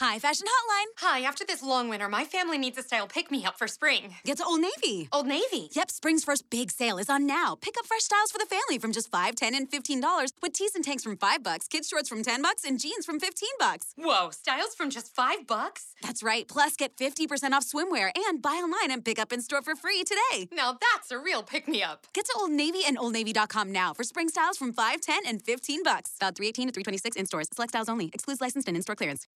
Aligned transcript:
Hi, 0.00 0.20
Fashion 0.20 0.46
Hotline. 0.46 0.86
Hi, 0.98 1.22
after 1.22 1.44
this 1.44 1.60
long 1.60 1.88
winter, 1.88 2.08
my 2.08 2.24
family 2.24 2.56
needs 2.56 2.78
a 2.78 2.84
style 2.84 3.08
pick 3.08 3.32
me 3.32 3.44
up 3.44 3.58
for 3.58 3.66
spring. 3.66 4.14
Get 4.24 4.36
to 4.36 4.44
Old 4.44 4.60
Navy. 4.60 5.08
Old 5.12 5.26
Navy. 5.26 5.70
Yep, 5.72 5.90
spring's 5.90 6.22
first 6.22 6.48
big 6.50 6.70
sale 6.70 6.98
is 6.98 7.10
on 7.10 7.26
now. 7.26 7.56
Pick 7.60 7.74
up 7.76 7.84
fresh 7.84 8.02
styles 8.02 8.30
for 8.30 8.38
the 8.38 8.46
family 8.46 8.78
from 8.78 8.92
just 8.92 9.10
$5, 9.10 9.34
10 9.34 9.56
and 9.56 9.68
$15 9.68 10.30
with 10.40 10.52
tees 10.52 10.76
and 10.76 10.84
tanks 10.84 11.02
from 11.02 11.16
5 11.16 11.42
bucks, 11.42 11.66
kids 11.66 11.88
shorts 11.88 12.08
from 12.08 12.22
10 12.22 12.42
bucks, 12.42 12.62
and 12.62 12.78
jeans 12.78 13.04
from 13.04 13.18
15 13.18 13.48
bucks. 13.58 13.92
Whoa, 13.96 14.30
styles 14.30 14.72
from 14.76 14.88
just 14.88 15.16
five 15.16 15.48
bucks? 15.48 15.94
That's 16.00 16.22
right. 16.22 16.46
Plus, 16.46 16.76
get 16.76 16.96
50% 16.96 17.50
off 17.50 17.64
swimwear 17.66 18.12
and 18.14 18.40
buy 18.40 18.62
online 18.62 18.92
and 18.92 19.04
pick 19.04 19.18
up 19.18 19.32
in 19.32 19.42
store 19.42 19.62
for 19.62 19.74
free 19.74 20.04
today. 20.04 20.46
Now 20.52 20.78
that's 20.80 21.10
a 21.10 21.18
real 21.18 21.42
pick 21.42 21.66
me 21.66 21.82
up. 21.82 22.06
Get 22.12 22.24
to 22.26 22.34
Old 22.38 22.52
Navy 22.52 22.82
and 22.86 22.98
OldNavy.com 22.98 23.72
now 23.72 23.94
for 23.94 24.04
spring 24.04 24.28
styles 24.28 24.56
from 24.56 24.72
5 24.72 25.00
10 25.00 25.22
and 25.26 25.42
15 25.42 25.82
bucks. 25.82 26.14
About 26.20 26.36
318 26.36 26.68
to 26.68 26.72
326 26.72 27.16
in 27.16 27.26
stores. 27.26 27.48
Select 27.52 27.72
styles 27.72 27.88
only. 27.88 28.12
Excludes 28.14 28.40
licensed 28.40 28.68
and 28.68 28.76
in 28.76 28.82
store 28.84 28.94
clearance. 28.94 29.26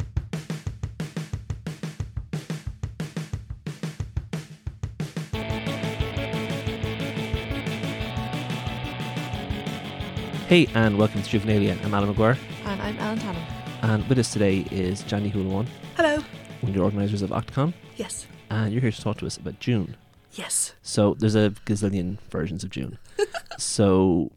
Hey, 10.53 10.69
and 10.75 10.99
welcome 10.99 11.23
to 11.23 11.39
Juvenalia. 11.39 11.83
I'm 11.83 11.95
Alan 11.95 12.15
McGuire, 12.15 12.37
And 12.67 12.83
I'm 12.83 12.99
Alan 12.99 13.19
Tannum. 13.19 13.43
and 13.81 14.07
with 14.07 14.19
us 14.19 14.35
today 14.35 14.67
is 14.71 15.03
Johnny 15.03 15.31
Hulawan, 15.31 15.67
Hello. 15.97 16.17
one 16.61 16.69
of 16.69 16.75
the 16.75 16.81
organisers 16.83 17.23
of 17.23 17.31
Octocon, 17.31 17.73
Yes. 17.97 18.27
and 18.51 18.71
you're 18.71 18.83
here 18.83 18.91
to 18.91 19.01
talk 19.01 19.17
to 19.21 19.27
us 19.27 19.39
about 19.39 19.59
Dune. 19.61 19.97
Yes. 20.33 20.75
So 20.83 21.15
there's 21.15 21.35
a 21.35 21.55
gazillion 21.65 22.19
versions 22.31 22.65
of 22.65 22.69
Dune. 22.69 22.99
so 23.59 24.31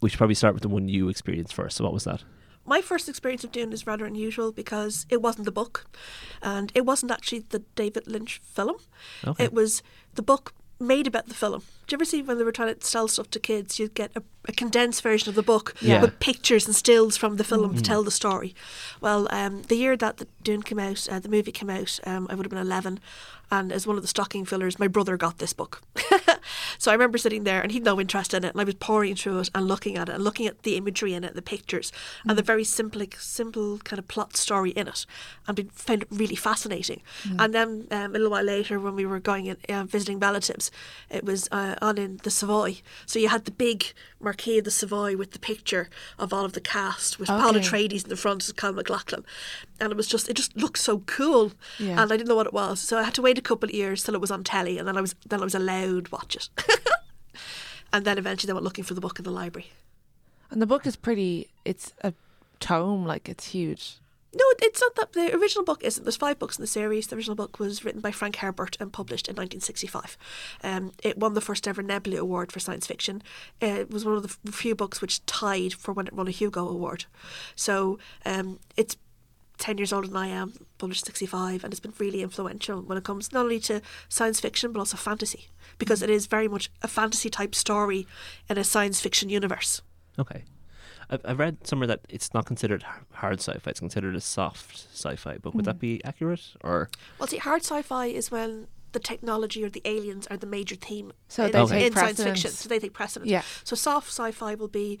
we 0.00 0.08
should 0.08 0.18
probably 0.18 0.36
start 0.36 0.54
with 0.54 0.62
the 0.62 0.68
one 0.68 0.88
you 0.88 1.08
experienced 1.08 1.52
first. 1.52 1.78
So 1.78 1.82
what 1.82 1.92
was 1.92 2.04
that? 2.04 2.22
My 2.64 2.80
first 2.80 3.08
experience 3.08 3.42
of 3.42 3.50
Dune 3.50 3.72
is 3.72 3.88
rather 3.88 4.06
unusual 4.06 4.52
because 4.52 5.04
it 5.08 5.20
wasn't 5.20 5.46
the 5.46 5.50
book, 5.52 5.86
and 6.42 6.70
it 6.76 6.86
wasn't 6.86 7.10
actually 7.10 7.40
the 7.48 7.64
David 7.74 8.06
Lynch 8.06 8.40
film. 8.44 8.76
Okay. 9.26 9.42
It 9.42 9.52
was 9.52 9.82
the 10.14 10.22
book 10.22 10.54
made 10.78 11.06
about 11.06 11.26
the 11.28 11.34
film. 11.34 11.62
Do 11.86 11.94
you 11.94 11.96
ever 11.98 12.04
see 12.04 12.20
when 12.20 12.36
they 12.38 12.44
were 12.44 12.52
trying 12.52 12.74
to 12.74 12.84
sell 12.86 13.06
stuff 13.08 13.30
to 13.30 13.38
kids, 13.40 13.78
you'd 13.78 13.94
get 13.94 14.10
a, 14.16 14.22
a 14.46 14.52
condensed 14.52 15.02
version 15.02 15.28
of 15.28 15.34
the 15.36 15.42
book 15.42 15.74
Yeah. 15.80 16.00
with 16.02 16.18
pictures 16.20 16.66
and 16.66 16.74
stills 16.74 17.16
from 17.16 17.36
the 17.36 17.44
film 17.44 17.74
to 17.76 17.82
tell 17.82 18.02
the 18.02 18.10
story? 18.10 18.54
Well, 19.00 19.28
um, 19.30 19.62
the 19.62 19.76
year 19.76 19.96
that 19.96 20.16
the 20.18 20.26
Dune 20.42 20.62
came 20.62 20.78
out, 20.80 21.08
uh, 21.08 21.20
the 21.20 21.28
movie 21.28 21.52
came 21.52 21.70
out, 21.70 21.98
um, 22.04 22.26
I 22.28 22.34
would 22.34 22.44
have 22.44 22.50
been 22.50 22.58
11, 22.58 22.98
and 23.50 23.72
as 23.72 23.86
one 23.86 23.96
of 23.96 24.02
the 24.02 24.08
stocking 24.08 24.44
fillers, 24.44 24.78
my 24.78 24.88
brother 24.88 25.16
got 25.16 25.38
this 25.38 25.52
book. 25.52 25.82
so 26.78 26.90
I 26.90 26.94
remember 26.94 27.18
sitting 27.18 27.44
there, 27.44 27.60
and 27.60 27.72
he'd 27.72 27.84
no 27.84 28.00
interest 28.00 28.34
in 28.34 28.44
it, 28.44 28.52
and 28.52 28.60
I 28.60 28.64
was 28.64 28.74
pouring 28.74 29.14
through 29.14 29.38
it 29.40 29.50
and 29.54 29.66
looking 29.68 29.96
at 29.96 30.08
it 30.08 30.14
and 30.14 30.24
looking 30.24 30.46
at 30.46 30.62
the 30.62 30.76
imagery 30.76 31.14
in 31.14 31.24
it, 31.24 31.34
the 31.34 31.42
pictures, 31.42 31.92
and 32.26 32.36
the 32.36 32.42
very 32.42 32.64
simple, 32.64 33.00
like, 33.00 33.16
simple 33.18 33.78
kind 33.78 33.98
of 33.98 34.08
plot 34.08 34.36
story 34.36 34.70
in 34.70 34.88
it, 34.88 35.06
and 35.46 35.56
been, 35.56 35.68
found 35.70 36.02
it 36.02 36.08
really 36.10 36.36
fascinating. 36.36 37.02
And 37.38 37.54
then 37.54 37.86
um, 37.90 38.10
a 38.14 38.18
little 38.18 38.30
while 38.30 38.42
later, 38.44 38.78
when 38.80 38.94
we 38.96 39.06
were 39.06 39.20
going 39.20 39.46
in, 39.46 39.56
uh, 39.68 39.84
visiting 39.84 40.18
relatives, 40.18 40.70
it 41.10 41.24
was 41.24 41.48
uh, 41.52 41.76
on 41.80 41.98
in 41.98 42.18
the 42.22 42.30
Savoy. 42.30 42.78
So 43.06 43.18
you 43.18 43.28
had 43.28 43.44
the 43.44 43.50
big 43.52 43.92
marquee 44.20 44.58
of 44.58 44.64
the 44.64 44.70
Savoy 44.70 45.16
with 45.16 45.32
the 45.32 45.38
picture 45.38 45.88
of 46.18 46.32
all 46.32 46.44
of 46.44 46.52
the 46.52 46.60
cast, 46.60 47.18
with 47.18 47.28
Paul 47.28 47.50
Okay. 47.56 47.60
Atreides 47.60 48.04
in 48.04 48.08
the 48.10 48.16
front 48.16 48.42
as 48.44 48.52
Kyle 48.52 48.72
MacLachlan, 48.72 49.24
and 49.80 49.92
it 49.92 49.96
was 49.96 50.06
just 50.08 50.28
it 50.28 50.34
just 50.34 50.56
looked 50.56 50.78
so 50.78 51.00
cool, 51.06 51.52
Yeah. 51.78 52.02
and 52.02 52.12
I 52.12 52.16
didn't 52.16 52.28
know 52.28 52.34
what 52.36 52.46
it 52.46 52.52
was, 52.52 52.80
so 52.80 52.98
I 52.98 53.02
had 53.04 53.14
to 53.14 53.22
wait 53.22 53.35
a 53.38 53.42
couple 53.42 53.68
of 53.68 53.74
years 53.74 54.02
till 54.02 54.14
it 54.14 54.20
was 54.20 54.30
on 54.30 54.44
telly, 54.44 54.78
and 54.78 54.86
then 54.86 54.96
I 54.96 55.00
was 55.00 55.14
then 55.26 55.40
I 55.40 55.44
was 55.44 55.54
allowed 55.54 56.08
watch 56.08 56.36
it, 56.36 56.48
and 57.92 58.04
then 58.04 58.18
eventually 58.18 58.48
they 58.48 58.54
went 58.54 58.64
looking 58.64 58.84
for 58.84 58.94
the 58.94 59.00
book 59.00 59.18
in 59.18 59.24
the 59.24 59.30
library. 59.30 59.70
And 60.50 60.62
the 60.62 60.66
book 60.66 60.86
is 60.86 60.96
pretty. 60.96 61.48
It's 61.64 61.92
a 62.02 62.12
tome, 62.60 63.04
like 63.04 63.28
it's 63.28 63.48
huge. 63.48 63.98
No, 64.34 64.44
it's 64.60 64.82
not 64.82 64.94
that. 64.96 65.12
The 65.14 65.34
original 65.34 65.64
book 65.64 65.82
isn't. 65.82 66.04
There's 66.04 66.16
five 66.16 66.38
books 66.38 66.58
in 66.58 66.62
the 66.62 66.66
series. 66.66 67.06
The 67.06 67.16
original 67.16 67.36
book 67.36 67.58
was 67.58 67.84
written 67.84 68.02
by 68.02 68.10
Frank 68.10 68.36
Herbert 68.36 68.76
and 68.78 68.92
published 68.92 69.28
in 69.28 69.32
1965. 69.32 70.18
Um, 70.62 70.92
it 71.02 71.16
won 71.16 71.32
the 71.32 71.40
first 71.40 71.66
ever 71.66 71.82
Nebula 71.82 72.20
Award 72.20 72.52
for 72.52 72.60
science 72.60 72.86
fiction. 72.86 73.22
It 73.62 73.90
was 73.90 74.04
one 74.04 74.14
of 74.14 74.38
the 74.42 74.52
few 74.52 74.74
books 74.74 75.00
which 75.00 75.24
tied 75.24 75.72
for 75.72 75.92
when 75.92 76.06
it 76.06 76.12
won 76.12 76.28
a 76.28 76.32
Hugo 76.32 76.68
Award. 76.68 77.06
So 77.54 77.98
um, 78.26 78.58
it's 78.76 78.98
10 79.58 79.78
years 79.78 79.92
older 79.92 80.08
than 80.08 80.16
I 80.16 80.28
am, 80.28 80.52
published 80.78 81.06
65, 81.06 81.64
and 81.64 81.72
it's 81.72 81.80
been 81.80 81.94
really 81.98 82.22
influential 82.22 82.82
when 82.82 82.98
it 82.98 83.04
comes 83.04 83.32
not 83.32 83.44
only 83.44 83.60
to 83.60 83.80
science 84.08 84.40
fiction 84.40 84.72
but 84.72 84.78
also 84.78 84.96
fantasy, 84.96 85.48
because 85.78 86.02
it 86.02 86.10
is 86.10 86.26
very 86.26 86.48
much 86.48 86.70
a 86.82 86.88
fantasy 86.88 87.30
type 87.30 87.54
story 87.54 88.06
in 88.48 88.58
a 88.58 88.64
science 88.64 89.00
fiction 89.00 89.28
universe. 89.28 89.82
Okay. 90.18 90.44
I've, 91.08 91.20
I've 91.24 91.38
read 91.38 91.66
somewhere 91.66 91.86
that 91.86 92.00
it's 92.08 92.34
not 92.34 92.46
considered 92.46 92.84
hard 93.12 93.40
sci-fi; 93.40 93.70
it's 93.70 93.80
considered 93.80 94.16
a 94.16 94.20
soft 94.20 94.88
sci-fi. 94.92 95.38
But 95.38 95.54
would 95.54 95.64
that 95.64 95.76
hmm. 95.76 95.80
be 95.80 96.04
accurate? 96.04 96.54
Or 96.62 96.90
Well, 97.18 97.28
see, 97.28 97.38
hard 97.38 97.62
sci-fi 97.62 98.06
is 98.06 98.30
when 98.30 98.66
the 98.92 98.98
technology 98.98 99.62
or 99.62 99.68
the 99.68 99.82
aliens 99.84 100.26
are 100.28 100.36
the 100.36 100.46
major 100.46 100.74
theme 100.74 101.12
So 101.28 101.44
in, 101.44 101.52
they 101.52 101.86
in 101.86 101.92
take 101.92 101.94
science 101.94 102.22
fiction. 102.22 102.50
So 102.50 102.68
they 102.68 102.78
take 102.78 102.94
precedence. 102.94 103.30
Yeah. 103.30 103.42
So 103.64 103.76
soft 103.76 104.08
sci-fi 104.08 104.54
will 104.54 104.68
be 104.68 104.98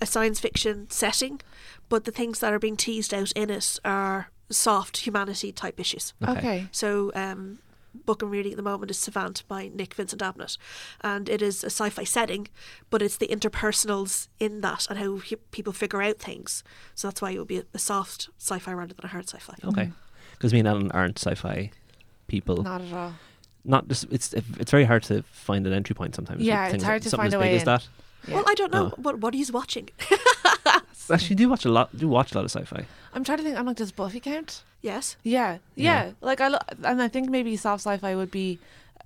a 0.00 0.06
science 0.06 0.40
fiction 0.40 0.88
setting, 0.90 1.40
but 1.88 2.04
the 2.04 2.10
things 2.12 2.38
that 2.40 2.52
are 2.52 2.58
being 2.58 2.76
teased 2.76 3.12
out 3.14 3.32
in 3.32 3.50
it 3.50 3.78
are 3.84 4.30
soft 4.50 4.98
humanity 4.98 5.52
type 5.52 5.78
issues. 5.80 6.14
Okay. 6.22 6.38
Okay. 6.38 6.66
So, 6.72 7.10
um, 7.14 7.58
book 8.04 8.22
I'm 8.22 8.30
reading 8.30 8.52
at 8.52 8.56
the 8.56 8.62
moment 8.62 8.90
is 8.90 8.98
Savant 8.98 9.42
by 9.48 9.68
Nick 9.74 9.94
Vincent 9.94 10.22
Abnett, 10.22 10.56
and 11.00 11.28
it 11.28 11.42
is 11.42 11.62
a 11.64 11.66
sci-fi 11.70 12.04
setting, 12.04 12.48
but 12.90 13.02
it's 13.02 13.16
the 13.16 13.26
interpersonals 13.28 14.28
in 14.38 14.60
that 14.60 14.86
and 14.88 14.98
how 14.98 15.16
he- 15.16 15.36
people 15.36 15.72
figure 15.72 16.02
out 16.02 16.18
things. 16.18 16.62
So 16.94 17.08
that's 17.08 17.20
why 17.20 17.30
it 17.32 17.38
would 17.38 17.48
be 17.48 17.58
a, 17.58 17.64
a 17.74 17.78
soft 17.78 18.28
sci-fi 18.38 18.72
rather 18.72 18.94
than 18.94 19.04
a 19.04 19.08
hard 19.08 19.28
sci-fi. 19.28 19.54
okay, 19.64 19.90
because 20.32 20.52
me 20.52 20.60
and 20.60 20.68
Alan 20.68 20.90
aren't 20.92 21.18
sci-fi 21.18 21.70
people. 22.28 22.62
Not 22.62 22.82
at 22.82 22.92
all. 22.92 23.12
Not 23.64 23.88
just 23.88 24.06
it's 24.10 24.32
it's 24.32 24.70
very 24.70 24.84
hard 24.84 25.02
to 25.04 25.22
find 25.24 25.66
an 25.66 25.72
entry 25.72 25.94
point 25.94 26.14
sometimes. 26.14 26.42
Yeah, 26.42 26.68
it's 26.68 26.84
hard 26.84 26.96
like 26.96 27.02
to 27.02 27.10
something 27.10 27.30
find 27.30 27.34
as 27.34 27.34
a 27.34 27.38
big 27.38 27.50
way 27.50 27.56
as 27.56 27.62
in. 27.62 27.66
that. 27.66 27.88
Yeah. 28.26 28.34
Well, 28.36 28.44
I 28.46 28.54
don't 28.54 28.72
know 28.72 28.92
Oh. 28.92 29.00
what 29.02 29.18
what 29.20 29.34
he's 29.34 29.50
watching. 29.52 29.88
Actually, 31.10 31.36
do 31.36 31.48
watch 31.48 31.64
a 31.64 31.70
lot. 31.70 31.96
Do 31.96 32.06
watch 32.08 32.32
a 32.32 32.34
lot 32.34 32.44
of 32.44 32.50
sci-fi. 32.50 32.84
I'm 33.14 33.24
trying 33.24 33.38
to 33.38 33.44
think. 33.44 33.56
I'm 33.58 33.64
like, 33.66 33.76
does 33.76 33.92
Buffy 33.92 34.20
count? 34.20 34.62
yes. 34.82 35.16
Yeah, 35.22 35.58
Yeah. 35.74 36.04
yeah. 36.06 36.12
Like 36.20 36.40
I, 36.42 36.48
lo- 36.48 36.58
and 36.84 37.00
I 37.02 37.08
think 37.08 37.30
maybe 37.30 37.56
soft 37.56 37.82
sci-fi 37.82 38.14
would 38.14 38.30
be, 38.30 38.58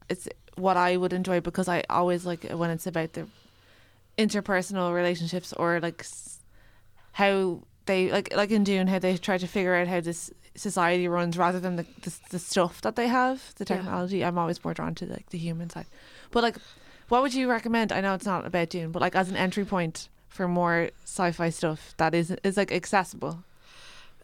it's 0.09 0.29
what 0.57 0.77
I 0.77 0.97
would 0.97 1.13
enjoy 1.13 1.41
because 1.41 1.69
I 1.69 1.85
always 1.89 2.27
like 2.27 2.45
when 2.51 2.71
it's 2.71 2.87
about 2.87 3.13
the 3.13 3.27
interpersonal 4.19 4.93
relationships 4.95 5.53
or 5.55 5.81
like 5.81 6.05
how 7.13 7.61
they 7.87 8.11
like 8.11 8.35
like 8.37 8.51
in 8.51 8.65
Dune 8.65 8.87
how 8.87 8.99
they 8.99 9.17
try 9.17 9.39
to 9.39 9.47
figure 9.47 9.75
out 9.75 9.89
how 9.89 10.01
this 10.01 10.31
society 10.55 11.09
runs 11.09 11.39
rather 11.39 11.59
than 11.61 11.77
the 11.77 11.87
the, 12.03 12.13
the 12.31 12.39
stuff 12.39 12.81
that 12.83 12.97
they 12.97 13.07
have, 13.09 13.55
the 13.57 13.65
Yeah. 13.69 13.77
technology. 13.77 14.25
I'm 14.25 14.39
always 14.39 14.63
more 14.65 14.75
drawn 14.75 14.95
to 14.97 15.07
like 15.07 15.31
the 15.31 15.39
human 15.39 15.71
side. 15.71 15.87
But 16.31 16.43
like, 16.43 16.57
what 17.13 17.21
would 17.21 17.35
you 17.35 17.47
recommend? 17.51 17.93
I 17.93 18.01
know 18.01 18.15
it's 18.15 18.25
not 18.25 18.47
about 18.47 18.71
Dune, 18.71 18.91
but 18.91 19.03
like 19.03 19.15
as 19.15 19.29
an 19.29 19.37
entry 19.37 19.67
point 19.67 20.09
for 20.29 20.49
more 20.49 20.89
sci-fi 21.05 21.51
stuff 21.51 21.93
that 21.99 22.15
is 22.15 22.31
is 22.43 22.57
like 22.57 22.73
accessible. 22.73 23.45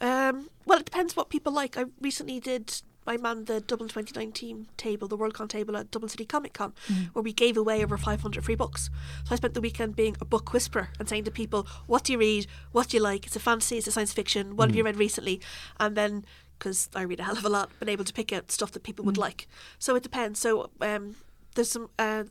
Um, 0.01 0.49
well, 0.65 0.79
it 0.79 0.87
depends 0.87 1.15
what 1.15 1.29
people 1.29 1.53
like. 1.53 1.77
I 1.77 1.85
recently 2.01 2.41
did. 2.41 2.81
I 3.07 3.19
manned 3.19 3.47
the 3.47 3.61
Dublin 3.61 3.91
2019 3.91 4.69
table, 4.79 5.07
the 5.07 5.19
Worldcon 5.19 5.51
table 5.51 5.77
at 5.77 5.91
Dublin 5.91 6.09
City 6.09 6.25
Comic 6.25 6.55
Con, 6.55 6.73
where 7.13 7.23
we 7.23 7.35
gave 7.35 7.59
away 7.59 7.85
over 7.85 7.99
500 7.99 8.43
free 8.43 8.55
books. 8.55 8.89
So 9.25 9.35
I 9.35 9.37
spent 9.37 9.53
the 9.53 9.61
weekend 9.61 9.95
being 9.95 10.17
a 10.19 10.25
book 10.25 10.55
whisperer 10.55 10.89
and 10.99 11.07
saying 11.07 11.25
to 11.25 11.31
people, 11.31 11.67
"What 11.87 12.05
do 12.05 12.13
you 12.13 12.19
read? 12.19 12.47
What 12.73 12.89
do 12.89 12.97
you 12.97 13.03
like? 13.03 13.27
It's 13.27 13.37
a 13.37 13.41
fantasy, 13.41 13.77
it's 13.77 13.87
a 13.87 13.93
science 13.93 14.15
fiction. 14.15 14.57
What 14.57 14.71
have 14.71 14.77
you 14.77 14.85
read 14.85 14.97
recently?" 14.97 15.43
And 15.79 15.95
then, 15.95 16.25
because 16.59 16.89
I 16.95 17.03
read 17.03 17.21
a 17.21 17.25
hell 17.25 17.37
of 17.37 17.45
a 17.45 17.51
lot, 17.51 17.69
been 17.81 17.91
able 17.91 18.05
to 18.05 18.15
pick 18.15 18.33
out 18.33 18.51
stuff 18.51 18.73
that 18.73 18.83
people 18.83 19.05
would 19.05 19.19
like. 19.19 19.47
So 19.79 19.95
it 19.95 20.03
depends. 20.03 20.41
So 20.41 20.71
um, 20.81 21.17
there's 21.55 21.71
some. 21.71 21.91
Uh, 21.99 22.25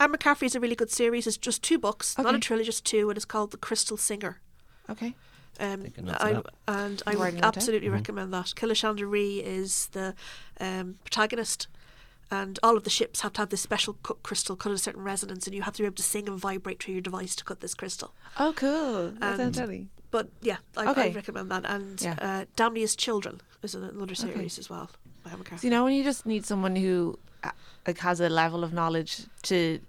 Anne 0.00 0.12
McCaffrey 0.12 0.44
is 0.44 0.54
a 0.54 0.60
really 0.60 0.74
good 0.74 0.90
series. 0.90 1.26
It's 1.26 1.36
just 1.36 1.62
two 1.62 1.78
books, 1.78 2.16
not 2.16 2.34
a 2.34 2.38
trilogy, 2.38 2.66
just 2.66 2.86
two, 2.86 3.10
and 3.10 3.16
it's 3.18 3.26
called 3.26 3.50
The 3.50 3.58
Crystal 3.58 3.98
Singer. 3.98 4.40
Okay. 4.88 5.14
Um, 5.60 5.82
Taking 5.84 6.06
notes 6.06 6.24
of 6.24 6.46
I, 6.66 6.84
and 6.86 7.02
I 7.06 7.10
would 7.10 7.20
writing 7.20 7.38
it 7.38 7.42
down. 7.42 7.52
absolutely 7.54 7.88
Mhm. 7.88 7.92
recommend 7.92 8.32
that. 8.32 8.46
Killashandra 8.56 9.08
Ree 9.08 9.40
is 9.40 9.88
the 9.92 10.14
um, 10.58 10.98
protagonist, 11.04 11.68
and 12.30 12.58
all 12.62 12.78
of 12.78 12.84
the 12.84 12.90
ships 12.90 13.20
have 13.20 13.34
to 13.34 13.42
have 13.42 13.50
this 13.50 13.60
special 13.60 13.94
cut 14.02 14.22
crystal 14.22 14.56
cut 14.56 14.70
at 14.70 14.76
a 14.76 14.78
certain 14.78 15.02
resonance, 15.02 15.46
and 15.46 15.54
you 15.54 15.60
have 15.62 15.74
to 15.74 15.82
be 15.82 15.86
able 15.86 15.96
to 15.96 16.02
sing 16.02 16.26
and 16.30 16.38
vibrate 16.38 16.82
through 16.82 16.94
your 16.94 17.02
device 17.02 17.36
to 17.36 17.44
cut 17.44 17.60
this 17.60 17.74
crystal. 17.74 18.14
Oh, 18.38 18.54
cool. 18.56 19.10
That 19.10 19.22
And- 19.22 19.36
sounds 19.36 19.56
silly. 19.58 19.88
But 20.10 20.30
yeah, 20.40 20.56
I, 20.78 20.86
I 20.86 20.90
Okay. 20.92 21.12
recommend 21.12 21.50
that. 21.50 21.66
And 21.66 22.00
Yeah. 22.00 22.16
uh, 22.20 22.44
Damia's 22.56 22.96
Children 22.96 23.42
is 23.62 23.74
another 23.74 24.14
series 24.14 24.58
as 24.58 24.70
well. 24.70 24.90
By 25.24 25.32
Emma 25.32 25.44
So, 25.58 25.58
you 25.66 25.70
know 25.70 25.84
when 25.84 25.92
you 25.92 26.02
just 26.02 26.24
need 26.24 26.46
someone 26.46 26.74
who 26.76 27.18
like 27.86 27.98
has 27.98 28.20
a 28.20 28.28
level 28.28 28.62
of 28.64 28.72
knowledge 28.72 29.22
to 29.42 29.80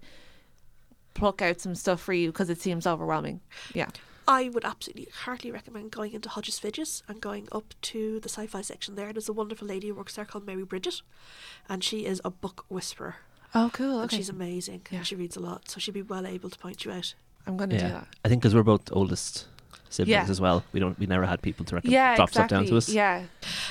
pluck 1.14 1.42
out 1.42 1.60
some 1.60 1.74
stuff 1.74 2.00
for 2.00 2.12
you 2.12 2.30
because 2.32 2.48
it 2.50 2.60
seems 2.60 2.86
overwhelming. 2.86 3.40
Yeah. 3.74 3.88
I 4.26 4.48
would 4.50 4.64
absolutely 4.64 5.08
heartily 5.24 5.50
recommend 5.50 5.90
going 5.90 6.12
into 6.12 6.28
Hodges 6.28 6.58
Figgis 6.60 7.02
and 7.08 7.20
going 7.20 7.48
up 7.50 7.74
to 7.82 8.20
the 8.20 8.28
sci-fi 8.28 8.60
section 8.62 8.94
there. 8.94 9.12
There's 9.12 9.28
a 9.28 9.32
wonderful 9.32 9.66
lady 9.66 9.88
who 9.88 9.94
works 9.94 10.14
there 10.14 10.24
called 10.24 10.46
Mary 10.46 10.64
Bridget, 10.64 11.02
and 11.68 11.82
she 11.82 12.06
is 12.06 12.20
a 12.24 12.30
book 12.30 12.64
whisperer. 12.68 13.16
Oh, 13.54 13.70
cool. 13.72 13.96
And 13.96 14.04
Okay. 14.04 14.16
she's 14.18 14.28
amazing. 14.28 14.82
Yeah. 14.90 14.98
And 14.98 15.06
she 15.06 15.16
reads 15.16 15.36
a 15.36 15.40
lot, 15.40 15.68
so 15.68 15.80
she'd 15.80 15.92
be 15.92 16.02
well 16.02 16.26
able 16.26 16.50
to 16.50 16.58
point 16.58 16.84
you 16.84 16.92
out. 16.92 17.14
I'm 17.46 17.56
going 17.56 17.70
to 17.70 17.78
do 17.78 17.88
that. 17.88 18.06
I 18.24 18.28
think 18.28 18.40
because 18.40 18.54
we're 18.54 18.62
both 18.62 18.88
oldest 18.92 19.48
siblings 19.92 20.26
Yeah. 20.26 20.30
as 20.30 20.40
well. 20.40 20.64
We 20.72 20.80
don't. 20.80 20.98
We 20.98 21.06
never 21.06 21.26
had 21.26 21.42
people 21.42 21.64
to 21.66 21.74
recommend 21.76 21.92
Yeah, 21.92 22.16
drop 22.16 22.30
exactly. 22.30 22.48
stuff 22.56 22.60
down 22.60 22.66
to 22.70 22.76
us. 22.76 22.88
Yeah, 22.88 23.22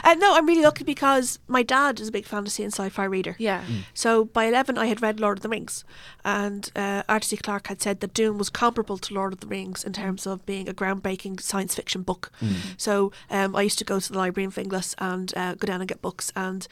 Uh, 0.03 0.13
no, 0.15 0.35
I'm 0.35 0.45
really 0.45 0.62
lucky 0.63 0.83
because 0.83 1.39
my 1.47 1.63
dad 1.63 2.00
is 2.00 2.07
a 2.09 2.12
big 2.12 2.25
fantasy 2.25 2.63
and 2.63 2.71
sci-fi 2.73 3.03
reader. 3.06 3.35
yeah. 3.39 3.63
So 3.94 4.25
by 4.25 4.45
11, 4.45 4.77
I 4.77 4.85
had 4.88 5.01
read 5.01 5.19
Lord 5.19 5.38
of 5.39 5.44
the 5.44 5.50
Rings, 5.50 5.83
and 6.23 6.69
uh, 6.75 7.03
Arthur 7.09 7.25
C. 7.25 7.38
Clarke 7.38 7.68
had 7.68 7.81
said 7.81 8.00
that 8.01 8.13
Dune 8.13 8.38
was 8.38 8.50
comparable 8.50 8.97
to 9.00 9.13
Lord 9.13 9.33
of 9.33 9.39
the 9.39 9.47
Rings 9.47 9.83
in 9.83 9.94
terms 9.94 10.25
of 10.27 10.45
being 10.45 10.69
a 10.69 10.73
groundbreaking 10.73 11.41
science 11.41 11.75
fiction 11.75 12.01
book. 12.03 12.31
So 12.77 13.12
um, 13.29 13.56
I 13.56 13.62
used 13.63 13.79
to 13.79 13.85
go 13.85 14.00
to 14.00 14.12
the 14.12 14.17
library 14.17 14.45
in 14.45 14.51
Finglas 14.51 14.95
and 14.97 15.33
uh, 15.35 15.56
go 15.56 15.65
down 15.67 15.81
and 15.81 15.88
get 15.88 16.01
books, 16.01 16.31
and 16.35 16.67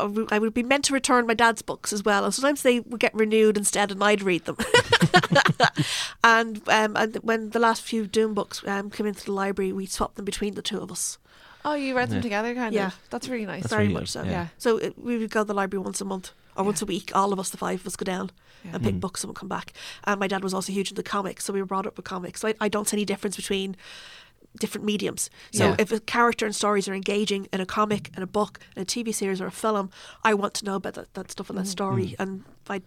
I 0.00 0.06
w- 0.08 0.28
I 0.30 0.38
would 0.38 0.54
be 0.54 0.62
meant 0.62 0.84
to 0.86 0.92
return 0.92 1.26
my 1.26 1.34
dad's 1.34 1.62
books 1.62 1.92
as 1.92 2.02
well, 2.04 2.24
and 2.24 2.34
sometimes 2.34 2.62
they 2.62 2.80
would 2.80 3.00
get 3.00 3.14
renewed 3.14 3.56
instead, 3.56 3.90
and 3.92 4.02
I'd 4.02 4.22
read 4.22 4.44
them. 4.46 4.56
and 6.24 6.60
um, 6.68 6.96
and 6.96 7.16
when 7.16 7.50
the 7.50 7.58
last 7.58 7.82
few 7.82 8.06
Dune 8.06 8.34
books 8.34 8.62
um, 8.66 8.90
came 8.90 9.06
into 9.06 9.24
the 9.24 9.32
library, 9.32 9.72
we 9.72 9.86
swapped 9.86 10.16
them 10.16 10.24
between 10.24 10.54
the 10.54 10.62
two 10.62 10.78
of 10.80 10.90
us. 10.90 11.18
Oh, 11.64 11.74
you 11.74 11.94
read 11.94 12.08
them 12.08 12.22
together, 12.22 12.54
kind 12.54 12.74
Yeah. 12.74 12.86
of. 12.88 12.98
That's 13.10 13.28
really 13.28 13.44
nice. 13.44 13.62
That's 13.64 13.74
Very 13.74 13.88
really 13.88 14.00
much 14.00 14.08
so. 14.08 14.22
yeah. 14.22 14.30
yeah. 14.30 14.46
So 14.56 14.78
it, 14.78 14.98
we 14.98 15.18
would 15.18 15.28
go 15.30 15.40
to 15.40 15.44
the 15.44 15.52
library 15.54 15.84
once 15.84 16.00
a 16.00 16.06
month 16.06 16.32
or 16.56 16.64
once 16.64 16.80
a 16.80 16.86
week. 16.86 17.12
All 17.14 17.34
of 17.34 17.38
us, 17.38 17.50
the 17.50 17.58
five 17.58 17.80
of 17.80 17.86
us, 17.86 17.96
go 17.96 18.04
down 18.04 18.30
Yeah. 18.64 18.76
and 18.76 18.82
pick 18.82 18.98
books 18.98 19.22
and 19.22 19.28
we'll 19.28 19.34
come 19.34 19.50
back. 19.50 19.74
And 20.04 20.18
my 20.18 20.26
dad 20.26 20.42
was 20.42 20.54
also 20.54 20.72
huge 20.72 20.90
into 20.90 21.02
comics, 21.02 21.44
so 21.44 21.52
we 21.52 21.60
were 21.60 21.66
brought 21.66 21.86
up 21.86 21.98
with 21.98 22.06
comics. 22.06 22.40
So 22.40 22.48
I, 22.48 22.54
I 22.62 22.68
don't 22.70 22.88
see 22.88 22.96
any 22.96 23.04
difference 23.04 23.36
between 23.36 23.76
different 24.58 24.84
mediums. 24.84 25.30
So 25.52 25.64
Yeah. 25.68 25.76
if 25.78 25.92
a 25.92 26.00
character 26.00 26.44
and 26.46 26.54
stories 26.54 26.88
are 26.88 26.94
engaging 26.94 27.46
in 27.52 27.60
a 27.60 27.66
comic, 27.66 28.10
in 28.16 28.22
a 28.22 28.26
book, 28.26 28.58
in 28.76 28.82
a 28.82 28.84
TV 28.84 29.12
series 29.14 29.40
or 29.40 29.46
a 29.46 29.50
film, 29.52 29.90
I 30.24 30.34
want 30.34 30.54
to 30.54 30.64
know 30.64 30.74
about 30.76 30.94
that, 30.94 31.14
that 31.14 31.30
stuff 31.30 31.50
in 31.50 31.56
that 31.56 31.66
story. 31.68 32.16
And 32.18 32.44
I, 32.68 32.82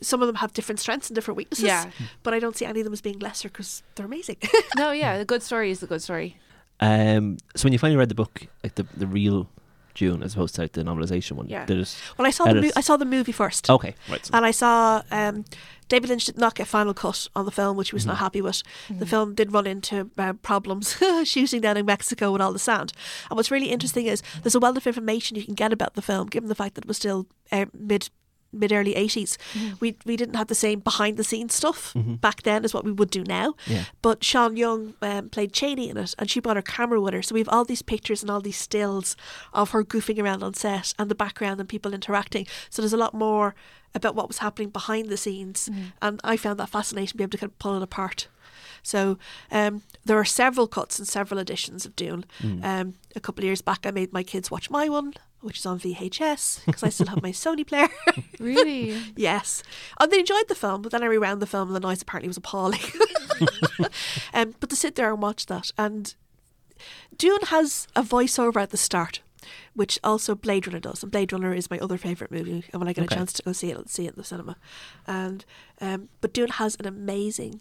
some 0.00 0.22
of 0.22 0.26
them 0.28 0.36
have 0.36 0.52
different 0.52 0.78
strengths 0.80 1.08
and 1.10 1.14
different 1.14 1.36
weaknesses. 1.36 1.64
Yeah. 1.64 1.90
But 2.22 2.34
I 2.34 2.38
don't 2.38 2.56
see 2.56 2.64
any 2.66 2.80
of 2.80 2.84
them 2.84 2.92
as 2.92 3.00
being 3.00 3.18
lesser 3.18 3.48
because 3.48 3.82
they're 3.94 4.06
amazing. 4.06 4.36
No, 4.76 4.92
yeah. 4.92 5.18
The 5.18 5.24
good 5.24 5.42
story 5.42 5.70
is 5.70 5.80
the 5.80 5.86
good 5.86 6.02
story. 6.02 6.36
Um, 6.80 7.38
so 7.56 7.64
when 7.64 7.72
you 7.72 7.78
finally 7.78 7.96
read 7.98 8.08
the 8.08 8.14
book, 8.14 8.46
like 8.64 8.74
the 8.74 8.84
the 8.96 9.06
real 9.06 9.48
Dune, 9.94 10.22
as 10.22 10.32
opposed 10.34 10.54
to 10.54 10.62
like 10.62 10.72
the 10.72 10.82
novelization 10.82 11.32
one, 11.32 11.48
Yeah. 11.48 11.66
did 11.66 11.86
well, 12.16 12.26
I 12.26 12.30
saw 12.30 12.44
the 12.52 12.62
mo- 12.62 12.70
I 12.76 12.80
saw 12.80 12.96
the 12.96 13.04
movie 13.04 13.32
first. 13.32 13.68
Okay, 13.70 13.94
right. 14.10 14.24
so- 14.26 14.34
And 14.34 14.44
I 14.46 14.50
saw 14.52 15.02
um, 15.10 15.44
David 15.92 16.08
Lynch 16.08 16.24
did 16.24 16.38
not 16.38 16.54
get 16.54 16.66
final 16.66 16.94
cut 16.94 17.28
on 17.36 17.44
the 17.44 17.50
film, 17.50 17.76
which 17.76 17.90
he 17.90 17.94
was 17.94 18.06
not 18.06 18.16
happy 18.16 18.40
with. 18.40 18.62
The 18.88 19.04
film 19.04 19.34
did 19.34 19.52
run 19.52 19.66
into 19.66 20.08
uh, 20.16 20.32
problems 20.32 20.96
shooting 21.24 21.60
down 21.60 21.76
in 21.76 21.84
Mexico 21.84 22.32
with 22.32 22.40
all 22.40 22.54
the 22.54 22.58
sand. 22.58 22.94
And 23.28 23.36
what's 23.36 23.50
really 23.50 23.66
interesting 23.66 24.06
is 24.06 24.22
there's 24.42 24.54
a 24.54 24.58
wealth 24.58 24.78
of 24.78 24.86
information 24.86 25.36
you 25.36 25.44
can 25.44 25.52
get 25.52 25.70
about 25.70 25.92
the 25.92 26.00
film, 26.00 26.28
given 26.28 26.48
the 26.48 26.54
fact 26.54 26.76
that 26.76 26.86
it 26.86 26.88
was 26.88 26.96
still 26.96 27.26
uh, 27.50 27.66
mid 27.74 28.08
mid 28.54 28.72
early 28.72 28.94
80s. 28.94 29.36
We 29.80 29.96
we 30.06 30.16
didn't 30.16 30.36
have 30.36 30.46
the 30.46 30.54
same 30.54 30.80
behind 30.80 31.18
the 31.18 31.24
scenes 31.24 31.52
stuff 31.52 31.92
back 31.94 32.42
then 32.42 32.64
as 32.64 32.72
what 32.72 32.86
we 32.86 32.92
would 32.92 33.10
do 33.10 33.22
now. 33.24 33.54
Yeah. 33.66 33.84
But 34.00 34.24
Sean 34.24 34.56
Young 34.56 34.94
um, 35.02 35.28
played 35.28 35.52
Chani 35.52 35.90
in 35.90 35.98
it, 35.98 36.14
and 36.18 36.30
she 36.30 36.40
brought 36.40 36.56
her 36.56 36.62
camera 36.62 37.02
with 37.02 37.12
her. 37.12 37.20
So 37.22 37.34
we 37.34 37.40
have 37.40 37.50
all 37.50 37.66
these 37.66 37.82
pictures 37.82 38.22
and 38.22 38.30
all 38.30 38.40
these 38.40 38.56
stills 38.56 39.14
of 39.52 39.70
her 39.70 39.84
goofing 39.84 40.18
around 40.22 40.42
on 40.42 40.54
set 40.54 40.94
and 40.98 41.10
the 41.10 41.14
background 41.14 41.60
and 41.60 41.68
people 41.68 41.92
interacting. 41.92 42.46
So 42.70 42.80
there's 42.80 42.94
a 42.94 43.04
lot 43.04 43.12
more 43.12 43.54
about 43.94 44.14
what 44.14 44.28
was 44.28 44.38
happening 44.38 44.70
behind 44.70 45.08
the 45.08 45.16
scenes, 45.16 45.68
and 46.00 46.20
I 46.24 46.36
found 46.36 46.58
that 46.60 46.68
fascinating 46.70 47.08
to 47.08 47.16
be 47.16 47.24
able 47.24 47.32
to 47.32 47.38
kind 47.38 47.50
of 47.52 47.58
pull 47.58 47.76
it 47.76 47.82
apart. 47.82 48.28
So 48.82 49.18
um, 49.50 49.82
there 50.04 50.18
are 50.18 50.24
several 50.24 50.66
cuts 50.66 50.98
and 50.98 51.06
several 51.06 51.38
editions 51.38 51.86
of 51.86 51.94
Dune. 51.94 52.24
Um, 52.62 52.94
a 53.14 53.20
couple 53.20 53.42
of 53.42 53.46
years 53.46 53.62
back, 53.62 53.86
I 53.86 53.90
made 53.90 54.12
my 54.12 54.22
kids 54.22 54.50
watch 54.50 54.70
my 54.70 54.88
one, 54.88 55.14
which 55.40 55.58
is 55.58 55.66
on 55.66 55.78
VHS 55.78 56.64
because 56.66 56.82
I 56.82 56.88
still 56.88 57.06
have 57.08 57.22
my 57.22 57.32
Sony 57.32 57.66
player. 57.66 57.88
Really? 58.40 59.00
Yes. 59.16 59.62
And 60.00 60.10
they 60.10 60.18
enjoyed 60.18 60.48
the 60.48 60.56
film, 60.56 60.82
but 60.82 60.90
then 60.90 61.02
I 61.02 61.06
rewound 61.06 61.40
the 61.40 61.46
film 61.46 61.68
and 61.68 61.76
the 61.76 61.80
noise 61.80 62.02
apparently 62.02 62.28
was 62.28 62.36
appalling. 62.36 62.80
um, 64.34 64.54
but 64.58 64.68
to 64.70 64.76
sit 64.76 64.96
there 64.96 65.12
and 65.12 65.22
watch 65.22 65.46
that. 65.46 65.70
And 65.78 66.14
Dune 67.16 67.42
has 67.46 67.86
a 67.94 68.02
voiceover 68.02 68.60
at 68.60 68.70
the 68.70 68.76
start, 68.76 69.20
which 69.74 69.98
also 70.02 70.34
Blade 70.34 70.66
Runner 70.66 70.80
does. 70.80 71.02
And 71.02 71.12
Blade 71.12 71.32
Runner 71.32 71.52
is 71.54 71.70
my 71.70 71.78
other 71.78 71.98
favourite 71.98 72.30
movie. 72.30 72.64
And 72.72 72.80
when 72.80 72.88
I 72.88 72.92
get 72.92 73.04
Okay. 73.04 73.14
a 73.14 73.18
chance 73.18 73.32
to 73.34 73.42
go 73.42 73.52
see 73.52 73.70
it, 73.70 73.76
I'll 73.76 73.86
see 73.86 74.06
it 74.06 74.14
in 74.14 74.18
the 74.18 74.24
cinema. 74.24 74.56
And 75.06 75.44
um, 75.80 76.08
But 76.20 76.32
Dune 76.32 76.48
has 76.48 76.76
an 76.76 76.86
amazing 76.86 77.60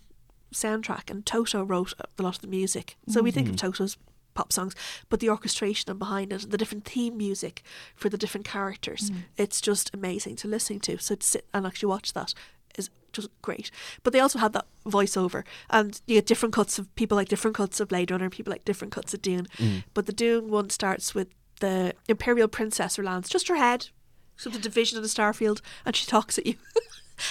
soundtrack, 0.53 1.09
and 1.09 1.25
Toto 1.25 1.63
wrote 1.63 1.93
a 1.99 2.23
lot 2.23 2.35
of 2.35 2.41
the 2.41 2.47
music. 2.47 2.97
So 3.07 3.21
we 3.21 3.31
think 3.31 3.47
of 3.47 3.53
hmm. 3.53 3.57
Toto's 3.57 3.97
pop 4.33 4.53
songs, 4.53 4.75
but 5.09 5.19
the 5.19 5.29
orchestration 5.29 5.89
and 5.89 5.99
behind 5.99 6.31
it, 6.31 6.49
the 6.49 6.57
different 6.57 6.85
theme 6.85 7.17
music 7.17 7.63
for 7.95 8.09
the 8.09 8.17
different 8.17 8.45
characters, 8.45 9.09
hmm. 9.09 9.17
it's 9.37 9.61
just 9.61 9.93
amazing 9.93 10.35
to 10.37 10.47
listen 10.47 10.79
to. 10.81 10.97
So 10.97 11.15
to 11.15 11.25
sit 11.25 11.45
and 11.53 11.65
actually 11.65 11.89
watch 11.89 12.13
that 12.13 12.33
is 12.77 12.89
just 13.13 13.29
great. 13.41 13.71
But 14.03 14.13
they 14.13 14.19
also 14.19 14.39
have 14.39 14.53
that 14.53 14.65
voiceover, 14.85 15.43
and 15.69 15.99
you 16.07 16.15
get 16.15 16.25
different 16.25 16.53
cuts 16.53 16.79
of 16.79 16.93
people 16.95 17.15
like 17.15 17.29
different 17.29 17.55
cuts 17.55 17.79
of 17.79 17.89
Blade 17.89 18.11
Runner, 18.11 18.29
people 18.29 18.51
like 18.51 18.65
different 18.65 18.93
cuts 18.93 19.13
of 19.13 19.21
Dune. 19.21 19.47
Hmm. 19.57 19.77
But 19.93 20.05
the 20.05 20.13
Dune 20.13 20.49
one 20.49 20.69
starts 20.69 21.13
with 21.15 21.29
the 21.61 21.93
Imperial 22.07 22.47
Princess 22.47 22.97
who 22.97 23.03
lands 23.03 23.29
just 23.29 23.47
her 23.47 23.55
head, 23.55 23.87
so 24.35 24.49
the 24.49 24.59
division 24.59 24.97
of 24.97 25.03
the 25.03 25.09
starfield, 25.09 25.61
and 25.85 25.95
she 25.95 26.05
talks 26.05 26.37
at 26.37 26.45
you. 26.45 26.55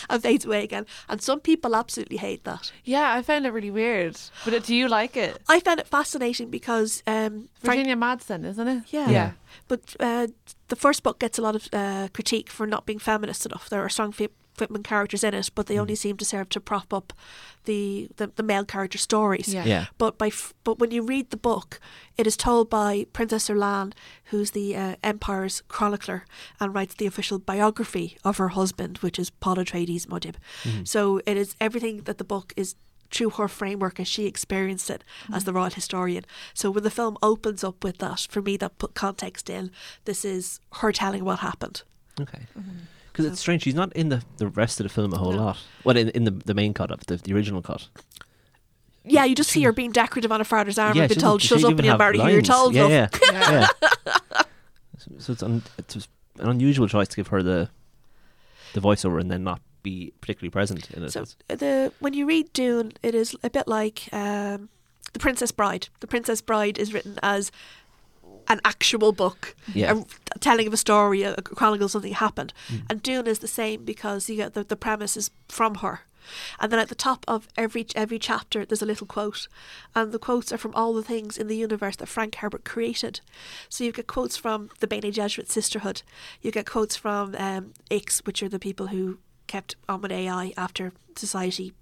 And 0.09 0.23
fades 0.23 0.45
away 0.45 0.63
again. 0.63 0.87
And 1.09 1.21
some 1.21 1.41
people 1.41 1.75
absolutely 1.75 2.19
hate 2.19 2.45
that. 2.45 2.71
Yeah, 2.85 3.13
I 3.13 3.23
found 3.23 3.45
it 3.45 3.53
really 3.53 3.73
weird. 3.73 4.17
But 4.45 4.55
it, 4.55 4.65
do 4.65 4.73
you 4.73 4.87
like 4.87 5.17
it? 5.17 5.43
I 5.49 5.59
found 5.59 5.81
it 5.81 5.89
fascinating 5.89 6.49
because 6.49 7.03
um, 7.09 7.49
Frank, 7.59 7.81
Virginia 7.81 7.97
Madsen, 7.97 8.45
isn't 8.45 8.69
it? 8.69 8.85
Yeah. 8.91 9.11
Yeah. 9.11 9.33
But 9.67 9.97
uh, 9.99 10.29
the 10.69 10.77
first 10.77 11.03
book 11.03 11.19
gets 11.19 11.39
a 11.39 11.43
lot 11.43 11.57
of 11.57 11.69
uh, 11.73 12.07
critique 12.15 12.51
for 12.51 12.69
not 12.69 12.87
being 12.87 13.01
feminist 13.01 13.45
enough. 13.47 13.69
There 13.69 13.83
are 13.85 13.89
strong 13.89 14.13
fe- 14.13 14.29
women 14.59 14.83
characters 14.83 15.25
in 15.25 15.35
it, 15.35 15.51
but 15.55 15.67
they 15.67 15.79
only 15.79 15.95
mm. 15.95 15.99
seem 15.99 16.17
to 16.17 16.25
serve 16.25 16.49
to 16.51 16.61
prop 16.61 16.93
up 16.93 17.13
the, 17.65 18.09
the, 18.17 18.31
the 18.37 18.43
male 18.43 18.65
character 18.65 18.99
stories. 18.99 19.53
Yeah. 19.53 19.65
Yeah. 19.65 19.87
But 19.99 20.19
by 20.19 20.29
f- 20.29 20.55
but 20.65 20.79
when 20.79 20.91
you 20.91 21.03
read 21.03 21.31
the 21.31 21.37
book, 21.37 21.81
it 22.17 22.27
is 22.27 22.37
told 22.37 22.69
by 22.71 23.07
Princess 23.13 23.49
Irulan, 23.49 23.93
who's 24.25 24.51
the 24.51 24.77
uh, 24.77 24.97
Empire's 25.03 25.63
chronicler 25.69 26.25
and 26.59 26.75
writes 26.75 26.95
the 26.95 27.07
official 27.07 27.39
biography 27.39 28.17
of 28.25 28.39
her 28.39 28.49
husband, 28.49 28.99
which 28.99 29.19
is 29.19 29.31
Paul 29.31 29.57
Atreides 29.57 30.07
Muad'Dib. 30.07 30.37
Mm-hmm. 30.65 30.85
So 30.85 31.21
it 31.27 31.37
is 31.37 31.55
everything 31.61 32.03
that 32.05 32.19
the 32.19 32.25
book 32.25 32.53
is 32.57 32.75
through 33.11 33.31
her 33.31 33.49
framework 33.49 33.99
as 33.99 34.07
she 34.07 34.27
experienced 34.27 34.89
it 34.89 35.03
as 35.33 35.43
mm. 35.43 35.47
the 35.47 35.53
royal 35.53 35.71
historian. 35.71 36.25
So 36.55 36.71
when 36.71 36.85
the 36.85 36.91
film 36.91 37.17
opens 37.23 37.65
up 37.65 37.83
with 37.83 37.99
that, 37.99 38.27
for 38.31 38.41
me, 38.41 38.57
that 38.59 38.79
put 38.79 38.95
context 38.95 39.51
in. 39.51 39.73
This 40.05 40.25
is 40.25 40.61
her 40.75 40.93
telling 40.93 41.25
what 41.25 41.41
happened. 41.41 41.83
Okay. 42.21 42.47
Mm-hmm. 42.57 42.79
Because 43.23 43.33
it's 43.33 43.41
strange. 43.41 43.63
She's 43.63 43.75
not 43.75 43.93
in 43.95 44.09
the, 44.09 44.23
the 44.39 44.49
rest 44.49 44.81
of 44.81 44.85
the 44.85 44.91
film 44.91 45.13
a 45.13 45.19
whole 45.19 45.33
lot. 45.33 45.59
Well, 45.85 45.97
in, 45.97 46.09
in 46.11 46.25
the, 46.25 46.31
the 46.31 46.55
main 46.55 46.75
cut 46.75 46.91
of 46.91 47.01
the, 47.07 47.17
the 47.17 47.33
original 47.35 47.63
cut. 47.63 47.89
Yeah, 49.05 49.25
you 49.25 49.35
just 49.35 49.51
see 49.51 49.63
her 49.63 49.73
being 49.73 49.93
decorative 49.93 50.31
on 50.31 50.41
her 50.41 50.45
father's 50.45 50.79
arm 50.79 50.97
yeah, 50.97 51.05
and 51.05 51.11
she 51.11 51.17
being 51.17 51.23
told, 51.23 51.41
doesn't- 51.41 51.59
shut 51.61 51.71
up 51.71 51.77
doesn't 51.77 51.79
and 51.79 51.85
you'll 51.87 51.93
have 51.93 51.99
marry 51.99 52.19
who 52.19 52.25
you're 52.25 52.35
lines. 52.35 52.49
told. 52.49 52.75
Yeah, 52.75 52.83
love." 52.83 52.91
yeah, 52.93 53.09
yeah. 54.03 54.43
So, 54.99 55.11
so 55.19 55.33
it's, 55.33 55.43
un, 55.43 55.63
it's 55.79 55.97
an 56.39 56.49
unusual 56.51 56.87
choice 56.87 57.09
to 57.09 57.17
give 57.17 57.29
her 57.29 57.43
the 57.43 57.71
the 58.75 58.81
voiceover 58.83 59.19
and 59.19 59.31
then 59.31 59.43
not 59.43 59.61
be 59.83 60.13
particularly 60.21 60.51
present 60.51 60.91
in 60.91 61.03
it. 61.05 61.11
So 61.13 61.25
the 61.49 61.91
when 62.01 62.13
you 62.13 62.27
read 62.27 62.53
Dune, 62.53 62.93
it 63.03 63.15
is 63.15 63.35
a 63.43 63.49
bit 63.49 63.67
like 63.67 64.09
um, 64.13 64.69
the 65.15 65.19
Princess 65.19 65.53
Bride. 65.53 65.89
The 66.01 66.07
Princess 66.07 66.43
Bride 66.43 66.77
is 66.77 66.93
written 66.93 67.19
as 67.23 67.51
an 68.51 68.61
actual 68.65 69.13
book, 69.13 69.55
Yeah. 69.75 70.03
a 70.35 70.39
telling 70.39 70.67
of 70.67 70.73
a 70.75 70.77
story, 70.77 71.23
a, 71.23 71.35
a 71.39 71.43
chronicle 71.43 71.87
of 71.87 71.91
something 71.91 72.13
happened. 72.13 72.53
Mm. 72.69 72.83
And 72.91 73.03
Dune 73.03 73.27
is 73.27 73.39
the 73.39 73.49
same 73.49 73.85
because 73.85 74.29
you 74.29 74.37
get 74.37 74.55
the, 74.55 74.65
the 74.65 74.77
premise 74.77 75.17
is 75.17 75.31
from 75.49 75.77
her. 75.77 76.01
And 76.61 76.71
then 76.71 76.79
at 76.79 76.89
the 76.89 76.95
top 76.95 77.25
of 77.27 77.49
every 77.57 77.87
every 77.95 78.19
chapter, 78.19 78.65
there's 78.65 78.83
a 78.83 78.87
little 78.87 79.07
quote, 79.07 79.49
and 79.95 80.13
the 80.13 80.19
quotes 80.19 80.53
are 80.53 80.59
from 80.59 80.75
all 80.75 80.93
the 80.95 81.03
things 81.03 81.39
in 81.39 81.49
the 81.49 81.57
universe 81.57 81.97
that 81.97 82.07
Frank 82.09 82.37
Herbert 82.37 82.65
created. 82.65 83.21
So 83.69 83.85
you 83.85 83.93
get 83.93 84.07
quotes 84.07 84.37
from 84.37 84.71
the 84.81 84.87
Bene 84.87 85.11
Gesserit 85.11 85.49
Sisterhood, 85.49 86.03
you 86.43 86.53
get 86.53 86.67
quotes 86.71 86.95
from 86.95 87.35
um, 87.37 87.73
Ix, 87.91 88.21
which 88.27 88.43
are 88.43 88.49
the 88.49 88.59
people 88.61 88.89
who 88.89 89.19
kept 89.47 89.75
with 89.89 90.13
AI 90.13 90.53
after 90.57 90.93
society 91.17 91.73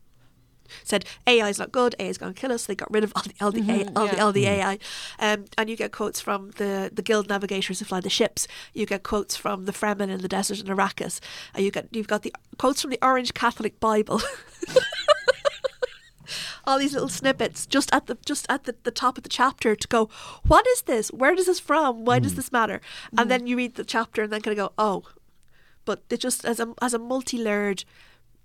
said 0.85 1.05
AI 1.27 1.49
is 1.49 1.59
not 1.59 1.73
good, 1.73 1.95
AI 1.99 2.09
is 2.09 2.19
going 2.19 2.35
to 2.35 2.41
kill 2.41 2.53
us. 2.53 2.67
They 2.67 2.75
got 2.75 2.91
rid 2.93 3.05
of 3.05 3.13
all 3.17 3.23
the 3.23 3.35
all 3.41 3.53
the, 3.53 3.61
A- 3.61 3.85
mm-hmm. 3.85 3.97
all 3.97 4.07
the, 4.07 4.17
yeah. 4.17 4.25
all 4.25 4.33
the 4.33 4.45
mm-hmm. 4.45 4.69
AI, 5.21 5.33
um, 5.33 5.45
and 5.57 5.71
you 5.71 5.77
get 5.77 5.93
quotes 5.93 6.21
from 6.21 6.51
the, 6.53 6.91
the 6.93 7.03
guild 7.03 7.29
navigators 7.29 7.79
who 7.79 7.85
fly 7.85 8.01
the 8.01 8.11
ships. 8.11 8.47
You 8.75 8.87
get 8.87 9.03
quotes 9.03 9.37
from 9.37 9.65
the 9.65 9.73
Fremen 9.73 10.11
in 10.11 10.21
the 10.21 10.29
desert 10.29 10.61
in 10.61 10.67
Arrakis. 10.67 11.21
And 11.55 11.65
you 11.65 11.71
get 11.71 11.89
you've 11.93 12.09
got 12.09 12.23
the 12.23 12.35
quotes 12.59 12.83
from 12.83 12.91
the 12.91 12.99
Orange 13.03 13.35
Catholic 13.35 13.81
Bible. 13.81 14.21
all 16.69 16.79
these 16.79 16.93
little 16.93 17.09
snippets 17.09 17.67
just 17.67 17.93
at 17.95 18.07
the 18.07 18.17
just 18.25 18.47
at 18.51 18.65
the, 18.65 18.75
the 18.83 18.91
top 18.91 19.17
of 19.17 19.23
the 19.23 19.29
chapter 19.29 19.75
to 19.75 19.89
go, 19.89 20.11
what 20.47 20.67
is 20.69 20.83
this? 20.83 21.09
Where 21.09 21.35
does 21.35 21.47
this 21.47 21.61
from? 21.61 22.05
Why 22.05 22.19
does 22.19 22.35
mm. 22.35 22.37
this 22.37 22.53
matter? 22.53 22.81
And 23.17 23.27
mm. 23.27 23.29
then 23.29 23.47
you 23.47 23.57
read 23.57 23.77
the 23.77 23.85
chapter 23.85 24.23
and 24.23 24.33
then 24.33 24.43
kind 24.43 24.59
of 24.59 24.69
go, 24.69 24.73
oh, 24.79 25.05
but 25.85 26.03
it 26.11 26.21
just 26.21 26.45
as 26.45 26.61
a 26.61 26.75
as 26.83 26.93
a 26.93 26.99
multi 26.99 27.39
layered 27.39 27.85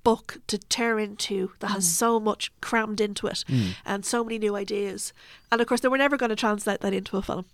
book 0.03 0.39
to 0.47 0.57
tear 0.57 0.99
into 0.99 1.51
that 1.59 1.67
has 1.67 1.85
mm. 1.85 1.91
so 1.91 2.19
much 2.19 2.51
crammed 2.61 2.99
into 2.99 3.27
it 3.27 3.43
mm. 3.47 3.75
and 3.85 4.05
so 4.05 4.23
many 4.23 4.37
new 4.37 4.55
ideas. 4.55 5.13
And 5.51 5.61
of 5.61 5.67
course, 5.67 5.81
they 5.81 5.87
were 5.87 5.97
never 5.97 6.17
going 6.17 6.29
to 6.29 6.35
translate 6.35 6.81
that 6.81 6.93
into 6.93 7.17
a 7.17 7.21
film. 7.21 7.45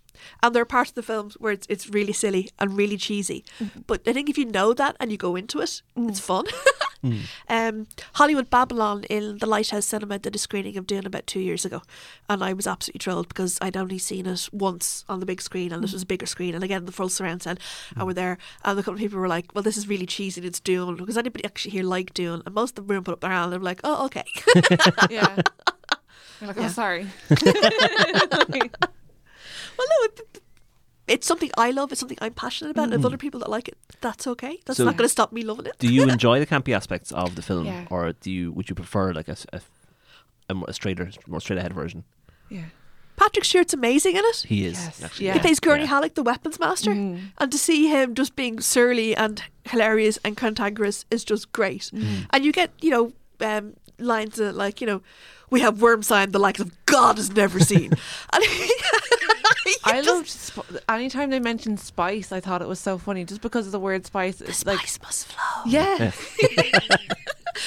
And 0.41 0.55
there 0.55 0.61
are 0.61 0.65
parts 0.65 0.91
of 0.91 0.95
the 0.95 1.03
films 1.03 1.35
where 1.39 1.51
it's, 1.51 1.67
it's 1.69 1.89
really 1.89 2.13
silly 2.13 2.49
and 2.59 2.77
really 2.77 2.97
cheesy. 2.97 3.43
Mm-hmm. 3.59 3.81
But 3.87 4.07
I 4.07 4.13
think 4.13 4.29
if 4.29 4.37
you 4.37 4.45
know 4.45 4.73
that 4.73 4.95
and 4.99 5.11
you 5.11 5.17
go 5.17 5.35
into 5.35 5.59
it, 5.59 5.81
it's 5.95 6.19
mm. 6.19 6.21
fun. 6.21 6.45
Mm. 7.03 7.21
Um, 7.47 7.87
Hollywood 8.15 8.49
Babylon 8.49 9.05
in 9.05 9.37
the 9.37 9.45
Lighthouse 9.45 9.85
Cinema 9.85 10.19
did 10.19 10.35
a 10.35 10.37
screening 10.37 10.77
of 10.77 10.85
Dune 10.85 11.05
about 11.05 11.27
two 11.27 11.39
years 11.39 11.63
ago, 11.63 11.81
and 12.27 12.43
I 12.43 12.53
was 12.53 12.67
absolutely 12.67 12.99
thrilled 12.99 13.29
because 13.29 13.57
I'd 13.61 13.77
only 13.77 13.97
seen 13.97 14.25
it 14.25 14.49
once 14.51 15.05
on 15.07 15.19
the 15.19 15.25
big 15.25 15.41
screen, 15.41 15.71
and 15.71 15.81
this 15.81 15.91
mm. 15.91 15.93
was 15.93 16.03
a 16.03 16.07
bigger 16.07 16.25
screen, 16.25 16.55
and 16.55 16.63
again 16.63 16.85
the 16.85 16.91
full 16.91 17.09
surround 17.09 17.43
sound, 17.43 17.59
and 17.95 18.05
we're 18.05 18.13
there, 18.13 18.37
and 18.65 18.77
a 18.77 18.81
couple 18.81 18.95
of 18.95 18.99
people 18.99 19.19
were 19.19 19.29
like, 19.29 19.53
"Well, 19.55 19.63
this 19.63 19.77
is 19.77 19.87
really 19.87 20.05
cheesy, 20.05 20.41
and 20.41 20.47
it's 20.47 20.59
Dune." 20.59 20.97
Because 20.97 21.17
anybody 21.17 21.45
actually 21.45 21.71
here 21.71 21.83
like 21.83 22.13
Dune, 22.13 22.43
and 22.45 22.53
most 22.53 22.77
of 22.77 22.87
the 22.87 22.93
room 22.93 23.03
put 23.03 23.13
up 23.13 23.21
their 23.21 23.31
hand, 23.31 23.45
and 23.45 23.53
they 23.53 23.57
were 23.57 23.63
like, 23.63 23.81
"Oh, 23.83 24.05
okay." 24.07 24.25
Yeah. 25.09 25.37
You're 26.41 26.47
like, 26.47 26.57
oh, 26.57 26.61
Yeah. 26.61 26.67
sorry. 26.69 27.07
Well, 29.79 29.87
no, 29.99 30.05
it, 30.05 30.41
it's 31.07 31.25
something 31.25 31.49
I 31.57 31.71
love. 31.71 31.91
It's 31.91 31.99
something 31.99 32.19
I'm 32.21 32.33
passionate 32.33 32.69
about. 32.71 32.83
And 32.85 32.93
if 32.93 33.03
other 33.05 33.17
people 33.17 33.39
that 33.39 33.49
like 33.49 33.67
it, 33.67 33.77
that's 34.01 34.27
okay. 34.27 34.59
That's 34.65 34.77
So- 34.77 34.85
not 34.85 34.95
going 34.97 35.05
to 35.07 35.09
stop 35.17 35.31
me 35.33 35.41
loving 35.41 35.65
it. 35.65 35.73
Do 35.79 35.91
you 35.91 36.03
enjoy 36.17 36.37
the 36.39 36.45
campy 36.45 36.75
aspects 36.75 37.11
of 37.11 37.35
the 37.35 37.41
film, 37.41 37.65
Yeah. 37.65 37.85
or 37.89 38.13
do 38.13 38.29
you 38.31 38.51
would 38.51 38.69
you 38.69 38.75
prefer 38.75 39.11
like 39.13 39.27
a, 39.27 39.31
s- 39.31 39.47
a, 39.53 39.61
a 40.49 40.53
more 40.53 40.71
straighter, 40.73 41.09
more 41.27 41.41
straight 41.41 41.57
ahead 41.59 41.73
version? 41.73 42.03
Yeah. 42.49 42.65
Patrick 43.17 43.43
Stewart's 43.43 43.73
amazing 43.73 44.15
in 44.15 44.23
it. 44.23 44.45
He 44.47 44.65
is 44.65 44.77
Yes. 44.77 45.03
actually. 45.03 45.25
Yeah. 45.25 45.33
He 45.33 45.39
plays 45.39 45.59
Gurney 45.59 45.81
yeah. 45.83 45.89
Halleck, 45.89 46.13
the 46.13 46.23
weapons 46.23 46.57
master, 46.59 46.91
Mm. 46.91 47.31
and 47.37 47.51
to 47.51 47.57
see 47.57 47.87
him 47.89 48.13
just 48.15 48.35
being 48.35 48.61
surly 48.61 49.13
and 49.15 49.41
hilarious 49.65 50.17
and 50.23 50.37
cantankerous 50.37 51.05
is 51.11 51.23
just 51.25 51.51
great. 51.51 51.91
Mm. 51.93 52.27
And 52.31 52.45
you 52.45 52.51
get, 52.53 52.71
you 52.81 52.91
know, 52.91 53.11
um, 53.41 53.73
lines 53.97 54.37
like, 54.37 54.79
you 54.79 54.87
know, 54.87 55.01
we 55.49 55.59
have 55.61 55.79
Wormsign, 55.79 56.31
the 56.31 56.39
likes 56.39 56.61
of 56.61 56.71
God 56.85 57.17
has 57.17 57.29
never 57.35 57.59
seen. 57.59 57.91
and 58.33 58.43
I 59.83 60.01
loved 60.01 60.29
sp- 60.29 60.83
anytime 60.87 61.29
they 61.29 61.39
mentioned 61.39 61.79
spice. 61.79 62.31
I 62.31 62.39
thought 62.39 62.61
it 62.61 62.67
was 62.67 62.79
so 62.79 62.97
funny 62.97 63.23
just 63.25 63.41
because 63.41 63.65
of 63.65 63.71
the 63.71 63.79
word 63.79 64.05
spice. 64.05 64.41
It's 64.41 64.65
like 64.65 64.87
spice 64.87 64.99
must 65.01 65.27
flow. 65.27 65.63
yeah, 65.65 66.11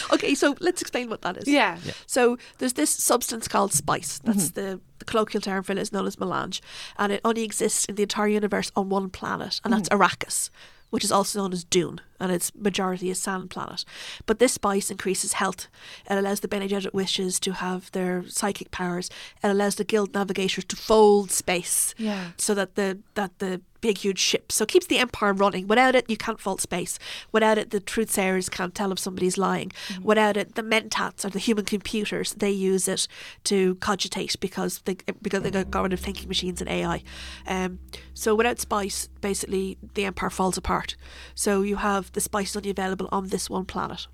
Okay, 0.12 0.34
so 0.34 0.56
let's 0.60 0.80
explain 0.80 1.08
what 1.08 1.22
that 1.22 1.36
is. 1.36 1.48
yeah, 1.48 1.78
So 2.06 2.38
there's 2.58 2.74
this 2.74 2.90
substance 2.90 3.48
called 3.48 3.72
spice. 3.72 4.20
That's 4.24 4.50
mm-hmm. 4.50 4.70
the, 4.70 4.80
the 4.98 5.04
colloquial 5.04 5.40
term 5.40 5.62
for 5.62 5.72
it 5.72 5.78
is 5.78 5.92
known 5.92 6.06
as 6.06 6.18
melange, 6.18 6.62
and 6.98 7.12
it 7.12 7.20
only 7.24 7.44
exists 7.44 7.84
in 7.86 7.96
the 7.96 8.02
entire 8.02 8.28
universe 8.28 8.70
on 8.76 8.88
one 8.88 9.10
planet, 9.10 9.60
and 9.64 9.72
that's 9.72 9.88
mm-hmm. 9.88 10.02
Arrakis, 10.02 10.50
which 10.90 11.04
is 11.04 11.12
also 11.12 11.40
known 11.40 11.52
as 11.52 11.64
Dune, 11.64 12.00
and 12.22 12.32
its 12.32 12.54
majority 12.54 13.10
is 13.10 13.20
sand 13.20 13.50
planet. 13.50 13.84
But 14.26 14.38
this 14.38 14.52
spice 14.54 14.90
increases 14.90 15.34
health. 15.34 15.68
It 16.10 16.16
allows 16.16 16.40
the 16.40 16.48
Bene 16.48 16.68
Gesserit 16.68 16.94
witches 16.94 17.38
to 17.40 17.52
have 17.52 17.90
their 17.92 18.24
psychic 18.28 18.70
powers. 18.70 19.10
It 19.42 19.48
allows 19.48 19.74
the 19.74 19.84
guild 19.84 20.14
navigators 20.14 20.64
to 20.64 20.76
fold 20.76 21.30
space, 21.30 21.94
Yeah. 21.98 22.30
so 22.38 22.54
that 22.54 22.76
the 22.76 22.98
that 23.14 23.38
the 23.38 23.60
big 23.80 23.98
huge 23.98 24.20
ships. 24.20 24.54
So 24.54 24.62
it 24.62 24.68
keeps 24.68 24.86
the 24.86 24.98
empire 24.98 25.32
running. 25.32 25.66
Without 25.66 25.96
it, 25.96 26.08
you 26.08 26.16
can't 26.16 26.38
fold 26.38 26.60
space. 26.60 27.00
Without 27.32 27.58
it, 27.58 27.70
the 27.70 27.80
truth 27.80 28.12
sayers 28.12 28.48
can't 28.48 28.76
tell 28.76 28.92
if 28.92 28.98
somebody's 29.00 29.36
lying. 29.36 29.72
Without 30.00 30.36
it, 30.36 30.54
the 30.54 30.62
mentats 30.62 31.24
or 31.24 31.30
the 31.30 31.40
human 31.40 31.64
computers 31.64 32.34
they 32.34 32.52
use 32.52 32.86
it 32.86 33.08
to 33.44 33.74
cogitate 33.76 34.38
because 34.38 34.82
they 34.84 34.96
because 35.20 35.42
they 35.42 35.50
got 35.50 35.82
rid 35.82 35.92
of 35.92 35.98
thinking 35.98 36.28
machines 36.28 36.60
and 36.60 36.70
AI. 36.70 37.02
Um, 37.48 37.80
so 38.14 38.36
without 38.36 38.60
spice, 38.60 39.08
basically 39.20 39.78
the 39.94 40.04
empire 40.04 40.30
falls 40.30 40.56
apart. 40.56 40.94
So 41.34 41.62
you 41.62 41.74
have 41.76 42.11
the 42.12 42.20
spice 42.20 42.50
is 42.50 42.56
only 42.56 42.70
available 42.70 43.08
on 43.12 43.28
this 43.28 43.48
one 43.50 43.64
planet, 43.64 44.06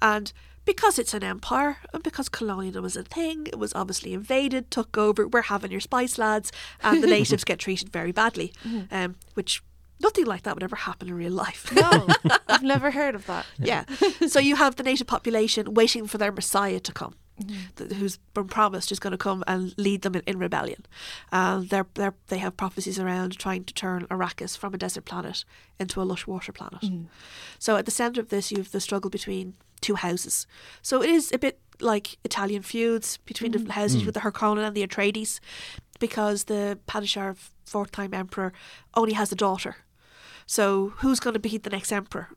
and. 0.00 0.32
Because 0.66 0.98
it's 0.98 1.12
an 1.12 1.22
empire 1.22 1.76
and 1.92 2.02
because 2.02 2.30
colonialism 2.30 2.82
was 2.84 2.96
a 2.96 3.02
thing, 3.02 3.48
it 3.48 3.58
was 3.58 3.74
obviously 3.74 4.14
invaded, 4.14 4.70
took 4.70 4.96
over. 4.96 5.28
We're 5.28 5.42
having 5.42 5.70
your 5.70 5.80
spice 5.82 6.16
lads, 6.16 6.50
and 6.82 7.02
the 7.02 7.06
natives 7.18 7.44
get 7.44 7.58
treated 7.58 7.90
very 7.90 8.12
badly, 8.12 8.50
um, 8.90 9.16
which 9.34 9.62
nothing 10.00 10.24
like 10.24 10.42
that 10.44 10.54
would 10.56 10.62
ever 10.62 10.76
happen 10.76 11.08
in 11.08 11.14
real 11.16 11.32
life. 11.32 11.70
No, 11.70 12.06
I've 12.48 12.62
never 12.62 12.92
heard 12.92 13.14
of 13.14 13.26
that. 13.26 13.44
yeah. 13.58 13.84
So 14.26 14.40
you 14.40 14.56
have 14.56 14.76
the 14.76 14.82
native 14.82 15.06
population 15.06 15.74
waiting 15.74 16.06
for 16.06 16.16
their 16.16 16.32
messiah 16.32 16.80
to 16.80 16.92
come, 16.92 17.14
Mm-hmm. 17.40 17.54
th- 17.76 17.92
who's 17.98 18.18
been 18.32 18.46
promised 18.46 18.92
is 18.92 19.00
going 19.00 19.10
to 19.10 19.18
come 19.18 19.42
and 19.48 19.74
lead 19.76 20.02
them 20.02 20.14
in, 20.14 20.22
in 20.24 20.38
rebellion. 20.38 20.86
And 21.32 21.68
they're, 21.68 21.86
they're, 21.94 22.14
they 22.28 22.38
have 22.38 22.56
prophecies 22.56 22.98
around 22.98 23.36
trying 23.38 23.64
to 23.64 23.74
turn 23.74 24.06
Arrakis 24.06 24.56
from 24.56 24.72
a 24.72 24.78
desert 24.78 25.04
planet 25.04 25.44
into 25.80 26.00
a 26.00 26.04
lush 26.04 26.28
water 26.28 26.52
planet. 26.52 26.82
Mm-hmm. 26.82 27.06
So 27.58 27.76
at 27.76 27.86
the 27.86 27.90
centre 27.90 28.20
of 28.20 28.28
this, 28.28 28.52
you 28.52 28.58
have 28.58 28.70
the 28.70 28.80
struggle 28.80 29.10
between 29.10 29.54
two 29.80 29.96
houses. 29.96 30.46
So 30.80 31.02
it 31.02 31.10
is 31.10 31.32
a 31.32 31.38
bit 31.38 31.58
like 31.80 32.18
Italian 32.24 32.62
feuds 32.62 33.18
between 33.26 33.50
different 33.50 33.70
mm-hmm. 33.70 33.80
houses 33.80 34.02
mm. 34.02 34.06
with 34.06 34.14
the 34.14 34.20
Harkonnen 34.20 34.64
and 34.64 34.76
the 34.76 34.86
Atreides, 34.86 35.40
because 35.98 36.44
the 36.44 36.78
Padishah, 36.86 37.36
fourth 37.64 37.90
time 37.90 38.14
emperor, 38.14 38.52
only 38.94 39.14
has 39.14 39.32
a 39.32 39.36
daughter. 39.36 39.76
So 40.46 40.92
who's 40.98 41.20
going 41.20 41.34
to 41.34 41.40
be 41.40 41.58
the 41.58 41.70
next 41.70 41.90
emperor? 41.90 42.28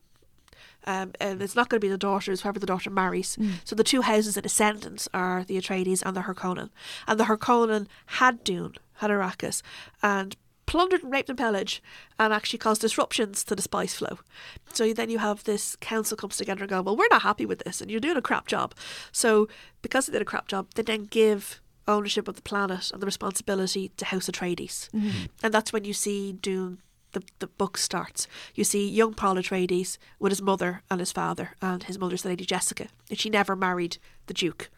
Um, 0.87 1.11
and 1.19 1.41
it's 1.41 1.55
not 1.55 1.69
going 1.69 1.79
to 1.79 1.85
be 1.85 1.91
the 1.91 1.97
daughter, 1.97 2.31
it's 2.31 2.41
whoever 2.41 2.59
the 2.59 2.65
daughter 2.65 2.89
marries. 2.89 3.37
So 3.65 3.75
the 3.75 3.83
two 3.83 4.01
houses 4.01 4.37
in 4.37 4.43
descendants 4.43 5.07
are 5.13 5.43
the 5.43 5.57
Atreides 5.57 6.01
and 6.03 6.15
the 6.15 6.21
Harkonnen. 6.21 6.69
And 7.07 7.19
the 7.19 7.25
Harkonnen 7.25 7.87
had 8.05 8.43
Dune, 8.43 8.75
had 8.95 9.11
Arrakis, 9.11 9.61
and 10.01 10.35
plundered 10.65 11.03
and 11.03 11.11
raped 11.11 11.29
and 11.29 11.37
pillaged 11.37 11.81
and 12.19 12.33
actually 12.33 12.59
caused 12.59 12.81
disruptions 12.81 13.43
to 13.43 13.55
the 13.55 13.61
spice 13.61 13.95
flow. 13.95 14.19
So 14.73 14.93
then 14.93 15.09
you 15.09 15.19
have 15.19 15.43
this 15.43 15.75
council 15.77 16.17
comes 16.17 16.37
together 16.37 16.63
and 16.63 16.69
go, 16.69 16.81
well, 16.81 16.95
we're 16.97 17.07
not 17.09 17.21
happy 17.21 17.45
with 17.45 17.59
this 17.59 17.81
and 17.81 17.89
you're 17.91 17.99
doing 17.99 18.17
a 18.17 18.21
crap 18.21 18.47
job. 18.47 18.73
So 19.11 19.47
because 19.81 20.05
they 20.05 20.13
did 20.13 20.21
a 20.21 20.25
crap 20.25 20.47
job, 20.47 20.67
they 20.75 20.83
then 20.83 21.03
give 21.03 21.61
ownership 21.87 22.27
of 22.27 22.35
the 22.35 22.41
planet 22.41 22.91
and 22.91 23.01
the 23.01 23.05
responsibility 23.05 23.91
to 23.95 24.05
House 24.05 24.29
Atreides. 24.29 24.89
And 25.41 25.53
that's 25.53 25.71
when 25.71 25.85
you 25.85 25.93
see 25.93 26.33
Dune 26.33 26.79
the, 27.13 27.23
the 27.39 27.47
book 27.47 27.77
starts. 27.77 28.27
You 28.55 28.63
see 28.63 28.87
young 28.87 29.13
Paul 29.13 29.35
Atreides 29.35 29.97
with 30.19 30.31
his 30.31 30.41
mother 30.41 30.83
and 30.89 30.99
his 30.99 31.11
father, 31.11 31.51
and 31.61 31.83
his 31.83 31.97
mother's 31.97 32.23
the 32.23 32.29
Lady 32.29 32.45
Jessica. 32.45 32.87
And 33.09 33.19
she 33.19 33.29
never 33.29 33.55
married 33.55 33.97
the 34.27 34.33
Duke. 34.33 34.69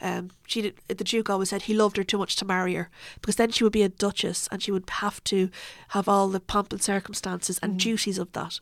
Um, 0.00 0.30
she 0.46 0.62
did, 0.62 0.74
the 0.88 1.04
Duke 1.04 1.28
always 1.28 1.50
said 1.50 1.62
he 1.62 1.74
loved 1.74 1.96
her 1.96 2.04
too 2.04 2.18
much 2.18 2.36
to 2.36 2.44
marry 2.44 2.74
her 2.74 2.90
because 3.20 3.36
then 3.36 3.50
she 3.50 3.62
would 3.62 3.72
be 3.72 3.82
a 3.82 3.88
duchess 3.88 4.48
and 4.50 4.62
she 4.62 4.72
would 4.72 4.88
have 4.88 5.22
to 5.24 5.50
have 5.88 6.08
all 6.08 6.28
the 6.28 6.40
pomp 6.40 6.72
and 6.72 6.82
circumstances 6.82 7.58
and 7.62 7.78
duties 7.78 8.18
of 8.18 8.32
that. 8.32 8.58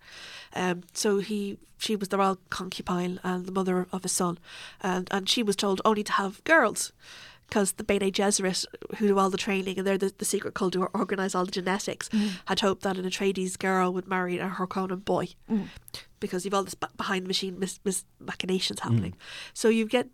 Um, 0.55 0.83
so 0.93 1.19
he 1.19 1.59
she 1.79 1.95
was 1.95 2.09
the 2.09 2.19
royal 2.19 2.39
concubine 2.51 3.21
and 3.23 3.47
the 3.47 3.53
mother 3.53 3.87
of 3.93 4.03
his 4.03 4.13
son, 4.13 4.39
and 4.81 5.09
and 5.13 5.29
she 5.29 5.43
was 5.43 5.57
told 5.57 5.81
only 5.85 6.03
to 6.03 6.13
have 6.13 6.43
girls 6.45 6.93
because 7.49 7.73
the 7.73 7.85
Bene 7.85 8.11
Gesserit, 8.11 8.67
who 8.99 9.09
do 9.09 9.19
all 9.19 9.31
the 9.31 9.39
training 9.39 9.79
and 9.79 9.87
they're 9.87 9.99
the, 9.99 10.13
the 10.19 10.25
secret 10.25 10.55
cult 10.55 10.75
who 10.75 10.85
organise 10.95 11.35
all 11.35 11.47
the 11.47 11.51
genetics, 11.51 12.09
mm. 12.11 12.31
had 12.45 12.61
hoped 12.61 12.83
that 12.83 12.99
an 12.99 13.07
Atreides 13.07 13.59
girl 13.59 13.93
would 13.93 14.07
marry 14.07 14.39
a 14.39 14.49
Harkonnen 14.49 15.05
boy. 15.05 15.29
Mm. 15.51 15.69
Because 16.21 16.45
you've 16.45 16.55
all 16.55 16.65
this 16.65 16.75
b- 16.75 16.87
behind 16.97 17.25
the 17.25 17.29
machine 17.29 17.59
mis- 17.59 17.81
mis- 17.85 18.05
machinations 18.21 18.81
mm. 18.81 18.83
happening. 18.83 19.17
So 19.55 19.69
you 19.69 19.87
get 19.87 20.09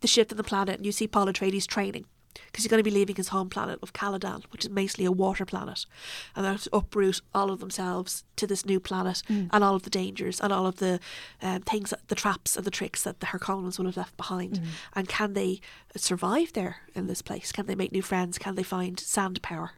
the 0.00 0.08
shift 0.08 0.30
in 0.30 0.36
the 0.36 0.44
planet 0.44 0.76
and 0.76 0.84
you 0.84 0.92
see 0.92 1.08
Paul 1.08 1.26
Atreides 1.26 1.66
training 1.66 2.04
because 2.46 2.64
he's 2.64 2.70
going 2.70 2.82
to 2.82 2.90
be 2.90 2.94
leaving 2.96 3.16
his 3.16 3.28
home 3.28 3.48
planet 3.48 3.78
of 3.82 3.92
Caladan, 3.92 4.44
which 4.50 4.64
is 4.64 4.68
basically 4.68 5.04
a 5.04 5.12
water 5.12 5.44
planet, 5.44 5.86
and 6.34 6.44
they 6.44 6.48
have 6.50 6.62
to 6.62 6.76
uproot 6.76 7.20
all 7.34 7.50
of 7.50 7.60
themselves 7.60 8.24
to 8.36 8.46
this 8.46 8.64
new 8.66 8.80
planet 8.80 9.22
and 9.28 9.64
all 9.64 9.74
of 9.74 9.82
the 9.82 9.90
dangers 9.90 10.40
and 10.40 10.52
all 10.52 10.66
of 10.66 10.76
the 10.76 11.00
um, 11.42 11.62
things, 11.62 11.90
that, 11.90 12.08
the 12.08 12.14
traps 12.14 12.56
and 12.56 12.64
the 12.64 12.70
tricks 12.70 13.02
that 13.02 13.20
the 13.20 13.26
Harkonnens 13.26 13.78
will 13.78 13.86
have 13.86 13.96
left 13.96 14.16
behind. 14.16 14.60
And 14.94 15.08
can 15.08 15.32
they 15.34 15.60
survive 15.96 16.52
there 16.52 16.76
in 16.94 17.06
this 17.06 17.22
place? 17.22 17.52
Can 17.52 17.66
they 17.66 17.74
make 17.74 17.92
new 17.92 18.02
friends? 18.02 18.38
Can 18.38 18.54
they 18.54 18.62
find 18.62 18.98
sand 18.98 19.40
power 19.42 19.72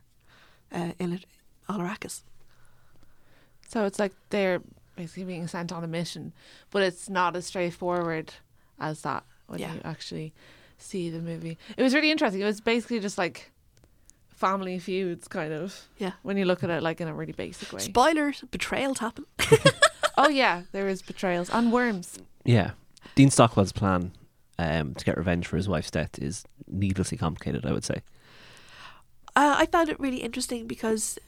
uh, 0.73 0.93
in 0.99 1.13
it, 1.15 1.27
on 1.69 1.81
Arrakis? 1.81 2.23
So 3.69 3.85
it's 3.85 3.99
like 3.99 4.13
they're 4.31 4.61
basically 4.97 5.25
being 5.25 5.49
sent 5.49 5.73
on 5.73 5.83
a 5.83 5.89
mission, 5.89 6.33
but 6.71 6.83
it's 6.83 7.09
not 7.09 7.35
as 7.35 7.47
straightforward 7.47 8.33
as 8.79 9.03
that 9.03 9.25
when 9.47 9.59
Yeah. 9.61 9.75
you 9.75 9.81
actually 9.85 10.33
see 10.79 11.11
the 11.11 11.21
movie. 11.21 11.59
It 11.77 11.83
was 11.83 11.95
really 11.95 12.11
interesting. 12.11 12.41
It 12.41 12.47
was 12.47 12.61
basically 12.61 13.01
just 13.01 13.19
like 13.19 13.51
family 14.29 14.79
feuds, 14.79 15.29
kind 15.29 15.53
of. 15.53 15.89
Yeah. 15.99 16.13
When 16.23 16.37
you 16.37 16.45
look 16.45 16.63
at 16.65 16.71
it 16.71 16.83
like 16.83 17.01
in 17.01 17.09
a 17.09 17.15
really 17.15 17.33
basic 17.33 17.73
way. 17.73 17.81
Spoilers, 17.81 18.43
betrayals 18.51 18.99
happen. 18.99 19.27
oh 20.19 20.29
yeah, 20.29 20.63
there 20.73 20.89
is 20.89 21.03
betrayals 21.03 21.51
and 21.51 21.73
worms. 21.73 22.19
Yeah. 22.45 22.73
Dean 23.15 23.31
Stockwell's 23.31 23.73
plan 23.73 24.13
um, 24.59 24.95
to 24.95 25.05
get 25.05 25.17
revenge 25.17 25.47
for 25.47 25.57
his 25.57 25.69
wife's 25.69 25.91
death 25.91 26.19
is 26.19 26.45
needlessly 26.67 27.19
complicated, 27.19 27.65
I 27.65 27.73
would 27.73 27.85
say. 27.85 28.03
Uh, 29.37 29.57
I 29.59 29.67
found 29.67 29.89
it 29.89 29.99
really 29.99 30.19
interesting 30.19 30.67
because 30.67 31.19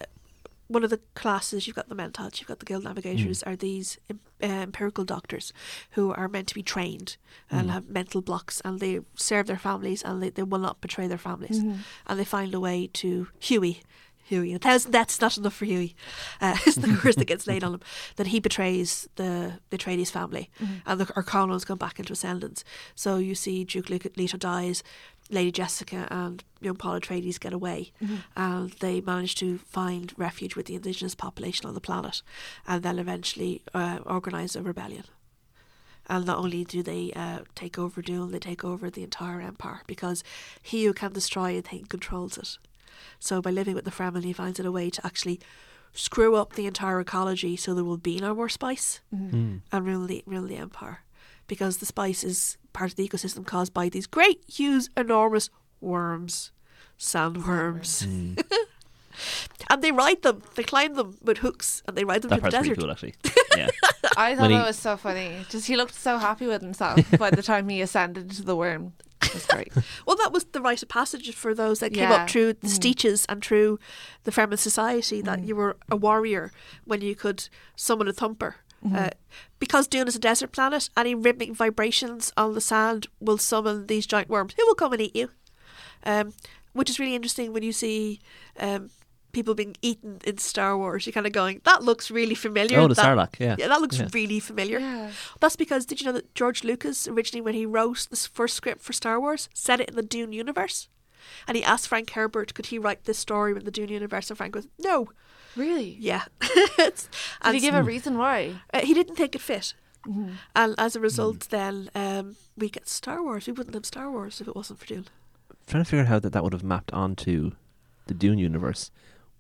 one 0.69 0.83
of 0.85 0.91
the 0.91 1.01
classes, 1.15 1.67
you've 1.67 1.77
got 1.77 1.89
the 1.89 1.95
Mentats, 1.95 2.41
you've 2.41 2.49
got 2.49 2.59
the 2.59 2.65
Guild 2.67 2.85
Navigators, 2.85 3.43
are 3.45 3.57
these 3.57 3.99
uh, 4.11 4.47
empirical 4.47 5.05
doctors 5.05 5.53
who 5.93 6.13
are 6.13 6.29
meant 6.29 6.49
to 6.49 6.55
be 6.55 6.63
trained 6.63 7.17
and 7.51 7.71
have 7.71 7.89
mental 7.89 8.21
blocks 8.21 8.61
and 8.65 8.81
they 8.81 9.01
serve 9.15 9.47
their 9.47 9.59
families 9.59 10.03
and 10.03 10.23
they, 10.23 10.31
they 10.31 10.43
will 10.43 10.59
not 10.59 10.81
betray 10.81 11.07
their 11.07 11.19
families. 11.19 11.63
And 12.07 12.19
they 12.19 12.25
find 12.25 12.53
a 12.55 12.61
way 12.61 12.89
to 12.95 13.29
Yueh. 13.41 13.81
Yueh, 14.29 14.57
a 14.57 14.59
thousand 14.59 14.91
deaths 14.91 15.21
not 15.21 15.39
enough 15.39 15.55
for 15.55 15.67
Yueh. 15.67 15.95
Uh, 16.41 16.57
is 16.67 16.75
the 16.75 16.93
curse 16.97 17.15
that 17.15 17.27
gets 17.27 17.47
laid 17.47 17.63
on 17.63 17.75
him. 17.75 17.81
That 18.17 18.27
he 18.29 18.41
betrays 18.41 19.09
the 19.15 19.61
the 19.71 19.79
Atreides 19.79 20.11
family, 20.11 20.51
and 20.85 20.99
the 21.01 21.07
Harkonnens 21.07 21.65
come 21.65 21.79
back 21.79 22.01
into 22.01 22.13
ascendance. 22.13 22.65
So 22.97 23.19
you 23.19 23.37
see 23.37 23.63
Duke 23.63 23.89
Le- 23.89 24.01
Leto 24.17 24.37
dies, 24.37 24.83
Lady 25.31 25.51
Jessica 25.51 26.07
and 26.11 26.45
young 26.61 26.77
Paul 26.77 27.01
Atreides 27.01 27.41
get 27.41 27.53
away, 27.53 27.93
and 28.37 28.71
they 28.81 29.01
manage 29.01 29.35
to 29.37 29.59
find 29.59 30.13
refuge 30.17 30.55
with 30.57 30.67
the 30.67 30.75
indigenous 30.77 31.15
population 31.15 31.67
on 31.67 31.75
the 31.75 31.81
planet, 31.81 32.23
and 32.67 32.83
then 32.83 32.99
eventually 32.99 33.63
uh, 33.75 33.99
organise 34.07 34.55
a 34.55 34.63
rebellion. 34.63 35.05
And 36.09 36.25
not 36.27 36.39
only 36.39 36.65
do 36.65 36.83
they 36.83 37.13
uh, 37.17 37.41
take 37.57 37.79
over 37.79 38.01
Dune, 38.01 38.31
they 38.31 38.39
take 38.39 38.65
over 38.65 38.89
the 38.91 39.03
entire 39.03 39.41
empire 39.41 39.81
because 39.89 40.23
he 40.63 40.85
who 40.85 40.93
can 40.93 41.13
destroy 41.13 41.59
a 41.59 41.63
thing 41.63 41.87
controls 41.89 42.39
it. 42.39 42.59
So 43.19 43.43
by 43.43 43.51
living 43.51 43.75
with 43.75 43.85
the 43.85 43.91
Fremen, 43.91 44.23
he 44.25 44.33
finds 44.33 44.61
it 44.61 44.67
a 44.67 44.71
way 44.73 44.91
to 44.91 45.05
actually 45.05 45.41
screw 45.93 46.37
up 46.37 46.53
the 46.53 46.67
entire 46.67 47.01
ecology 47.01 47.57
so 47.57 47.75
there 47.75 47.83
will 47.83 47.97
be 47.97 48.21
no 48.21 48.35
more 48.35 48.49
spice 48.49 49.01
and 49.73 49.87
rule 49.87 50.07
the, 50.07 50.23
rule 50.27 50.47
the 50.47 50.57
empire. 50.57 51.01
Because 51.49 51.79
the 51.79 51.87
spice 51.87 52.23
is 52.23 52.57
part 52.77 52.91
of 52.93 52.97
the 52.97 53.09
ecosystem 53.09 53.45
caused 53.47 53.73
by 53.73 53.89
these 53.89 54.07
great, 54.07 54.39
huge, 54.47 54.89
enormous 54.97 55.49
worms, 55.81 56.53
sandworms. 56.99 58.07
and 59.71 59.83
they 59.83 59.91
ride 59.93 60.23
them, 60.23 60.43
they 60.55 60.63
climb 60.63 60.95
them 60.95 61.17
with 61.23 61.39
hooks 61.39 61.83
and 61.87 61.97
they 61.97 62.05
ride 62.05 62.23
them 62.23 62.31
That 62.31 62.41
through 62.41 62.51
the 62.51 62.57
desert. 62.59 62.67
pretty 62.75 62.81
cool, 62.83 62.91
actually. 62.91 63.15
Yeah. 63.57 63.69
I 64.19 64.35
thought 64.35 64.43
When 64.43 64.51
he- 64.51 64.57
that 64.59 64.67
was 64.67 64.79
so 64.79 64.97
funny. 64.99 65.47
Just 65.49 65.67
he 65.67 65.77
looked 65.77 65.95
so 65.95 66.19
happy 66.19 66.47
with 66.47 66.61
himself 66.63 67.01
by 67.19 67.31
the 67.31 67.43
time 67.43 67.69
he 67.71 67.81
ascended 67.81 68.31
to 68.33 68.43
the 68.43 68.55
worm. 68.57 68.93
That's 69.21 69.33
was 69.35 69.47
great. 69.47 69.73
Well, 70.07 70.17
that 70.17 70.31
was 70.33 70.45
the 70.45 70.61
rite 70.61 70.83
of 70.83 70.89
passage 70.91 71.35
for 71.35 71.55
those 71.55 71.81
that 71.81 71.95
came 71.95 72.03
Yeah. 72.11 72.19
Mm. 72.19 72.23
up 72.25 72.31
through 72.31 72.53
the 72.55 72.69
sietches 72.69 73.25
and 73.31 73.43
through 73.43 73.79
the 74.25 74.31
Fremen 74.31 74.59
society 74.59 75.23
that 75.23 75.45
you 75.45 75.57
were 75.57 75.77
a 75.91 75.97
warrior 75.97 76.53
when 76.85 77.01
you 77.01 77.15
could 77.15 77.49
summon 77.77 78.09
a 78.09 78.13
thumper. 78.13 78.57
Mm-hmm. 78.87 78.97
Uh, 78.97 79.09
because 79.59 79.87
Dune 79.89 80.09
is 80.09 80.17
a 80.17 80.21
desert 80.21 80.53
planet, 80.53 80.91
any 80.97 81.15
rhythmic 81.15 81.53
vibrations 81.53 82.33
on 82.37 82.55
the 82.55 82.61
sand 82.61 83.07
will 83.21 83.39
summon 83.39 83.87
these 83.87 84.07
giant 84.07 84.29
worms 84.29 84.55
who 84.57 84.67
will 84.67 84.75
come 84.75 84.93
and 84.93 85.03
eat 85.03 85.17
you. 85.17 85.31
Um, 86.05 86.33
which 86.73 86.91
is 86.91 86.99
really 86.99 87.15
interesting 87.15 87.53
when 87.53 87.63
you 87.63 87.73
see 87.73 88.21
um, 88.61 88.91
people 89.33 89.55
being 89.55 89.77
eaten 89.83 90.21
in 90.25 90.39
Star 90.39 90.77
Wars. 90.77 91.07
You're 91.07 91.13
kind 91.15 91.27
of 91.27 91.33
going, 91.33 91.61
that 91.65 91.83
looks 91.83 92.11
really 92.11 92.35
familiar. 92.35 92.79
Oh, 92.79 92.87
the 92.87 92.95
that, 92.95 93.05
Sarlacc, 93.05 93.39
yeah. 93.41 93.57
Yeah, 93.59 93.69
that 93.69 93.81
looks 93.81 93.99
Yeah. 93.99 94.09
really 94.13 94.41
familiar. 94.41 94.79
Yeah. 94.79 95.11
That's 95.41 95.57
because 95.57 95.87
did 95.87 96.01
you 96.01 96.07
know 96.07 96.13
that 96.13 96.35
George 96.35 96.65
Lucas 96.65 97.09
originally, 97.09 97.41
when 97.41 97.55
he 97.55 97.67
wrote 97.67 98.07
this 98.11 98.27
first 98.27 98.55
script 98.55 98.83
for 98.83 98.93
Star 98.93 99.19
Wars, 99.19 99.49
set 99.55 99.81
it 99.81 99.89
in 99.89 99.97
the 99.97 100.03
Dune 100.03 100.33
universe, 100.33 100.89
and 101.49 101.57
he 101.57 101.65
asked 101.65 101.89
Frank 101.89 102.11
Herbert, 102.11 102.55
could 102.55 102.67
he 102.67 102.79
write 102.79 103.05
this 103.05 103.19
story 103.19 103.53
in 103.57 103.65
the 103.65 103.71
Dune 103.71 103.89
universe? 103.89 104.31
And 104.31 104.37
Frank 104.37 104.55
was 104.55 104.69
no, 104.79 105.09
Really? 105.57 105.97
yeah. 106.01 106.25
It's- 106.79 107.09
Did 107.09 107.11
and 107.43 107.55
he 107.55 107.61
give 107.61 107.75
a 107.75 107.83
reason 107.83 108.19
why? 108.19 108.55
uh, 108.73 108.81
he 108.81 108.95
didn't 108.95 109.17
think 109.17 109.35
it 109.35 109.41
fit. 109.41 109.75
Mm-hmm. 110.07 110.33
And 110.55 110.75
as 110.79 110.95
a 110.95 111.01
result, 111.01 111.49
then 111.51 111.91
um, 111.95 112.37
we 112.57 112.69
get 112.71 112.89
Star 112.89 113.23
Wars. 113.23 113.47
We 113.47 113.53
wouldn't 113.55 113.75
have 113.75 113.85
Star 113.87 114.11
Wars 114.11 114.41
if 114.41 114.47
it 114.47 114.55
wasn't 114.55 114.79
for 114.79 114.87
Dune. 114.87 115.07
trying 115.67 115.83
to 115.83 115.91
figure 115.91 116.03
out 116.03 116.09
how 116.09 116.19
that, 116.21 116.33
that 116.33 116.45
would 116.45 116.53
have 116.53 116.63
mapped 116.63 116.93
onto 116.93 117.53
the 118.07 118.15
Dune 118.15 118.39
universe. 118.39 118.91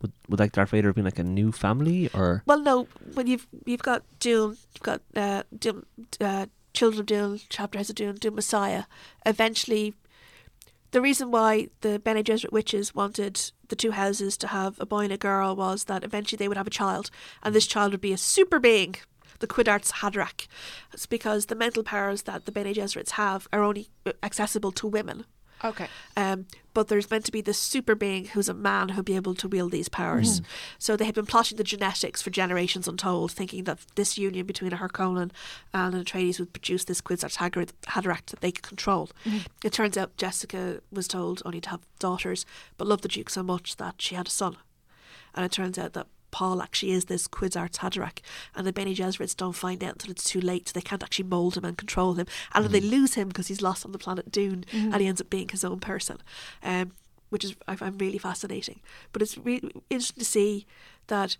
Would 0.03 0.13
would 0.29 0.41
like 0.41 0.53
Darth 0.53 0.71
Vader 0.71 0.89
have 0.89 0.97
been 0.97 1.05
like 1.05 1.19
a 1.21 1.25
new 1.25 1.53
family 1.53 2.11
or 2.13 2.43
Well, 2.47 2.61
no, 2.61 2.89
when 3.15 3.27
you've 3.29 3.47
you've 3.65 3.83
got 3.83 4.03
Dune, 4.19 4.57
you've 4.75 4.83
got 4.83 5.01
uh, 5.15 5.45
Dune, 5.57 5.87
uh, 6.21 6.47
Children 6.75 7.01
of 7.01 7.07
Dune, 7.07 7.41
Chapter 7.49 7.79
House 7.79 7.89
of 7.91 7.95
Dune, 7.95 8.17
Dune 8.17 8.35
Messiah. 8.35 8.85
Eventually, 9.25 9.95
the 10.91 11.01
reason 11.01 11.31
why 11.31 11.69
the 11.81 11.99
Bene 11.99 12.23
Gesserit 12.25 12.53
witches 12.53 12.95
wanted 12.95 13.53
the 13.69 13.77
two 13.77 13.93
houses 13.93 14.37
to 14.39 14.49
have 14.49 14.79
a 14.81 14.87
boy 14.87 15.05
and 15.05 15.13
a 15.13 15.17
girl 15.17 15.57
was 15.57 15.85
that 15.85 16.05
eventually 16.05 16.37
they 16.37 16.49
would 16.49 16.57
have 16.57 16.67
a 16.67 16.71
child, 16.71 17.11
and 17.43 17.55
this 17.55 17.67
child 17.67 17.93
would 17.93 18.01
be 18.01 18.13
a 18.13 18.19
super 18.19 18.59
being, 18.59 18.97
the 19.41 19.47
Kwisatz 19.47 19.93
Haderach. 19.93 20.47
It's 20.93 21.07
because 21.07 21.47
the 21.47 21.55
mental 21.55 21.83
powers 21.83 22.23
that 22.23 22.45
the 22.45 22.53
Bene 22.53 22.73
Gesserits 22.75 23.11
have 23.11 23.47
are 23.53 23.63
only 23.63 23.89
accessible 24.23 24.73
to 24.73 24.87
women. 24.87 25.25
Okay. 25.65 25.89
Um, 26.17 26.47
but 26.75 26.89
there's 26.89 27.11
meant 27.11 27.25
to 27.25 27.33
be 27.33 27.41
this 27.41 27.59
super 27.59 27.95
being 27.95 28.27
who's 28.27 28.49
a 28.51 28.55
man 28.55 28.91
who'll 28.91 29.03
be 29.03 29.17
able 29.17 29.35
to 29.37 29.49
wield 29.49 29.73
these 29.73 29.89
powers. 29.89 30.43
So 30.79 30.95
they 30.95 31.07
had 31.07 31.15
been 31.15 31.25
plotting 31.25 31.57
the 31.57 31.65
genetics 31.65 32.21
for 32.21 32.29
generations 32.29 32.87
untold, 32.87 33.33
thinking 33.33 33.65
that 33.65 33.79
this 33.95 34.19
union 34.19 34.45
between 34.45 34.75
a 34.75 34.77
Harkonnen 34.77 35.31
and 35.73 35.95
an 35.95 36.05
Atreides 36.05 36.39
would 36.39 36.53
produce 36.53 36.85
this 36.85 37.01
Kwisatz 37.01 37.37
Hader- 37.37 37.71
Haderach 37.87 38.27
that 38.27 38.41
they 38.41 38.53
could 38.53 38.65
control. 38.65 39.09
It 39.65 39.73
turns 39.73 39.97
out 39.97 40.17
Jessica 40.19 40.81
was 40.93 41.09
told 41.09 41.41
only 41.47 41.63
to 41.63 41.71
have 41.71 41.81
daughters, 41.99 42.45
but 42.77 42.87
loved 42.87 43.03
the 43.03 43.09
Duke 43.09 43.31
so 43.31 43.43
much 43.43 43.77
that 43.77 43.95
she 43.99 44.15
had 44.15 44.27
a 44.27 44.31
son. 44.31 44.57
And 45.35 45.45
it 45.45 45.53
turns 45.53 45.79
out 45.79 45.95
that 45.95 46.07
Paul 46.31 46.63
actually 46.63 46.93
is 46.93 47.07
this 47.07 47.29
Kwisatz 47.29 47.79
Haderach, 47.79 48.19
and 48.55 48.67
the 48.67 48.73
Bene 48.73 48.95
Gesserits 48.95 49.37
don't 49.37 49.53
find 49.53 49.83
out 49.83 49.93
until 49.93 50.11
it's 50.11 50.25
too 50.25 50.41
late, 50.41 50.69
so 50.69 50.73
they 50.73 50.83
can't 50.83 51.03
actually 51.03 51.29
mould 51.29 51.57
him 51.57 51.65
and 51.65 51.79
control 51.79 52.15
him. 52.15 52.27
And 52.55 52.65
then 52.65 52.73
they 52.73 52.81
mm. 52.81 52.91
lose 52.91 53.15
him 53.15 53.29
because 53.29 53.49
he's 53.49 53.63
lost 53.63 53.85
on 53.85 53.93
the 53.93 53.99
planet 53.99 54.31
Dune, 54.31 54.65
mm-hmm. 54.71 54.93
and 54.93 55.01
he 55.01 55.09
ends 55.09 55.21
up 55.21 55.31
being 55.31 55.49
his 55.49 55.65
own 55.65 55.81
person, 55.81 56.19
um, 56.63 56.93
which 57.31 57.45
is 57.45 57.55
I 57.67 57.77
find 57.77 58.01
really 58.01 58.19
fascinating. 58.19 58.81
But 59.13 59.23
it's 59.23 59.39
really 59.39 59.73
interesting 59.91 60.21
to 60.21 60.25
see 60.25 60.67
that 61.07 61.37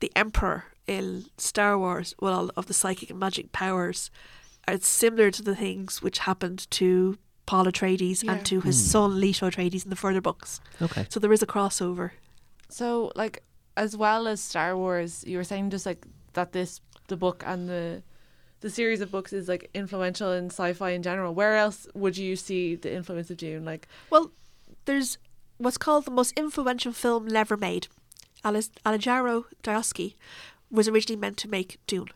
the 0.00 0.12
Emperor 0.14 0.64
in 0.86 1.26
Star 1.36 1.78
Wars, 1.78 2.14
well, 2.20 2.34
all 2.34 2.50
of 2.56 2.66
the 2.66 2.74
psychic 2.74 3.10
and 3.10 3.18
magic 3.18 3.52
powers, 3.52 4.10
are 4.68 4.78
similar 4.80 5.30
to 5.30 5.42
the 5.42 5.56
things 5.56 6.02
which 6.02 6.20
happened 6.20 6.70
to 6.72 7.18
Paul 7.46 7.66
Atreides 7.66 8.22
Yeah. 8.22 8.32
and 8.32 8.46
to 8.46 8.60
his 8.60 8.78
hmm. 8.80 8.90
son 8.90 9.20
Leto 9.20 9.48
Atreides 9.48 9.84
in 9.84 9.90
the 9.90 9.96
further 9.96 10.20
books. 10.20 10.60
okay? 10.82 11.06
So 11.08 11.20
there 11.20 11.32
is 11.32 11.42
a 11.42 11.46
crossover. 11.46 12.10
So, 12.68 13.12
like, 13.14 13.42
as 13.76 13.96
well 13.96 14.26
as 14.26 14.40
Star 14.40 14.76
Wars, 14.76 15.24
you 15.26 15.36
were 15.36 15.44
saying 15.44 15.70
just 15.70 15.86
like 15.86 16.06
that 16.32 16.52
this 16.52 16.80
the 17.08 17.16
book 17.16 17.42
and 17.46 17.68
the 17.68 18.02
the 18.60 18.70
series 18.70 19.00
of 19.00 19.10
books 19.10 19.32
is 19.32 19.48
like 19.48 19.70
influential 19.74 20.32
in 20.32 20.46
sci-fi 20.46 20.90
in 20.90 21.02
general. 21.02 21.34
Where 21.34 21.56
else 21.56 21.86
would 21.94 22.16
you 22.16 22.36
see 22.36 22.74
the 22.74 22.92
influence 22.92 23.30
of 23.30 23.36
Dune? 23.36 23.64
Like, 23.64 23.86
Well, 24.10 24.32
there's 24.86 25.18
what's 25.58 25.78
called 25.78 26.04
the 26.04 26.10
most 26.10 26.32
influential 26.36 26.92
film 26.92 27.26
never 27.26 27.56
made. 27.56 27.88
Alejandro 28.44 29.46
Jodorowsky 29.62 30.14
was 30.70 30.88
originally 30.88 31.20
meant 31.20 31.36
to 31.38 31.48
make 31.48 31.78
Dune. 31.86 32.08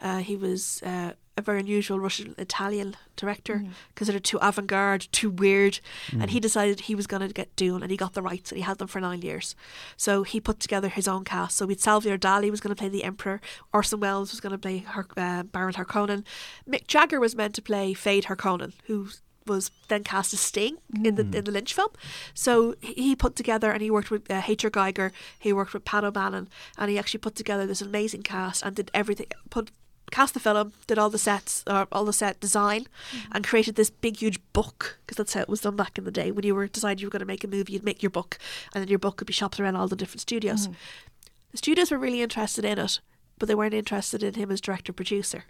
Uh, 0.00 0.18
he 0.18 0.36
was 0.36 0.82
uh, 0.84 1.12
a 1.38 1.42
very 1.42 1.60
unusual 1.60 2.00
Russian 2.00 2.34
Italian 2.38 2.96
director, 3.14 3.64
considered 3.94 4.24
too 4.24 4.38
avant 4.40 4.66
garde, 4.66 5.06
too 5.12 5.28
weird, 5.30 5.80
and 6.12 6.30
he 6.30 6.40
decided 6.40 6.80
he 6.80 6.94
was 6.94 7.06
going 7.06 7.26
to 7.26 7.32
get 7.32 7.54
Dune, 7.56 7.82
and 7.82 7.90
he 7.90 7.96
got 7.96 8.14
the 8.14 8.22
rights, 8.22 8.50
and 8.50 8.56
he 8.56 8.62
had 8.62 8.78
them 8.78 8.88
for 8.88 9.00
nine 9.00 9.22
years. 9.22 9.54
So 9.96 10.22
he 10.22 10.40
put 10.40 10.60
together 10.60 10.88
his 10.88 11.06
own 11.06 11.24
cast. 11.24 11.56
So 11.56 11.66
we'd 11.66 11.80
Salvador 11.80 12.16
Dali 12.16 12.50
was 12.50 12.60
going 12.60 12.74
to 12.74 12.78
play 12.78 12.88
the 12.88 13.04
Emperor, 13.04 13.40
Orson 13.72 14.00
Welles 14.00 14.30
was 14.30 14.40
going 14.40 14.52
to 14.52 14.58
play 14.58 14.78
Har- 14.78 15.06
uh, 15.16 15.42
Baron 15.42 15.74
Harkonnen, 15.74 16.24
Mick 16.68 16.86
Jagger 16.86 17.20
was 17.20 17.36
meant 17.36 17.54
to 17.54 17.62
play 17.62 17.92
Feyd 17.92 18.24
Harkonnen, 18.24 18.72
who 18.84 19.08
was 19.46 19.70
then 19.88 20.04
cast 20.04 20.32
as 20.32 20.40
Sting 20.40 20.78
in 21.04 21.14
the 21.14 21.22
in 21.22 21.32
hmm. 21.32 21.40
the 21.40 21.50
Lynch 21.50 21.74
film. 21.74 21.90
So 22.34 22.74
he 22.80 23.14
put 23.16 23.36
together 23.36 23.70
and 23.70 23.82
he 23.82 23.90
worked 23.90 24.10
with 24.10 24.30
uh, 24.30 24.42
H.R. 24.46 24.70
Giger, 24.70 25.12
he 25.38 25.52
worked 25.52 25.74
with 25.74 25.84
Pat 25.84 26.04
O'Bannon, 26.04 26.48
and 26.78 26.90
he 26.90 26.98
actually 26.98 27.18
put 27.18 27.34
together 27.34 27.66
this 27.66 27.82
amazing 27.82 28.22
cast 28.22 28.62
and 28.62 28.74
did 28.74 28.90
everything. 28.94 29.26
Put 29.50 29.70
cast 30.10 30.34
the 30.34 30.40
film, 30.40 30.72
did 30.86 30.98
all 30.98 31.10
the 31.10 31.18
sets, 31.18 31.64
or 31.66 31.88
all 31.90 32.04
the 32.04 32.12
set 32.12 32.38
design, 32.40 32.86
hmm. 33.10 33.32
and 33.32 33.46
created 33.46 33.76
this 33.76 33.90
big 33.90 34.18
huge 34.18 34.40
book 34.52 34.98
because 35.04 35.16
that's 35.16 35.34
how 35.34 35.40
it 35.40 35.48
was 35.48 35.60
done 35.60 35.76
back 35.76 35.98
in 35.98 36.04
the 36.04 36.10
day. 36.10 36.30
When 36.30 36.44
you 36.44 36.54
were 36.54 36.66
deciding 36.66 37.00
you 37.00 37.06
were 37.06 37.12
going 37.12 37.20
to 37.20 37.26
make 37.26 37.44
a 37.44 37.48
movie, 37.48 37.72
you'd 37.72 37.84
make 37.84 38.02
your 38.02 38.10
book, 38.10 38.38
and 38.74 38.82
then 38.82 38.88
your 38.88 38.98
book 38.98 39.16
could 39.16 39.26
be 39.26 39.32
shopped 39.32 39.58
around 39.60 39.76
all 39.76 39.88
the 39.88 39.96
different 39.96 40.20
studios. 40.20 40.66
Hmm. 40.66 40.72
The 41.52 41.58
studios 41.58 41.90
were 41.90 41.98
really 41.98 42.22
interested 42.22 42.64
in 42.64 42.78
it, 42.78 43.00
but 43.38 43.48
they 43.48 43.54
weren't 43.54 43.74
interested 43.74 44.22
in 44.22 44.34
him 44.34 44.50
as 44.50 44.60
director 44.60 44.92
producer. 44.92 45.44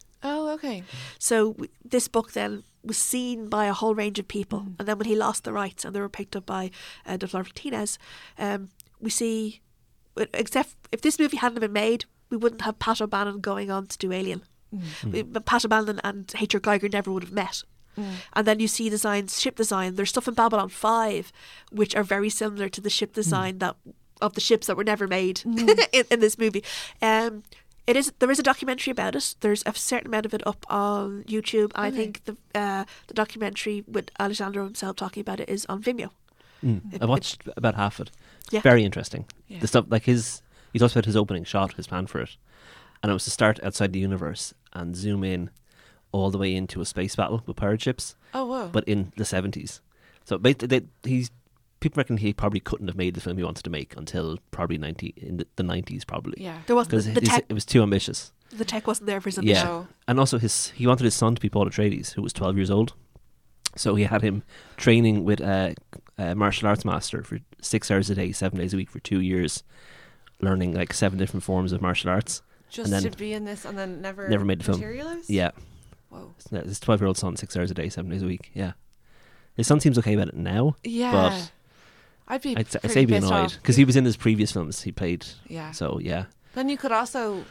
Okay, 0.56 0.82
So 1.18 1.52
w- 1.52 1.70
this 1.84 2.08
book 2.08 2.32
then 2.32 2.62
was 2.84 2.96
seen 2.98 3.48
by 3.48 3.66
a 3.66 3.72
whole 3.72 3.94
range 3.94 4.18
of 4.18 4.26
people, 4.28 4.60
and 4.78 4.86
then 4.88 4.96
when 4.98 5.06
he 5.08 5.16
lost 5.16 5.44
the 5.44 5.52
rights 5.52 5.84
and 5.84 5.94
they 5.94 6.00
were 6.00 6.08
picked 6.18 6.36
up 6.36 6.46
by 6.46 6.70
uh, 7.06 7.16
Dr. 7.16 7.36
Martinez, 7.38 7.98
um, 8.38 8.68
we 9.00 9.10
see, 9.10 9.60
except 10.34 10.74
if 10.92 11.00
this 11.02 11.18
movie 11.18 11.36
hadn't 11.36 11.60
been 11.60 11.72
made, 11.72 12.04
we 12.30 12.36
wouldn't 12.36 12.62
have 12.62 12.78
Pat 12.78 13.00
O'Bannon 13.00 13.40
going 13.40 13.70
on 13.70 13.86
to 13.86 13.98
do 13.98 14.12
Alien. 14.12 14.42
We- 15.04 15.22
but 15.22 15.44
Pat 15.46 15.64
O'Bannon 15.64 16.00
and 16.04 16.32
H.R. 16.38 16.60
Giger 16.60 16.92
never 16.92 17.10
would 17.12 17.22
have 17.24 17.32
met. 17.32 17.62
And 18.34 18.46
then 18.46 18.60
you 18.60 18.68
see 18.68 18.90
designs, 18.90 19.40
ship 19.40 19.56
design. 19.56 19.94
There's 19.94 20.10
stuff 20.10 20.28
in 20.28 20.34
Babylon 20.34 20.68
Five, 20.68 21.32
which 21.72 21.94
are 21.96 22.02
very 22.04 22.28
similar 22.28 22.68
to 22.68 22.80
the 22.82 22.90
ship 22.90 23.14
design 23.14 23.58
that 23.60 23.74
of 24.20 24.34
the 24.34 24.40
ships 24.40 24.66
that 24.66 24.76
were 24.76 24.84
never 24.84 25.06
made 25.08 25.40
in, 25.92 26.04
in 26.10 26.20
this 26.20 26.36
movie. 26.38 26.62
Um, 27.00 27.42
it 27.86 27.96
is 27.96 28.12
there 28.18 28.30
is 28.30 28.38
a 28.38 28.42
documentary 28.42 28.90
about 28.90 29.14
it. 29.16 29.34
There's 29.40 29.62
a 29.66 29.72
certain 29.74 30.08
amount 30.08 30.26
of 30.26 30.34
it 30.34 30.46
up 30.46 30.64
on 30.68 31.24
YouTube, 31.24 31.72
and 31.74 31.86
I 31.86 31.90
think 31.90 32.24
the 32.24 32.36
uh, 32.54 32.84
the 33.06 33.14
documentary 33.14 33.84
with 33.86 34.10
Alessandro 34.18 34.64
himself 34.64 34.96
talking 34.96 35.20
about 35.20 35.40
it 35.40 35.48
is 35.48 35.66
on 35.66 35.82
Vimeo. 35.82 36.10
Mm. 36.64 36.94
It- 36.94 37.02
I 37.02 37.06
watched 37.06 37.42
about 37.56 37.74
half 37.74 38.00
of 38.00 38.08
it. 38.08 38.12
Yeah. 38.50 38.60
Very 38.60 38.84
interesting. 38.84 39.26
Yeah. 39.48 39.60
The 39.60 39.66
stuff 39.66 39.86
like 39.88 40.04
his 40.04 40.42
he 40.72 40.78
talks 40.78 40.92
about 40.94 41.04
his 41.06 41.16
opening 41.16 41.44
shot, 41.44 41.74
his 41.74 41.86
plan 41.86 42.06
for 42.06 42.20
it. 42.20 42.36
And 43.02 43.10
it 43.10 43.12
was 43.14 43.24
to 43.24 43.30
start 43.30 43.60
outside 43.62 43.92
the 43.92 43.98
universe 44.00 44.54
and 44.72 44.96
zoom 44.96 45.22
in 45.22 45.50
all 46.12 46.30
the 46.30 46.38
way 46.38 46.54
into 46.54 46.80
a 46.80 46.84
space 46.86 47.14
battle 47.14 47.42
with 47.46 47.56
pirate 47.56 47.82
ships, 47.82 48.16
oh 48.34 48.46
whoa, 48.46 48.68
but 48.72 48.84
in 48.84 49.12
the 49.16 49.24
seventies. 49.24 49.80
So 50.24 50.38
ba- 50.38 50.54
they, 50.54 50.80
he's 51.04 51.30
people 51.86 52.00
reckon 52.00 52.16
he 52.18 52.32
probably 52.32 52.60
couldn't 52.60 52.88
have 52.88 52.96
made 52.96 53.14
the 53.14 53.20
film 53.20 53.36
he 53.38 53.44
wanted 53.44 53.64
to 53.64 53.70
make 53.70 53.96
until 53.96 54.38
probably 54.50 54.78
ninety 54.78 55.14
in 55.16 55.44
the 55.56 55.62
nineties 55.62 56.04
probably. 56.04 56.34
yeah, 56.42 56.58
There 56.66 56.76
wasn't 56.76 56.90
Because 56.92 57.06
the, 57.06 57.12
the 57.20 57.20
tech. 57.26 57.44
it 57.48 57.54
was 57.54 57.64
too 57.64 57.82
ambitious. 57.82 58.32
The 58.50 58.64
tech 58.64 58.86
wasn't 58.86 59.06
there 59.06 59.20
for 59.20 59.28
his 59.30 59.38
Yeah. 59.38 59.42
ambition. 59.42 59.66
No. 59.68 59.88
And 60.08 60.20
also 60.20 60.38
his 60.38 60.68
he 60.70 60.86
wanted 60.86 61.04
his 61.04 61.14
son 61.14 61.34
to 61.34 61.40
be 61.40 61.48
Paul 61.48 61.66
Atreides, 61.68 62.12
who 62.14 62.22
was 62.22 62.32
twelve 62.32 62.56
years 62.56 62.70
old. 62.70 62.92
So 63.76 63.94
he 63.94 64.04
had 64.04 64.22
him 64.22 64.42
training 64.78 65.24
with 65.24 65.40
a, 65.40 65.74
a 66.16 66.34
martial 66.34 66.66
arts 66.68 66.84
master 66.84 67.22
for 67.22 67.40
six 67.60 67.90
hours 67.90 68.08
a 68.08 68.14
day, 68.14 68.32
seven 68.32 68.58
days 68.58 68.72
a 68.72 68.76
week 68.78 68.90
for 68.90 69.00
two 69.00 69.20
years, 69.20 69.62
learning 70.40 70.72
like 70.74 70.92
seven 70.94 71.18
different 71.18 71.44
forms 71.44 71.72
of 71.72 71.82
martial 71.82 72.08
arts. 72.10 72.40
just 72.70 72.90
to 73.02 73.10
be 73.18 73.32
in 73.34 73.44
this 73.44 73.64
and 73.66 73.76
then 73.76 74.00
never 74.00 74.28
Never 74.28 74.44
made 74.44 74.60
the 74.60 74.64
film. 74.64 75.22
Yeah. 75.28 75.50
Whoa. 76.08 76.34
His 76.50 76.80
twelve-year-old 76.80 77.18
son, 77.18 77.36
six 77.36 77.56
hours 77.56 77.70
a 77.70 77.74
day, 77.74 77.88
seven 77.90 78.10
days 78.10 78.22
a 78.22 78.26
week. 78.26 78.50
Yeah, 78.54 78.72
his 79.56 79.66
son 79.66 79.80
seems 79.80 79.98
okay 79.98 80.14
about 80.14 80.28
it 80.28 80.36
now. 80.36 80.76
Yeah. 80.84 81.12
But 81.12 81.50
I'd 82.28 82.42
be. 82.42 82.50
I'd, 82.56 82.60
I'd 82.66 82.70
pretty 82.80 82.88
say 82.88 83.04
be 83.04 83.14
annoyed 83.16 83.52
because 83.52 83.76
he 83.76 83.84
was 83.84 83.96
in 83.96 84.04
his 84.04 84.16
previous 84.16 84.52
films. 84.52 84.82
He 84.82 84.92
played. 84.92 85.26
Yeah. 85.48 85.70
So 85.72 85.98
yeah, 86.00 86.24
Then 86.54 86.68
you 86.68 86.76
could 86.76 86.92
also, 86.92 87.44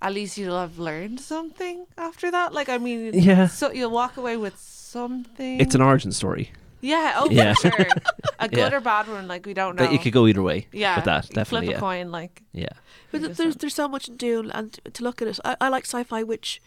at 0.00 0.12
least 0.14 0.38
you'll 0.38 0.58
have 0.58 0.78
learned 0.78 1.20
something 1.20 1.86
after 1.98 2.30
that. 2.30 2.52
Like 2.54 2.68
I 2.68 2.78
mean, 2.78 3.12
Yeah. 3.14 3.46
So 3.48 3.70
you'll 3.72 3.90
walk 3.90 4.16
away 4.16 4.36
with 4.36 4.56
something. 4.58 5.60
it's 5.60 5.74
an 5.74 5.82
origin 5.82 6.12
story. 6.12 6.52
yeah. 6.80 7.14
Oh, 7.16 7.28
Yeah. 7.30 7.54
for 7.54 7.70
sure. 7.70 7.86
A 8.38 8.48
good 8.48 8.58
Yeah. 8.72 8.76
or 8.76 8.80
bad 8.80 9.08
one, 9.08 9.26
like 9.28 9.44
we 9.46 9.54
don't 9.54 9.76
know. 9.76 9.84
But 9.86 9.94
it 9.94 10.02
could 10.02 10.12
go 10.12 10.26
either 10.26 10.42
way. 10.42 10.66
yeah. 10.72 10.96
With 10.96 11.04
that, 11.06 11.28
definitely. 11.30 11.66
Flip 11.68 11.70
Yeah. 11.72 11.76
a 11.76 11.80
coin, 11.80 12.10
like 12.10 12.42
yeah. 12.52 12.68
But 13.10 13.22
there's 13.22 13.36
some- 13.36 13.52
there's 13.52 13.74
so 13.74 13.88
much 13.88 14.08
in 14.08 14.16
Dune, 14.16 14.50
and 14.50 14.72
to 14.94 15.02
look 15.04 15.20
at 15.22 15.28
it, 15.28 15.38
I, 15.44 15.56
I 15.60 15.68
like 15.68 15.84
sci-fi, 15.84 16.22
which 16.22 16.60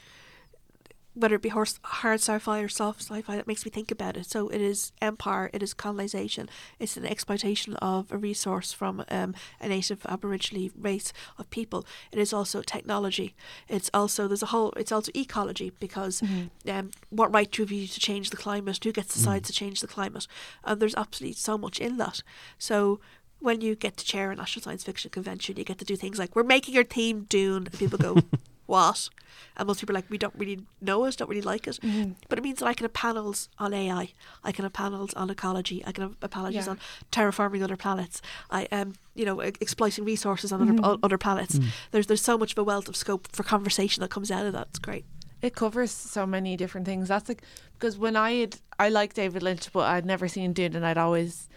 whether 1.19 1.35
it 1.35 1.41
be 1.41 1.49
horse, 1.49 1.79
hard 1.83 2.19
sci-fi 2.19 2.59
or 2.61 2.69
soft 2.69 3.01
sci-fi, 3.01 3.35
that 3.35 3.47
makes 3.47 3.65
me 3.65 3.71
think 3.71 3.91
about 3.91 4.15
it. 4.17 4.25
So 4.25 4.47
it 4.49 4.61
is 4.61 4.91
empire, 5.01 5.49
it 5.53 5.61
is 5.61 5.73
colonization, 5.73 6.49
it's 6.79 6.97
an 6.97 7.05
exploitation 7.05 7.75
of 7.75 8.11
a 8.11 8.17
resource 8.17 8.71
from 8.71 9.03
um, 9.09 9.35
a 9.59 9.67
native 9.67 10.05
Aboriginal 10.05 10.69
race 10.77 11.11
of 11.37 11.49
people. 11.49 11.85
It 12.11 12.19
is 12.19 12.33
also 12.33 12.61
technology. 12.61 13.35
It's 13.67 13.89
also 13.93 14.27
there's 14.27 14.43
a 14.43 14.47
whole. 14.47 14.71
It's 14.77 14.91
also 14.91 15.11
ecology 15.15 15.71
because 15.79 16.21
um, 16.67 16.91
what 17.09 17.33
right 17.33 17.51
do 17.51 17.63
you 17.63 17.81
have 17.81 17.91
to 17.91 17.99
change 17.99 18.29
the 18.29 18.37
climate? 18.37 18.83
Who 18.83 18.91
gets 18.91 19.13
to 19.13 19.19
decide 19.19 19.43
to 19.45 19.53
change 19.53 19.81
the 19.81 19.87
climate? 19.87 20.27
And 20.63 20.81
there's 20.81 20.95
absolutely 20.95 21.35
so 21.35 21.57
much 21.57 21.79
in 21.79 21.97
that. 21.97 22.21
So 22.57 22.99
when 23.39 23.61
you 23.61 23.75
get 23.75 23.97
to 23.97 24.05
chair 24.05 24.31
a 24.31 24.35
national 24.35 24.63
science 24.63 24.83
fiction 24.83 25.11
convention, 25.11 25.57
you 25.57 25.63
get 25.63 25.79
to 25.79 25.85
do 25.85 25.95
things 25.95 26.19
like 26.19 26.35
we're 26.35 26.43
making 26.43 26.77
our 26.77 26.83
theme 26.83 27.25
Dune, 27.29 27.67
and 27.67 27.79
people 27.79 27.97
go, 27.97 28.17
"What?" 28.69 29.09
And 29.57 29.67
most 29.67 29.79
people 29.81 29.93
are 29.95 29.99
like, 29.99 30.09
"We 30.09 30.17
don't 30.17 30.35
really 30.37 30.59
know 30.81 31.05
it, 31.05 31.17
don't 31.17 31.29
really 31.29 31.41
like 31.53 31.65
it." 31.67 31.79
Mm-hmm. 31.81 32.11
But 32.29 32.37
it 32.39 32.43
means 32.43 32.59
that 32.59 32.67
I 32.71 32.73
can 32.73 32.85
have 32.85 32.93
panels 32.93 33.49
on 33.57 33.73
AI, 33.73 34.13
I 34.43 34.51
can 34.51 34.63
have 34.63 34.73
panels 34.73 35.13
on 35.15 35.29
ecology, 35.29 35.83
I 35.87 35.91
can 35.91 36.03
have 36.21 36.31
panels 36.31 36.53
Yeah. 36.55 36.69
on 36.69 36.79
terraforming 37.11 37.61
other 37.63 37.77
planets. 37.77 38.21
I 38.49 38.67
um, 38.71 38.93
you 39.15 39.25
know, 39.25 39.37
e- 39.43 39.53
exploiting 39.59 40.05
resources 40.05 40.51
on 40.53 40.61
other 40.61 40.73
mm-hmm. 40.73 40.85
o- 40.85 40.99
other 41.03 41.17
planets. 41.17 41.55
Mm. 41.59 41.67
There's 41.91 42.07
there's 42.07 42.21
so 42.31 42.37
much 42.37 42.51
of 42.53 42.57
a 42.57 42.63
wealth 42.63 42.87
of 42.89 42.95
scope 42.95 43.27
for 43.35 43.43
conversation 43.43 44.01
that 44.01 44.09
comes 44.11 44.29
out 44.31 44.45
of 44.45 44.53
that. 44.53 44.67
It's 44.71 44.79
great. 44.79 45.05
it 45.41 45.53
covers 45.55 45.91
so 45.91 46.25
many 46.25 46.57
different 46.57 46.85
things. 46.89 47.07
That's 47.07 47.29
like 47.29 47.41
because 47.75 47.97
when 47.97 48.15
I 48.15 48.31
had 48.41 48.55
I 48.85 48.87
like 48.89 49.13
David 49.13 49.41
Lynch, 49.43 49.71
but 49.73 49.85
I'd 49.93 50.05
never 50.05 50.27
seen 50.27 50.53
Dune, 50.53 50.75
and 50.75 50.85
I'd 50.85 50.97
always 50.97 51.47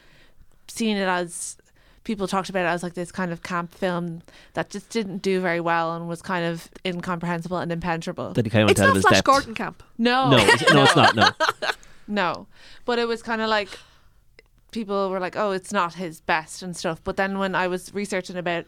seen 0.68 0.96
it 0.96 1.08
as 1.08 1.56
people 2.04 2.26
talked 2.26 2.48
about 2.48 2.64
it 2.64 2.68
as 2.68 2.82
like 2.82 2.94
this 2.94 3.12
kind 3.12 3.30
of 3.32 3.42
camp 3.42 3.74
film 3.74 4.22
that 4.54 4.70
just 4.70 4.88
didn't 4.90 5.18
do 5.18 5.40
very 5.40 5.60
well 5.60 5.94
and 5.94 6.08
was 6.08 6.20
kind 6.22 6.44
of 6.44 6.68
incomprehensible 6.84 7.58
and 7.58 7.70
impenetrable. 7.70 8.32
Then 8.32 8.44
he 8.44 8.50
kind 8.50 8.62
of 8.62 8.66
went 8.68 8.78
It's 8.78 8.80
out 8.80 8.88
of 8.88 8.88
not 8.90 8.96
his 8.96 9.02
Flash 9.04 9.14
depth. 9.18 9.24
Gordon 9.26 9.54
camp. 9.54 9.82
no, 9.98 10.30
No, 10.30 10.36
it's- 10.38 10.72
no, 10.74 10.82
it's 10.84 10.96
not. 10.96 11.14
No. 11.16 11.28
No, 12.08 12.46
but 12.84 12.98
it 12.98 13.06
was 13.06 13.22
kind 13.22 13.40
of 13.40 13.48
like 13.48 13.68
people 14.72 15.08
were 15.10 15.20
like, 15.20 15.36
"Oh, 15.36 15.52
it's 15.52 15.72
not 15.72 15.94
his 15.94 16.20
best" 16.20 16.62
and 16.62 16.76
stuff. 16.76 17.00
But 17.04 17.16
then 17.16 17.38
when 17.38 17.54
I 17.54 17.68
was 17.68 17.94
researching 17.94 18.36
about 18.36 18.64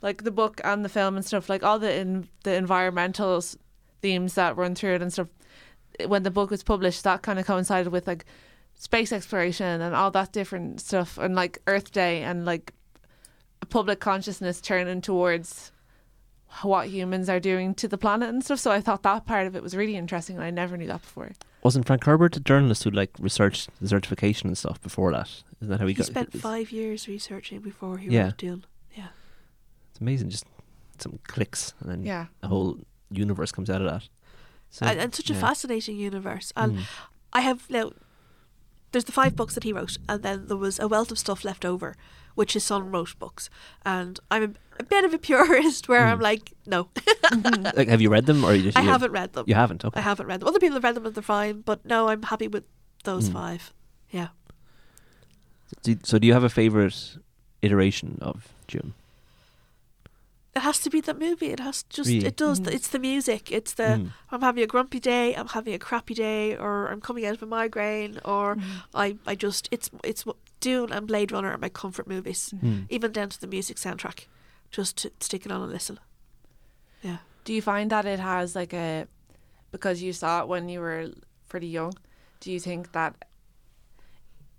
like 0.00 0.24
the 0.24 0.30
book 0.30 0.60
and 0.64 0.84
the 0.84 0.88
film 0.88 1.14
and 1.16 1.24
stuff, 1.24 1.48
like 1.48 1.62
all 1.62 1.78
the 1.78 1.92
in, 1.94 2.28
the 2.44 2.54
environmental 2.54 3.36
s- 3.36 3.56
themes 4.00 4.34
that 4.34 4.56
run 4.56 4.74
through 4.74 4.94
it 4.94 5.02
and 5.02 5.12
stuff, 5.12 5.28
when 6.06 6.22
the 6.22 6.30
book 6.30 6.50
was 6.50 6.62
published, 6.62 7.04
that 7.04 7.22
kind 7.22 7.38
of 7.38 7.46
coincided 7.46 7.92
with 7.92 8.06
like 8.06 8.24
space 8.74 9.12
exploration 9.12 9.80
and 9.82 9.94
all 9.94 10.10
that 10.12 10.32
different 10.32 10.80
stuff, 10.80 11.18
and 11.18 11.34
like 11.34 11.58
Earth 11.66 11.92
Day 11.92 12.22
and 12.22 12.44
like 12.46 12.72
public 13.66 14.00
consciousness 14.00 14.60
turning 14.60 15.00
towards 15.00 15.72
what 16.62 16.88
humans 16.88 17.28
are 17.28 17.40
doing 17.40 17.74
to 17.74 17.86
the 17.88 17.98
planet 17.98 18.28
and 18.30 18.42
stuff. 18.44 18.58
So 18.58 18.70
I 18.70 18.80
thought 18.80 19.02
that 19.02 19.26
part 19.26 19.46
of 19.46 19.54
it 19.54 19.62
was 19.62 19.76
really 19.76 19.96
interesting, 19.96 20.36
and 20.36 20.44
I 20.44 20.50
never 20.50 20.76
knew 20.76 20.86
that 20.86 21.02
before. 21.02 21.32
Wasn't 21.62 21.86
Frank 21.86 22.04
Herbert 22.04 22.36
a 22.36 22.40
journalist 22.40 22.84
who 22.84 22.90
like 22.90 23.10
researched 23.18 23.68
desertification 23.82 24.44
and 24.44 24.56
stuff 24.56 24.80
before 24.80 25.12
that? 25.12 25.28
Isn't 25.60 25.68
that 25.70 25.80
how 25.80 25.86
he, 25.86 25.92
He 25.92 25.94
got? 25.98 26.06
He 26.06 26.12
spent 26.12 26.28
it's- 26.28 26.42
five 26.42 26.70
years 26.72 27.06
researching 27.08 27.60
before 27.60 27.98
he 27.98 28.08
Yeah. 28.10 28.24
wrote 28.26 28.36
Dune. 28.38 28.64
Yeah. 28.96 29.08
It's 29.90 30.00
amazing. 30.00 30.30
Just 30.30 30.46
some 30.98 31.18
clicks 31.26 31.74
and 31.80 31.90
then 31.90 32.02
Yeah. 32.04 32.26
a 32.42 32.48
whole 32.48 32.78
universe 33.10 33.52
comes 33.52 33.68
out 33.68 33.82
of 33.82 33.90
that. 33.90 34.08
So, 34.70 34.86
and, 34.86 34.98
and 35.00 35.14
such 35.14 35.30
a 35.30 35.34
fascinating 35.34 35.96
universe. 35.96 36.52
And 36.56 36.78
Mm. 36.78 36.82
I 37.32 37.40
have 37.40 37.68
now. 37.70 37.90
There's 38.92 39.04
the 39.04 39.12
five 39.12 39.36
books 39.36 39.54
that 39.54 39.64
he 39.64 39.72
wrote, 39.72 39.98
and 40.08 40.22
then 40.22 40.46
there 40.46 40.56
was 40.56 40.78
a 40.78 40.88
wealth 40.88 41.10
of 41.10 41.18
stuff 41.18 41.44
left 41.44 41.64
over, 41.66 41.94
which 42.38 42.54
is 42.56 42.62
son 42.64 42.90
wrote 42.92 43.18
books. 43.18 43.50
And 43.84 44.18
I'm 44.30 44.42
a, 44.42 44.50
a 44.80 44.84
bit 44.84 45.04
of 45.04 45.12
a 45.12 45.18
purist, 45.18 45.88
where 45.88 46.04
I'm 46.06 46.20
like, 46.20 46.52
no, 46.66 46.88
Like, 47.78 47.88
have 47.88 48.00
you 48.00 48.10
read 48.10 48.26
them 48.26 48.44
or 48.44 48.54
you 48.54 48.62
just? 48.62 48.78
I 48.78 48.82
you- 48.82 48.88
haven't 48.94 49.12
read 49.12 49.32
them. 49.32 49.44
You 49.48 49.54
haven't. 49.56 49.84
Okay. 49.84 49.98
I 50.00 50.02
haven't 50.02 50.26
read 50.26 50.40
them. 50.40 50.48
Other 50.48 50.60
people 50.60 50.76
have 50.76 50.84
read 50.84 50.94
them, 50.94 51.04
and 51.06 51.14
they're 51.14 51.22
fine. 51.38 51.62
But 51.62 51.84
no, 51.84 52.08
I'm 52.08 52.22
happy 52.22 52.48
with 52.48 52.64
those 53.04 53.28
Mm. 53.28 53.32
five. 53.32 53.72
Yeah. 54.10 54.28
So, 56.04 56.18
do 56.18 56.26
you 56.26 56.32
have 56.32 56.44
a 56.44 56.48
favorite 56.48 57.16
iteration 57.62 58.18
of 58.22 58.48
Dune? 58.68 58.94
It 60.56 60.62
has 60.62 60.78
to 60.80 60.90
be 60.90 61.00
that 61.02 61.18
movie. 61.18 61.50
It 61.52 61.60
has 61.60 61.84
just. 61.84 62.08
Really? 62.08 62.26
It 62.26 62.36
does. 62.36 62.60
Mhm. 62.60 62.72
It's 62.74 62.88
the 62.88 62.98
music. 62.98 63.52
It's 63.52 63.74
the. 63.74 63.82
Mm. 63.82 64.10
I'm 64.32 64.40
having 64.40 64.62
a 64.62 64.66
grumpy 64.66 64.98
day. 65.00 65.34
I'm 65.36 65.48
having 65.48 65.74
a 65.74 65.78
crappy 65.78 66.14
day, 66.14 66.56
or 66.56 66.88
I'm 66.88 67.00
coming 67.00 67.24
out 67.26 67.34
of 67.34 67.42
a 67.42 67.46
migraine, 67.46 68.18
or 68.24 68.56
I. 68.94 69.16
I 69.26 69.34
just. 69.34 69.68
It's. 69.70 69.90
It's 70.02 70.24
what 70.26 70.36
Dune 70.60 70.92
and 70.92 71.06
Blade 71.06 71.30
Runner 71.32 71.50
are 71.52 71.58
my 71.58 71.68
comfort 71.68 72.06
movies. 72.08 72.52
Mm. 72.62 72.86
even 72.88 73.12
down 73.12 73.28
to 73.30 73.40
the 73.40 73.46
music 73.46 73.76
soundtrack, 73.76 74.26
just 74.70 74.96
to 74.98 75.12
stick 75.20 75.46
it 75.46 75.52
on 75.52 75.62
and 75.62 75.72
listen. 75.72 75.98
Yeah. 77.02 77.18
Do 77.44 77.52
you 77.52 77.62
find 77.62 77.90
that 77.90 78.04
it 78.06 78.18
has 78.20 78.54
like 78.56 78.72
a 78.72 79.06
because 79.70 80.02
you 80.02 80.12
saw 80.12 80.42
it 80.42 80.48
when 80.48 80.68
you 80.68 80.80
were 80.80 81.10
pretty 81.48 81.68
young? 81.68 81.92
Do 82.40 82.50
you 82.52 82.60
think 82.60 82.92
that 82.92 83.14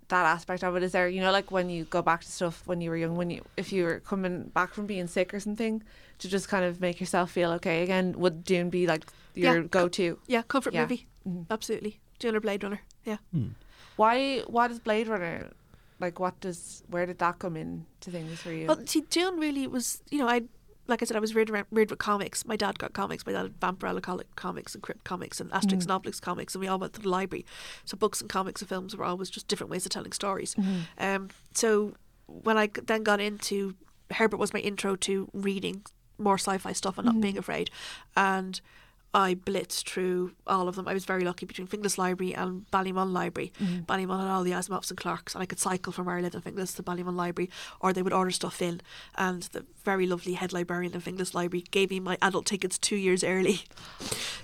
that 0.07 0.25
aspect 0.25 0.63
of 0.63 0.75
it 0.75 0.83
is 0.83 0.91
there? 0.91 1.07
You 1.07 1.21
know, 1.21 1.31
like 1.31 1.51
when 1.51 1.69
you 1.69 1.83
go 1.85 2.01
back 2.01 2.21
to 2.21 2.31
stuff 2.31 2.63
when 2.65 2.81
you 2.81 2.89
were 2.89 2.97
young, 2.97 3.15
when 3.15 3.29
you 3.29 3.43
if 3.57 3.71
you 3.73 3.83
were 3.83 3.99
coming 3.99 4.43
back 4.53 4.73
from 4.73 4.85
being 4.87 5.07
sick 5.07 5.33
or 5.33 5.39
something, 5.39 5.83
to 6.19 6.27
just 6.27 6.47
kind 6.47 6.65
of 6.65 6.79
make 6.81 6.99
yourself 6.99 7.31
feel 7.31 7.51
okay 7.53 7.83
again. 7.83 8.13
Would 8.17 8.43
Dune 8.43 8.69
be 8.69 8.87
like 8.87 9.03
your 9.35 9.61
Yeah. 9.61 9.67
go-to? 9.67 10.17
Yeah, 10.27 10.41
comfort 10.43 10.73
Yeah. 10.73 10.81
movie. 10.83 11.07
Mhm. 11.27 11.45
Absolutely. 11.49 11.99
Dune 12.19 12.35
or 12.35 12.39
Blade 12.41 12.63
Runner. 12.63 12.81
Yeah. 13.05 13.17
Mm. 13.35 13.51
Why? 13.97 14.41
does 14.67 14.79
Blade 14.79 15.07
Runner? 15.07 15.51
Like, 15.99 16.19
what 16.19 16.39
does? 16.39 16.83
Where 16.89 17.05
did 17.05 17.19
that 17.19 17.39
come 17.39 17.57
in 17.57 17.85
to 18.01 18.11
things 18.11 18.39
for 18.41 18.51
you? 18.51 18.67
Well, 18.67 18.85
see, 18.85 19.01
Dune 19.01 19.37
really 19.37 19.67
was, 19.67 20.01
you 20.09 20.19
know, 20.19 20.27
I, 20.27 20.43
like 20.87 21.01
I 21.01 21.05
said, 21.05 21.17
I 21.17 21.19
was 21.19 21.35
reared, 21.35 21.49
around, 21.49 21.67
reared 21.71 21.89
with 21.89 21.99
comics. 21.99 22.45
My 22.45 22.55
dad 22.55 22.79
got 22.79 22.93
comics. 22.93 23.25
My 23.25 23.33
dad 23.33 23.43
had 23.43 23.59
Vampire 23.59 23.89
Alcoholic 23.89 24.35
comics 24.35 24.73
and 24.73 24.81
Crypt 24.81 25.03
comics 25.03 25.39
and 25.41 25.51
Asterix 25.51 25.85
mm. 25.85 25.91
and 25.91 26.03
Obelix 26.03 26.21
comics, 26.21 26.55
and 26.55 26.61
we 26.61 26.67
all 26.67 26.79
went 26.79 26.93
to 26.93 27.01
the 27.01 27.09
library. 27.09 27.45
So 27.85 27.97
books 27.97 28.21
and 28.21 28.29
comics 28.29 28.61
and 28.61 28.69
films 28.69 28.95
were 28.95 29.05
always 29.05 29.29
just 29.29 29.47
different 29.47 29.71
ways 29.71 29.85
of 29.85 29.91
telling 29.91 30.13
stories. 30.13 30.55
Mm-hmm. 30.55 30.79
Um, 30.97 31.29
so 31.53 31.93
when 32.27 32.57
I 32.57 32.69
then 32.85 33.03
got 33.03 33.19
into 33.19 33.75
Herbert 34.11 34.37
was 34.37 34.53
my 34.53 34.59
intro 34.59 34.95
to 34.95 35.29
reading 35.33 35.83
more 36.17 36.35
sci-fi 36.35 36.73
stuff 36.73 36.97
and 36.97 37.05
not 37.05 37.13
mm-hmm. 37.13 37.21
being 37.21 37.37
afraid, 37.37 37.69
and 38.15 38.61
I 39.13 39.33
blitzed 39.33 39.85
through 39.87 40.33
all 40.45 40.67
of 40.67 40.75
them. 40.75 40.87
I 40.87 40.93
was 40.93 41.03
very 41.05 41.23
lucky 41.25 41.47
between 41.47 41.67
Finglas 41.67 41.97
Library 41.97 42.35
and 42.35 42.69
Ballymun 42.71 43.11
Library. 43.11 43.51
Mm-hmm. 43.59 43.79
Ballymun 43.85 44.19
had 44.19 44.27
all 44.29 44.43
the 44.43 44.51
Asimovs 44.51 44.89
and 44.91 44.99
Clarks, 44.99 45.33
and 45.33 45.41
I 45.41 45.47
could 45.47 45.57
cycle 45.59 45.91
from 45.91 46.05
where 46.05 46.17
I 46.17 46.21
lived 46.21 46.35
in 46.35 46.41
Finglas 46.41 46.75
to 46.75 46.83
Ballymun 46.83 47.15
Library, 47.15 47.49
or 47.79 47.91
they 47.91 48.03
would 48.03 48.13
order 48.13 48.29
stuff 48.29 48.61
in. 48.61 48.81
And 49.15 49.43
the 49.43 49.65
very 49.83 50.05
lovely 50.05 50.33
head 50.33 50.53
librarian 50.53 50.93
in 50.93 51.01
Finglas 51.01 51.33
Library 51.33 51.63
gave 51.71 51.89
me 51.89 51.99
my 51.99 52.17
adult 52.21 52.45
tickets 52.45 52.77
two 52.77 52.97
years 52.97 53.23
early. 53.23 53.61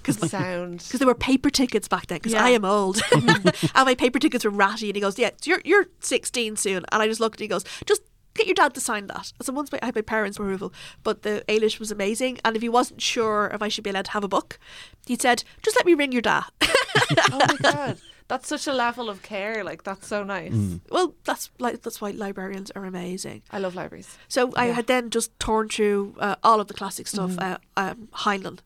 Because 0.06 0.30
Sound. 0.30 0.84
because 0.84 0.99
they 0.99 1.06
were 1.06 1.15
paper 1.15 1.49
tickets 1.49 1.88
back 1.88 2.06
then. 2.06 2.19
Because 2.19 2.34
Yeah. 2.34 2.45
I 2.45 2.49
am 2.51 2.63
old, 2.63 3.01
and 3.12 3.51
my 3.75 3.95
paper 3.95 4.19
tickets 4.19 4.45
were 4.45 4.51
ratty. 4.51 4.88
And 4.89 4.95
he 4.95 5.01
goes, 5.01 5.17
"Yeah, 5.17 5.32
you're 5.45 5.62
you're 5.65 5.88
16 6.01 6.58
soon." 6.58 6.86
And 6.91 7.01
I 7.01 7.08
just 7.08 7.19
looked, 7.19 7.39
and 7.39 7.45
he 7.45 7.47
goes, 7.47 7.63
"Just 7.88 8.04
get 8.35 8.45
your 8.47 8.55
dad 8.55 8.73
to 8.75 8.81
sign 8.81 9.07
that." 9.07 9.33
So 9.41 9.53
once 9.53 9.71
my, 9.71 9.79
I 9.81 9.87
had 9.87 9.95
my 9.95 10.01
parents' 10.01 10.37
approval, 10.37 10.73
but 11.03 11.23
the 11.23 11.43
Ailish 11.47 11.79
was 11.79 11.91
amazing. 11.91 12.39
And 12.45 12.55
if 12.55 12.61
he 12.61 12.69
wasn't 12.69 13.01
sure 13.01 13.49
if 13.53 13.61
I 13.61 13.67
should 13.67 13.83
be 13.83 13.89
allowed 13.89 14.05
to 14.05 14.11
have 14.11 14.23
a 14.23 14.27
book, 14.27 14.59
he 15.05 15.15
said, 15.15 15.43
"Just 15.61 15.75
let 15.75 15.85
me 15.85 15.93
ring 15.93 16.11
your 16.11 16.21
dad." 16.21 16.45
oh 16.61 17.39
my 17.39 17.57
god, 17.61 17.97
that's 18.27 18.47
such 18.47 18.67
a 18.67 18.73
level 18.73 19.09
of 19.09 19.21
care. 19.21 19.63
Like, 19.63 19.83
that's 19.83 20.07
so 20.07 20.23
nice. 20.23 20.53
well, 20.89 21.15
that's 21.23 21.49
like 21.59 21.81
that's 21.81 22.01
why 22.01 22.11
librarians 22.11 22.71
are 22.71 22.85
amazing. 22.85 23.43
I 23.51 23.59
love 23.59 23.75
libraries. 23.75 24.17
So 24.27 24.51
I 24.55 24.67
had 24.67 24.87
then 24.87 25.09
just 25.09 25.37
torn 25.39 25.69
through 25.69 26.15
uh, 26.19 26.35
all 26.43 26.59
of 26.59 26.67
the 26.67 26.73
classic 26.73 27.07
stuff, 27.07 27.37
uh, 27.39 27.57
um, 27.77 28.09
Heinlein, 28.13 28.59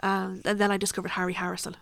um, 0.00 0.42
and 0.44 0.58
then 0.58 0.70
I 0.70 0.76
discovered 0.76 1.12
Harry 1.12 1.34
Harrison. 1.34 1.76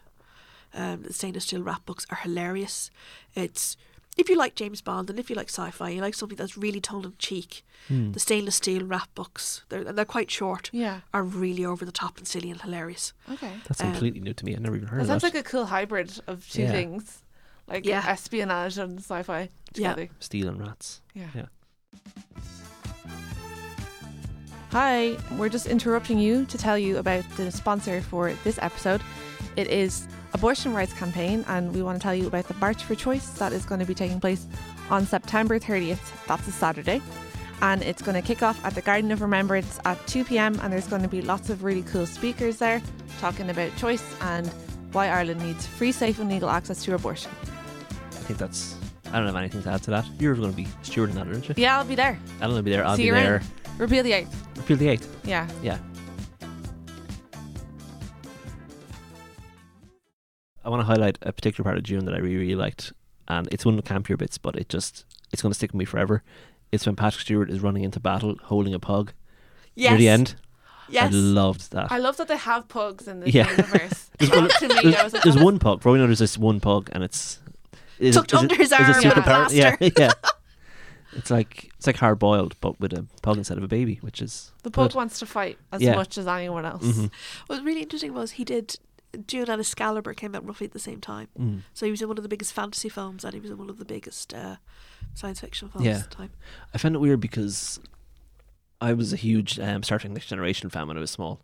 Um, 0.75 1.03
the 1.03 1.13
stainless 1.13 1.45
steel 1.45 1.63
rat 1.63 1.81
books 1.87 2.07
are 2.11 2.17
hilarious. 2.17 2.91
It's 3.35 3.77
if 4.19 4.29
you 4.29 4.37
like 4.37 4.55
James 4.55 4.81
Bond 4.83 5.09
and 5.09 5.19
if 5.19 5.31
you 5.31 5.37
like 5.37 5.49
sci-fi, 5.49 5.89
you 5.91 6.01
like 6.03 6.15
something 6.15 6.37
that's 6.37 6.59
really 6.59 6.81
tongue 6.81 7.05
in 7.05 7.15
cheek. 7.19 7.65
The 7.89 8.21
stainless 8.21 8.57
steel 8.57 8.85
rat 8.85 9.09
books, 9.15 9.63
they're 9.71 9.81
and 9.81 9.97
they're 9.97 10.05
quite 10.05 10.31
short, 10.31 10.69
Yeah. 10.75 11.01
are 11.15 11.23
really 11.23 11.65
over 11.65 11.87
the 11.87 11.93
top 11.93 12.19
and 12.19 12.27
silly 12.29 12.51
and 12.51 12.61
hilarious. 12.61 13.15
Okay. 13.33 13.53
That's 13.67 13.81
Um, 13.81 13.93
completely 13.93 14.21
new 14.21 14.35
to 14.35 14.45
me. 14.45 14.55
I 14.55 14.59
never 14.59 14.77
even 14.77 14.89
heard 14.89 14.99
That 14.99 15.05
of 15.05 15.09
sounds 15.09 15.23
that. 15.23 15.35
like 15.35 15.47
a 15.47 15.49
cool 15.49 15.67
hybrid 15.67 16.21
of 16.27 16.47
two 16.51 16.63
Yeah. 16.63 16.73
things, 16.73 17.23
like 17.67 17.87
Yeah. 17.87 18.05
espionage 18.07 18.77
and 18.77 18.99
sci-fi 18.99 19.49
Yeah. 19.75 19.97
Steel 20.21 20.49
and 20.49 20.61
rats. 20.61 21.01
Yeah. 21.15 21.29
Yeah. 21.35 21.47
Hi, 24.73 25.17
we're 25.39 25.49
just 25.49 25.67
interrupting 25.67 26.19
you 26.19 26.45
to 26.45 26.59
tell 26.59 26.77
you 26.79 26.99
about 26.99 27.25
the 27.39 27.51
sponsor 27.51 28.03
for 28.03 28.35
this 28.45 28.59
episode. 28.61 29.01
It 29.59 29.67
is 29.67 30.07
abortion 30.35 30.73
rights 30.73 30.93
campaign, 30.93 31.45
and 31.49 31.75
we 31.75 31.83
want 31.83 31.99
to 31.99 32.03
tell 32.03 32.15
you 32.15 32.29
about 32.29 32.47
the 32.47 32.55
March 32.55 32.85
for 32.85 32.95
Choice 32.95 33.31
that 33.41 33.53
is 33.53 33.65
going 33.65 33.81
to 33.81 33.87
be 33.87 33.93
taking 33.93 34.21
place 34.21 34.47
on 34.89 35.05
September 35.05 35.59
30th. 35.59 35.99
That's 36.29 36.47
a 36.47 36.53
Saturday. 36.53 37.03
And 37.61 37.83
it's 37.83 38.01
going 38.01 38.15
to 38.15 38.23
kick 38.23 38.45
off 38.45 38.65
at 38.65 38.77
the 38.77 38.83
Garden 38.83 39.11
of 39.11 39.21
Remembrance 39.21 39.81
at 39.85 39.99
2 40.07 40.25
pm. 40.25 40.61
And 40.63 40.73
there's 40.73 40.87
going 40.87 41.03
to 41.03 41.09
be 41.09 41.23
lots 41.23 41.51
of 41.51 41.65
really 41.65 41.83
cool 41.83 42.07
speakers 42.07 42.59
there 42.59 42.81
talking 43.19 43.51
about 43.51 43.77
choice 43.77 44.15
and 44.21 44.47
why 44.93 45.09
Ireland 45.09 45.43
needs 45.43 45.67
free, 45.67 45.91
safe, 45.91 46.21
and 46.21 46.31
legal 46.31 46.51
access 46.51 46.85
to 46.85 46.95
abortion. 46.95 47.33
I 48.13 48.21
think 48.29 48.39
that's. 48.39 48.77
I 49.07 49.17
don't 49.17 49.27
have 49.27 49.35
anything 49.35 49.65
to 49.65 49.71
add 49.71 49.83
to 49.83 49.91
that. 49.91 50.07
You're 50.21 50.37
going 50.37 50.53
to 50.53 50.57
be 50.57 50.67
stewarding 50.85 51.15
that, 51.15 51.27
aren't 51.27 51.49
you? 51.49 51.57
Yeah, 51.57 51.79
I'll 51.79 51.85
be 51.85 51.97
there. 51.97 52.17
Ellen 52.41 52.55
will 52.55 52.63
be 52.63 52.71
there. 52.71 52.87
I'll 52.87 52.95
See 52.95 53.07
be 53.07 53.11
there. 53.11 53.43
Repeal 53.77 54.05
the 54.05 54.13
8th. 54.13 54.35
Repeal 54.57 54.77
the 54.77 54.89
eighth. 54.89 55.21
Yeah. 55.25 55.49
Yeah. 55.65 55.79
I 60.69 60.71
want 60.71 60.83
to 60.83 60.85
highlight 60.87 61.17
a 61.23 61.33
particular 61.33 61.65
part 61.65 61.79
of 61.79 61.85
Dune 61.85 62.05
that 62.05 62.15
I 62.15 62.19
really, 62.19 62.37
really 62.37 62.55
liked, 62.55 62.93
and 63.27 63.49
it's 63.51 63.65
one 63.65 63.79
of 63.79 63.83
the 63.83 63.89
campier 63.91 64.19
bits, 64.19 64.37
but 64.37 64.55
it 64.55 64.69
just 64.69 65.07
it's 65.33 65.41
going 65.41 65.51
to 65.51 65.55
stick 65.55 65.71
with 65.73 65.79
me 65.79 65.87
forever. 65.87 66.23
It's 66.73 66.85
when 66.85 66.95
Patrick 66.95 67.23
Stewart 67.23 67.49
is 67.51 67.61
running 67.61 67.85
into 67.85 67.99
battle 68.01 68.37
holding 68.45 68.75
a 68.75 68.79
pug 68.79 69.15
Yes. 69.75 69.93
near 69.93 69.99
the 69.99 70.09
end. 70.11 70.35
Yes. 70.91 71.07
I 71.11 71.17
loved 71.17 71.73
that. 71.73 71.91
I 71.91 71.97
love 71.97 72.19
that 72.19 72.29
they 72.29 72.37
have 72.37 72.69
pugs 72.69 73.09
in 73.09 73.21
this 73.21 73.33
Yeah. 73.35 73.51
universe. 73.51 74.11
There's 74.19 74.31
one- 74.31 74.51
there's, 74.83 75.13
there's 75.13 75.37
one 75.39 75.59
pug. 75.59 75.81
Probably 75.81 76.01
know 76.01 76.07
there's 76.07 76.19
this 76.19 76.37
one 76.37 76.61
pug, 76.61 76.91
and 76.93 77.03
it's 77.03 77.39
is 77.99 78.15
Tucked 78.15 78.35
under 78.35 78.55
his 78.55 78.71
arm 78.71 78.89
with 78.89 78.99
a 78.99 79.09
superpower- 79.09 79.51
Yeah, 79.51 79.75
yeah. 79.99 80.13
It's 81.15 81.31
like 81.31 81.71
it's 81.79 81.87
like 81.87 81.97
hard 81.97 82.19
boiled, 82.19 82.55
but 82.61 82.79
with 82.79 82.93
a 82.93 83.07
pug 83.23 83.39
instead 83.39 83.57
of 83.57 83.65
a 83.65 83.69
baby, 83.69 83.97
which 84.03 84.21
is 84.21 84.53
The 84.65 84.71
pug 84.71 84.91
good. 84.91 84.97
wants 84.97 85.19
to 85.21 85.27
fight 85.27 85.59
as 85.73 85.81
Yeah. 85.81 85.95
much 85.97 86.19
as 86.19 86.27
anyone 86.27 86.67
else. 86.67 86.85
Mhm. 86.85 87.11
What 87.47 87.57
was 87.57 87.63
really 87.65 87.81
interesting 87.83 88.13
was 88.13 88.33
he 88.33 88.45
did 88.45 88.77
Dune 89.27 89.49
and 89.51 89.61
Excalibur 89.61 90.13
came 90.15 90.35
out 90.35 90.47
roughly 90.47 90.67
at 90.67 90.73
the 90.73 90.79
same 90.79 91.01
time. 91.01 91.29
Mm. 91.39 91.61
So 91.75 91.87
he 91.87 91.91
was 91.91 92.03
in 92.03 92.09
one 92.09 92.19
of 92.19 92.23
the 92.23 92.29
biggest 92.29 92.53
fantasy 92.53 92.89
films 92.89 93.25
and 93.25 93.33
he 93.35 93.41
was 93.41 93.51
in 93.51 93.59
one 93.59 93.71
of 93.71 93.79
the 93.79 93.85
biggest 93.85 94.35
uh, 94.35 94.57
science 95.15 95.41
fiction 95.41 95.69
films 95.69 95.87
Yeah. 95.87 95.99
at 95.99 96.11
the 96.11 96.15
time. 96.17 96.31
I 96.75 96.79
found 96.79 96.95
it 96.95 96.99
weird 96.99 97.21
because 97.21 97.81
I 98.81 98.93
was 98.93 99.13
a 99.13 99.17
huge 99.17 99.59
um, 99.59 99.83
Star 99.83 99.99
Trek 99.99 100.13
Next 100.13 100.27
Generation 100.27 100.69
fan 100.71 100.87
when 100.89 100.97
I 100.97 101.01
was 101.01 101.11
small. 101.11 101.41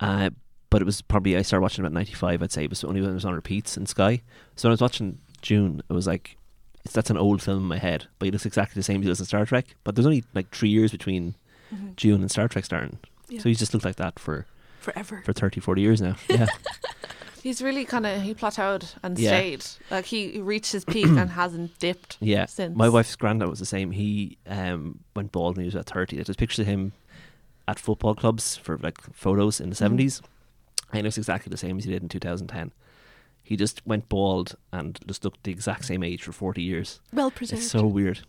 Uh, 0.00 0.30
but 0.70 0.80
it 0.82 0.84
was 0.84 1.02
probably 1.02 1.36
I 1.36 1.42
started 1.42 1.62
watching 1.62 1.84
about 1.84 1.94
ninety 1.94 2.12
five. 2.12 2.42
I'd 2.42 2.52
say 2.52 2.64
it 2.64 2.70
was 2.70 2.84
only 2.84 3.00
when 3.00 3.10
it 3.10 3.14
was 3.14 3.24
on 3.24 3.34
repeats 3.34 3.76
in 3.76 3.86
Sky. 3.86 4.22
So 4.54 4.68
when 4.68 4.72
I 4.72 4.74
was 4.74 4.80
watching 4.82 5.18
Dune, 5.42 5.82
it 5.88 5.92
was 5.92 6.06
like 6.06 6.36
it's 6.84 6.92
that's 6.94 7.10
an 7.10 7.16
old 7.16 7.42
film 7.42 7.58
in 7.58 7.64
my 7.64 7.78
head, 7.78 8.06
but 8.18 8.26
he 8.26 8.30
looks 8.30 8.46
exactly 8.46 8.78
the 8.78 8.82
same 8.84 9.00
as 9.00 9.04
he 9.04 9.08
does 9.08 9.20
in 9.20 9.26
Star 9.26 9.44
Trek. 9.46 9.74
But 9.82 9.94
there's 9.96 10.06
only 10.06 10.24
like 10.34 10.54
three 10.54 10.68
years 10.68 10.92
between 10.92 11.34
Mhm. 11.74 11.96
Dune 11.96 12.20
and 12.20 12.30
Star 12.30 12.48
Trek 12.48 12.64
starting, 12.64 12.98
Yeah. 13.28 13.40
so 13.40 13.48
he 13.48 13.54
just 13.54 13.74
looked 13.74 13.84
like 13.84 13.96
that 13.96 14.18
for 14.18 14.46
Forever. 14.80 15.22
for 15.24 15.32
30, 15.32 15.60
40 15.60 15.80
years 15.82 16.00
now. 16.00 16.16
Yeah, 16.28 16.46
He's 17.42 17.62
really 17.62 17.84
kind 17.84 18.04
of 18.06 18.20
he 18.22 18.34
plateaued 18.34 18.94
and 19.02 19.18
Yeah. 19.18 19.30
stayed. 19.30 19.64
Like 19.90 20.04
he 20.06 20.30
he 20.32 20.40
reached 20.40 20.72
his 20.72 20.84
peak 20.84 21.06
and 21.06 21.30
hasn't 21.42 21.78
dipped. 21.78 22.16
yeah. 22.20 22.46
Since. 22.46 22.76
My 22.76 22.88
wife's 22.88 23.14
granddad 23.16 23.48
was 23.48 23.58
the 23.60 23.66
same. 23.66 23.92
He 23.92 24.38
um, 24.46 25.00
went 25.14 25.30
bald 25.32 25.56
when 25.56 25.64
he 25.64 25.68
was 25.68 25.74
about 25.74 25.86
thirty. 25.86 26.16
There's 26.16 26.36
pictures 26.36 26.58
of 26.60 26.66
him 26.66 26.92
at 27.68 27.78
football 27.78 28.14
clubs 28.14 28.56
for 28.56 28.76
like 28.78 28.98
photos 29.12 29.60
in 29.60 29.68
the 29.68 29.76
70s 29.76 30.22
And 30.90 30.96
he 30.96 31.02
looks 31.02 31.18
exactly 31.18 31.50
the 31.50 31.58
same 31.58 31.76
as 31.76 31.84
he 31.84 31.90
did 31.92 32.02
in 32.02 32.08
2010. 32.08 32.72
He 33.42 33.56
just 33.56 33.86
went 33.86 34.08
bald 34.08 34.56
and 34.72 34.98
just 35.06 35.22
looked 35.22 35.44
the 35.44 35.52
exact 35.52 35.84
same 35.84 36.02
age 36.02 36.22
for 36.22 36.32
40 36.32 36.62
years. 36.62 37.00
Well 37.12 37.30
preserved. 37.30 37.60
It's 37.62 37.70
so 37.70 37.86
weird. 37.86 38.20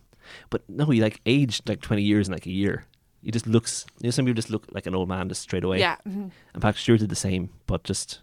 But 0.50 0.68
no, 0.68 0.84
he 0.86 1.00
like 1.00 1.20
aged 1.24 1.68
like 1.70 1.80
20 1.80 2.02
years 2.02 2.28
in 2.28 2.34
like 2.34 2.44
a 2.46 2.50
year. 2.50 2.84
He 3.22 3.30
just 3.30 3.46
looks, 3.46 3.84
you 4.00 4.06
know, 4.06 4.10
some 4.10 4.24
people 4.24 4.36
just 4.36 4.50
look 4.50 4.66
like 4.72 4.86
an 4.86 4.94
old 4.94 5.08
man 5.08 5.28
just 5.28 5.42
straight 5.42 5.64
away. 5.64 5.78
Yeah. 5.78 5.96
mhm. 6.08 6.30
And 6.54 6.62
Patrick 6.62 6.78
Stewart 6.78 7.00
did 7.00 7.10
the 7.10 7.16
same, 7.16 7.50
but 7.66 7.84
just, 7.84 8.20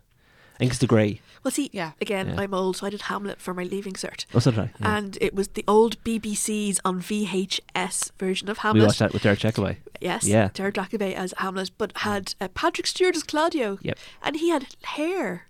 I 0.55 0.57
think 0.59 0.71
it's 0.71 0.79
the 0.79 0.87
grey. 0.87 1.21
well, 1.43 1.51
see, 1.51 1.69
Yeah. 1.71 1.91
again, 2.01 2.29
Yeah. 2.29 2.41
I'm 2.41 2.53
old, 2.53 2.77
so 2.77 2.87
I 2.87 2.89
did 2.89 3.03
Hamlet 3.03 3.39
for 3.39 3.53
my 3.53 3.63
leaving 3.63 3.93
cert. 3.93 4.25
Oh, 4.33 4.39
so 4.39 4.51
did 4.51 4.59
I. 4.59 4.71
Yeah. 4.79 4.97
And 4.97 5.17
it 5.21 5.35
was 5.35 5.49
the 5.49 5.63
old 5.67 6.03
BBC's 6.03 6.79
on 6.83 6.99
VHS 7.01 8.11
version 8.17 8.49
of 8.49 8.57
Hamlet. 8.59 8.73
we 8.75 8.79
Hamlet. 8.79 8.87
watched 8.89 8.99
that 8.99 9.13
with 9.13 9.21
Derek 9.23 9.39
Jacobi. 9.39 9.77
Yes, 10.01 10.25
Yeah. 10.25 10.49
Derek 10.53 10.75
Jacobi 10.75 11.13
as 11.13 11.33
Hamlet, 11.37 11.71
but 11.77 11.91
had 11.97 12.33
uh, 12.41 12.47
Patrick 12.49 12.87
Stewart 12.87 13.15
as 13.15 13.23
Claudio. 13.23 13.77
Yep. 13.81 13.97
And 14.23 14.35
he 14.37 14.49
had 14.49 14.65
hair. 14.83 15.43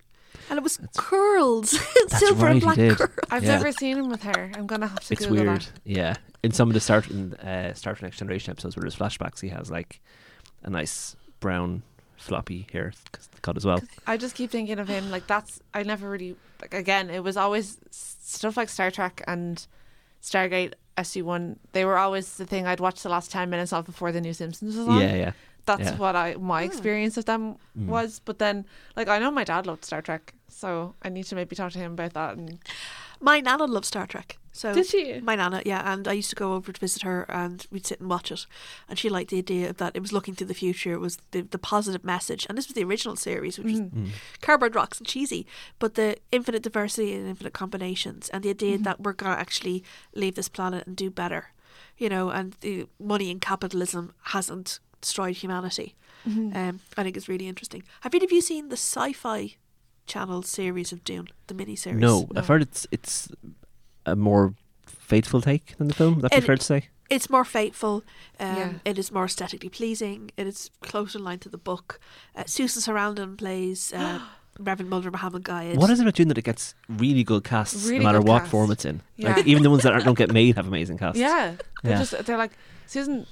And 0.50 0.56
it 0.58 0.62
was 0.62 0.78
curls, 0.96 1.72
That's 2.10 2.18
silver 2.20 2.46
right, 2.46 2.52
and 2.52 2.60
black 2.60 2.76
curls. 2.76 3.10
I've 3.30 3.44
Yeah. 3.44 3.56
never 3.56 3.72
seen 3.72 3.98
him 3.98 4.08
with 4.08 4.22
hair. 4.22 4.50
I'm 4.54 4.66
gonna 4.66 4.86
have 4.86 5.00
to 5.00 5.12
It's 5.14 5.26
Google 5.26 5.44
weird. 5.46 5.60
that. 5.62 5.70
Yeah. 5.84 6.14
In 6.42 6.52
some 6.52 6.68
of 6.68 6.74
the 6.74 6.80
Star, 6.80 7.02
in, 7.10 7.34
uh, 7.34 7.74
Star 7.74 7.94
Trek 7.94 8.02
Next 8.02 8.18
Generation 8.18 8.50
episodes 8.52 8.76
where 8.76 8.82
there's 8.82 8.96
flashbacks, 8.96 9.40
he 9.40 9.48
has 9.48 9.70
like 9.70 10.00
a 10.62 10.70
nice 10.70 11.16
brown 11.40 11.82
floppy 12.16 12.66
hair 12.72 12.92
cut 13.42 13.56
as 13.56 13.64
well. 13.64 13.80
I 14.06 14.16
just 14.16 14.34
keep 14.34 14.50
thinking 14.50 14.78
of 14.78 14.88
him 14.88 15.10
like 15.10 15.26
that's 15.28 15.60
I 15.72 15.84
never 15.84 16.10
really 16.10 16.36
like 16.60 16.74
again 16.74 17.10
it 17.10 17.22
was 17.22 17.36
always 17.36 17.78
stuff 17.90 18.56
like 18.56 18.68
Star 18.68 18.90
Trek 18.90 19.22
and 19.26 19.64
Stargate 20.22 20.72
SG 20.96 21.22
One 21.22 21.58
they 21.72 21.84
were 21.84 21.96
always 21.96 22.36
the 22.36 22.44
thing 22.46 22.66
I'd 22.66 22.80
watch 22.80 23.02
the 23.02 23.08
last 23.08 23.30
ten 23.30 23.50
minutes 23.50 23.72
of 23.72 23.86
before 23.86 24.10
the 24.10 24.20
new 24.20 24.32
Simpsons 24.32 24.76
was 24.76 24.88
on. 24.88 25.00
Yeah, 25.00 25.14
yeah. 25.14 25.32
That's 25.66 25.82
yeah. 25.82 25.96
what 25.96 26.16
I 26.16 26.34
my 26.34 26.62
experience 26.62 27.16
of 27.16 27.26
them 27.26 27.56
Mm. 27.78 27.86
was. 27.86 28.20
But 28.24 28.38
then 28.40 28.64
like 28.96 29.06
I 29.08 29.18
know 29.20 29.30
my 29.30 29.44
dad 29.44 29.66
loved 29.66 29.84
Star 29.84 30.02
Trek, 30.02 30.34
so 30.48 30.94
I 31.02 31.08
need 31.10 31.24
to 31.24 31.34
maybe 31.36 31.54
talk 31.54 31.70
to 31.72 31.78
him 31.78 31.92
about 31.92 32.14
that. 32.14 32.36
And 32.36 32.58
My 33.20 33.40
nana 33.40 33.64
loved 33.66 33.86
Star 33.86 34.06
Trek. 34.06 34.38
So 34.52 34.74
Did 34.74 34.86
she? 34.86 35.20
My 35.20 35.36
nana, 35.36 35.62
yeah, 35.64 35.92
and 35.92 36.08
I 36.08 36.12
used 36.14 36.30
to 36.30 36.36
go 36.36 36.54
over 36.54 36.72
to 36.72 36.80
visit 36.80 37.02
her, 37.02 37.24
and 37.28 37.64
we'd 37.70 37.86
sit 37.86 38.00
and 38.00 38.10
watch 38.10 38.32
it, 38.32 38.44
and 38.88 38.98
she 38.98 39.08
liked 39.08 39.30
the 39.30 39.38
idea 39.38 39.72
that 39.72 39.94
it 39.94 40.00
was 40.02 40.12
looking 40.12 40.34
to 40.34 40.44
the 40.44 40.54
future. 40.54 40.92
It 40.94 40.98
was 41.00 41.18
the 41.30 41.42
the 41.42 41.58
positive 41.58 42.02
message, 42.04 42.44
and 42.48 42.58
this 42.58 42.66
was 42.66 42.74
the 42.74 42.82
original 42.82 43.14
series, 43.14 43.56
which 43.58 43.66
was 43.72 43.80
Mm. 43.82 44.08
cardboard 44.40 44.74
rocks 44.74 44.98
and 44.98 45.06
cheesy, 45.06 45.46
but 45.78 45.94
the 45.94 46.16
infinite 46.32 46.62
diversity 46.64 47.14
and 47.14 47.28
infinite 47.28 47.52
combinations, 47.52 48.28
and 48.30 48.42
the 48.42 48.50
idea 48.50 48.78
that 48.78 49.00
we're 49.00 49.12
gonna 49.12 49.36
actually 49.40 49.84
leave 50.14 50.34
this 50.34 50.48
planet 50.48 50.86
and 50.88 50.96
do 50.96 51.08
better, 51.08 51.52
you 51.96 52.08
know, 52.08 52.30
and 52.30 52.56
the 52.60 52.88
money 52.98 53.30
and 53.30 53.40
capitalism 53.40 54.12
hasn't 54.34 54.80
destroyed 55.00 55.36
humanity. 55.36 55.94
Um, 56.26 56.80
I 56.96 57.02
think 57.04 57.16
it's 57.16 57.28
really 57.28 57.46
interesting. 57.48 57.84
Have 58.00 58.12
either 58.14 58.24
of 58.24 58.32
you 58.32 58.40
seen 58.42 58.68
the 58.70 58.76
Sci-Fi 58.76 59.56
Channel 60.08 60.42
series 60.42 60.92
of 60.92 61.04
Dune, 61.04 61.28
the 61.46 61.54
mini 61.54 61.76
series? 61.76 62.00
No, 62.00 62.20
No. 62.20 62.40
I've 62.40 62.48
heard 62.48 62.62
it's 62.62 62.86
it's 62.90 63.28
a 64.06 64.16
more 64.16 64.54
faithful 64.86 65.40
take 65.40 65.76
than 65.78 65.88
the 65.88 65.94
film. 65.94 66.14
Would 66.16 66.22
that 66.24 66.30
be 66.32 66.36
It- 66.38 66.44
fair 66.44 66.56
to 66.56 66.64
say? 66.64 66.88
it's 67.10 67.30
more 67.30 67.44
fateful. 67.44 68.02
Um, 68.40 68.56
Yeah. 68.56 68.72
It 68.84 68.98
is 68.98 69.10
more 69.12 69.24
aesthetically 69.24 69.70
pleasing. 69.70 70.30
It 70.36 70.46
is 70.46 70.70
closer 70.82 71.18
in 71.18 71.24
line 71.24 71.38
to 71.40 71.48
the 71.48 71.58
book. 71.58 72.00
Uh, 72.36 72.44
Susan 72.46 72.82
Sarandon 72.82 73.36
plays 73.38 73.92
uh, 73.94 74.18
Reverend 74.58 74.90
Mulder 74.90 75.10
Muhammad 75.10 75.42
Guy. 75.44 75.74
What 75.74 75.90
is 75.90 76.00
it 76.00 76.02
about 76.02 76.14
Dune 76.14 76.28
that 76.28 76.38
it 76.38 76.44
gets 76.44 76.74
really 76.88 77.24
good 77.24 77.44
casts 77.44 77.84
Really 77.86 77.98
no 78.00 78.04
matter 78.04 78.20
what 78.20 78.40
cast. 78.40 78.50
form 78.50 78.70
it's 78.72 78.84
in? 78.84 79.00
Yeah. 79.16 79.36
Like 79.36 79.46
even 79.46 79.62
the 79.62 79.70
ones 79.70 79.82
that 79.84 79.92
aren't, 79.92 80.04
don't 80.04 80.18
get 80.18 80.32
made 80.32 80.56
have 80.56 80.66
amazing 80.66 80.98
casts. 81.04 81.18
yeah, 81.20 81.54
they're 81.82 81.92
Yeah. 81.92 81.98
just 82.04 82.24
they're 82.26 82.36
like 82.44 82.52
Susan. 82.86 83.26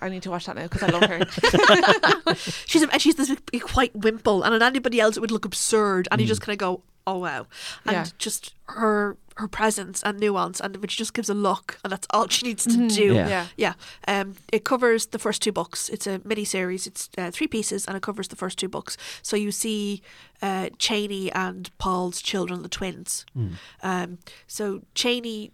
I- 0.00 0.06
I 0.06 0.08
need 0.08 0.22
to 0.22 0.30
watch 0.30 0.46
that 0.46 0.56
now 0.56 0.64
because 0.64 0.82
I 0.82 0.88
love 0.88 1.04
her. 1.04 2.34
She's 2.66 2.82
a, 2.82 2.90
and 2.92 3.00
she's 3.00 3.14
this 3.16 3.34
big 3.50 3.62
white 3.70 3.94
wimple, 3.94 4.42
and 4.42 4.54
on 4.54 4.62
anybody 4.62 5.00
else 5.00 5.16
it 5.16 5.20
would 5.20 5.30
look 5.30 5.44
absurd, 5.44 6.08
and 6.10 6.20
you 6.20 6.24
Mm. 6.26 6.28
just 6.28 6.40
kind 6.40 6.54
of 6.54 6.58
go, 6.58 6.82
"Oh 7.06 7.18
wow!" 7.18 7.46
And 7.86 7.94
Yeah. 7.96 8.06
just 8.18 8.54
her 8.68 9.16
her 9.36 9.46
presence 9.48 10.02
and 10.02 10.18
nuance, 10.18 10.58
and 10.60 10.76
which 10.78 10.96
just 10.96 11.14
gives 11.14 11.28
a 11.30 11.34
look, 11.34 11.78
and 11.84 11.92
that's 11.92 12.08
all 12.10 12.26
she 12.28 12.44
needs 12.46 12.64
to 12.64 12.70
Mhm. 12.70 12.92
do. 12.94 13.14
Yeah. 13.14 13.28
yeah. 13.28 13.46
Yeah, 13.56 13.74
um, 14.08 14.34
it 14.52 14.64
covers 14.64 15.06
the 15.06 15.18
first 15.18 15.42
two 15.42 15.52
books. 15.52 15.88
It's 15.88 16.08
a 16.08 16.20
mini 16.24 16.44
series. 16.44 16.86
It's 16.88 17.08
uh, 17.16 17.30
three 17.30 17.46
pieces, 17.46 17.86
and 17.86 17.96
it 17.96 18.02
covers 18.02 18.28
the 18.28 18.36
first 18.36 18.58
two 18.58 18.68
books. 18.68 18.96
So 19.22 19.36
you 19.36 19.52
see 19.52 20.02
uh, 20.42 20.70
Chani 20.78 21.30
and 21.34 21.70
Paul's 21.78 22.20
children, 22.20 22.62
the 22.62 22.68
twins. 22.68 23.24
Mm. 23.36 23.52
Um, 23.82 24.18
so 24.48 24.82
Chani 24.96 25.52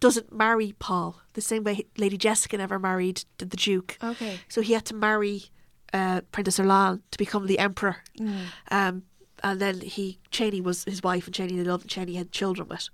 doesn't 0.00 0.32
marry 0.32 0.74
Paul 0.78 1.20
the 1.34 1.40
same 1.40 1.64
way 1.64 1.86
Lady 1.96 2.16
Jessica 2.16 2.56
never 2.58 2.78
married 2.78 3.24
the, 3.38 3.44
the 3.44 3.56
Duke. 3.56 3.98
Okay. 4.02 4.40
So 4.48 4.60
he 4.60 4.72
had 4.74 4.84
to 4.86 4.94
marry 4.94 5.44
uh, 5.92 6.20
Princess 6.32 6.58
Irulan 6.58 7.00
to 7.10 7.18
become 7.18 7.46
the 7.46 7.58
emperor. 7.58 7.96
Mm. 8.18 8.40
Um, 8.70 9.02
and 9.42 9.60
then 9.60 9.80
he 9.80 10.18
Chani 10.30 10.62
was 10.62 10.84
his 10.84 11.02
wife, 11.02 11.26
and 11.26 11.34
Chani 11.34 11.56
they 11.56 11.64
loved, 11.64 11.84
and 11.84 11.90
Chani 12.08 12.16
had 12.16 12.32
children 12.32 12.68
with. 12.68 12.88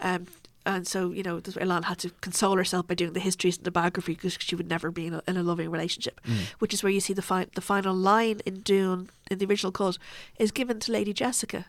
Um, 0.00 0.26
and 0.64 0.86
so 0.86 1.10
you 1.10 1.22
know, 1.22 1.40
this- 1.40 1.56
Elan 1.56 1.84
had 1.84 1.98
to 2.00 2.10
console 2.20 2.56
herself 2.56 2.86
by 2.86 2.94
doing 2.94 3.12
the 3.12 3.20
histories 3.20 3.56
and 3.56 3.64
the 3.64 3.70
biography 3.70 4.14
because 4.14 4.36
she 4.40 4.54
would 4.56 4.68
never 4.68 4.90
be 4.90 5.06
in 5.06 5.14
a, 5.14 5.22
in 5.28 5.36
a 5.36 5.42
loving 5.42 5.70
relationship. 5.70 6.20
Which 6.58 6.74
is 6.74 6.82
where 6.82 6.92
you 6.92 7.00
see 7.00 7.14
the 7.14 7.22
fi- 7.22 7.46
the 7.54 7.60
final 7.60 7.94
line 7.94 8.40
in 8.44 8.60
Dune 8.60 9.08
in 9.30 9.38
the 9.38 9.46
original 9.46 9.72
cut 9.72 9.96
is 10.38 10.52
given 10.52 10.80
to 10.80 10.92
Lady 10.92 11.12
Jessica, 11.12 11.66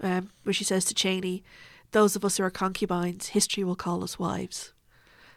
um, 0.00 0.30
where 0.44 0.52
she 0.54 0.64
says 0.64 0.84
to 0.86 0.94
Chani, 0.94 1.42
"Those 1.92 2.16
of 2.16 2.24
us 2.24 2.36
who 2.36 2.44
are 2.44 2.50
concubines, 2.50 3.28
history 3.28 3.64
will 3.64 3.76
call 3.76 4.02
us 4.02 4.18
wives." 4.18 4.72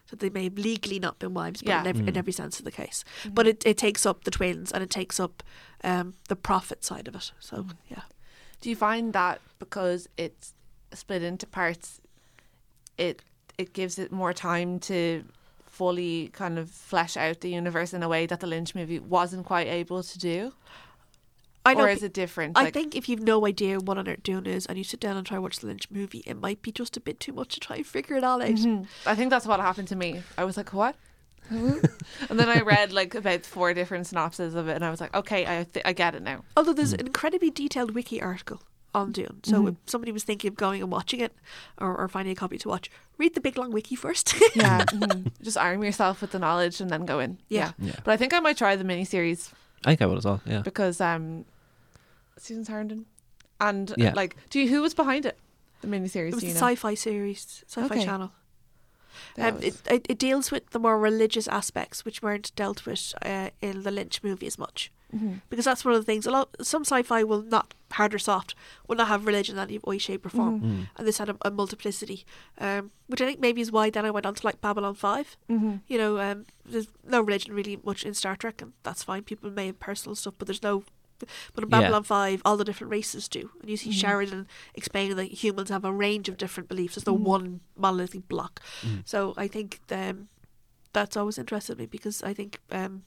So 0.07 0.15
they 0.15 0.29
may 0.29 0.43
have 0.45 0.57
legally 0.57 0.99
not 0.99 1.17
been 1.17 1.33
wives, 1.33 1.61
but 1.61 1.69
Yeah. 1.69 1.81
in, 1.81 1.87
every, 1.87 2.01
in 2.01 2.13
hmm. 2.13 2.17
every 2.17 2.33
sense 2.33 2.59
of 2.59 2.65
the 2.65 2.71
case. 2.71 3.03
Mm-hmm. 3.21 3.33
But 3.33 3.47
it, 3.47 3.65
it 3.65 3.77
takes 3.77 4.05
up 4.05 4.23
the 4.23 4.31
twins 4.31 4.71
and 4.71 4.83
it 4.83 4.89
takes 4.91 5.19
up 5.19 5.41
um, 5.83 6.13
the 6.29 6.35
profit 6.35 6.83
side 6.83 7.07
of 7.07 7.15
it. 7.15 7.31
So 7.39 7.57
mm-hmm. 7.57 7.71
yeah. 7.89 8.03
Do 8.61 8.69
you 8.69 8.75
find 8.75 9.13
that 9.13 9.41
because 9.59 10.07
it's 10.17 10.53
split 10.93 11.23
into 11.23 11.47
parts, 11.47 12.01
it 12.97 13.21
it 13.57 13.73
gives 13.73 13.97
it 13.97 14.11
more 14.11 14.33
time 14.33 14.79
to 14.79 15.23
fully 15.65 16.29
kind 16.29 16.57
of 16.57 16.69
flesh 16.69 17.17
out 17.17 17.41
the 17.41 17.49
universe 17.49 17.93
in 17.93 18.01
a 18.01 18.07
way 18.07 18.25
that 18.25 18.39
the 18.39 18.47
Lynch 18.47 18.75
movie 18.75 18.99
wasn't 18.99 19.45
quite 19.45 19.67
able 19.67 20.03
to 20.03 20.19
do? 20.19 20.53
I 21.65 21.73
know 21.73 21.83
or 21.85 21.89
is 21.89 22.03
it 22.03 22.13
different? 22.13 22.57
I 22.57 22.63
Like, 22.65 22.73
think 22.73 22.95
if 22.95 23.09
you've 23.09 23.21
no 23.21 23.45
idea 23.45 23.79
what 23.79 23.97
on 23.97 24.07
earth 24.07 24.21
Dune 24.23 24.45
is 24.45 24.65
and 24.65 24.77
you 24.77 24.83
sit 24.83 24.99
down 24.99 25.17
and 25.17 25.25
try 25.25 25.35
to 25.37 25.41
watch 25.41 25.59
the 25.59 25.67
Lynch 25.67 25.89
movie, 25.89 26.21
it 26.25 26.39
might 26.39 26.61
be 26.61 26.71
just 26.71 26.95
a 26.95 26.99
bit 26.99 27.19
too 27.19 27.33
much 27.33 27.53
to 27.55 27.59
try 27.59 27.77
and 27.77 27.85
figure 27.87 28.15
it 28.15 28.23
all 28.23 28.41
out. 28.41 28.49
Mhm. 28.49 28.87
I 29.05 29.15
think 29.15 29.29
that's 29.31 29.45
what 29.47 29.59
happened 29.59 29.87
to 29.89 29.95
me. 29.95 30.21
I 30.37 30.43
was 30.43 30.57
like, 30.57 30.73
what? 30.73 30.95
and 31.49 32.39
then 32.39 32.49
I 32.49 32.61
read 32.61 32.91
like 32.91 33.13
about 33.15 33.45
four 33.45 33.73
different 33.73 34.07
synopses 34.07 34.55
of 34.55 34.67
it, 34.67 34.75
and 34.75 34.83
I 34.85 34.89
was 34.89 34.99
like, 35.01 35.13
okay, 35.15 35.45
I 35.45 35.63
th- 35.65 35.85
I 35.85 35.93
get 35.93 36.15
it 36.15 36.23
now. 36.23 36.43
Although 36.57 36.73
there's 36.73 36.93
an 36.93 37.01
incredibly 37.01 37.49
detailed 37.51 37.91
wiki 37.91 38.21
article 38.21 38.61
on 38.95 39.11
Dune. 39.11 39.41
So 39.43 39.67
if 39.67 39.75
somebody 39.85 40.11
was 40.11 40.23
thinking 40.23 40.47
of 40.47 40.55
going 40.55 40.81
and 40.81 40.89
watching 40.89 41.19
it 41.19 41.33
or, 41.77 41.95
or 41.97 42.07
finding 42.07 42.31
a 42.31 42.35
copy 42.35 42.57
to 42.57 42.69
watch, 42.69 42.89
read 43.17 43.35
the 43.35 43.41
big 43.41 43.57
long 43.57 43.71
wiki 43.71 43.95
first. 43.95 44.33
Yeah, 44.55 44.85
mhm. 44.85 45.31
just 45.41 45.57
arm 45.57 45.83
yourself 45.83 46.21
with 46.21 46.31
the 46.31 46.39
knowledge 46.39 46.79
and 46.81 46.89
then 46.89 47.05
go 47.05 47.19
in. 47.19 47.37
Yeah. 47.49 47.73
Yeah. 47.77 47.95
but 48.03 48.11
I 48.13 48.17
think 48.17 48.33
I 48.33 48.39
might 48.39 48.57
try 48.57 48.75
the 48.75 48.83
miniseries 48.85 49.51
I 49.85 49.89
think 49.91 50.01
I 50.01 50.05
would 50.07 50.17
as 50.17 50.25
well. 50.25 50.41
Yeah. 50.45 50.61
because 50.61 50.99
um, 51.01 51.45
Susan 52.37 52.63
Sarandon, 52.65 53.05
and 53.59 53.91
uh, 53.91 53.95
Yeah. 53.97 54.13
like, 54.13 54.35
do 54.49 54.59
you 54.59 54.69
who 54.69 54.81
was 54.81 54.93
behind 54.93 55.25
it? 55.25 55.37
The 55.81 55.87
miniseries, 55.87 56.29
It 56.29 56.35
was 56.35 56.43
do 56.43 56.47
the 56.47 56.47
you 56.47 56.53
know? 56.53 56.59
sci-fi 56.67 56.93
series, 56.95 57.63
sci-fi 57.67 57.85
Okay. 57.95 58.05
channel. 58.05 58.31
Um, 59.37 59.55
was- 59.55 59.63
it, 59.63 59.75
it 59.91 60.05
it 60.09 60.17
deals 60.19 60.51
with 60.51 60.69
the 60.71 60.79
more 60.79 60.99
religious 60.99 61.47
aspects, 61.47 62.03
which 62.05 62.21
weren't 62.21 62.51
dealt 62.55 62.85
with 62.85 63.13
uh, 63.21 63.49
in 63.61 63.83
the 63.83 63.91
Lynch 63.91 64.21
movie 64.23 64.47
as 64.47 64.57
much, 64.57 64.91
Mhm. 65.15 65.41
because 65.49 65.63
that's 65.65 65.85
one 65.85 65.93
of 65.93 66.01
the 66.01 66.05
things. 66.05 66.25
A 66.25 66.31
lot 66.31 66.49
some 66.61 66.83
sci-fi 66.83 67.23
will 67.23 67.41
not 67.41 67.73
hard 67.91 68.13
or 68.13 68.19
soft 68.19 68.55
will 68.87 68.97
not 68.97 69.07
have 69.07 69.25
religion 69.25 69.55
in 69.57 69.61
any 69.63 69.77
way, 69.85 69.97
shape, 69.97 70.25
or 70.25 70.29
form, 70.29 70.59
Mm. 70.61 70.87
and 70.97 71.07
this 71.07 71.17
had 71.19 71.29
a, 71.29 71.37
a 71.45 71.51
multiplicity, 71.51 72.25
um, 72.57 72.91
which 73.07 73.21
I 73.21 73.25
think 73.25 73.39
maybe 73.39 73.61
is 73.61 73.71
why 73.71 73.89
then 73.89 74.05
I 74.05 74.11
went 74.11 74.25
on 74.25 74.35
to 74.35 74.45
like 74.45 74.59
Babylon 74.59 74.95
Five. 74.95 75.37
Mhm. 75.49 75.81
You 75.87 75.97
know, 75.97 76.19
um, 76.19 76.45
there's 76.65 76.87
no 77.07 77.21
religion 77.21 77.53
really 77.53 77.77
much 77.85 78.03
in 78.05 78.13
Star 78.13 78.35
Trek, 78.35 78.61
and 78.61 78.73
that's 78.83 79.03
fine. 79.03 79.23
People 79.23 79.49
may 79.49 79.67
have 79.67 79.79
personal 79.79 80.15
stuff, 80.15 80.33
but 80.37 80.47
there's 80.47 80.63
no. 80.63 80.83
But 81.53 81.63
in 81.63 81.69
Yeah. 81.69 81.79
Babylon 81.81 82.03
Five, 82.03 82.41
all 82.45 82.57
the 82.57 82.65
different 82.65 82.91
races 82.91 83.27
do, 83.27 83.51
and 83.61 83.69
you 83.69 83.77
see 83.77 83.89
Mhm. 83.89 83.93
Sheridan 84.01 84.47
explaining 84.73 85.15
that 85.17 85.43
humans 85.43 85.69
have 85.69 85.85
a 85.85 85.91
range 85.93 86.27
of 86.29 86.37
different 86.37 86.67
beliefs. 86.69 86.95
There's 86.95 87.05
no 87.07 87.17
Mhm. 87.17 87.21
one 87.21 87.59
monolithic 87.77 88.27
block. 88.27 88.61
Mm. 88.81 89.07
So 89.07 89.33
I 89.37 89.47
think 89.47 89.79
um, 89.91 90.27
that's 90.93 91.15
always 91.17 91.37
interested 91.37 91.77
me 91.77 91.85
because 91.85 92.21
I 92.23 92.33
think 92.33 92.59
um, 92.71 93.03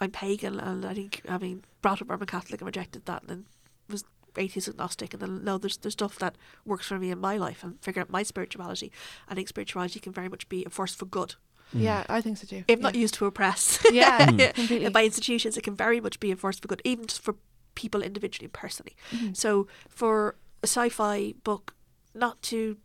I'm 0.00 0.10
pagan, 0.10 0.58
and 0.60 0.84
I 0.84 0.94
think 0.94 1.22
having 1.26 1.50
I 1.50 1.54
mean, 1.54 1.64
brought 1.82 2.02
up 2.02 2.10
Roman 2.10 2.26
Catholic 2.26 2.60
and 2.60 2.66
rejected 2.66 3.04
that, 3.06 3.22
and 3.22 3.30
then 3.30 3.46
was 3.88 4.04
atheist 4.36 4.68
agnostic, 4.68 5.12
and 5.14 5.22
then 5.22 5.44
no, 5.44 5.58
there's 5.58 5.76
there's 5.76 5.92
stuff 5.92 6.18
that 6.18 6.36
works 6.64 6.86
for 6.86 6.98
me 6.98 7.10
in 7.10 7.18
my 7.20 7.36
life, 7.36 7.62
and 7.62 7.80
figuring 7.80 8.02
out 8.02 8.10
my 8.10 8.22
spirituality. 8.22 8.90
I 9.28 9.34
think 9.34 9.48
spirituality 9.48 10.00
can 10.00 10.12
very 10.12 10.28
much 10.28 10.48
be 10.48 10.64
a 10.64 10.70
force 10.70 10.94
for 10.94 11.06
good, 11.06 11.36
Yeah, 11.74 12.04
I 12.08 12.20
think 12.20 12.38
so 12.38 12.46
too. 12.46 12.64
if 12.68 12.80
not 12.80 12.94
used 12.94 13.14
to 13.14 13.26
oppress. 13.26 13.78
Yeah, 13.92 14.26
Mm. 14.30 14.54
completely. 14.54 14.88
by 14.90 15.04
institutions, 15.04 15.56
it 15.56 15.62
can 15.62 15.76
very 15.76 16.00
much 16.00 16.20
be 16.20 16.30
a 16.32 16.36
force 16.36 16.58
for 16.60 16.68
good, 16.68 16.80
even 16.84 17.06
just 17.06 17.20
for 17.20 17.34
people 17.74 18.02
individually 18.02 18.46
and 18.46 18.52
personally. 18.52 18.94
Mhm. 19.10 19.36
So 19.36 19.66
for 19.88 20.36
a 20.62 20.66
sci-fi 20.66 21.34
book 21.44 21.74
not 22.14 22.40
to 22.42 22.76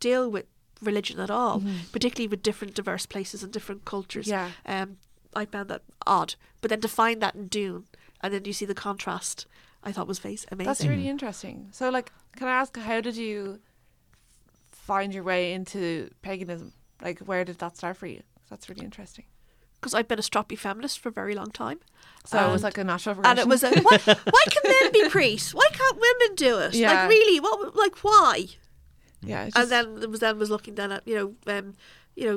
deal 0.00 0.28
with 0.30 0.46
religion 0.80 1.20
at 1.20 1.30
all, 1.30 1.60
Mhm. 1.60 1.92
particularly 1.92 2.26
with 2.28 2.42
different 2.42 2.74
diverse 2.74 3.06
places 3.06 3.42
and 3.44 3.52
different 3.52 3.84
cultures, 3.84 4.26
Yeah. 4.26 4.50
um, 4.66 4.96
I 5.34 5.44
found 5.46 5.68
that 5.70 5.82
odd. 6.06 6.34
But 6.60 6.68
then 6.70 6.80
to 6.80 6.88
find 6.88 7.22
that 7.22 7.34
in 7.36 7.46
Dune, 7.48 7.84
and 8.20 8.34
then 8.34 8.44
you 8.44 8.52
see 8.52 8.66
the 8.66 8.74
contrast, 8.74 9.46
I 9.84 9.92
thought 9.92 10.06
was 10.08 10.18
face 10.18 10.44
amazing. 10.50 10.66
That's 10.66 10.84
really 10.84 11.08
interesting. 11.08 11.68
So, 11.72 11.88
like, 11.90 12.10
can 12.36 12.48
I 12.48 12.52
ask, 12.52 12.76
how 12.76 13.00
did 13.00 13.16
you 13.16 13.60
find 14.72 15.14
your 15.14 15.22
way 15.24 15.52
into 15.52 16.10
paganism? 16.22 16.72
Like, 17.00 17.20
where 17.20 17.44
did 17.44 17.58
that 17.58 17.76
start 17.76 17.96
for 17.96 18.06
you? 18.06 18.22
That's 18.52 18.68
really 18.68 18.84
interesting. 18.84 19.24
because 19.80 19.94
I've 19.94 20.06
been 20.12 20.18
a 20.18 20.22
stroppy 20.30 20.56
feminist 20.56 20.98
for 21.00 21.08
a 21.08 21.12
very 21.12 21.34
long 21.34 21.50
time. 21.50 21.78
So 22.24 22.38
it 22.38 22.52
was 22.52 22.62
like 22.62 22.78
a 22.78 22.84
natural 22.84 23.14
progression. 23.16 23.38
And 23.38 23.44
it 23.44 23.48
was 23.54 23.62
a 23.64 23.70
why, 23.82 23.98
why 24.34 24.44
can 24.54 24.62
men 24.74 24.92
be 24.92 25.08
priests? 25.08 25.52
Why 25.54 25.68
can't 25.72 25.96
women 26.06 26.30
do 26.36 26.58
it? 26.64 26.74
Yeah. 26.74 26.92
Like 26.92 27.08
really, 27.14 27.40
what 27.40 27.74
like 27.84 27.96
why? 28.04 28.34
yeah, 29.24 29.44
it's 29.46 29.56
and 29.56 29.68
then 29.74 29.84
it 30.02 30.10
was 30.10 30.20
then 30.20 30.38
was 30.38 30.50
looking 30.50 30.74
then 30.76 30.90
at 30.92 31.02
you 31.10 31.14
know 31.18 31.28
um 31.56 31.74
you 32.14 32.26
know 32.28 32.36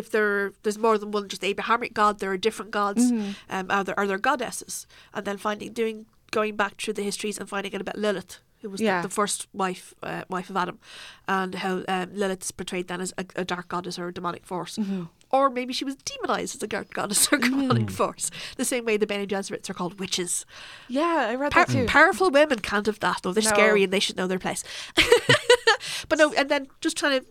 if 0.00 0.10
there 0.14 0.52
there's 0.62 0.78
more 0.78 0.96
than 0.98 1.10
one 1.10 1.28
just 1.28 1.44
Abrahamic 1.44 1.92
god 1.92 2.20
there 2.20 2.30
are 2.34 2.36
different 2.48 2.70
gods 2.70 3.10
Mhm. 3.10 3.34
um 3.50 3.66
are 3.70 3.84
there 3.84 3.98
are 4.00 4.06
there 4.06 4.18
goddesses 4.18 4.86
and 5.14 5.24
then 5.26 5.36
finding 5.38 5.72
doing 5.72 6.06
going 6.30 6.54
back 6.56 6.80
through 6.80 6.94
the 6.94 7.02
histories 7.10 7.36
and 7.38 7.48
finding 7.48 7.74
out 7.74 7.80
about 7.80 7.98
Lilith 7.98 8.38
who 8.60 8.70
was 8.70 8.80
Yeah. 8.80 9.02
the, 9.02 9.08
the 9.08 9.14
first 9.14 9.46
wife 9.52 9.94
uh, 10.02 10.22
wife 10.28 10.50
of 10.50 10.56
Adam 10.56 10.78
and 11.26 11.54
how 11.56 11.82
um, 11.88 12.10
Lilith's 12.14 12.50
portrayed 12.50 12.88
then 12.88 13.00
as 13.00 13.12
a, 13.18 13.24
a 13.36 13.44
dark 13.44 13.68
goddess 13.68 13.98
or 13.98 14.08
a 14.08 14.12
demonic 14.14 14.44
force 14.46 14.76
Mhm. 14.76 15.08
or 15.30 15.48
maybe 15.50 15.72
she 15.72 15.84
was 15.84 15.96
demonized 15.96 16.56
as 16.56 16.62
a 16.62 16.66
dark 16.66 16.92
goddess 16.92 17.28
or 17.32 17.38
demonic 17.38 17.90
force 17.90 18.30
the 18.56 18.64
same 18.64 18.84
way 18.84 18.96
the 18.96 19.06
Bene 19.06 19.26
Gesserits 19.26 19.70
are 19.70 19.74
called 19.74 19.98
witches 20.00 20.44
yeah, 20.88 21.26
I 21.30 21.34
read 21.36 21.52
Pow- 21.52 21.64
that 21.64 21.72
too. 21.72 21.86
powerful 21.86 22.30
women 22.30 22.58
can't 22.58 22.86
have 22.86 23.00
that 23.00 23.20
though 23.22 23.32
they're 23.32 23.44
No. 23.44 23.50
scary 23.50 23.82
and 23.84 23.92
they 23.92 24.00
should 24.00 24.16
know 24.16 24.26
their 24.26 24.38
place 24.38 24.62
but 26.08 26.18
no 26.18 26.32
and 26.32 26.48
then 26.48 26.66
just 26.80 26.96
trying 26.96 27.20
to 27.20 27.26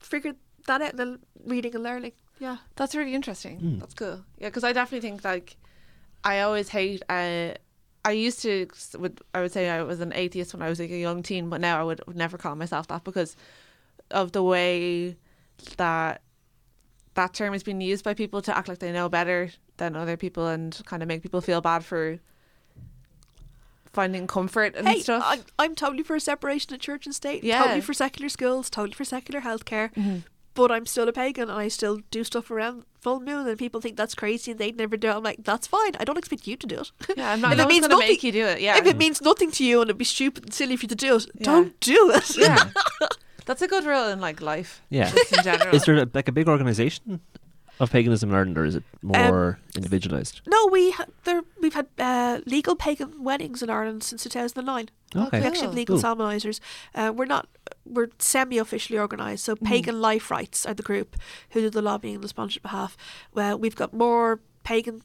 figure 0.00 0.34
that 0.66 0.82
out 0.82 0.90
and 0.90 0.98
then 0.98 1.18
reading 1.44 1.74
and 1.74 1.82
learning 1.84 2.12
yeah 2.38 2.58
That's 2.76 2.94
really 2.94 3.14
interesting. 3.14 3.60
Mm. 3.60 3.80
That's 3.80 3.92
cool. 3.94 4.24
Yeah, 4.38 4.48
because 4.48 4.64
I 4.64 4.72
definitely 4.72 5.06
think 5.08 5.24
like 5.24 5.56
I 6.24 6.40
always 6.40 6.68
hate. 6.70 7.02
Uh, 7.08 7.52
I 8.04 8.12
used 8.12 8.40
to 8.42 8.66
would 8.98 9.20
I 9.34 9.42
would 9.42 9.52
say 9.52 9.68
I 9.68 9.82
was 9.82 10.00
an 10.00 10.12
atheist 10.14 10.54
when 10.54 10.62
I 10.62 10.68
was 10.68 10.80
like 10.80 10.90
a 10.90 10.96
young 10.96 11.22
teen, 11.22 11.48
but 11.50 11.60
now 11.60 11.78
I 11.80 11.84
would, 11.84 12.00
would 12.06 12.16
never 12.16 12.38
call 12.38 12.54
myself 12.56 12.88
that 12.88 13.04
because 13.04 13.36
of 14.10 14.32
the 14.32 14.42
way 14.42 15.16
that 15.76 16.22
that 17.14 17.34
term 17.34 17.52
is 17.54 17.62
being 17.62 17.80
used 17.80 18.04
by 18.04 18.14
people 18.14 18.40
to 18.42 18.56
act 18.56 18.68
like 18.68 18.78
they 18.78 18.92
know 18.92 19.08
better 19.08 19.50
than 19.76 19.96
other 19.96 20.16
people 20.16 20.46
and 20.46 20.80
kind 20.86 21.02
of 21.02 21.08
make 21.08 21.22
people 21.22 21.40
feel 21.40 21.60
bad 21.60 21.84
for 21.84 22.18
finding 23.92 24.26
comfort 24.26 24.76
and 24.76 24.86
hey 24.86 25.00
stuff. 25.00 25.22
I, 25.26 25.40
I'm 25.58 25.74
totally 25.74 26.02
for 26.04 26.14
a 26.16 26.20
separation 26.20 26.72
of 26.72 26.80
church 26.80 27.06
and 27.06 27.14
state 27.14 27.42
Yeah. 27.42 27.60
totally 27.62 27.80
for 27.80 27.92
secular 27.92 28.28
schools 28.28 28.70
totally 28.70 28.94
for 28.94 29.04
secular 29.04 29.40
healthcare 29.40 29.92
Mhm. 29.94 30.22
But 30.66 30.72
I'm 30.74 30.86
still 30.86 31.08
a 31.08 31.12
pagan 31.12 31.48
and 31.50 31.58
I 31.58 31.68
still 31.68 32.00
do 32.10 32.24
stuff 32.24 32.50
around 32.50 32.84
full 33.00 33.20
moon 33.20 33.46
and 33.48 33.58
people 33.58 33.80
think 33.80 33.96
that's 33.96 34.14
crazy 34.14 34.50
and 34.50 34.60
they'd 34.60 34.76
never 34.76 34.96
do 34.96 35.08
it 35.08 35.14
I'm 35.16 35.22
like 35.22 35.38
that's 35.42 35.66
fine 35.66 35.92
I 35.98 36.04
don't 36.04 36.18
expect 36.18 36.46
you 36.46 36.56
to 36.56 36.66
do 36.66 36.80
it 36.80 36.90
Yeah, 37.16 37.32
I'm 37.32 37.40
not 37.44 37.52
If 37.52 37.60
it 37.60 37.68
means 37.68 37.82
one's 37.82 37.92
gonna 37.94 38.00
make 38.00 38.10
nothing- 38.18 38.26
you 38.26 38.32
do 38.32 38.46
it. 38.46 38.60
Yeah, 38.60 38.76
if 38.78 38.86
it 38.86 38.96
means 38.96 39.20
nothing 39.22 39.50
to 39.52 39.64
you 39.64 39.80
and 39.80 39.88
it'd 39.90 39.98
be 39.98 40.04
stupid 40.04 40.44
and 40.44 40.52
silly 40.54 40.76
for 40.76 40.84
you 40.84 40.88
to 40.88 40.94
do 40.94 41.16
it 41.16 41.26
Yeah. 41.34 41.44
don't 41.44 41.80
do 41.80 42.10
it 42.14 42.36
yeah, 42.36 42.70
that's 43.46 43.62
a 43.62 43.68
good 43.68 43.84
rule 43.84 44.08
in 44.08 44.20
like 44.20 44.40
life. 44.40 44.82
Yeah. 44.90 45.10
just 45.10 45.32
in 45.36 45.42
general. 45.42 45.74
Is 45.74 45.84
there 45.84 46.04
like 46.14 46.28
a 46.28 46.32
big 46.32 46.46
organization 46.48 47.20
of 47.80 47.90
paganism 47.90 48.28
in 48.28 48.34
Ireland, 48.36 48.58
or 48.58 48.66
is 48.66 48.74
it 48.76 48.84
Um, 49.02 49.08
more 49.08 49.58
individualized? 49.74 50.42
No, 50.46 50.66
we 50.70 50.90
ha- 50.90 51.06
there 51.24 51.40
we've 51.62 51.72
had 51.72 51.86
uh, 51.98 52.40
legal 52.44 52.76
pagan 52.76 53.24
weddings 53.24 53.62
in 53.62 53.70
Ireland 53.70 54.02
since 54.04 54.22
2009. 54.24 54.90
Okay. 55.16 55.40
We 55.40 55.46
actually 55.46 55.66
have 55.66 55.74
legal 55.74 55.98
Cool. 55.98 56.04
solemnisers. 56.16 56.60
Uh, 56.94 57.10
we're 57.16 57.24
not 57.24 57.48
we're 57.90 58.08
semi-officially 58.18 58.98
organised. 58.98 59.44
So 59.44 59.56
Mhm. 59.56 59.66
Pagan 59.66 60.00
Life 60.00 60.30
Rights 60.30 60.64
are 60.66 60.74
the 60.74 60.82
group 60.82 61.16
who 61.50 61.60
do 61.60 61.70
the 61.70 61.82
lobbying 61.82 62.16
on 62.16 62.22
the 62.22 62.28
sponsorship 62.28 62.62
behalf. 62.62 62.96
Well, 63.34 63.58
we've 63.58 63.76
got 63.76 63.92
more 63.92 64.40
pagan 64.64 65.02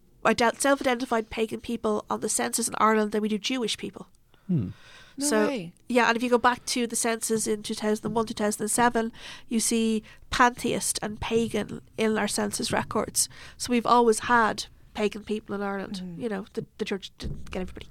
self-identified 0.57 1.29
pagan 1.29 1.61
people 1.61 2.03
on 2.09 2.19
the 2.21 2.29
census 2.29 2.67
in 2.67 2.73
Ireland 2.79 3.11
than 3.11 3.21
we 3.21 3.29
do 3.29 3.37
Jewish 3.37 3.77
people. 3.77 4.07
Hmm. 4.47 4.69
no 5.17 5.25
so- 5.27 5.47
way. 5.47 5.71
Yeah, 5.87 6.07
and 6.07 6.17
if 6.17 6.23
you 6.23 6.29
go 6.29 6.37
back 6.37 6.65
to 6.65 6.87
the 6.87 6.95
census 6.95 7.47
in 7.47 7.63
2001, 7.63 8.25
2007, 8.25 9.11
you 9.47 9.59
see 9.59 10.03
pantheist 10.29 10.99
and 11.01 11.19
pagan 11.21 11.81
in 11.97 12.17
our 12.17 12.27
census 12.27 12.71
records. 12.73 13.29
So 13.57 13.71
we've 13.71 13.85
always 13.85 14.19
had 14.21 14.65
pagan 14.93 15.23
people 15.23 15.55
in 15.55 15.61
Ireland. 15.61 16.01
Mhm. 16.03 16.21
You 16.21 16.29
know, 16.29 16.45
the, 16.53 16.65
the 16.79 16.85
church 16.85 17.11
didn't 17.17 17.49
get 17.51 17.61
everybody. 17.61 17.87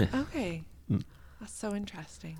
Okay. 0.00 0.64
Mm. 0.90 1.02
That's 1.40 1.52
so 1.54 1.74
interesting. 1.74 2.38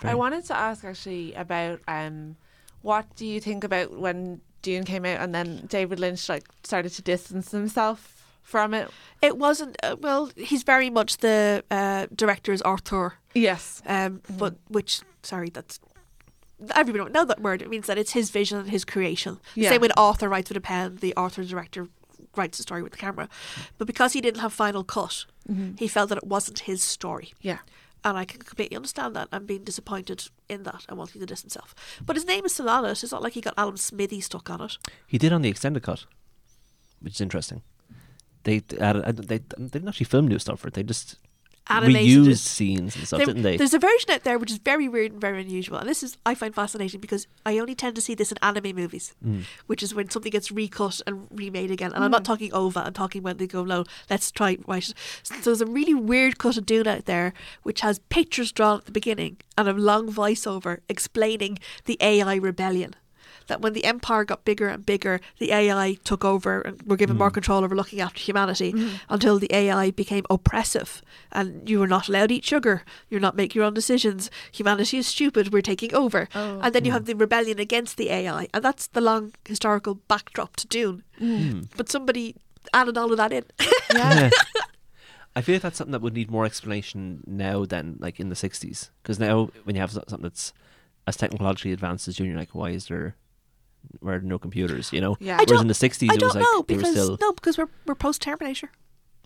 Very- 0.00 0.12
I 0.12 0.14
wanted 0.14 0.44
to 0.46 0.56
ask 0.56 0.84
actually 0.84 1.34
about 1.34 1.80
um 1.88 2.36
what 2.82 3.06
do 3.16 3.26
you 3.26 3.40
think 3.40 3.64
about 3.64 3.98
when 3.98 4.40
Dune 4.62 4.84
came 4.84 5.04
out 5.04 5.20
and 5.20 5.34
then 5.34 5.66
David 5.66 5.98
Lynch 6.00 6.28
like 6.28 6.44
started 6.64 6.90
to 6.90 7.02
distance 7.02 7.50
himself 7.50 8.24
from 8.42 8.74
it? 8.74 8.88
It 9.22 9.36
wasn't, 9.38 9.76
uh, 9.82 9.96
well, 9.98 10.30
he's 10.36 10.62
very 10.62 10.88
much 10.90 11.16
the 11.18 11.64
uh, 11.70 12.06
director's 12.14 12.62
author, 12.62 13.14
Yes. 13.34 13.82
um, 13.86 14.20
but 14.38 14.54
which, 14.68 15.00
sorry, 15.22 15.50
that's. 15.50 15.80
Everybody 16.74 17.02
don't 17.04 17.12
know 17.12 17.24
that 17.24 17.40
word. 17.40 17.60
It 17.60 17.68
means 17.68 17.86
that 17.86 17.98
it's 17.98 18.12
his 18.12 18.30
vision 18.30 18.58
and 18.58 18.70
his 18.70 18.84
creation. 18.84 19.38
The 19.54 19.62
Yeah. 19.62 19.70
Same 19.70 19.80
way 19.82 19.88
the 19.88 19.98
author 19.98 20.28
writes 20.28 20.48
with 20.48 20.56
a 20.56 20.60
pen, 20.60 20.96
the 21.00 21.14
author 21.16 21.40
and 21.42 21.50
director 21.50 21.88
writes 22.36 22.56
the 22.58 22.62
story 22.62 22.82
with 22.82 22.92
the 22.92 22.98
camera. 22.98 23.28
But 23.78 23.86
because 23.86 24.12
he 24.14 24.20
didn't 24.20 24.40
have 24.40 24.52
final 24.52 24.82
cut, 24.84 25.26
Mhm. 25.50 25.78
he 25.78 25.86
felt 25.88 26.08
that 26.10 26.18
it 26.18 26.26
wasn't 26.26 26.60
his 26.60 26.82
story. 26.82 27.34
Yeah. 27.42 27.58
And 28.06 28.16
I 28.16 28.24
can 28.24 28.40
completely 28.40 28.76
understand 28.76 29.16
that 29.16 29.28
and 29.32 29.48
being 29.48 29.64
disappointed 29.64 30.28
in 30.48 30.62
that 30.62 30.84
and 30.88 30.96
wanting 30.96 31.20
to 31.20 31.26
distance 31.26 31.54
himself. 31.54 31.74
But 32.06 32.14
his 32.14 32.24
name 32.24 32.44
is 32.44 32.52
still 32.54 32.70
on 32.70 32.84
it. 32.84 33.02
It's 33.02 33.10
not 33.10 33.20
like 33.20 33.32
he 33.32 33.40
got 33.40 33.54
Alan 33.56 33.76
Smithee 33.76 34.20
stuck 34.20 34.48
on 34.48 34.60
it. 34.60 34.78
He 35.08 35.18
did 35.18 35.32
on 35.32 35.42
the 35.42 35.48
extended 35.48 35.82
cut, 35.82 36.06
which 37.00 37.14
is 37.14 37.20
interesting. 37.20 37.62
They 38.44 38.62
added, 38.78 39.04
uh, 39.04 39.12
they 39.12 39.38
they 39.38 39.66
didn't 39.66 39.88
actually 39.88 40.06
film 40.06 40.28
new 40.28 40.38
stuff 40.38 40.60
for 40.60 40.68
it. 40.68 40.74
They 40.74 40.84
just 40.84 41.16
animated 41.68 42.24
reused 42.26 42.38
scenes 42.38 42.94
and 42.96 43.06
stuff, 43.06 43.18
There- 43.18 43.26
didn't 43.26 43.42
they? 43.42 43.56
There's 43.56 43.74
a 43.74 43.78
version 43.78 44.10
out 44.10 44.22
there 44.24 44.38
which 44.38 44.50
is 44.50 44.58
very 44.58 44.88
weird 44.88 45.12
and 45.12 45.20
very 45.20 45.40
unusual, 45.40 45.78
and 45.78 45.88
this 45.88 46.02
is 46.02 46.16
I 46.24 46.34
find 46.34 46.54
fascinating 46.54 47.00
because 47.00 47.26
I 47.44 47.58
only 47.58 47.74
tend 47.74 47.96
to 47.96 48.00
see 48.00 48.14
this 48.14 48.30
in 48.32 48.38
anime 48.42 48.74
movies, 48.76 49.14
Mm. 49.24 49.44
which 49.66 49.82
is 49.82 49.94
when 49.94 50.08
something 50.10 50.30
gets 50.30 50.50
recut 50.52 51.00
and 51.06 51.26
remade 51.30 51.70
again. 51.70 51.92
And 51.92 52.04
I'm 52.04 52.10
not 52.10 52.24
talking 52.24 52.52
over; 52.52 52.80
I'm 52.80 52.92
talking 52.92 53.22
when 53.22 53.36
they 53.38 53.46
go, 53.46 53.64
"No, 53.64 53.84
let's 54.10 54.30
try 54.30 54.58
right." 54.66 54.92
So 55.22 55.34
there's 55.42 55.60
a 55.60 55.66
really 55.66 55.94
weird 55.94 56.38
cut 56.38 56.56
of 56.56 56.66
Dune 56.66 56.86
out 56.86 57.06
there, 57.06 57.32
which 57.62 57.80
has 57.80 57.98
pictures 58.10 58.52
drawn 58.52 58.78
at 58.78 58.84
the 58.86 58.92
beginning 58.92 59.38
and 59.58 59.68
a 59.68 59.72
long 59.72 60.12
voiceover 60.12 60.78
explaining 60.88 61.58
the 61.86 61.96
AI 62.00 62.36
rebellion. 62.36 62.94
That 63.48 63.60
when 63.60 63.72
the 63.72 63.84
empire 63.84 64.24
got 64.24 64.44
bigger 64.44 64.68
and 64.68 64.84
bigger, 64.84 65.20
the 65.38 65.52
AI 65.52 65.98
took 66.04 66.24
over 66.24 66.60
and 66.60 66.82
were 66.82 66.96
given 66.96 67.16
more 67.16 67.30
mm. 67.30 67.34
control 67.34 67.64
over 67.64 67.76
looking 67.76 68.00
after 68.00 68.20
humanity 68.20 68.72
mm. 68.72 69.00
until 69.08 69.38
the 69.38 69.52
AI 69.54 69.90
became 69.90 70.24
oppressive 70.28 71.02
and 71.32 71.68
you 71.68 71.78
were 71.78 71.86
not 71.86 72.08
allowed 72.08 72.28
to 72.28 72.36
eat 72.36 72.44
sugar. 72.44 72.82
You're 73.08 73.20
not 73.20 73.36
making 73.36 73.60
your 73.60 73.66
own 73.66 73.74
decisions. 73.74 74.30
Humanity 74.52 74.98
is 74.98 75.06
stupid. 75.06 75.52
We're 75.52 75.62
taking 75.62 75.94
over. 75.94 76.28
Oh. 76.34 76.60
And 76.60 76.74
then 76.74 76.84
you 76.84 76.90
mm. 76.90 76.94
have 76.94 77.04
the 77.04 77.14
rebellion 77.14 77.58
against 77.58 77.96
the 77.96 78.10
AI. 78.10 78.48
And 78.52 78.64
that's 78.64 78.88
the 78.88 79.00
long 79.00 79.32
historical 79.46 79.94
backdrop 79.94 80.56
to 80.56 80.66
Dune. 80.66 81.02
Hmm. 81.18 81.62
But 81.76 81.88
somebody 81.88 82.36
added 82.72 82.98
all 82.98 83.10
of 83.10 83.18
that 83.18 83.32
in. 83.32 83.44
Yeah. 83.94 84.30
I 85.36 85.42
feel 85.42 85.56
like 85.56 85.62
that's 85.62 85.76
something 85.76 85.92
that 85.92 86.02
would 86.02 86.14
need 86.14 86.30
more 86.30 86.44
explanation 86.46 87.22
now 87.26 87.66
than 87.66 87.96
like 88.00 88.18
in 88.18 88.30
the 88.30 88.34
'60s. 88.34 88.90
Because 89.02 89.20
now, 89.20 89.50
when 89.64 89.76
you 89.76 89.80
have 89.80 89.92
something 89.92 90.22
that's 90.22 90.52
as 91.06 91.16
technologically 91.16 91.72
advanced 91.72 92.08
as 92.08 92.16
Dune, 92.16 92.28
you're 92.28 92.38
like, 92.38 92.54
why 92.54 92.70
is 92.70 92.86
there, 92.88 93.14
why 94.00 94.14
are 94.14 94.20
no 94.20 94.38
computers? 94.38 94.92
You 94.92 95.00
know. 95.00 95.16
Yeah. 95.20 95.34
I 95.34 95.36
Whereas 95.36 95.46
don't- 95.46 95.60
in 95.62 95.68
the 95.68 95.74
'60s, 95.74 96.10
I 96.10 96.14
it 96.14 96.20
don't 96.20 96.28
was 96.28 96.34
like 96.34 96.42
know 96.42 96.62
they 96.62 96.74
were 96.74 96.80
because 96.80 96.92
still. 96.92 97.18
no, 97.20 97.32
because 97.32 97.58
we're 97.58 97.68
we're 97.86 97.94
post 97.94 98.22
Terminator. 98.22 98.70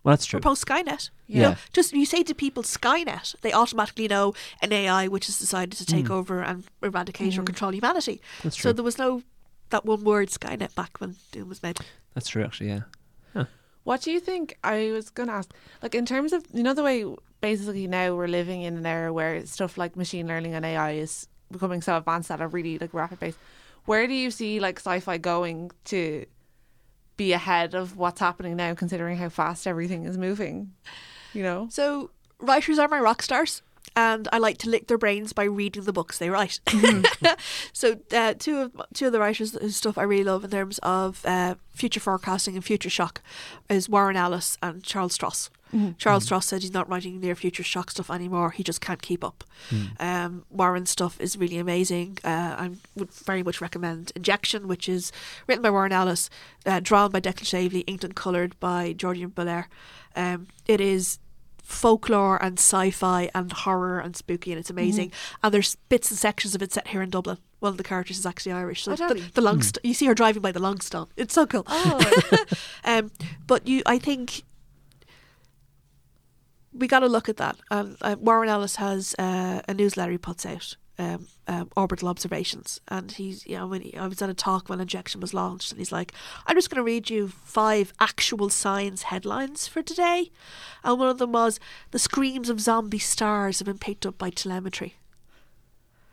Well, 0.03 0.13
that's 0.13 0.25
true. 0.25 0.39
We're 0.39 0.43
post 0.43 0.67
Skynet. 0.67 1.11
You 1.27 1.41
Yeah. 1.41 1.49
know, 1.51 1.57
just 1.75 1.93
you 1.93 2.07
say 2.07 2.23
to 2.23 2.35
people 2.35 2.63
Skynet, 2.63 3.39
they 3.43 3.53
automatically 3.53 4.09
know 4.09 4.35
an 4.63 4.73
AI 4.73 5.09
which 5.09 5.27
has 5.27 5.39
decided 5.39 5.77
to 5.77 5.85
take 5.85 6.07
mm. 6.07 6.11
over 6.11 6.41
and 6.41 6.65
eradicate 6.83 7.37
or 7.37 7.43
mm. 7.43 7.47
control 7.47 7.75
humanity. 7.75 8.23
That's 8.43 8.57
true. 8.57 8.71
So 8.71 8.73
there 8.73 8.85
was 8.85 8.99
no 8.99 9.23
that 9.69 9.85
one 9.85 10.03
word 10.03 10.29
Skynet 10.31 10.75
back 10.75 10.99
when 11.01 11.17
Dune 11.33 11.49
was 11.49 11.63
made. 11.63 11.79
That's 12.15 12.29
true, 12.29 12.45
actually. 12.45 12.71
Yeah. 12.71 12.83
What 13.85 14.03
do 14.03 14.11
you 14.11 14.21
think? 14.21 14.59
I 14.63 14.91
was 14.93 15.11
going 15.11 15.29
to 15.29 15.35
ask, 15.35 15.51
like, 15.83 15.95
in 15.95 16.05
terms 16.05 16.33
of, 16.33 16.45
you 16.53 16.63
know, 16.63 16.75
the 16.75 16.83
way 16.83 17.05
basically 17.41 17.87
now 17.87 18.15
we're 18.15 18.29
living 18.29 18.63
in 18.63 18.77
an 18.77 18.85
era 18.85 19.13
where 19.13 19.45
stuff 19.47 19.79
like 19.79 19.97
machine 19.97 20.29
learning 20.29 20.55
and 20.55 20.65
AI 20.67 20.93
is 20.93 21.27
becoming 21.51 21.81
so 21.81 21.97
advanced 21.97 22.31
at 22.31 22.41
a 22.41 22.47
really 22.47 22.79
like 22.79 22.93
rapid 22.93 23.19
pace. 23.19 23.37
Where 23.85 24.07
do 24.07 24.15
you 24.15 24.31
see 24.31 24.61
like 24.61 24.79
sci-fi 24.79 25.19
going 25.19 25.71
to 25.87 26.27
be 27.17 27.33
ahead 27.33 27.75
of 27.75 27.97
what's 27.97 28.21
happening 28.21 28.57
now, 28.57 28.75
considering 28.75 29.17
how 29.19 29.29
fast 29.29 29.67
everything 29.67 30.05
is 30.05 30.17
moving? 30.17 30.73
You 31.33 31.43
know, 31.43 31.69
So 31.71 32.11
writers 32.41 32.79
are 32.79 32.89
my 32.89 32.99
rock 32.99 33.23
stars. 33.23 33.63
And 33.97 34.29
I 34.33 34.39
like 34.39 34.57
to 34.59 34.71
lick 34.71 34.87
their 34.87 34.99
brains 34.99 35.33
by 35.33 35.45
reading 35.45 35.83
the 35.83 35.93
books 35.93 36.19
they 36.19 36.31
write. 36.31 36.61
so 37.73 37.97
uh, 38.13 38.35
two 38.39 38.59
of 38.59 38.81
two 38.95 39.07
of 39.07 39.13
the 39.13 39.19
writers 39.19 39.59
whose 39.59 39.77
stuff 39.77 39.99
I 39.99 40.03
really 40.05 40.25
love 40.25 40.45
in 40.45 40.51
terms 40.51 40.79
of 40.83 41.27
uh, 41.27 41.57
future 41.75 41.99
forecasting 41.99 42.55
and 42.55 42.65
future 42.65 42.89
shock 42.91 43.21
is 43.69 43.89
Warren 43.89 44.17
Ellis 44.17 44.57
and 44.63 44.85
Charles 44.85 45.19
Stross. 45.19 45.51
Charles 45.99 46.27
Stross 46.29 46.45
said 46.45 46.63
he's 46.63 46.73
not 46.73 46.89
writing 46.89 47.21
near 47.21 47.35
future 47.35 47.63
shock 47.63 47.91
stuff 47.91 48.11
anymore. 48.11 48.51
He 48.51 48.63
just 48.63 48.81
can't 48.81 49.01
keep 49.03 49.23
up. 49.25 49.45
Um, 49.99 50.45
Warren's 50.51 50.91
stuff 50.91 51.21
is 51.21 51.37
really 51.37 51.59
amazing. 51.59 52.19
Uh, 52.25 52.29
I 52.59 52.71
would 52.97 53.13
very 53.13 53.43
much 53.43 53.61
recommend 53.61 54.13
Injection, 54.17 54.67
which 54.69 54.89
is 54.89 55.13
written 55.47 55.63
by 55.63 55.71
Warren 55.71 55.93
Ellis, 55.93 56.29
uh, 56.67 56.81
drawn 56.81 57.11
by 57.11 57.21
Declan 57.21 57.45
Shalvey, 57.45 57.85
inked 57.87 58.05
and 58.05 58.15
coloured 58.17 58.59
by 58.61 58.93
Jordie 58.95 59.27
Bellaire. 59.27 59.67
Um, 60.17 60.49
it 60.67 60.81
is 60.81 61.19
folklore 61.63 62.43
and 62.43 62.59
sci-fi 62.59 63.31
and 63.35 63.53
horror 63.53 64.01
and 64.01 64.17
spooky, 64.17 64.51
and 64.53 64.59
it's 64.59 64.71
amazing. 64.71 65.13
And 65.43 65.55
there's 65.55 65.77
bits 65.89 66.11
and 66.11 66.19
sections 66.19 66.55
of 66.55 66.63
it 66.63 66.73
set 66.73 66.89
here 66.89 67.03
in 67.03 67.11
Dublin. 67.11 67.39
One 67.61 67.71
of 67.71 67.77
the 67.77 67.85
characters 67.85 68.19
is 68.19 68.27
actually 68.27 68.53
Irish. 68.53 68.85
So 68.85 68.93
Oh, 68.93 68.97
the, 68.97 69.07
Debbie. 69.09 69.21
the 69.35 69.43
Longst- 69.43 69.79
you 69.85 69.95
see 69.95 70.07
her 70.07 70.15
driving 70.15 70.43
by 70.43 70.51
the 70.51 70.59
Longstone. 70.61 71.07
It's 71.17 71.35
so 71.35 71.47
cool. 71.47 71.65
oh, 71.69 72.45
Um, 72.85 73.11
but 73.47 73.69
you, 73.69 73.83
I 73.87 73.99
think 73.99 74.43
we 76.73 76.87
got 76.87 77.01
to 77.01 77.09
look 77.09 77.29
at 77.29 77.37
that. 77.39 77.57
Um, 77.71 77.97
uh, 78.01 78.17
Warren 78.19 78.49
Ellis 78.49 78.77
has 78.77 79.15
uh, 79.19 79.61
a 79.69 79.75
newsletter 79.75 80.13
he 80.13 80.19
puts 80.19 80.47
out, 80.47 80.77
um, 80.99 81.27
um, 81.47 81.71
Orbital 81.77 82.09
Operations, 82.09 82.81
and 82.89 83.11
he's 83.13 83.47
you 83.47 83.57
know 83.57 83.67
when 83.67 83.83
he, 83.83 83.97
I 83.97 84.07
was 84.07 84.23
at 84.23 84.31
a 84.31 84.35
talk 84.35 84.69
when 84.69 84.81
Injection 84.81 85.21
was 85.21 85.35
launched, 85.35 85.73
and 85.73 85.79
he's 85.79 85.93
like, 85.93 86.13
"I'm 86.47 86.57
just 86.57 86.71
going 86.71 86.77
to 86.77 86.85
read 86.85 87.11
you 87.11 87.29
five 87.29 87.93
actual 88.01 88.49
science 88.51 89.05
headlines 89.05 89.67
for 89.67 89.83
today," 89.83 90.31
and 90.85 90.99
one 90.99 91.09
of 91.09 91.19
them 91.19 91.33
was, 91.33 91.59
"The 91.91 91.99
screams 91.99 92.49
of 92.49 92.61
zombie 92.61 92.99
stars 92.99 93.59
have 93.59 93.67
been 93.67 93.79
picked 93.79 94.07
up 94.07 94.19
by 94.19 94.31
telemetry." 94.31 94.95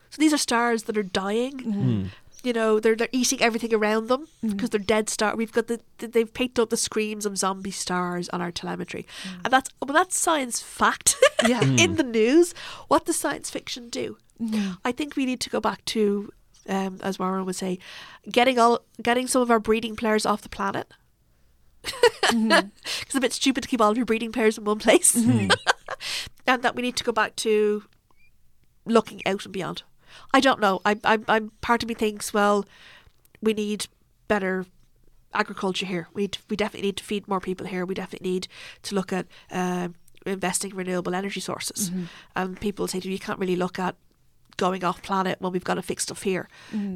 So 0.10 0.20
these 0.20 0.34
are 0.34 0.38
stars 0.38 0.84
that 0.84 0.98
are 0.98 1.04
dying 1.04 2.12
you 2.48 2.54
know 2.54 2.80
they're 2.80 2.96
they're 2.96 3.10
eating 3.12 3.42
everything 3.42 3.74
around 3.74 4.08
them 4.08 4.28
mm. 4.42 4.52
because 4.52 4.70
they're 4.70 4.80
dead 4.80 5.10
star. 5.10 5.36
We've 5.36 5.52
got 5.52 5.68
the 5.68 5.82
the- 5.98 6.08
they've 6.08 6.34
picked 6.34 6.58
up 6.58 6.70
the 6.70 6.78
screams 6.78 7.26
of 7.26 7.38
zombie 7.38 7.72
stars 7.72 8.30
on 8.30 8.42
our 8.42 8.52
telemetry, 8.52 9.06
mm. 9.24 9.42
and 9.44 9.52
that's 9.52 9.70
well 9.86 9.94
that's 9.94 10.18
science 10.18 10.62
fact. 10.62 11.16
Yeah. 11.48 11.62
Mm. 11.62 11.80
in 11.80 11.96
the 11.98 12.04
news, 12.04 12.56
what 12.88 13.06
does 13.06 13.20
science 13.20 13.52
fiction 13.52 13.90
do? 13.90 14.18
I 14.84 14.92
think 14.92 15.16
we 15.16 15.24
need 15.24 15.40
to 15.42 15.52
go 15.52 15.60
back 15.60 15.86
to, 15.86 16.32
um, 16.68 17.00
as 17.04 17.20
Warren 17.20 17.46
would 17.46 17.56
say, 17.56 17.78
getting 18.32 18.58
all 18.58 18.82
getting 19.04 19.28
some 19.28 19.44
of 19.44 19.52
our 19.52 19.60
breeding 19.60 19.96
players 19.96 20.26
off 20.26 20.42
the 20.42 20.50
planet. 20.50 20.92
Mm-hmm. 21.84 22.48
Because 22.84 23.02
it's 23.04 23.16
a 23.16 23.20
bit 23.20 23.34
stupid 23.34 23.62
to 23.62 23.70
keep 23.70 23.82
all 23.82 23.92
of 23.92 23.98
your 23.98 24.06
breeding 24.06 24.32
pairs 24.32 24.58
in 24.58 24.66
one 24.66 24.80
place, 24.80 25.16
mm-hmm. 25.16 25.52
and 26.48 26.64
that 26.64 26.76
we 26.76 26.82
need 26.82 26.96
to 26.98 27.04
go 27.04 27.12
back 27.12 27.36
to 27.38 27.84
looking 28.86 29.22
out 29.28 29.46
and 29.46 29.54
beyond. 29.54 29.84
I 30.34 30.40
don't 30.40 30.60
know. 30.60 30.82
I, 30.86 30.98
I, 31.04 31.20
I'm 31.28 31.52
part 31.62 31.84
of 31.84 31.90
me 31.90 31.96
thinks, 31.96 32.34
well, 32.34 32.66
we 33.42 33.54
need 33.54 33.88
better 34.28 34.66
agriculture 35.34 35.86
here. 35.86 36.08
We 36.14 36.30
we 36.50 36.56
definitely 36.56 36.88
need 36.88 36.98
to 36.98 37.04
feed 37.04 37.28
more 37.28 37.40
people 37.40 37.68
here. 37.68 37.86
We 37.86 37.94
definitely 37.96 38.30
need 38.32 38.48
to 38.84 38.96
look 38.96 39.12
at 39.14 39.28
um 39.52 39.96
investing 40.26 40.72
in 40.72 40.78
renewable 40.78 41.16
energy 41.16 41.40
sources. 41.40 41.90
And 42.36 42.60
people 42.60 42.88
say 42.88 43.00
to 43.00 43.08
you, 43.08 43.14
you 43.14 43.20
can't 43.20 43.40
really 43.40 43.56
look 43.56 43.80
at 43.80 43.96
going 44.58 44.84
off 44.84 45.02
planet 45.02 45.40
when 45.40 45.52
we've 45.54 45.64
got 45.64 45.76
to 45.76 45.82
fix 45.82 46.04
stuff 46.04 46.24
here. 46.24 46.50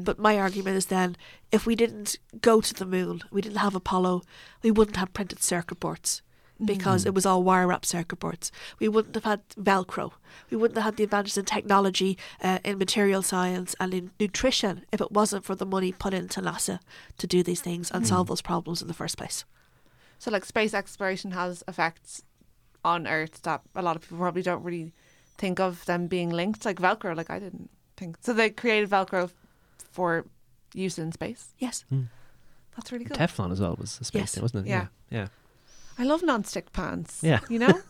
But 0.04 0.18
my 0.18 0.36
argument 0.38 0.76
is 0.76 0.86
then, 0.86 1.16
if 1.52 1.64
we 1.64 1.76
didn't 1.76 2.18
go 2.40 2.60
to 2.60 2.74
the 2.74 2.84
moon, 2.84 3.22
we 3.30 3.40
didn't 3.40 3.58
have 3.58 3.74
Apollo, 3.76 4.22
we 4.62 4.70
wouldn't 4.70 4.96
have 4.96 5.14
printed 5.14 5.42
circuit 5.42 5.78
boards 5.80 6.22
because 6.64 7.02
hmm. 7.02 7.08
it 7.08 7.14
was 7.14 7.26
all 7.26 7.42
wire 7.42 7.66
wrap 7.66 7.84
circuit 7.84 8.18
boards. 8.18 8.52
We 8.78 8.88
wouldn't 8.88 9.14
have 9.14 9.24
had 9.24 9.48
Velcro. 9.50 10.12
We 10.50 10.56
wouldn't 10.56 10.76
have 10.76 10.84
had 10.84 10.96
the 10.96 11.04
advances 11.04 11.38
in 11.38 11.44
technology, 11.44 12.18
uh, 12.42 12.58
in 12.64 12.78
material 12.78 13.22
science, 13.22 13.74
and 13.80 13.92
in 13.94 14.10
nutrition 14.18 14.84
if 14.92 15.00
it 15.00 15.12
wasn't 15.12 15.44
for 15.44 15.54
the 15.54 15.66
money 15.66 15.92
put 15.92 16.14
into 16.14 16.40
NASA 16.40 16.80
to 17.18 17.26
do 17.26 17.42
these 17.42 17.60
things 17.60 17.90
and 17.90 18.06
solve 18.06 18.26
hmm. 18.26 18.32
those 18.32 18.42
problems 18.42 18.82
in 18.82 18.88
the 18.88 18.94
first 18.94 19.16
place. 19.16 19.44
so 20.18 20.30
like 20.30 20.44
space 20.44 20.74
exploration 20.74 21.32
has 21.32 21.64
effects 21.66 22.22
on 22.84 23.06
Earth 23.06 23.42
that 23.42 23.62
a 23.74 23.82
lot 23.82 23.96
of 23.96 24.02
people 24.02 24.18
probably 24.18 24.42
don't 24.42 24.62
really 24.62 24.92
think 25.38 25.60
of 25.60 25.84
them 25.86 26.06
being 26.06 26.30
linked, 26.30 26.64
like 26.64 26.78
Velcro. 26.78 27.16
Like 27.16 27.30
I 27.30 27.38
didn't 27.38 27.70
think 27.96 28.16
so. 28.20 28.32
They 28.32 28.50
created 28.50 28.90
Velcro 28.90 29.30
for 29.90 30.26
use 30.74 30.98
in 30.98 31.12
space. 31.12 31.54
Yes. 31.58 31.84
Hmm. 31.88 32.02
That's 32.76 32.90
really 32.90 33.04
good. 33.04 33.16
Teflon 33.16 33.52
as 33.52 33.60
well 33.60 33.76
was 33.78 33.98
a 34.00 34.04
space 34.04 34.20
Yes. 34.20 34.34
thing, 34.34 34.42
wasn't 34.42 34.66
it? 34.66 34.70
Yeah. 34.70 34.86
Yeah. 35.10 35.28
I 35.98 36.04
love 36.04 36.22
non-stick 36.22 36.72
pans. 36.72 37.20
Yeah. 37.22 37.40
you 37.48 37.58
know. 37.58 37.72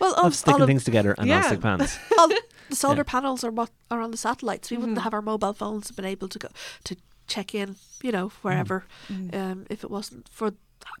Well, 0.00 0.12
Of 0.14 0.26
of, 0.26 0.34
sticking 0.34 0.60
of, 0.60 0.66
things 0.66 0.82
together 0.82 1.14
and 1.16 1.28
Yeah. 1.28 1.38
non-stick 1.38 1.60
pans. 1.60 1.98
all 2.18 2.26
the 2.28 2.42
solar 2.72 2.96
Yeah. 2.96 3.02
panels 3.04 3.44
are 3.44 3.52
what 3.52 3.70
are 3.92 4.00
on 4.00 4.10
the 4.10 4.16
satellites. 4.16 4.70
We 4.70 4.76
wouldn't 4.76 4.98
mm-hmm. 4.98 5.04
have 5.04 5.14
our 5.14 5.22
mobile 5.22 5.52
phones 5.54 5.90
been 5.92 6.04
able 6.04 6.28
to 6.28 6.38
go 6.38 6.48
to 6.82 6.96
check 7.28 7.54
in, 7.54 7.76
you 8.02 8.10
know, 8.10 8.28
mm. 8.28 8.32
wherever, 8.42 8.84
mm. 9.08 9.34
um, 9.34 9.66
if 9.70 9.84
it 9.84 9.90
wasn't 9.90 10.28
for 10.28 10.52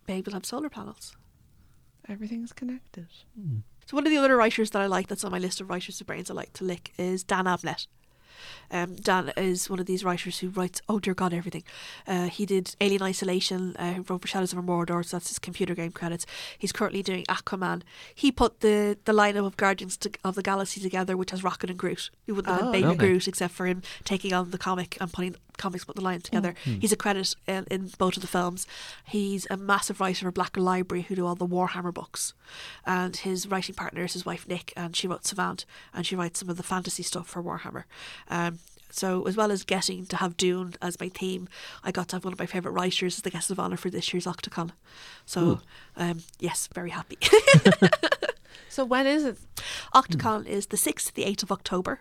being 0.06 0.20
able 0.20 0.30
to 0.30 0.36
have 0.36 0.46
solar 0.46 0.70
panels. 0.70 1.16
Everything's 2.08 2.52
connected. 2.52 3.08
Mm. 3.38 3.62
So 3.86 3.96
one 3.96 4.06
of 4.06 4.10
the 4.10 4.16
other 4.16 4.36
writers 4.36 4.70
that 4.70 4.80
I 4.80 4.86
like 4.86 5.08
that's 5.08 5.24
on 5.24 5.32
my 5.32 5.38
list 5.38 5.60
of 5.60 5.68
writers 5.68 6.00
of 6.00 6.06
brains 6.06 6.30
I 6.30 6.34
like 6.34 6.52
to 6.54 6.64
lick 6.64 6.92
is 6.96 7.24
Dan 7.24 7.44
Abnett. 7.46 7.86
Um, 8.70 8.96
Dan 8.96 9.32
is 9.36 9.70
one 9.70 9.78
of 9.78 9.86
these 9.86 10.04
writers 10.04 10.38
who 10.38 10.48
writes, 10.48 10.80
oh 10.88 10.98
dear 10.98 11.14
God, 11.14 11.32
everything. 11.32 11.64
Uh, 12.06 12.26
he 12.28 12.44
did 12.46 12.74
Alien 12.80 13.02
Isolation, 13.02 13.76
uh, 13.76 14.00
wrote 14.08 14.22
for 14.22 14.28
Shadows 14.28 14.52
of 14.52 14.58
Mordor, 14.58 15.04
so 15.04 15.16
that's 15.16 15.28
his 15.28 15.38
computer 15.38 15.74
game 15.74 15.92
credits. 15.92 16.26
He's 16.58 16.72
currently 16.72 17.02
doing 17.02 17.24
Aquaman. 17.24 17.82
He 18.14 18.32
put 18.32 18.60
the, 18.60 18.98
the 19.04 19.12
lineup 19.12 19.46
of 19.46 19.56
Guardians 19.56 19.96
to, 19.98 20.10
of 20.24 20.34
the 20.34 20.42
Galaxy 20.42 20.80
together, 20.80 21.16
which 21.16 21.30
has 21.30 21.44
Rocket 21.44 21.70
and 21.70 21.78
Groot. 21.78 22.10
We 22.26 22.32
wouldn't 22.34 22.52
have 22.54 22.62
Oh. 22.68 22.72
had 22.72 22.82
Baby. 22.82 22.96
Groot 22.96 23.28
except 23.28 23.54
for 23.54 23.66
him 23.66 23.82
taking 24.04 24.32
on 24.32 24.50
the 24.50 24.58
comic 24.58 24.96
and 25.00 25.12
putting 25.12 25.36
comics 25.56 25.84
put 25.84 25.94
the 25.94 26.02
line 26.02 26.20
together. 26.20 26.52
He's 26.64 26.90
a 26.90 26.96
credit 26.96 27.32
in, 27.46 27.64
in 27.70 27.90
both 27.96 28.16
of 28.16 28.22
the 28.22 28.26
films. 28.26 28.66
He's 29.04 29.46
a 29.50 29.56
massive 29.56 30.00
writer 30.00 30.26
for 30.26 30.32
Black 30.32 30.56
Library 30.56 31.02
who 31.02 31.14
do 31.14 31.24
all 31.26 31.36
the 31.36 31.46
Warhammer 31.46 31.94
books. 31.94 32.34
And 32.84 33.16
his 33.16 33.46
writing 33.46 33.76
partner 33.76 34.02
is 34.04 34.14
his 34.14 34.26
wife 34.26 34.48
Nick, 34.48 34.72
and 34.76 34.96
she 34.96 35.06
wrote 35.06 35.24
Savant, 35.24 35.64
and 35.94 36.04
she 36.04 36.16
writes 36.16 36.40
some 36.40 36.48
of 36.50 36.56
the 36.56 36.64
fantasy 36.64 37.04
stuff 37.04 37.28
for 37.28 37.40
Warhammer. 37.40 37.84
Um, 38.34 38.58
so 38.90 39.26
as 39.26 39.36
well 39.36 39.50
as 39.50 39.64
getting 39.64 40.06
to 40.06 40.16
have 40.16 40.36
Dune 40.36 40.74
as 40.80 41.00
my 41.00 41.08
theme, 41.08 41.48
I 41.82 41.90
got 41.90 42.08
to 42.08 42.16
have 42.16 42.24
one 42.24 42.32
of 42.32 42.38
my 42.38 42.46
favourite 42.46 42.74
writers 42.74 43.16
as 43.18 43.22
the 43.22 43.30
guest 43.30 43.50
of 43.50 43.58
honour 43.58 43.76
for 43.76 43.90
this 43.90 44.12
year's 44.12 44.26
Octocon. 44.26 44.70
So 45.26 45.60
um, 45.96 46.22
yes, 46.38 46.68
very 46.72 46.90
happy. 46.90 47.18
So 48.74 48.84
when 48.84 49.06
is 49.06 49.24
it? 49.24 49.38
Octocon 49.94 50.46
is 50.46 50.66
the 50.66 50.76
6th 50.76 51.06
to 51.06 51.14
the 51.14 51.22
8th 51.22 51.44
of 51.44 51.52
October. 51.52 52.00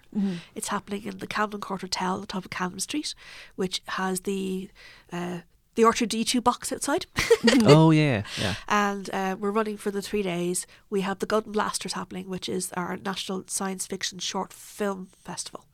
It's 0.55 0.69
happening 0.69 1.03
in 1.03 1.19
the 1.19 1.27
Camden 1.27 1.61
Court 1.61 1.81
Hotel 1.81 2.15
on 2.15 2.21
the 2.21 2.25
top 2.25 2.45
of 2.45 2.49
Camden 2.49 2.79
Street, 2.79 3.13
which 3.55 3.83
has 3.89 4.21
the 4.21 4.69
uh, 5.11 5.39
the 5.75 5.83
Orchard 5.83 6.09
D2 6.09 6.43
box 6.43 6.71
outside. 6.71 7.05
oh 7.65 7.91
yeah, 7.91 8.23
yeah. 8.41 8.55
and 8.67 9.07
uh, 9.13 9.35
we're 9.39 9.51
running 9.51 9.77
for 9.77 9.91
the 9.91 10.01
three 10.01 10.23
days. 10.23 10.65
We 10.89 11.01
have 11.01 11.19
the 11.19 11.27
Golden 11.27 11.51
Blasters 11.51 11.93
happening, 11.93 12.27
which 12.27 12.49
is 12.49 12.71
our 12.73 12.97
national 12.97 13.43
science 13.47 13.85
fiction 13.85 14.17
short 14.17 14.51
film 14.51 15.09
festival. 15.23 15.65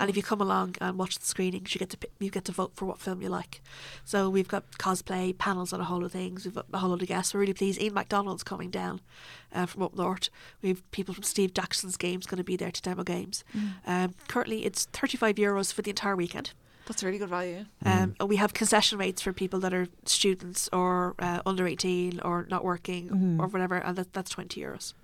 And 0.00 0.08
if 0.10 0.16
you 0.16 0.22
come 0.22 0.40
along 0.40 0.76
and 0.80 0.98
watch 0.98 1.18
the 1.18 1.26
screenings, 1.26 1.74
you 1.74 1.78
get 1.78 1.90
to 1.90 1.96
pick, 1.96 2.10
you 2.18 2.30
get 2.30 2.44
to 2.46 2.52
vote 2.52 2.72
for 2.74 2.84
what 2.86 2.98
film 2.98 3.22
you 3.22 3.28
like. 3.28 3.60
So 4.04 4.30
we've 4.30 4.48
got 4.48 4.70
cosplay 4.78 5.36
panels 5.36 5.72
on 5.72 5.80
a 5.80 5.84
whole 5.84 5.98
lot 5.98 6.06
of 6.06 6.12
things. 6.12 6.44
We've 6.44 6.54
got 6.54 6.66
a 6.72 6.78
whole 6.78 6.90
lot 6.90 7.02
of 7.02 7.08
guests. 7.08 7.34
We're 7.34 7.40
really 7.40 7.54
pleased. 7.54 7.80
Ian 7.80 7.94
McDonald's 7.94 8.42
coming 8.42 8.70
down 8.70 9.00
uh, 9.54 9.66
from 9.66 9.82
up 9.82 9.94
north. 9.94 10.28
We 10.62 10.68
have 10.70 10.90
people 10.90 11.14
from 11.14 11.24
Steve 11.24 11.52
Jackson's 11.54 11.96
games 11.96 12.26
going 12.26 12.38
to 12.38 12.44
be 12.44 12.56
there 12.56 12.70
to 12.70 12.82
demo 12.82 13.02
games. 13.02 13.44
Um, 13.86 14.14
currently, 14.28 14.64
it's 14.64 14.86
thirty 14.86 15.16
five 15.16 15.36
euros 15.36 15.72
for 15.72 15.82
the 15.82 15.90
entire 15.90 16.16
weekend. 16.16 16.52
That's 16.86 17.02
a 17.02 17.06
really 17.06 17.18
good 17.18 17.30
value. 17.30 17.64
Um, 17.84 18.14
and 18.20 18.28
we 18.28 18.36
have 18.36 18.54
concession 18.54 18.96
rates 18.98 19.20
for 19.20 19.32
people 19.32 19.58
that 19.60 19.74
are 19.74 19.88
students 20.04 20.68
or 20.72 21.16
uh, 21.18 21.40
under 21.44 21.66
18 21.66 22.20
or 22.20 22.46
not 22.48 22.64
working 22.64 23.10
or 23.40 23.48
whatever, 23.48 23.74
and 23.78 23.96
that, 23.98 24.12
that's 24.12 24.30
20 24.30 24.60
euros. 24.60 24.94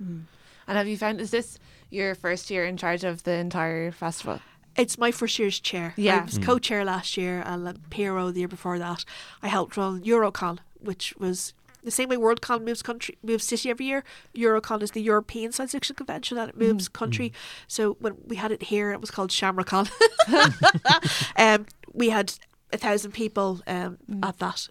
And 0.67 0.79
have 0.79 0.89
you 0.89 0.97
found 0.97 1.21
is 1.21 1.31
this 1.31 1.59
your 1.91 2.15
first 2.15 2.51
year 2.51 2.65
in 2.65 2.77
charge 2.77 3.05
of 3.05 3.25
the 3.25 3.33
entire 3.33 3.91
festival? 3.91 4.41
It's 4.77 4.97
my 4.97 5.11
first 5.11 5.39
year's 5.39 5.61
chair. 5.61 5.93
Yeah. 5.97 6.21
I 6.21 6.25
was 6.25 6.39
co 6.39 6.59
chair 6.59 6.85
last 6.85 7.17
year 7.17 7.43
and 7.45 7.91
Piero 7.91 8.31
the 8.31 8.41
year 8.41 8.49
before 8.49 8.79
that. 8.79 9.05
I 9.43 9.49
helped 9.49 9.77
run 9.77 10.03
Eurocon, 10.03 10.59
which 10.81 11.15
was 11.19 11.53
the 11.85 11.91
same 11.91 12.09
way 12.09 12.17
Worldcon 12.17 12.63
moves 12.63 12.83
country 12.83 13.19
moves 13.23 13.45
city 13.45 13.69
every 13.71 13.87
year. 13.87 14.05
Eurocon 14.35 14.83
is 14.83 14.93
the 14.93 15.03
European 15.03 15.53
science 15.53 15.73
fiction 15.73 15.97
convention 15.97 16.39
and 16.39 16.49
it 16.49 16.57
moves 16.57 16.89
country. 16.89 17.33
So 17.67 17.97
when 18.01 18.17
we 18.27 18.37
had 18.37 18.53
it 18.53 18.65
here, 18.65 18.93
it 18.93 19.01
was 19.01 19.11
called 19.11 19.31
Shamrokon. 19.31 19.91
um, 21.37 21.67
we 21.93 22.11
had 22.11 22.35
a 22.73 22.79
thousand 22.79 23.13
people 23.13 23.61
um, 23.67 23.99
at 24.23 24.39
that, 24.39 24.69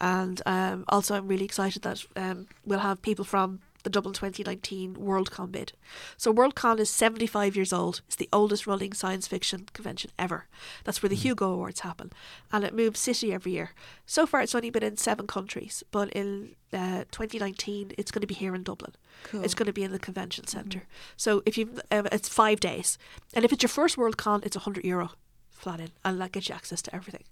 and 0.00 0.40
um, 0.46 0.84
also 0.88 1.16
I'm 1.16 1.26
really 1.26 1.44
excited 1.44 1.82
that 1.82 2.04
um, 2.14 2.46
we'll 2.64 2.78
have 2.78 3.02
people 3.02 3.24
from 3.24 3.60
the 3.82 3.90
Dublin 3.90 4.14
2019 4.14 4.96
Worldcon 4.96 5.50
bid. 5.52 5.72
So 6.16 6.32
Worldcon 6.32 6.78
is 6.78 6.90
75 6.90 7.56
years 7.56 7.72
old. 7.72 8.02
It's 8.06 8.16
the 8.16 8.28
oldest 8.32 8.66
running 8.66 8.92
science 8.92 9.26
fiction 9.26 9.66
convention 9.72 10.10
ever. 10.18 10.46
That's 10.84 11.02
where 11.02 11.08
the 11.10 11.16
Hugo 11.16 11.52
Awards 11.52 11.80
happen, 11.80 12.12
and 12.52 12.64
it 12.64 12.74
moves 12.74 13.00
city 13.00 13.32
every 13.32 13.52
year. 13.52 13.70
So 14.06 14.26
far, 14.26 14.40
it's 14.40 14.54
only 14.54 14.70
been 14.70 14.82
in 14.82 14.96
seven 14.96 15.26
countries, 15.26 15.82
but 15.90 16.10
in 16.10 16.56
uh, 16.72 17.04
2019, 17.10 17.92
it's 17.98 18.10
going 18.10 18.20
to 18.20 18.26
be 18.26 18.34
here 18.34 18.54
in 18.54 18.62
Dublin. 18.62 18.92
Cool. 19.24 19.44
It's 19.44 19.54
going 19.54 19.66
to 19.66 19.72
be 19.72 19.82
in 19.82 19.92
the 19.92 19.98
convention 19.98 20.46
center. 20.46 20.82
So 21.16 21.42
if 21.46 21.56
you, 21.58 21.80
uh, 21.90 22.04
it's 22.12 22.28
five 22.28 22.60
days, 22.60 22.98
and 23.34 23.44
if 23.44 23.52
it's 23.52 23.62
your 23.62 23.68
first 23.68 23.96
Worldcon, 23.96 24.44
it's 24.44 24.56
100 24.56 24.84
euro 24.84 25.12
flat 25.50 25.80
in, 25.80 25.90
and 26.04 26.20
that 26.20 26.32
gets 26.32 26.48
you 26.48 26.54
access 26.54 26.80
to 26.82 26.94
everything. 26.94 27.24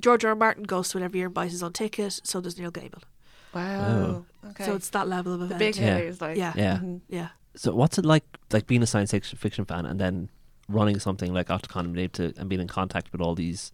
George 0.00 0.24
R. 0.24 0.30
R. 0.30 0.34
Martin 0.36 0.64
goes 0.64 0.88
to 0.90 0.98
it 0.98 1.02
every 1.04 1.18
year 1.18 1.26
and 1.26 1.34
buys 1.34 1.52
his 1.52 1.62
own 1.62 1.72
ticket. 1.72 2.20
So 2.24 2.40
does 2.40 2.58
Neil 2.58 2.72
Gaiman. 2.72 3.02
Wow. 3.54 4.24
Okay. 4.50 4.64
So 4.64 4.74
it's 4.74 4.90
that 4.90 5.08
level 5.08 5.32
of 5.34 5.40
the 5.40 5.46
event. 5.46 5.58
big 5.58 5.76
Yeah. 5.76 5.96
hitters, 5.98 6.20
like 6.20 6.36
Yeah. 6.36 6.52
Yeah. 6.56 6.76
Mhm. 6.78 7.00
yeah. 7.08 7.28
So 7.56 7.74
what's 7.74 7.98
it 7.98 8.04
like, 8.04 8.24
like 8.52 8.66
being 8.66 8.82
a 8.82 8.86
science 8.86 9.10
fiction 9.10 9.38
fiction 9.38 9.64
fan 9.64 9.84
and 9.86 9.98
then 10.00 10.30
running 10.68 10.98
something 11.00 11.32
like 11.32 11.48
Octocon 11.48 11.80
and 11.86 11.94
being, 11.94 12.04
able 12.04 12.12
to, 12.32 12.34
and 12.40 12.48
being 12.48 12.60
in 12.60 12.68
contact 12.68 13.10
with 13.12 13.20
all 13.20 13.34
these 13.34 13.72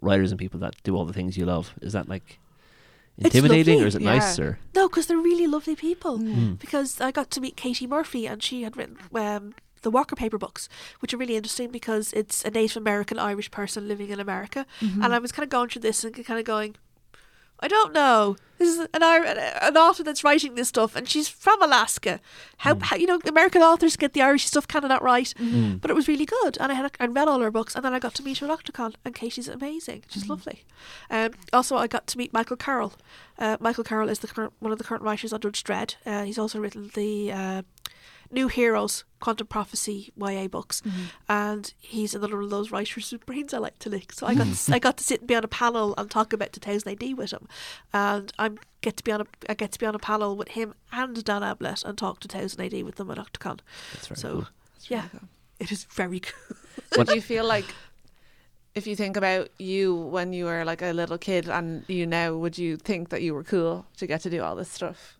writers 0.00 0.30
and 0.32 0.38
people 0.38 0.58
that 0.60 0.74
do 0.82 0.96
all 0.96 1.04
the 1.04 1.12
things 1.12 1.36
you 1.36 1.46
love? 1.46 1.72
Is 1.80 1.92
that 1.92 2.08
like 2.08 2.38
intimidating 3.18 3.82
or 3.82 3.86
is 3.86 3.94
it 3.94 4.02
Yeah. 4.02 4.14
nice? 4.18 4.38
No, 4.74 4.88
because 4.88 5.06
they're 5.06 5.16
really 5.18 5.46
lovely 5.46 5.76
people. 5.76 6.18
Mm. 6.18 6.58
Because 6.58 7.00
I 7.00 7.10
got 7.10 7.30
to 7.32 7.40
meet 7.40 7.56
Catie 7.56 7.86
Murphy, 7.86 8.26
and 8.26 8.42
she 8.42 8.62
had 8.62 8.76
written 8.76 8.96
um, 9.14 9.54
the 9.82 9.90
Walker 9.90 10.16
Paper 10.16 10.38
books, 10.38 10.68
which 11.00 11.12
are 11.12 11.16
really 11.16 11.36
interesting 11.36 11.70
because 11.70 12.12
it's 12.12 12.44
a 12.44 12.50
Native 12.50 12.76
American 12.78 13.18
Irish 13.18 13.50
person 13.50 13.86
living 13.88 14.10
in 14.10 14.20
America. 14.20 14.66
And 14.80 15.14
I 15.14 15.18
was 15.18 15.32
kind 15.32 15.44
of 15.44 15.50
going 15.50 15.68
through 15.68 15.82
this 15.82 16.04
and 16.04 16.14
kind 16.24 16.38
of 16.40 16.44
going, 16.46 16.76
I 17.62 17.68
don't 17.68 17.92
know. 17.92 18.36
This 18.58 18.78
is 18.78 18.86
an 18.94 19.02
an 19.02 19.76
author 19.76 20.04
that's 20.04 20.22
writing 20.22 20.54
this 20.54 20.68
stuff, 20.68 20.94
and 20.94 21.08
she's 21.08 21.28
from 21.28 21.60
Alaska. 21.62 22.20
How, 22.58 22.78
how 22.80 22.94
you 22.96 23.06
know 23.06 23.18
American 23.26 23.60
authors 23.60 23.96
get 23.96 24.12
the 24.12 24.22
Irish 24.22 24.44
stuff 24.46 24.68
kind 24.68 24.84
of 24.84 24.88
not 24.88 25.02
right, 25.02 25.32
but 25.80 25.90
it 25.90 25.94
was 25.94 26.06
really 26.06 26.26
good. 26.26 26.58
And 26.60 26.70
I 26.70 26.76
had 26.76 26.92
I 27.00 27.06
read 27.06 27.26
all 27.26 27.40
her 27.40 27.50
books, 27.50 27.74
and 27.74 27.84
then 27.84 27.92
I 27.92 27.98
got 27.98 28.14
to 28.14 28.22
meet 28.22 28.38
her 28.38 28.48
at 28.48 28.56
Octocon, 28.64 28.94
and 29.04 29.14
Catie's 29.14 29.48
amazing. 29.48 30.04
She's 30.08 30.28
lovely. 30.28 30.64
Um, 31.10 31.32
also, 31.52 31.76
I 31.76 31.88
got 31.88 32.06
to 32.08 32.18
meet 32.18 32.32
Michael 32.32 32.56
Carroll. 32.56 32.92
Uh, 33.38 33.56
Michael 33.58 33.84
Carroll 33.84 34.08
is 34.08 34.20
the 34.20 34.28
current, 34.28 34.52
one 34.60 34.70
of 34.70 34.78
the 34.78 34.84
current 34.84 35.02
writers 35.02 35.32
on 35.32 35.40
Judge 35.40 35.64
Dredd. 35.64 35.96
Uh, 36.06 36.22
he's 36.22 36.38
also 36.38 36.60
written 36.60 36.90
the 36.94 37.32
uh, 37.32 37.62
New 38.32 38.48
Heroes, 38.48 39.04
Quantum 39.20 39.46
Prophecy 39.46 40.12
YA 40.16 40.48
books, 40.48 40.80
mm-hmm. 40.80 41.02
and 41.28 41.72
he's 41.78 42.14
another 42.14 42.36
one 42.36 42.44
of 42.44 42.50
those 42.50 42.70
writers 42.70 43.10
whose 43.10 43.20
brains 43.20 43.52
I 43.52 43.58
like 43.58 43.78
to 43.80 43.90
lick. 43.90 44.12
So 44.12 44.26
I 44.26 44.34
got 44.34 44.48
I 44.70 44.78
got 44.78 44.96
to 44.96 45.04
sit 45.04 45.20
and 45.20 45.28
be 45.28 45.34
on 45.34 45.44
a 45.44 45.48
panel 45.48 45.94
and 45.96 46.10
talk 46.10 46.32
about 46.32 46.52
2000 46.52 46.90
AD 46.90 47.16
with 47.16 47.32
him, 47.32 47.46
and 47.92 48.32
I 48.38 48.50
get 48.80 48.96
to 48.96 49.04
be 49.04 49.12
on 49.12 49.20
a 49.20 49.26
I 49.48 49.54
get 49.54 49.72
to 49.72 49.78
be 49.78 49.86
on 49.86 49.94
a 49.94 50.00
panel 50.00 50.36
with 50.36 50.48
him 50.48 50.74
and 50.90 51.22
Dan 51.22 51.42
Abnett 51.42 51.84
and 51.84 51.96
talk 51.96 52.20
2000 52.20 52.60
AD 52.60 52.82
with 52.82 52.96
them 52.96 53.10
at 53.10 53.18
Octocon. 53.18 53.60
That's 53.92 54.06
very 54.08 54.18
so 54.18 54.32
cool. 54.32 54.48
yeah, 54.88 55.04
it 55.60 55.70
is 55.70 55.84
very 55.84 56.20
cool. 56.20 56.56
So 56.94 57.04
do 57.04 57.14
you 57.14 57.22
feel 57.22 57.44
like 57.44 57.66
if 58.74 58.86
you 58.86 58.96
think 58.96 59.16
about 59.16 59.50
you 59.58 59.94
when 59.94 60.32
you 60.32 60.46
were 60.46 60.64
like 60.64 60.82
a 60.82 60.92
little 60.92 61.18
kid 61.18 61.48
and 61.48 61.84
you 61.88 62.06
now, 62.06 62.34
would 62.34 62.56
you 62.56 62.76
think 62.76 63.10
that 63.10 63.22
you 63.22 63.34
were 63.34 63.44
cool 63.44 63.86
to 63.98 64.06
get 64.06 64.22
to 64.22 64.30
do 64.30 64.42
all 64.42 64.56
this 64.56 64.70
stuff? 64.70 65.18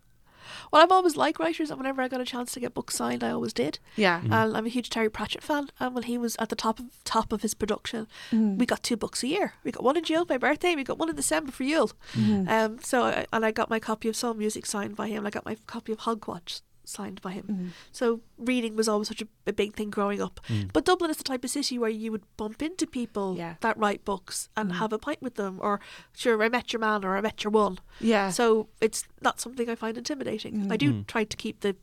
Well, 0.71 0.81
I've 0.81 0.91
always 0.91 1.15
liked 1.15 1.39
writers, 1.39 1.69
and 1.69 1.79
whenever 1.79 2.01
I 2.01 2.07
got 2.07 2.21
a 2.21 2.25
chance 2.25 2.53
to 2.53 2.59
get 2.59 2.73
books 2.73 2.95
signed, 2.95 3.23
I 3.23 3.31
always 3.31 3.53
did. 3.53 3.79
Yeah. 3.95 4.19
Mm-hmm. 4.19 4.33
And 4.33 4.57
I'm 4.57 4.65
a 4.65 4.69
huge 4.69 4.89
Terry 4.89 5.09
Pratchett 5.09 5.43
fan. 5.43 5.69
And 5.79 5.93
when 5.93 6.03
he 6.03 6.17
was 6.17 6.35
at 6.39 6.49
the 6.49 6.55
top 6.55 6.79
of 6.79 6.85
top 7.03 7.31
of 7.31 7.41
his 7.41 7.53
production, 7.53 8.07
mm-hmm. 8.31 8.57
we 8.57 8.65
got 8.65 8.83
two 8.83 8.97
books 8.97 9.23
a 9.23 9.27
year. 9.27 9.53
We 9.63 9.71
got 9.71 9.83
one 9.83 9.97
in 9.97 10.03
June 10.03 10.25
for 10.25 10.33
my 10.33 10.37
birthday. 10.37 10.75
We 10.75 10.83
got 10.83 10.97
one 10.97 11.09
in 11.09 11.15
December 11.15 11.51
for 11.51 11.63
Yule. 11.63 11.91
Mm-hmm. 12.13 12.47
Um, 12.47 12.79
so 12.81 13.03
I, 13.03 13.25
and 13.31 13.45
I 13.45 13.51
got 13.51 13.69
my 13.69 13.79
copy 13.79 14.09
of 14.09 14.15
Soul 14.15 14.33
Music 14.33 14.65
signed 14.65 14.95
by 14.95 15.07
him. 15.07 15.25
I 15.25 15.29
got 15.29 15.45
my 15.45 15.57
copy 15.67 15.91
of 15.91 15.99
Hogwatch 15.99 16.61
signed 16.85 17.21
by 17.21 17.31
him. 17.31 17.45
Mm-hmm. 17.49 17.67
So 17.91 18.21
reading 18.37 18.75
was 18.75 18.87
always 18.87 19.07
such 19.07 19.21
a, 19.21 19.27
a 19.47 19.53
big 19.53 19.75
thing 19.75 19.89
growing 19.89 20.21
up. 20.21 20.39
Mm. 20.47 20.71
But 20.73 20.85
Dublin 20.85 21.11
is 21.11 21.17
the 21.17 21.23
type 21.23 21.43
of 21.43 21.49
city 21.49 21.77
where 21.77 21.89
you 21.89 22.11
would 22.11 22.23
bump 22.37 22.61
into 22.61 22.85
people 22.85 23.35
Yeah. 23.37 23.55
that 23.61 23.77
write 23.77 24.05
books 24.05 24.49
and 24.55 24.69
mm-hmm. 24.69 24.79
have 24.79 24.93
a 24.93 24.99
pint 24.99 25.21
with 25.21 25.35
them, 25.35 25.59
or 25.61 25.79
sure, 26.15 26.41
I 26.43 26.49
met 26.49 26.73
your 26.73 26.79
man 26.79 27.05
or 27.05 27.17
I 27.17 27.21
met 27.21 27.43
your 27.43 27.51
one. 27.51 27.79
Yeah. 27.99 28.29
So 28.29 28.67
it's 28.81 29.05
not 29.21 29.39
something 29.39 29.69
I 29.69 29.75
find 29.75 29.97
intimidating. 29.97 30.71
I 30.71 30.77
do 30.77 30.91
mm-hmm. 30.91 31.01
try 31.03 31.23
to 31.23 31.37
keep 31.37 31.61
the 31.61 31.75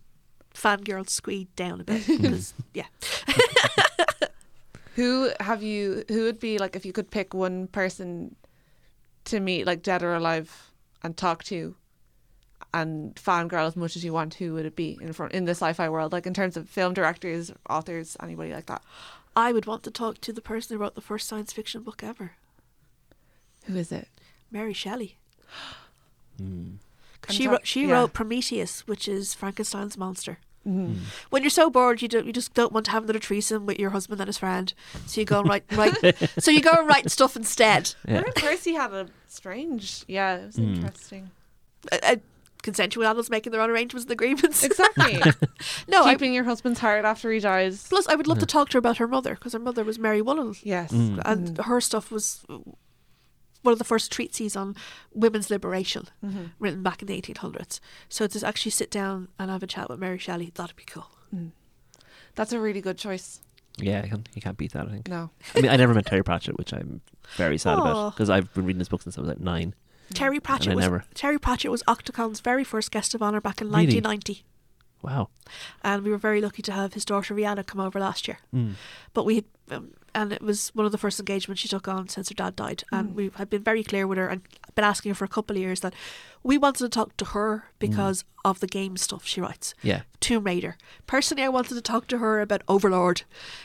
fangirl 0.55 1.09
squeed 1.09 1.55
down 1.57 1.81
a 1.81 1.85
bit 1.85 2.07
because 2.07 2.55
yeah. 2.75 2.87
Who 4.97 5.31
have 5.41 5.63
you? 5.63 6.05
Who 6.09 6.25
would 6.25 6.41
be 6.41 6.59
like 6.59 6.77
if 6.77 6.85
you 6.85 6.93
could 6.93 7.11
pick 7.11 7.33
one 7.33 7.69
person 7.69 8.37
to 9.25 9.41
meet, 9.41 9.65
like 9.67 9.83
dead 9.83 10.03
or 10.03 10.15
alive, 10.15 10.73
and 11.03 11.17
talk 11.17 11.45
to, 11.45 11.75
and 12.73 13.15
fangirl 13.17 13.67
as 13.67 13.77
much 13.77 13.97
as 13.97 14.05
you 14.05 14.13
want? 14.13 14.35
Who 14.35 14.55
would 14.55 14.67
it 14.67 14.77
be 14.77 14.99
in 15.01 15.13
front 15.13 15.33
in 15.33 15.45
the 15.45 15.53
sci-fi 15.53 15.89
world? 15.89 16.13
Like 16.13 16.27
in 16.27 16.35
terms 16.35 16.57
of 16.57 16.69
film 16.69 16.95
directors, 16.95 17.53
authors, 17.69 18.17
anybody 18.23 18.53
like 18.53 18.67
that? 18.67 18.83
I 19.37 19.53
would 19.53 19.67
want 19.67 19.83
to 19.85 19.91
talk 19.91 20.21
to 20.23 20.33
the 20.33 20.41
person 20.41 20.77
who 20.77 20.83
wrote 20.83 20.95
the 20.95 21.01
first 21.01 21.29
science 21.29 21.53
fiction 21.53 21.83
book 21.83 22.03
ever, 22.03 22.33
Who 23.67 23.77
is 23.77 23.93
it? 23.93 24.09
Mary 24.51 24.73
Shelley. 24.73 25.17
Mm. 26.41 26.77
'Cause 27.23 27.29
And 27.31 27.37
She 27.37 27.47
wrote 27.49 27.67
she 27.67 27.87
yeah. 27.87 27.93
wrote 27.93 28.13
Prometheus, 28.13 28.87
which 28.87 29.07
is 29.07 29.35
Frankenstein's 29.35 29.97
monster. 29.97 30.39
Mm-hmm. 30.67 31.05
When 31.31 31.43
you're 31.43 31.51
so 31.51 31.71
bored, 31.71 32.03
you 32.03 32.09
don't 32.09 32.27
you 32.27 32.33
just 32.33 32.53
don't 32.55 32.73
want 32.73 32.85
to 32.87 32.93
have 32.93 33.05
another 33.05 33.19
threesome 33.19 33.65
with 33.67 33.79
your 33.79 33.91
husband 33.91 34.21
and 34.21 34.29
his 34.29 34.39
friend, 34.39 34.73
so 35.07 35.21
you 35.21 35.25
go 35.25 35.41
and 35.41 35.49
write 35.49 35.65
write. 35.73 35.95
so 36.39 36.51
you 36.51 36.61
go 36.61 36.71
and 36.73 36.87
write 36.89 37.11
stuff 37.11 37.35
instead. 37.37 37.95
Yeah. 38.07 38.15
Mary 38.21 38.33
Percy 38.35 38.73
had 38.75 38.93
a 38.93 39.07
strange. 39.27 40.05
Yeah, 40.07 40.37
it 40.37 40.47
was 40.47 40.59
interesting. 40.59 41.31
Uh, 41.91 41.99
uh, 42.03 42.17
consensual 42.63 43.07
adults 43.07 43.31
making 43.31 43.53
their 43.53 43.61
own 43.61 43.71
arrangements 43.71 44.05
and 44.05 44.13
agreements. 44.13 44.65
Exactly. 44.65 45.21
no, 45.89 46.05
I, 46.05 46.15
Keeping 46.15 46.35
your 46.35 46.45
husband's 46.45 46.81
heart 46.81 47.05
after 47.05 47.31
he 47.31 47.41
dies. 47.41 47.87
plus 47.89 48.07
I 48.09 48.15
would 48.15 48.27
love 48.27 48.39
to 48.39 48.47
talk 48.47 48.69
to 48.71 48.75
her 48.75 48.79
about 48.79 48.99
her 48.99 49.09
mother 49.09 49.35
because 49.35 49.53
her 49.53 49.59
mother 49.59 49.85
was 49.85 49.99
Mary 49.99 50.23
Woollen. 50.23 50.55
Yes. 50.63 50.93
Mm. 50.93 51.21
and 51.25 51.49
mm. 51.49 51.65
her 51.65 51.81
stuff 51.81 52.11
was 52.11 52.45
one 53.63 53.73
of 53.73 53.79
the 53.79 53.85
first 53.85 54.11
treatises 54.11 54.57
on 54.57 54.75
women's 55.13 55.51
liberation 55.51 56.09
mm-hmm. 56.25 56.45
written 56.59 56.83
back 56.83 57.03
in 57.03 57.09
the 57.09 57.21
1800s. 57.21 57.81
So 58.09 58.27
to 58.27 58.47
actually 58.47 58.73
sit 58.73 58.91
down 58.91 59.29
and 59.39 59.51
have 59.51 59.63
a 59.63 59.67
chat 59.67 59.89
with 59.89 59.99
Mary 59.99 60.19
Shelley, 60.19 60.53
that'd 60.55 60.77
be 60.77 60.85
cool. 60.85 61.11
Mm. 61.35 61.53
That's 62.35 62.53
a 62.53 62.61
really 62.61 62.81
good 62.81 62.97
choice. 62.97 63.41
Yeah, 63.79 64.03
you 64.03 64.11
can't, 64.11 64.29
you 64.35 64.43
can't 64.43 64.57
beat 64.57 64.73
that. 64.73 64.87
I 64.87 64.91
think. 64.91 65.09
No. 65.09 65.31
I 65.55 65.61
mean, 65.61 65.71
I 65.71 65.77
never 65.77 65.95
met 65.95 66.07
Terry 66.07 66.23
Pratchett, 66.23 66.59
which 66.59 66.73
I'm 66.73 67.01
very 67.37 67.59
sad 67.59 67.79
Aw. 67.79 67.81
about 67.81 68.15
because 68.15 68.31
I've 68.31 68.53
been 68.55 68.65
reading 68.65 68.81
his 68.81 68.89
books 68.89 69.05
since 69.05 69.17
I 69.17 69.21
was 69.21 69.29
like 69.29 69.41
nine. 69.41 69.75
Terry 70.15 70.41
Pratchett 70.41 70.75
was 70.75 70.85
never- 70.85 71.05
Terry 71.15 71.39
Pratchett 71.39 71.71
was 71.71 71.83
Octocon's 71.87 72.41
very 72.41 72.65
first 72.65 72.91
guest 72.91 73.15
of 73.15 73.23
honor 73.23 73.41
back 73.41 73.61
in 73.61 73.69
Really? 73.69 73.87
1990, 74.01 74.45
Wow. 75.03 75.29
and 75.83 76.03
we 76.03 76.11
were 76.11 76.19
very 76.19 76.41
lucky 76.41 76.63
to 76.63 76.73
have 76.73 76.95
his 76.95 77.05
daughter 77.05 77.35
Rhianna 77.35 77.65
come 77.67 77.81
over 77.81 77.99
last 78.01 78.27
year. 78.29 78.39
Mm. 78.55 78.75
But 79.15 79.25
we 79.25 79.37
had, 79.37 79.45
um, 79.71 79.91
and 80.15 80.33
it 80.33 80.43
was 80.43 80.71
one 80.75 80.87
of 80.87 80.93
the 80.93 80.99
first 80.99 81.19
engagements 81.19 81.61
she 81.61 81.69
took 81.69 81.89
on 81.89 82.09
since 82.09 82.29
her 82.29 82.35
dad 82.35 82.57
died. 82.57 82.85
Mm. 82.93 82.99
And 82.99 83.15
we 83.15 83.31
had 83.35 83.51
been 83.51 83.63
very 83.63 83.85
clear 83.85 84.07
with 84.07 84.19
her 84.19 84.29
and 84.29 84.43
been 84.75 84.85
asking 84.85 85.11
her 85.11 85.15
for 85.15 85.25
a 85.25 85.29
couple 85.29 85.57
of 85.57 85.63
years 85.63 85.81
that 85.81 85.95
we 86.43 86.57
wanted 86.57 86.85
to 86.85 86.89
talk 86.89 87.17
to 87.19 87.27
her 87.27 87.65
because 87.79 88.25
of 88.45 88.61
the 88.61 88.67
game 88.67 88.97
stuff 88.97 89.27
she 89.27 89.41
writes. 89.41 89.75
Mm. 89.81 89.89
Yeah. 89.89 90.01
Tomb 90.21 90.45
Raider. 90.45 90.77
Personally, 91.07 91.43
I 91.43 91.49
wanted 91.49 91.75
to 91.75 91.81
talk 91.81 92.07
to 92.09 92.19
her 92.19 92.41
about 92.41 92.63
Overlord, 92.69 93.23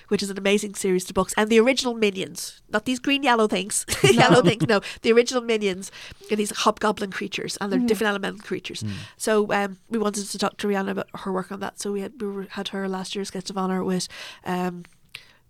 which 0.08 0.24
is 0.24 0.30
an 0.30 0.38
amazing 0.38 0.76
series 0.76 1.10
of 1.10 1.14
books, 1.14 1.34
and 1.38 1.50
the 1.50 1.60
original 1.60 1.94
Minions. 1.94 2.62
Not 2.70 2.86
these 2.86 3.00
green 3.00 3.24
yellow 3.24 3.48
things. 3.48 3.86
yellow 4.04 4.42
things, 4.42 4.66
no. 4.68 4.82
The 5.02 5.12
original 5.12 5.42
Minions 5.42 5.92
are 6.32 6.36
these 6.36 6.52
hobgoblin 6.52 7.12
creatures, 7.12 7.58
and 7.60 7.72
they're 7.72 7.80
different 7.80 8.10
elemental 8.10 8.40
creatures. 8.40 8.84
So 9.18 9.52
um, 9.52 9.78
we 9.90 9.98
wanted 9.98 10.26
to 10.28 10.38
talk 10.38 10.58
to 10.58 10.68
Rhianna 10.68 10.92
about 10.92 11.10
her 11.14 11.32
work 11.32 11.52
on 11.52 11.60
that. 11.60 11.80
So 11.80 11.92
we 11.92 12.02
had, 12.02 12.22
we 12.22 12.48
had 12.50 12.70
her 12.70 12.88
last 12.88 13.16
year's 13.16 13.32
guest 13.32 13.50
of 13.50 13.58
honour 13.58 13.84
with 13.84 14.08
um, 14.46 14.84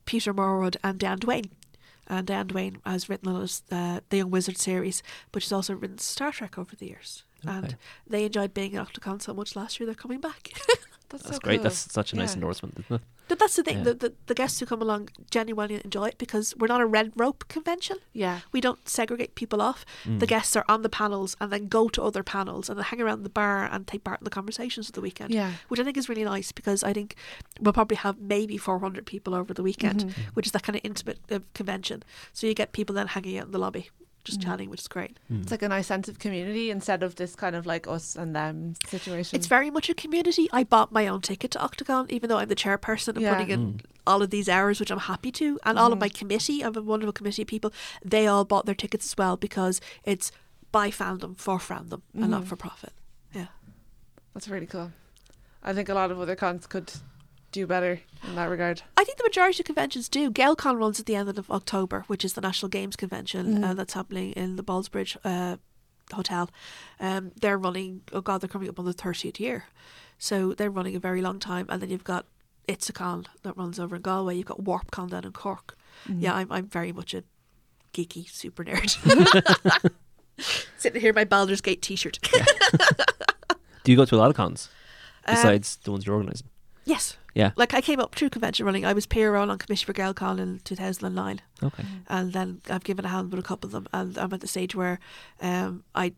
Peter 0.06 0.34
Morwood 0.34 0.78
and 0.84 1.00
Diane 1.00 1.20
Duane. 1.20 1.52
And 2.08 2.28
Diane 2.28 2.48
Duane 2.48 2.78
has 2.86 3.10
written 3.10 3.30
on 3.30 3.42
us, 3.42 3.64
uh, 3.72 4.00
the 4.10 4.18
Young 4.18 4.30
Wizard 4.30 4.58
series, 4.58 5.02
but 5.32 5.42
she's 5.42 5.52
also 5.52 5.74
written 5.74 5.98
Star 5.98 6.32
Trek 6.32 6.58
over 6.58 6.76
the 6.76 6.88
years. 6.88 7.24
And 7.48 7.78
they 8.08 8.26
enjoyed 8.26 8.54
being 8.54 8.76
at 8.76 8.88
Octocon 8.88 9.22
so 9.22 9.34
much 9.34 9.56
last 9.56 9.80
year, 9.80 9.86
they're 9.86 9.96
coming 9.96 10.20
back. 10.20 10.52
That's, 11.10 11.24
That's 11.24 11.36
so 11.36 11.40
great. 11.40 11.58
cool. 11.58 11.64
That's 11.64 11.92
such 11.94 12.14
a 12.14 12.16
nice 12.16 12.30
Yeah. 12.32 12.36
endorsement, 12.36 12.78
isn't 12.80 12.96
it? 12.96 13.02
But 13.28 13.40
that's 13.40 13.56
the 13.56 13.64
thing, 13.64 13.78
Yeah. 13.80 13.84
the, 13.86 13.94
the, 13.96 14.14
the 14.28 14.36
guests 14.36 14.60
who 14.60 14.68
come 14.68 14.82
along 14.84 15.10
genuinely 15.32 15.82
enjoy 15.84 16.06
it 16.10 16.18
because 16.20 16.54
we're 16.58 16.68
not 16.68 16.80
a 16.82 16.86
red 16.86 17.12
rope 17.16 17.44
convention. 17.48 17.98
Yeah. 18.14 18.42
We 18.52 18.62
don't 18.62 18.88
segregate 18.88 19.34
people 19.34 19.62
off. 19.64 19.84
Mm. 20.04 20.20
The 20.20 20.28
guests 20.28 20.56
are 20.56 20.66
on 20.70 20.84
the 20.84 20.90
panels 20.90 21.36
and 21.42 21.52
then 21.52 21.68
go 21.68 21.90
to 21.90 22.04
other 22.04 22.22
panels 22.22 22.70
and 22.70 22.78
then 22.78 22.84
hang 22.86 23.02
around 23.02 23.24
the 23.24 23.30
bar 23.30 23.66
and 23.72 23.88
take 23.88 24.04
part 24.04 24.20
in 24.22 24.26
the 24.26 24.30
conversations 24.30 24.90
of 24.90 24.94
the 24.94 25.02
weekend. 25.02 25.34
Yeah. 25.34 25.54
Which 25.70 25.80
I 25.80 25.84
think 25.84 25.98
is 25.98 26.08
really 26.08 26.24
nice 26.24 26.52
because 26.52 26.84
I 26.84 26.94
think 26.94 27.16
we'll 27.60 27.74
probably 27.74 27.98
have 27.98 28.20
maybe 28.20 28.58
400 28.58 29.08
people 29.08 29.34
over 29.34 29.54
the 29.56 29.64
weekend, 29.64 30.06
Mm-hmm. 30.06 30.22
which 30.36 30.46
is 30.46 30.52
that 30.52 30.62
kind 30.64 30.76
of 30.76 30.82
intimate 30.84 31.20
uh, 31.32 31.40
convention. 31.56 32.04
So 32.32 32.46
you 32.46 32.54
get 32.54 32.74
people 32.74 32.94
then 32.94 33.08
hanging 33.08 33.40
out 33.40 33.48
in 33.48 33.52
the 33.54 33.60
lobby, 33.60 33.90
just 34.26 34.40
Mm-hmm. 34.40 34.50
chatting, 34.50 34.70
which 34.70 34.82
is 34.82 34.88
great. 34.88 35.18
Mm. 35.32 35.44
It's 35.44 35.52
like 35.52 35.62
a 35.62 35.70
nice 35.70 35.88
sense 35.88 36.10
of 36.10 36.20
community 36.20 36.70
instead 36.70 37.04
of 37.04 37.16
this 37.16 37.36
kind 37.36 37.56
of 37.56 37.66
like 37.66 37.88
us 37.88 38.16
and 38.16 38.36
them 38.36 38.74
situation. 38.88 39.38
It's 39.38 39.48
very 39.48 39.70
much 39.70 39.90
a 39.90 39.94
community. 39.94 40.50
I 40.52 40.64
bought 40.64 40.92
my 40.92 41.08
own 41.08 41.22
ticket 41.22 41.52
to 41.52 41.60
Octocon, 41.60 42.10
even 42.10 42.30
though 42.30 42.38
I'm 42.38 42.50
the 42.50 42.56
chairperson 42.56 43.10
and 43.10 43.22
Yeah. 43.22 43.34
putting 43.34 43.50
in 43.50 43.74
mm. 43.74 43.82
all 44.06 44.22
of 44.22 44.32
these 44.32 44.50
hours, 44.50 44.80
which 44.80 44.92
I'm 44.92 45.00
happy 45.00 45.32
to. 45.34 45.60
And 45.64 45.80
all 45.80 45.88
of 45.88 45.94
mm-hmm. 45.94 46.00
my 46.02 46.10
committee, 46.10 46.64
I 46.64 46.66
have 46.66 46.78
a 46.78 46.82
wonderful 46.82 47.14
committee 47.14 47.44
of 47.44 47.48
people, 47.48 47.72
they 48.04 48.28
all 48.28 48.44
bought 48.44 48.66
their 48.66 48.76
tickets 48.76 49.06
as 49.06 49.16
well 49.18 49.38
because 49.38 49.80
it's 50.04 50.32
by 50.72 50.90
fandom, 50.90 51.38
for 51.38 51.58
fandom, 51.58 52.02
and 52.14 52.30
not 52.32 52.42
mm-hmm. 52.42 52.50
for 52.50 52.56
profit. 52.58 52.94
Yeah. 53.34 53.48
That's 54.34 54.50
really 54.50 54.66
cool. 54.66 54.92
I 55.64 55.74
think 55.74 55.88
a 55.90 55.94
lot 55.94 56.12
of 56.12 56.20
other 56.20 56.36
cons 56.36 56.68
could 56.68 56.92
do 57.56 57.66
better 57.66 58.02
in 58.28 58.36
that 58.36 58.50
regard. 58.50 58.82
I 58.98 59.04
think 59.06 59.18
the 59.18 59.24
majority 59.24 59.62
of 59.62 59.66
conventions 59.66 60.10
do. 60.10 60.30
Gaelcon 60.30 60.78
runs 60.78 61.00
at 61.00 61.06
the 61.06 61.16
end 61.16 61.30
of 61.30 61.50
October, 61.50 62.04
which 62.08 62.26
is 62.26 62.34
the 62.34 62.42
National 62.42 62.70
Games 62.70 62.96
Convention 62.96 63.64
uh, 63.64 63.74
that's 63.74 63.94
happening 63.94 64.32
in 64.34 64.58
the 64.58 64.64
Ballsbridge 64.64 65.16
uh, 65.24 65.56
Hotel. 66.14 66.50
Um, 67.00 67.32
they're 67.40 67.58
running, 67.58 68.02
oh 68.14 68.22
God, 68.22 68.42
they're 68.42 68.50
coming 68.50 68.70
up 68.70 68.78
on 68.78 68.86
the 68.86 68.94
30th 68.94 69.40
year. 69.40 69.66
So 70.20 70.54
they're 70.54 70.70
running 70.70 70.96
a 70.96 71.00
very 71.00 71.22
long 71.22 71.40
time. 71.40 71.66
And 71.70 71.82
then 71.82 71.90
you've 71.90 72.04
got 72.04 72.26
Itzacon 72.68 73.26
that 73.44 73.56
runs 73.58 73.80
over 73.80 73.96
in 73.96 74.02
Galway. 74.02 74.36
You've 74.36 74.46
got 74.48 74.62
WarpCon 74.64 75.10
down 75.12 75.24
in 75.24 75.32
Cork. 75.32 75.78
Yeah, 76.08 76.34
I'm, 76.36 76.52
I'm 76.52 76.68
very 76.68 76.92
much 76.92 77.14
a 77.14 77.24
geeky 77.94 78.30
super 78.30 78.64
nerd. 78.66 78.92
Sitting 80.78 81.00
here 81.02 81.10
in 81.12 81.16
my 81.16 81.24
Baldur's 81.24 81.62
Gate 81.62 81.82
t 81.82 81.96
shirt. 81.96 82.20
Do 83.84 83.92
you 83.92 83.98
go 83.98 84.04
to 84.06 84.16
a 84.16 84.18
lot 84.18 84.30
of 84.30 84.36
cons 84.36 84.70
Um, 85.26 85.36
besides 85.36 85.78
the 85.84 85.92
ones 85.92 86.06
you're 86.06 86.16
organising? 86.16 86.48
yes. 86.86 87.18
Yeah. 87.36 87.52
Like 87.58 87.74
I 87.74 87.82
came 87.82 88.00
up 88.00 88.16
through 88.16 88.30
convention 88.30 88.66
running. 88.66 88.86
I 88.86 88.94
was 88.94 89.06
peer 89.06 89.36
on 89.36 89.50
on 89.52 89.58
commission 89.58 89.86
for 89.86 89.94
Gaelcon 89.94 90.40
in 90.40 90.62
2009. 90.64 91.42
Okay. 91.62 91.84
and 92.08 92.34
then 92.34 92.62
I've 92.70 92.84
given 92.84 93.06
a 93.06 93.10
hand 93.10 93.30
with 93.32 93.40
a 93.40 93.44
couple 93.44 93.68
of 93.68 93.72
them, 93.74 93.88
and 93.94 94.18
I'm 94.18 94.34
at 94.34 94.42
the 94.42 94.48
stage 94.48 94.74
where 94.74 95.00
um, 95.42 95.84
I 95.94 96.14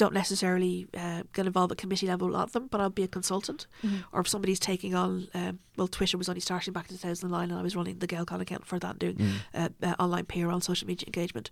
don't 0.00 0.14
necessarily 0.14 0.86
uh, 0.96 1.22
get 1.34 1.44
involved 1.46 1.70
at 1.72 1.76
committee 1.76 2.06
level 2.06 2.26
with 2.26 2.34
a 2.34 2.38
lot 2.38 2.44
of 2.44 2.52
them, 2.52 2.68
but 2.68 2.80
I'll 2.80 2.88
be 2.88 3.02
a 3.02 3.08
consultant, 3.08 3.66
or 4.12 4.20
if 4.22 4.28
somebody's 4.28 4.58
taking 4.58 4.94
on, 4.94 5.28
um, 5.34 5.58
well, 5.76 5.88
Twitter 5.88 6.16
was 6.16 6.26
only 6.26 6.40
starting 6.40 6.72
back 6.72 6.90
in 6.90 6.96
2009, 6.96 7.50
and 7.50 7.58
I 7.58 7.62
was 7.62 7.76
running 7.76 7.98
the 7.98 8.06
Gaelcon 8.06 8.40
account 8.40 8.64
for 8.64 8.78
that, 8.78 8.98
doing 8.98 9.20
uh, 9.54 9.68
uh, 9.82 9.94
online 9.98 10.24
peer 10.24 10.48
on 10.48 10.62
social 10.62 10.88
media 10.88 11.06
engagement. 11.06 11.50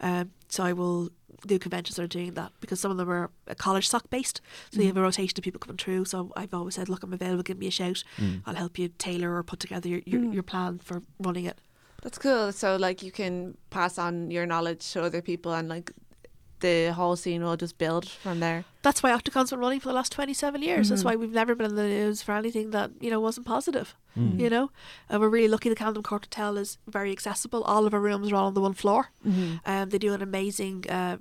Um, 0.00 0.30
so 0.48 0.64
I 0.64 0.72
will 0.72 1.10
do 1.46 1.58
conventions 1.58 1.96
that 1.96 2.02
are 2.02 2.06
doing 2.06 2.32
that 2.34 2.52
because 2.60 2.80
some 2.80 2.90
of 2.90 2.96
them 2.96 3.10
are 3.10 3.30
uh, 3.46 3.54
college 3.54 3.86
sock 3.86 4.08
based, 4.08 4.40
so 4.72 4.80
you 4.80 4.86
have 4.86 4.96
a 4.96 5.02
rotation 5.02 5.38
of 5.38 5.44
people 5.44 5.58
coming 5.58 5.76
through. 5.76 6.06
So 6.06 6.32
I've 6.36 6.54
always 6.54 6.76
said, 6.76 6.88
look, 6.88 7.02
I'm 7.02 7.12
available, 7.12 7.42
give 7.42 7.58
me 7.58 7.66
a 7.66 7.70
shout, 7.70 8.02
I'll 8.46 8.54
help 8.54 8.78
you 8.78 8.88
tailor 8.96 9.36
or 9.36 9.42
put 9.42 9.60
together 9.60 9.90
your 9.90 10.00
your, 10.06 10.22
your 10.32 10.42
plan 10.42 10.78
for 10.78 11.02
running 11.18 11.44
it. 11.44 11.60
That's 12.02 12.16
cool. 12.16 12.50
So 12.52 12.76
like 12.76 13.02
you 13.02 13.12
can 13.12 13.58
pass 13.68 13.98
on 13.98 14.30
your 14.30 14.46
knowledge 14.46 14.90
to 14.92 15.02
other 15.02 15.20
people 15.20 15.52
and 15.52 15.68
like 15.68 15.92
the 16.60 16.92
whole 16.94 17.16
scene 17.16 17.42
will 17.42 17.56
just 17.56 17.76
build 17.78 18.08
from 18.08 18.40
there. 18.40 18.64
that's 18.82 19.02
why 19.02 19.10
Octocon's 19.12 19.50
been 19.50 19.58
running 19.60 19.80
for 19.80 19.88
the 19.88 19.94
last 19.94 20.12
27 20.12 20.62
years. 20.62 20.88
That's 20.88 21.04
why 21.04 21.16
we've 21.16 21.32
never 21.32 21.54
been 21.54 21.70
in 21.70 21.76
the 21.76 21.82
news 21.88 22.22
for 22.22 22.32
anything 22.32 22.70
that, 22.70 22.90
you 23.00 23.10
know, 23.10 23.20
wasn't 23.20 23.46
positive, 23.46 23.94
you 24.16 24.48
know? 24.50 24.70
And 25.08 25.20
we're 25.20 25.28
really 25.28 25.48
lucky 25.48 25.68
the 25.68 25.74
Camden 25.74 26.02
Court 26.02 26.24
Hotel 26.26 26.56
is 26.58 26.78
very 26.86 27.12
accessible. 27.12 27.62
All 27.64 27.86
of 27.86 27.94
our 27.94 28.00
rooms 28.00 28.30
are 28.32 28.36
all 28.36 28.46
on 28.46 28.54
the 28.54 28.60
one 28.60 28.74
floor. 28.74 29.10
Um, 29.66 29.90
they 29.90 29.98
do 29.98 30.12
an 30.14 30.22
amazing, 30.22 30.84
uh, 30.88 31.18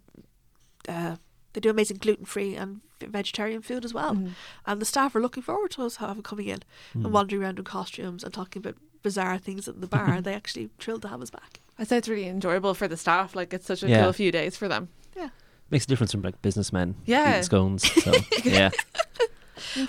uh, 0.88 1.16
they 1.54 1.60
do 1.60 1.70
amazing 1.70 1.98
gluten-free 1.98 2.56
and 2.56 2.82
vegetarian 3.02 3.62
food 3.62 3.86
as 3.86 3.94
well. 3.94 4.18
And 4.66 4.82
the 4.82 4.86
staff 4.86 5.16
are 5.16 5.22
looking 5.22 5.44
forward 5.44 5.72
to 5.72 5.84
us 5.84 5.98
having 5.98 6.24
coming 6.24 6.48
in 6.48 6.60
and 6.94 7.12
wandering 7.14 7.42
around 7.44 7.60
in 7.60 7.66
costumes 7.66 8.24
and 8.24 8.34
talking 8.34 8.62
about 8.62 8.76
bizarre 9.02 9.38
things 9.38 9.68
at 9.68 9.80
the 9.82 9.88
bar. 9.88 10.22
they 10.26 10.34
actually 10.34 10.70
thrilled 10.80 11.02
to 11.04 11.08
have 11.08 11.22
us 11.22 11.30
back. 11.30 11.62
I 11.78 11.86
say 11.86 11.98
it's 11.98 12.10
really 12.10 12.28
enjoyable 12.28 12.74
for 12.74 12.88
the 12.90 12.98
staff. 12.98 13.36
Like 13.36 13.54
it's 13.54 13.66
such 13.68 13.84
a 13.84 13.88
Yeah. 13.90 14.04
cool 14.04 14.12
few 14.14 14.32
days 14.32 14.58
for 14.58 14.68
them. 14.68 14.90
Yeah. 15.20 15.30
Makes 15.70 15.86
a 15.86 15.88
difference 15.88 16.12
from 16.12 16.22
like 16.22 16.42
businessmen 16.42 16.96
Yeah. 17.06 17.32
eating 17.32 17.44
scones. 17.44 17.92
So 18.04 18.14
yeah, 18.44 18.72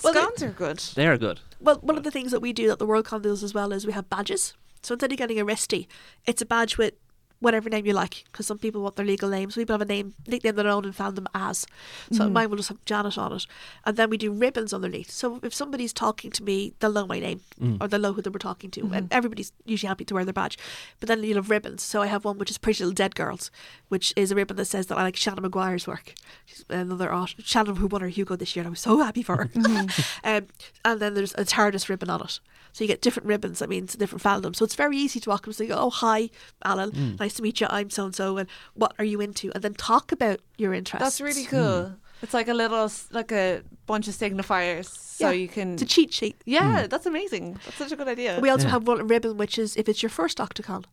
Well, 0.02 0.12
they- 0.12 0.20
Scones 0.20 0.42
are 0.42 0.50
good. 0.50 0.78
they 0.94 1.06
are 1.06 1.16
good. 1.16 1.40
Well, 1.60 1.76
one 1.76 1.96
of 1.96 2.04
the 2.04 2.10
things 2.10 2.32
that 2.32 2.40
we 2.40 2.52
do 2.52 2.68
that 2.68 2.78
the 2.78 2.86
World 2.86 3.06
WorldCon 3.06 3.22
does 3.22 3.42
as 3.42 3.54
well 3.54 3.72
is 3.72 3.86
we 3.86 3.92
have 3.92 4.08
badges. 4.10 4.54
So 4.82 4.94
instead 4.94 5.12
of 5.12 5.18
getting 5.18 5.38
a 5.38 5.44
wristy, 5.44 5.86
it's 6.26 6.42
a 6.42 6.46
badge 6.46 6.78
with 6.78 6.94
whatever 7.40 7.70
name 7.70 7.86
you 7.86 7.92
like 7.92 8.24
because 8.30 8.46
some 8.46 8.58
people 8.58 8.82
want 8.82 8.96
their 8.96 9.04
legal 9.04 9.28
names. 9.28 9.54
People 9.54 9.72
have 9.74 9.80
a 9.80 9.86
name, 9.86 10.14
nickname 10.26 10.54
their 10.54 10.68
own 10.68 10.84
and 10.84 10.94
found 10.94 11.16
them 11.16 11.26
as. 11.34 11.66
So 12.12 12.24
mm-hmm. 12.24 12.32
mine 12.32 12.50
will 12.50 12.58
just 12.58 12.68
have 12.68 12.84
Janet 12.84 13.18
on 13.18 13.32
it. 13.32 13.46
And 13.84 13.96
then 13.96 14.10
we 14.10 14.18
do 14.18 14.30
ribbons 14.30 14.72
underneath. 14.72 15.10
So 15.10 15.40
if 15.42 15.54
somebody's 15.54 15.92
talking 15.92 16.30
to 16.32 16.42
me, 16.42 16.74
they'll 16.78 16.92
know 16.92 17.06
my 17.06 17.18
name 17.18 17.40
mm. 17.60 17.78
or 17.80 17.88
they'll 17.88 18.00
know 18.00 18.12
who 18.12 18.22
they 18.22 18.30
were 18.30 18.38
talking 18.38 18.70
to. 18.72 18.82
And 18.82 18.90
mm-hmm. 18.90 19.06
everybody's 19.10 19.52
usually 19.64 19.88
happy 19.88 20.04
to 20.04 20.14
wear 20.14 20.24
their 20.24 20.34
badge. 20.34 20.58
But 21.00 21.08
then 21.08 21.22
you'll 21.22 21.36
have 21.36 21.50
ribbons. 21.50 21.82
So 21.82 22.02
I 22.02 22.06
have 22.06 22.24
one 22.24 22.38
which 22.38 22.50
is 22.50 22.58
Pretty 22.58 22.84
Little 22.84 22.94
Dead 22.94 23.14
Girls, 23.14 23.50
which 23.90 24.14
is 24.16 24.30
a 24.30 24.34
ribbon 24.34 24.56
that 24.56 24.64
says 24.64 24.86
that 24.86 24.96
I 24.96 25.02
like 25.02 25.16
Seanan 25.16 25.40
McGuire's 25.40 25.86
work. 25.86 26.14
She's 26.46 26.64
another 26.70 27.10
art. 27.10 27.34
Seanan, 27.40 27.76
who 27.76 27.88
won 27.88 28.00
her 28.00 28.08
Hugo 28.08 28.36
this 28.36 28.54
year, 28.54 28.62
and 28.62 28.68
I 28.68 28.70
was 28.70 28.80
so 28.80 28.98
happy 28.98 29.22
for 29.22 29.36
her. 29.36 29.50
Mm-hmm. 29.60 30.28
um, 30.28 30.46
and 30.84 31.00
then 31.00 31.14
there's 31.14 31.34
a 31.34 31.44
TARDIS 31.44 31.88
ribbon 31.88 32.08
on 32.08 32.22
it. 32.22 32.40
So 32.72 32.84
you 32.84 32.88
get 32.88 33.02
different 33.02 33.26
ribbons, 33.28 33.58
that 33.58 33.68
means 33.68 33.94
different 33.94 34.22
fandoms. 34.22 34.56
So 34.56 34.64
it's 34.64 34.74
very 34.74 34.96
easy 34.96 35.20
to 35.20 35.28
walk 35.28 35.40
up 35.40 35.46
and 35.46 35.54
say, 35.56 35.68
oh, 35.70 35.90
hi, 35.90 36.30
Alan. 36.64 36.92
Mm. 36.92 37.20
Nice 37.20 37.34
to 37.34 37.42
meet 37.42 37.60
you. 37.60 37.66
I'm 37.68 37.90
so-and-so. 37.90 38.38
And 38.38 38.48
what 38.74 38.94
are 38.98 39.04
you 39.04 39.20
into? 39.20 39.50
And 39.54 39.62
then 39.62 39.74
talk 39.74 40.12
about 40.12 40.40
your 40.56 40.72
interests. 40.72 41.04
That's 41.04 41.20
really 41.20 41.44
mm. 41.44 41.48
cool. 41.48 41.92
It's 42.22 42.34
like 42.34 42.48
a 42.48 42.54
little, 42.54 42.90
like 43.10 43.32
a 43.32 43.62
bunch 43.86 44.06
of 44.06 44.14
signifiers, 44.14 44.86
so 44.86 45.30
Yeah. 45.30 45.32
you 45.32 45.48
can. 45.48 45.74
It's 45.74 45.82
a 45.82 45.86
cheat 45.86 46.12
sheet. 46.12 46.36
yeah, 46.44 46.84
mm. 46.84 46.90
that's 46.90 47.06
amazing. 47.06 47.58
That's 47.64 47.76
such 47.76 47.92
a 47.92 47.96
good 47.96 48.08
idea. 48.08 48.38
We 48.40 48.50
also 48.50 48.66
Yeah. 48.66 48.72
have 48.72 48.86
one 48.86 49.06
ribbon, 49.08 49.36
which 49.36 49.58
is 49.58 49.76
if 49.76 49.88
it's 49.88 50.02
your 50.02 50.10
first 50.10 50.38
Octocon. 50.38 50.84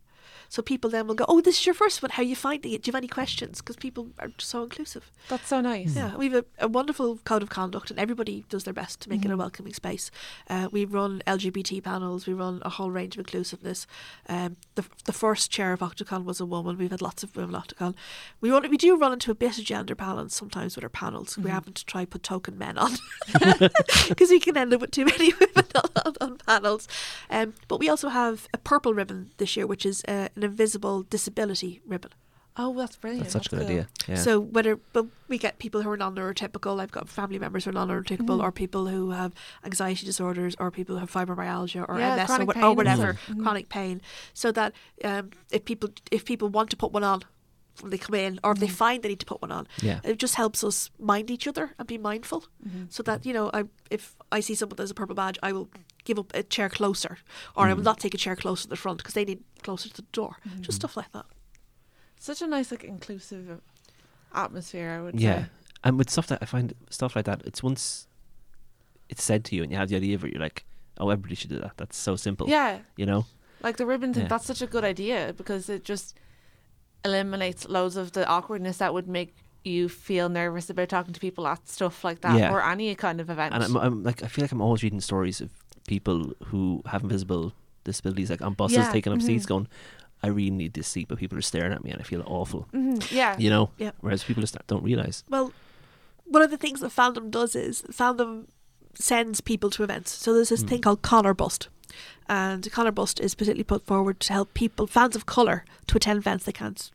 So 0.49 0.61
people 0.61 0.89
then 0.89 1.07
will 1.07 1.15
go, 1.15 1.25
oh, 1.27 1.41
this 1.41 1.59
is 1.59 1.65
your 1.65 1.75
first 1.75 2.01
one. 2.01 2.11
How 2.11 2.21
are 2.21 2.25
you 2.25 2.35
finding 2.35 2.71
it? 2.73 2.83
Do 2.83 2.89
you 2.89 2.91
have 2.93 2.99
any 2.99 3.07
questions? 3.07 3.61
Because 3.61 3.75
people 3.75 4.09
are 4.19 4.31
so 4.37 4.63
inclusive. 4.63 5.11
that's 5.29 5.47
so 5.47 5.61
nice. 5.61 5.95
Yeah, 5.95 6.15
we 6.15 6.29
have 6.29 6.45
a, 6.59 6.65
a 6.65 6.67
wonderful 6.67 7.17
code 7.25 7.43
of 7.43 7.49
conduct, 7.49 7.91
and 7.91 7.99
everybody 7.99 8.45
does 8.49 8.63
their 8.63 8.73
best 8.73 9.01
to 9.01 9.09
make 9.09 9.25
it 9.25 9.31
a 9.31 9.37
welcoming 9.37 9.73
space. 9.73 10.11
Uh, 10.49 10.67
we 10.71 10.85
run 10.85 11.21
LGBT 11.27 11.83
panels, 11.83 12.27
we 12.27 12.33
run 12.33 12.61
a 12.63 12.69
whole 12.69 12.91
range 12.91 13.15
of 13.15 13.19
inclusiveness. 13.19 13.87
Um, 14.27 14.57
the, 14.75 14.85
the 15.05 15.13
first 15.13 15.51
chair 15.51 15.73
of 15.73 15.79
Octocon 15.79 16.23
was 16.23 16.39
a 16.39 16.45
woman. 16.45 16.77
We've 16.77 16.91
had 16.91 17.01
lots 17.01 17.23
of 17.23 17.35
women 17.35 17.55
at 17.55 17.67
Octocon. 17.67 17.95
We 18.41 18.51
run, 18.51 18.69
we 18.69 18.77
do 18.77 18.95
run 18.97 19.13
into 19.13 19.31
a 19.31 19.35
bit 19.35 19.57
of 19.57 19.63
gender 19.65 19.95
balance 19.95 20.35
sometimes 20.35 20.75
with 20.75 20.83
our 20.83 20.89
panels. 20.89 21.37
We're 21.37 21.51
having 21.51 21.73
to 21.73 21.85
try 21.85 22.05
put 22.05 22.23
token 22.23 22.57
men 22.57 22.77
on 22.77 22.91
because 24.07 24.29
we 24.29 24.39
can 24.39 24.57
end 24.57 24.73
up 24.73 24.81
with 24.81 24.91
too 24.91 25.05
many 25.05 25.33
women 25.39 25.65
on, 25.75 25.89
on, 26.05 26.13
on 26.21 26.37
panels. 26.37 26.87
Um, 27.29 27.53
but 27.67 27.79
we 27.79 27.89
also 27.89 28.09
have 28.09 28.47
a 28.53 28.57
purple 28.57 28.93
ribbon 28.93 29.31
this 29.37 29.55
year, 29.55 29.67
which 29.67 29.85
is 29.85 30.03
uh, 30.07 30.29
an 30.38 30.43
invisible 30.43 31.03
disability 31.03 31.81
ribbon. 31.85 32.11
Oh, 32.59 32.73
that's 32.73 32.95
brilliant. 32.95 33.25
That's 33.25 33.33
such 33.33 33.47
a 33.47 33.49
good 33.51 33.59
cool. 33.59 33.67
idea. 33.67 33.88
Yeah. 34.07 34.15
So 34.15 34.39
whether 34.39 34.77
but 34.91 35.05
we 35.27 35.38
get 35.38 35.59
people 35.59 35.83
who 35.83 35.89
are 35.91 35.97
non-neurotypical, 35.97 36.81
I've 36.81 36.91
got 36.91 37.07
family 37.07 37.38
members 37.38 37.65
who 37.65 37.69
are 37.69 37.73
non-neurotypical, 37.73 38.17
Mm-hmm. 38.38 38.41
or 38.41 38.51
people 38.51 38.88
who 38.88 39.11
have 39.11 39.31
anxiety 39.63 40.05
disorders, 40.07 40.55
or 40.59 40.71
people 40.71 40.95
who 40.95 40.99
have 41.01 41.11
fibromyalgia, 41.11 41.85
or 41.88 41.99
Yeah, 41.99 42.15
MS, 42.15 42.29
or, 42.39 42.45
what- 42.45 42.57
or 42.57 42.73
whatever, 42.73 43.13
stuff. 43.13 43.35
Mhm. 43.38 43.43
chronic 43.43 43.69
pain. 43.69 44.01
So 44.33 44.51
that 44.53 44.73
um, 45.03 45.29
if 45.51 45.65
people 45.65 45.89
if 46.11 46.25
people 46.25 46.49
want 46.49 46.71
to 46.71 46.77
put 46.77 46.91
one 46.91 47.03
on 47.03 47.21
when 47.82 47.91
they 47.91 47.97
come 47.97 48.15
in, 48.15 48.39
or 48.43 48.51
if 48.51 48.57
Mm-hmm. 48.57 48.65
they 48.65 48.71
find 48.71 49.03
they 49.03 49.09
need 49.09 49.19
to 49.19 49.25
put 49.25 49.41
one 49.41 49.51
on, 49.51 49.67
Yeah. 49.82 49.99
it 50.03 50.17
just 50.17 50.36
helps 50.36 50.63
us 50.63 50.89
mind 50.99 51.30
each 51.32 51.47
other 51.47 51.73
and 51.78 51.88
be 51.88 51.97
mindful. 51.97 52.41
Mm-hmm. 52.67 52.84
So 52.89 53.03
that 53.03 53.25
you 53.25 53.34
know, 53.34 53.49
I 53.53 53.63
if 53.89 54.15
I 54.32 54.39
see 54.41 54.55
someone 54.55 54.75
that 54.78 54.84
has 54.84 54.91
a 54.91 54.95
purple 54.95 55.15
badge, 55.15 55.38
I 55.43 55.51
will 55.53 55.67
give 56.05 56.19
up 56.19 56.34
a 56.34 56.43
chair 56.43 56.69
closer, 56.69 57.17
or 57.55 57.67
I 57.67 57.73
will 57.73 57.84
not 57.84 57.99
take 57.99 58.13
a 58.13 58.17
chair 58.17 58.36
closer 58.36 58.63
to 58.63 58.69
the 58.69 58.75
front 58.78 58.97
because 58.99 59.13
they 59.13 59.25
need 59.25 59.43
closer 59.63 59.89
to 59.89 59.95
the 59.95 60.07
door. 60.13 60.38
Just 60.61 60.78
stuff 60.78 60.95
like 60.97 61.11
that. 61.11 61.25
Such 62.19 62.41
a 62.41 62.47
nice, 62.47 62.71
like, 62.71 62.84
inclusive 62.84 63.61
atmosphere, 64.34 64.89
I 64.91 65.01
would 65.03 65.19
Yeah, 65.19 65.43
say. 65.43 65.49
and 65.84 65.97
with 65.97 66.09
stuff 66.09 66.28
that 66.28 66.39
I 66.41 66.45
find 66.45 66.73
stuff 66.89 67.15
like 67.15 67.25
that, 67.25 67.41
it's 67.45 67.61
once 67.63 68.07
it's 69.09 69.23
said 69.23 69.43
to 69.45 69.55
you 69.55 69.63
and 69.63 69.71
you 69.71 69.78
have 69.78 69.89
the 69.89 69.95
idea 69.95 70.15
of 70.15 70.23
it, 70.25 70.32
you're 70.34 70.41
like, 70.41 70.65
oh, 70.99 71.09
everybody 71.09 71.36
should 71.36 71.49
do 71.49 71.59
that. 71.59 71.73
That's 71.78 71.97
so 71.97 72.15
simple. 72.15 72.49
Yeah. 72.49 72.80
you 72.97 73.05
know. 73.05 73.25
Like 73.63 73.78
the 73.78 73.86
ribbon 73.86 74.13
thing, 74.13 74.23
Yeah. 74.23 74.30
that's 74.30 74.45
such 74.45 74.61
a 74.61 74.67
good 74.67 74.84
idea 74.84 75.34
because 75.36 75.69
it 75.69 75.84
just 75.84 76.15
eliminates 77.05 77.67
loads 77.67 77.95
of 77.97 78.11
the 78.13 78.25
awkwardness 78.27 78.77
that 78.77 78.93
would 78.93 79.07
make 79.07 79.35
you 79.63 79.89
feel 79.89 80.29
nervous 80.29 80.69
about 80.69 80.89
talking 80.89 81.13
to 81.13 81.19
people 81.19 81.45
at 81.47 81.67
stuff 81.67 82.03
like 82.03 82.21
that 82.21 82.37
Yeah. 82.39 82.51
or 82.53 82.63
any 82.63 82.93
kind 82.95 83.19
of 83.19 83.29
event. 83.29 83.53
And 83.53 83.63
I'm, 83.63 83.75
I'm 83.77 84.03
like, 84.03 84.23
I 84.23 84.27
feel 84.27 84.43
like 84.43 84.51
I'm 84.51 84.61
always 84.61 84.83
reading 84.83 85.01
stories 85.01 85.41
of 85.41 85.49
people 85.87 86.33
who 86.45 86.81
have 86.85 87.03
invisible 87.03 87.53
disabilities, 87.83 88.29
like 88.29 88.41
on 88.41 88.53
buses, 88.53 88.77
Yeah, 88.77 88.91
taking 88.91 89.13
up 89.13 89.21
seats, 89.21 89.45
mhm. 89.45 89.49
going, 89.49 89.67
I 90.23 90.27
really 90.27 90.51
need 90.51 90.73
this 90.73 90.87
seat, 90.87 91.07
but 91.09 91.17
people 91.17 91.37
are 91.37 91.41
staring 91.41 91.73
at 91.73 91.83
me, 91.83 91.91
and 91.91 91.99
I 92.01 92.03
feel 92.03 92.23
awful. 92.25 92.67
Mhm, 92.73 93.11
yeah. 93.11 93.35
You 93.37 93.49
know. 93.49 93.69
Yeah. 93.77 93.91
Whereas 94.01 94.23
people 94.23 94.41
just 94.41 94.57
don't 94.67 94.83
realize. 94.83 95.23
Well, 95.29 95.51
one 96.25 96.41
of 96.41 96.49
the 96.49 96.57
things 96.57 96.79
that 96.81 96.91
fandom 96.95 97.29
does 97.29 97.55
is 97.55 97.83
fandom 97.91 98.45
sends 98.95 99.41
people 99.41 99.69
to 99.71 99.83
events. 99.83 100.11
So 100.11 100.33
there's 100.33 100.49
this 100.49 100.63
thing 100.63 100.81
called 100.81 101.01
Con 101.03 101.25
or 101.25 101.33
Bust. 101.33 101.69
And 102.27 102.69
Con 102.71 102.88
or 102.88 102.91
Bust 102.91 103.19
is 103.19 103.31
specifically 103.31 103.63
put 103.63 103.85
forward 103.85 104.19
to 104.21 104.33
help 104.33 104.53
people, 104.53 104.88
fans 104.88 105.15
of 105.15 105.25
colour, 105.25 105.65
to 105.88 105.97
attend 105.97 106.19
events 106.19 106.45
they 106.45 106.51
can't 106.51 106.91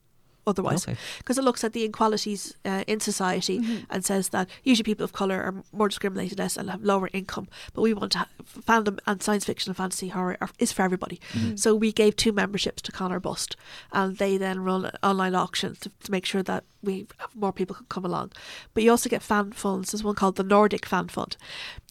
otherwise. 0.46 0.86
Okay. 0.86 0.98
Because 1.18 1.38
it 1.38 1.44
looks 1.44 1.64
at 1.64 1.72
the 1.72 1.84
inequalities 1.84 2.54
uh, 2.64 2.84
in 2.86 3.00
society 3.00 3.84
and 3.90 4.04
says 4.04 4.30
that 4.30 4.48
usually 4.64 4.84
people 4.84 5.04
of 5.04 5.12
colour 5.12 5.40
are 5.40 5.54
more 5.72 5.88
discriminated 5.88 6.38
against 6.38 6.56
and 6.56 6.70
have 6.70 6.82
lower 6.82 7.08
income. 7.12 7.48
But 7.74 7.82
we 7.82 7.94
want 7.94 8.12
to 8.12 8.18
have 8.18 8.28
fandom 8.46 8.98
and 9.06 9.22
science 9.22 9.44
fiction 9.44 9.70
and 9.70 9.76
fantasy 9.76 10.08
horror 10.08 10.36
are, 10.40 10.50
is 10.58 10.72
for 10.72 10.82
everybody. 10.82 11.20
So 11.54 11.74
we 11.74 11.92
gave 11.92 12.16
two 12.16 12.32
memberships 12.32 12.82
to 12.82 12.92
Con 12.92 13.12
or 13.12 13.20
Bust 13.20 13.56
and 13.92 14.18
they 14.18 14.36
then 14.36 14.60
run 14.60 14.86
an 14.86 14.96
online 15.02 15.34
auction 15.34 15.76
to, 15.80 15.90
to 16.02 16.10
make 16.10 16.26
sure 16.26 16.42
that 16.42 16.64
we 16.82 17.06
have 17.18 17.34
more 17.36 17.52
people 17.52 17.76
can 17.76 17.86
come 17.88 18.04
along. 18.04 18.32
But 18.74 18.82
you 18.82 18.90
also 18.90 19.08
get 19.08 19.22
fan 19.22 19.52
funds. 19.52 19.92
There's 19.92 20.02
one 20.02 20.16
called 20.16 20.36
the 20.36 20.42
Nordic 20.42 20.84
Fan 20.86 21.08
Fund. 21.08 21.36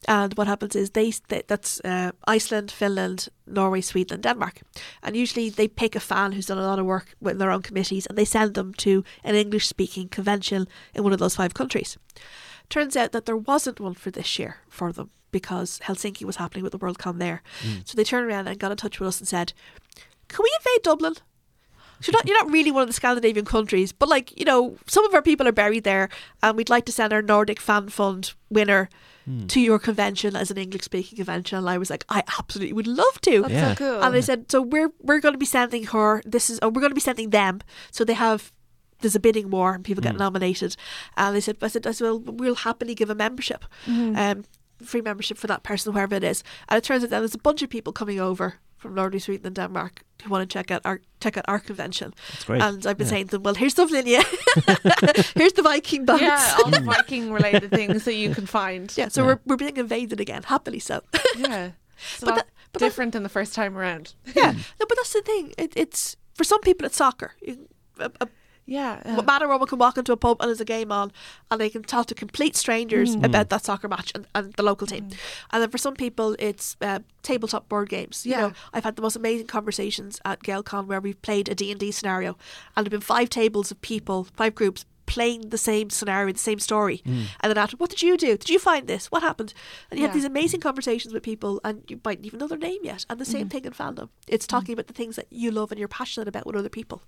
And 0.08 0.34
what 0.34 0.46
happens 0.48 0.74
is 0.74 0.90
they, 0.90 1.12
they 1.28 1.42
that's 1.46 1.80
uh, 1.84 2.10
Iceland, 2.26 2.70
Finland, 2.70 3.28
Norway, 3.46 3.80
Sweden, 3.80 4.14
and 4.14 4.22
Denmark. 4.22 4.60
And 5.02 5.16
usually 5.16 5.48
they 5.50 5.68
pick 5.68 5.94
a 5.94 6.00
fan 6.00 6.32
who's 6.32 6.46
done 6.46 6.58
a 6.58 6.66
lot 6.66 6.78
of 6.78 6.86
work 6.86 7.14
with 7.20 7.38
their 7.38 7.50
own 7.50 7.62
committees 7.62 8.06
and 8.06 8.18
they 8.18 8.24
send 8.24 8.54
them 8.54 8.74
to 8.74 9.04
an 9.24 9.34
English 9.34 9.68
speaking 9.68 10.08
convention 10.08 10.66
in 10.94 11.04
one 11.04 11.12
of 11.12 11.18
those 11.18 11.36
five 11.36 11.54
countries. 11.54 11.96
Turns 12.68 12.96
out 12.96 13.12
that 13.12 13.26
there 13.26 13.36
wasn't 13.36 13.80
one 13.80 13.94
for 13.94 14.10
this 14.10 14.38
year 14.38 14.56
for 14.68 14.92
them 14.92 15.10
because 15.30 15.80
Helsinki 15.84 16.24
was 16.24 16.36
happening 16.36 16.62
with 16.62 16.72
the 16.72 16.78
Worldcon 16.78 17.18
there. 17.18 17.42
So 17.84 17.96
they 17.96 18.04
turned 18.04 18.26
around 18.26 18.48
and 18.48 18.58
got 18.58 18.70
in 18.70 18.76
touch 18.76 18.98
with 19.00 19.08
us 19.08 19.18
and 19.20 19.28
said, 19.28 19.52
Can 20.28 20.42
we 20.42 20.50
invade 20.58 20.82
Dublin? 20.82 21.14
So 22.02 22.10
you're 22.10 22.18
not, 22.18 22.26
you're 22.26 22.44
not 22.44 22.52
really 22.52 22.70
one 22.72 22.82
of 22.82 22.88
the 22.88 22.94
Scandinavian 22.94 23.44
countries, 23.46 23.92
but 23.92 24.08
like, 24.08 24.36
you 24.38 24.44
know, 24.44 24.76
some 24.86 25.04
of 25.04 25.14
our 25.14 25.22
people 25.22 25.46
are 25.46 25.52
buried 25.52 25.84
there 25.84 26.08
and 26.42 26.56
we'd 26.56 26.68
like 26.68 26.84
to 26.86 26.92
send 26.92 27.12
our 27.12 27.22
Nordic 27.22 27.60
Fan 27.60 27.88
Fund 27.88 28.34
winner 28.50 28.88
hmm. 29.24 29.46
to 29.46 29.60
your 29.60 29.78
convention 29.78 30.34
as 30.34 30.50
an 30.50 30.58
English 30.58 30.82
speaking 30.82 31.16
convention. 31.16 31.58
And 31.58 31.70
I 31.70 31.78
was 31.78 31.90
like, 31.90 32.04
I 32.08 32.24
absolutely 32.38 32.72
would 32.72 32.88
love 32.88 33.20
to. 33.22 33.42
That's 33.42 33.52
Yeah. 33.52 33.68
so 33.70 33.74
cool. 33.76 34.02
And 34.02 34.14
they 34.14 34.22
said, 34.22 34.50
so 34.50 34.60
we're 34.60 34.90
we're 35.00 35.20
going 35.20 35.34
to 35.34 35.38
be 35.38 35.46
sending 35.46 35.84
her. 35.84 36.22
This 36.24 36.50
is, 36.50 36.58
oh, 36.60 36.68
we're 36.68 36.80
going 36.80 36.90
to 36.90 36.94
be 36.94 37.00
sending 37.00 37.30
them. 37.30 37.60
So 37.90 38.04
they 38.04 38.14
have. 38.14 38.52
There's 39.00 39.16
a 39.16 39.20
bidding 39.20 39.50
war 39.50 39.74
and 39.74 39.84
people 39.84 40.00
get 40.00 40.12
hmm. 40.12 40.18
nominated, 40.18 40.76
and 41.16 41.34
they 41.34 41.40
said, 41.40 41.56
I 41.60 41.66
said, 41.66 41.88
I 41.88 41.90
said, 41.90 42.04
well, 42.04 42.20
we'll 42.20 42.54
happily 42.54 42.94
give 42.94 43.10
a 43.10 43.16
membership, 43.16 43.64
mm-hmm. 43.84 44.16
um, 44.16 44.44
free 44.80 45.00
membership 45.00 45.38
for 45.38 45.48
that 45.48 45.64
person, 45.64 45.92
whoever 45.92 46.14
it 46.14 46.22
is. 46.22 46.44
And 46.68 46.78
it 46.78 46.84
turns 46.84 47.02
out 47.02 47.10
that 47.10 47.18
there's 47.18 47.34
a 47.34 47.38
bunch 47.38 47.62
of 47.62 47.68
people 47.68 47.92
coming 47.92 48.20
over 48.20 48.60
from 48.82 48.94
Norway, 48.94 49.18
Sweden, 49.18 49.46
and 49.46 49.54
Denmark 49.56 50.02
who 50.22 50.30
want 50.30 50.48
to 50.48 50.52
check 50.58 50.70
out 50.70 50.82
our 50.84 51.00
check 51.20 51.36
out 51.36 51.44
our 51.48 51.58
convention. 51.60 52.12
That's 52.32 52.44
great. 52.44 52.62
And 52.62 52.86
I've 52.86 52.96
been 52.98 53.06
Yeah. 53.06 53.10
saying 53.10 53.26
to 53.28 53.30
them, 53.36 53.42
well, 53.44 53.54
here's 53.54 53.74
Dublin, 53.74 54.06
yeah, 54.06 54.22
here's 55.34 55.52
the 55.54 55.62
Viking 55.62 56.04
boats. 56.04 56.22
yeah, 56.22 56.56
all 56.64 56.70
the 56.70 56.80
Viking 56.94 57.32
related 57.32 57.70
things 57.70 58.04
that 58.04 58.14
you 58.14 58.34
can 58.34 58.46
find. 58.46 58.92
Yeah, 58.96 59.08
so 59.08 59.20
Yeah. 59.22 59.26
we're 59.28 59.40
we're 59.46 59.56
being 59.56 59.76
invaded 59.76 60.20
again, 60.20 60.42
happily 60.42 60.78
so. 60.80 61.00
Yeah. 61.36 61.70
So 62.18 62.26
But 62.26 62.34
that- 62.34 62.48
but 62.72 62.78
different 62.80 63.12
than 63.12 63.22
the 63.22 63.28
first 63.28 63.54
time 63.54 63.76
around. 63.78 64.14
yeah, 64.36 64.52
no, 64.52 64.86
but 64.88 64.96
that's 64.96 65.12
the 65.12 65.22
thing. 65.22 65.52
It, 65.58 65.72
it's 65.76 66.16
for 66.34 66.44
some 66.44 66.60
people 66.60 66.86
it's 66.86 66.96
soccer. 66.96 67.30
You- 67.46 67.68
A, 67.98 68.10
a 68.20 68.26
Yeah. 68.64 69.00
But 69.16 69.26
man 69.26 69.42
or 69.42 69.48
woman 69.48 69.66
can 69.66 69.78
walk 69.78 69.98
into 69.98 70.12
a 70.12 70.16
pub 70.16 70.36
and 70.40 70.48
there's 70.48 70.60
a 70.60 70.64
game 70.64 70.92
on 70.92 71.10
and 71.50 71.60
they 71.60 71.68
can 71.68 71.82
talk 71.82 72.06
to 72.06 72.14
complete 72.14 72.54
strangers 72.56 73.14
about 73.16 73.48
that 73.50 73.64
soccer 73.64 73.88
match 73.88 74.12
and, 74.14 74.26
and 74.34 74.52
the 74.54 74.62
local 74.62 74.86
team. 74.86 75.08
And 75.50 75.62
then 75.62 75.68
for 75.70 75.78
some 75.78 75.94
people, 75.94 76.36
it's 76.38 76.76
uh, 76.80 77.00
tabletop 77.22 77.68
board 77.68 77.88
games. 77.88 78.24
You 78.24 78.32
Yeah. 78.32 78.40
know, 78.40 78.52
I've 78.72 78.84
had 78.84 78.96
the 78.96 79.02
most 79.02 79.16
amazing 79.16 79.48
conversations 79.48 80.20
at 80.24 80.42
Gaelcon 80.44 80.86
where 80.86 81.00
we've 81.00 81.20
played 81.22 81.48
a 81.48 81.54
D&D 81.56 81.90
scenario 81.90 82.36
and 82.76 82.84
there 82.86 82.90
have 82.92 83.00
been 83.00 83.00
five 83.00 83.28
tables 83.30 83.70
of 83.72 83.80
people, 83.82 84.24
five 84.36 84.54
groups 84.54 84.84
playing 85.12 85.50
the 85.50 85.58
same 85.58 85.90
scenario, 85.90 86.32
the 86.32 86.38
same 86.38 86.58
story. 86.58 87.02
Mm. 87.04 87.24
And 87.40 87.50
then 87.50 87.58
after, 87.58 87.76
what 87.76 87.90
did 87.90 88.02
you 88.02 88.16
do? 88.16 88.36
Did 88.36 88.48
you 88.48 88.58
find 88.58 88.86
this? 88.86 89.10
What 89.10 89.22
happened? 89.22 89.52
And 89.90 90.00
you 90.00 90.06
have 90.06 90.14
these 90.14 90.24
amazing 90.24 90.60
conversations 90.60 91.12
with 91.12 91.22
people 91.22 91.60
and 91.64 91.82
you 91.88 92.00
might 92.04 92.20
not 92.20 92.26
even 92.26 92.38
know 92.40 92.48
their 92.48 92.58
name 92.58 92.80
yet. 92.82 93.04
And 93.08 93.20
the 93.20 93.24
same 93.24 93.48
mm. 93.48 93.50
thing 93.50 93.64
in 93.64 93.72
fandom. 93.72 94.08
It's 94.26 94.46
mm. 94.46 94.54
talking 94.54 94.72
about 94.72 94.86
the 94.86 94.94
things 94.94 95.16
that 95.16 95.26
you 95.30 95.50
love 95.50 95.70
and 95.70 95.78
you're 95.78 95.88
passionate 96.00 96.28
about 96.28 96.46
with 96.46 96.56
other 96.56 96.70
people. 96.70 97.02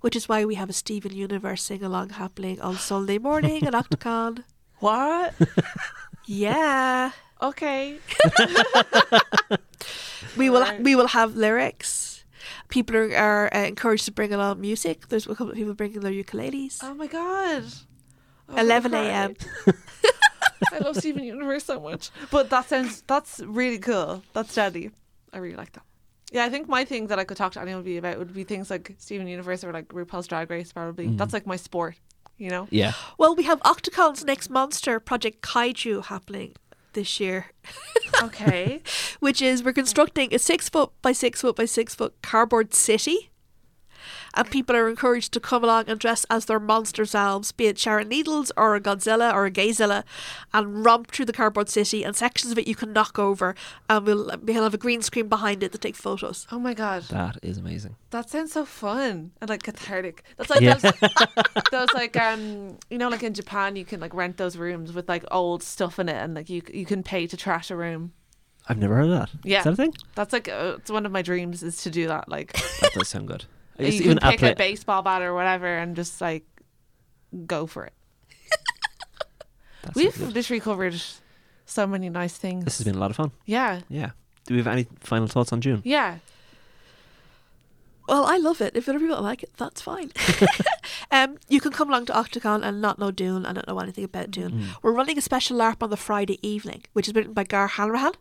Which 0.00 0.16
is 0.16 0.28
why 0.28 0.44
we 0.44 0.56
have 0.56 0.70
a 0.70 0.74
Steven 0.74 1.12
Universe 1.12 1.62
sing 1.62 1.82
along 1.82 2.10
happening 2.10 2.60
on 2.60 2.76
Sunday 2.76 3.18
morning 3.18 3.66
at 3.66 3.74
Octocon. 3.74 4.44
What? 4.80 5.34
Yeah. 6.24 7.10
Okay. 7.42 7.98
We 10.36 10.50
will 10.50 10.66
we 10.80 10.94
will 10.94 11.08
have 11.08 11.36
lyrics. 11.36 12.19
People 12.70 12.96
are, 12.96 13.16
are 13.16 13.54
uh, 13.54 13.58
encouraged 13.66 14.04
to 14.06 14.12
bring 14.12 14.32
along 14.32 14.60
music. 14.60 15.08
There's 15.08 15.26
a 15.26 15.30
couple 15.30 15.50
of 15.50 15.56
people 15.56 15.74
bringing 15.74 16.00
their 16.00 16.12
ukuleles. 16.12 16.78
Oh 16.82 16.94
my 16.94 17.06
god. 17.06 17.64
Oh, 18.48 18.56
11 18.56 18.94
I'm 18.94 19.36
I 20.72 20.78
love 20.78 20.96
Steven 20.96 21.22
Universe 21.22 21.64
so 21.64 21.80
much. 21.80 22.10
But 22.30 22.50
that 22.50 22.68
sounds 22.68 23.02
that's 23.06 23.40
really 23.40 23.78
cool. 23.78 24.22
That's 24.32 24.54
deadly. 24.54 24.90
I 25.32 25.38
really 25.38 25.56
like 25.56 25.72
that. 25.72 25.84
Yeah, 26.32 26.44
I 26.44 26.48
think 26.48 26.68
my 26.68 26.84
thing 26.84 27.08
that 27.08 27.18
I 27.18 27.24
could 27.24 27.36
talk 27.36 27.52
to 27.52 27.60
anyone 27.60 27.86
about 27.96 28.18
would 28.18 28.32
be 28.32 28.44
things 28.44 28.70
like 28.70 28.94
Steven 28.98 29.26
Universe 29.26 29.64
or 29.64 29.72
like 29.72 29.88
RuPaul's 29.88 30.28
Drag 30.28 30.48
Race 30.50 30.72
probably. 30.72 31.08
That's 31.08 31.32
like 31.32 31.46
my 31.46 31.56
sport, 31.56 31.96
you 32.38 32.50
know? 32.50 32.68
Yeah. 32.70 32.92
Well, 33.18 33.34
we 33.34 33.42
have 33.44 33.60
Octocon's 33.62 34.24
next 34.24 34.48
monster, 34.48 35.00
Project 35.00 35.42
Kaiju, 35.42 36.04
happening 36.04 36.54
this 36.94 37.20
year, 37.20 37.46
Okay. 38.22 38.82
which 39.20 39.40
is 39.42 39.62
we're 39.62 39.72
constructing 39.72 40.34
a 40.34 40.38
six 40.38 40.68
foot 40.68 40.90
by 41.02 41.12
six 41.12 41.40
foot 41.40 41.56
by 41.56 41.64
six 41.64 41.94
foot 41.94 42.14
cardboard 42.22 42.74
city. 42.74 43.30
And 44.40 44.50
people 44.50 44.74
are 44.76 44.88
encouraged 44.88 45.32
to 45.34 45.40
come 45.40 45.62
along 45.64 45.84
and 45.88 46.00
dress 46.00 46.24
as 46.30 46.46
their 46.46 46.58
monster 46.60 47.04
selves, 47.04 47.52
be 47.52 47.66
it 47.66 47.78
Sharon 47.78 48.08
Needles 48.08 48.50
or 48.56 48.74
a 48.74 48.80
Godzilla 48.80 49.32
or 49.34 49.44
a 49.46 49.50
Gayzilla, 49.50 50.04
and 50.54 50.84
romp 50.84 51.10
through 51.10 51.26
the 51.26 51.32
cardboard 51.32 51.68
city. 51.68 52.02
And 52.04 52.16
sections 52.16 52.50
of 52.52 52.58
it 52.58 52.66
you 52.66 52.74
can 52.74 52.92
knock 52.92 53.18
over, 53.18 53.54
and 53.88 54.06
we'll, 54.06 54.30
we'll 54.42 54.62
have 54.62 54.74
a 54.74 54.78
green 54.78 55.02
screen 55.02 55.28
behind 55.28 55.62
it 55.62 55.72
to 55.72 55.78
take 55.78 55.96
photos. 55.96 56.46
Oh 56.50 56.58
my 56.58 56.74
god. 56.74 57.02
That 57.04 57.38
is 57.42 57.58
amazing. 57.58 57.96
That 58.10 58.30
sounds 58.30 58.52
so 58.52 58.64
fun 58.64 59.32
and 59.40 59.50
like 59.50 59.62
cathartic. 59.62 60.24
That's 60.36 60.50
like 60.50 60.60
Yeah. 60.62 60.74
those, 60.74 60.92
those 61.70 61.88
like 61.94 62.16
um 62.16 62.78
you 62.90 62.98
know 62.98 63.08
like 63.08 63.22
in 63.22 63.34
Japan 63.34 63.76
you 63.76 63.84
can 63.84 64.00
like 64.00 64.14
rent 64.14 64.36
those 64.36 64.56
rooms 64.56 64.92
with 64.92 65.08
like 65.08 65.24
old 65.30 65.62
stuff 65.62 65.98
in 65.98 66.08
it 66.08 66.16
and 66.16 66.34
like 66.34 66.48
you 66.50 66.62
you 66.72 66.86
can 66.86 67.02
pay 67.02 67.26
to 67.26 67.36
trash 67.36 67.70
a 67.70 67.76
room. 67.76 68.12
I've 68.68 68.78
never 68.78 68.94
heard 68.96 69.04
of 69.04 69.10
that. 69.10 69.30
Yeah. 69.44 69.58
Is 69.58 69.64
that 69.64 69.72
a 69.72 69.76
thing? 69.76 69.94
That's 70.14 70.32
like 70.32 70.48
uh, 70.48 70.74
it's 70.78 70.90
one 70.90 71.04
of 71.06 71.12
my 71.12 71.22
dreams 71.22 71.62
is 71.62 71.82
to 71.82 71.90
do 71.90 72.06
that. 72.08 72.28
Like 72.28 72.52
That 72.80 72.92
does 72.94 73.08
sound 73.08 73.28
good. 73.28 73.44
Used 73.86 73.98
you 73.98 74.04
even 74.06 74.18
can 74.18 74.30
pick 74.32 74.42
a 74.42 74.54
baseball 74.56 75.02
bat 75.02 75.22
or 75.22 75.34
whatever 75.34 75.66
and 75.78 75.96
just 75.96 76.20
like 76.20 76.44
go 77.46 77.66
for 77.66 77.84
it. 77.86 77.92
We've 79.94 80.16
good. 80.16 80.34
literally 80.34 80.60
covered 80.60 81.00
so 81.66 81.86
many 81.86 82.08
nice 82.10 82.36
things. 82.36 82.64
This 82.64 82.78
has 82.78 82.84
been 82.84 82.96
a 82.96 82.98
lot 82.98 83.10
of 83.10 83.16
fun. 83.16 83.30
yeah, 83.46 83.80
Yeah. 83.88 84.10
Do 84.46 84.54
we 84.54 84.58
have 84.60 84.66
any 84.66 84.86
final 85.00 85.28
thoughts 85.28 85.52
on 85.52 85.60
Dune? 85.60 85.82
yeah. 85.84 86.18
Well, 88.10 88.24
I 88.26 88.38
love 88.38 88.60
it. 88.60 88.74
If 88.74 88.88
other 88.88 88.98
people 88.98 89.14
don't 89.14 89.22
like 89.22 89.44
it, 89.44 89.52
that's 89.56 89.80
fine. 89.80 90.10
um, 91.12 91.38
you 91.48 91.60
can 91.60 91.70
come 91.70 91.88
along 91.88 92.06
to 92.06 92.12
Octocon 92.12 92.64
and 92.64 92.80
not 92.80 92.98
know 92.98 93.12
Dune 93.12 93.46
and 93.46 93.54
not 93.54 93.68
know 93.68 93.78
anything 93.78 94.02
about 94.02 94.32
Dune. 94.32 94.66
We're 94.82 94.90
running 94.90 95.16
a 95.16 95.20
special 95.20 95.56
LARP 95.56 95.80
on 95.80 95.90
the 95.90 95.96
Friday 95.96 96.40
evening, 96.42 96.82
which 96.92 97.06
is 97.06 97.14
written 97.14 97.34
by 97.34 97.44
Gar 97.44 97.68
Hanrahan, 97.68 98.14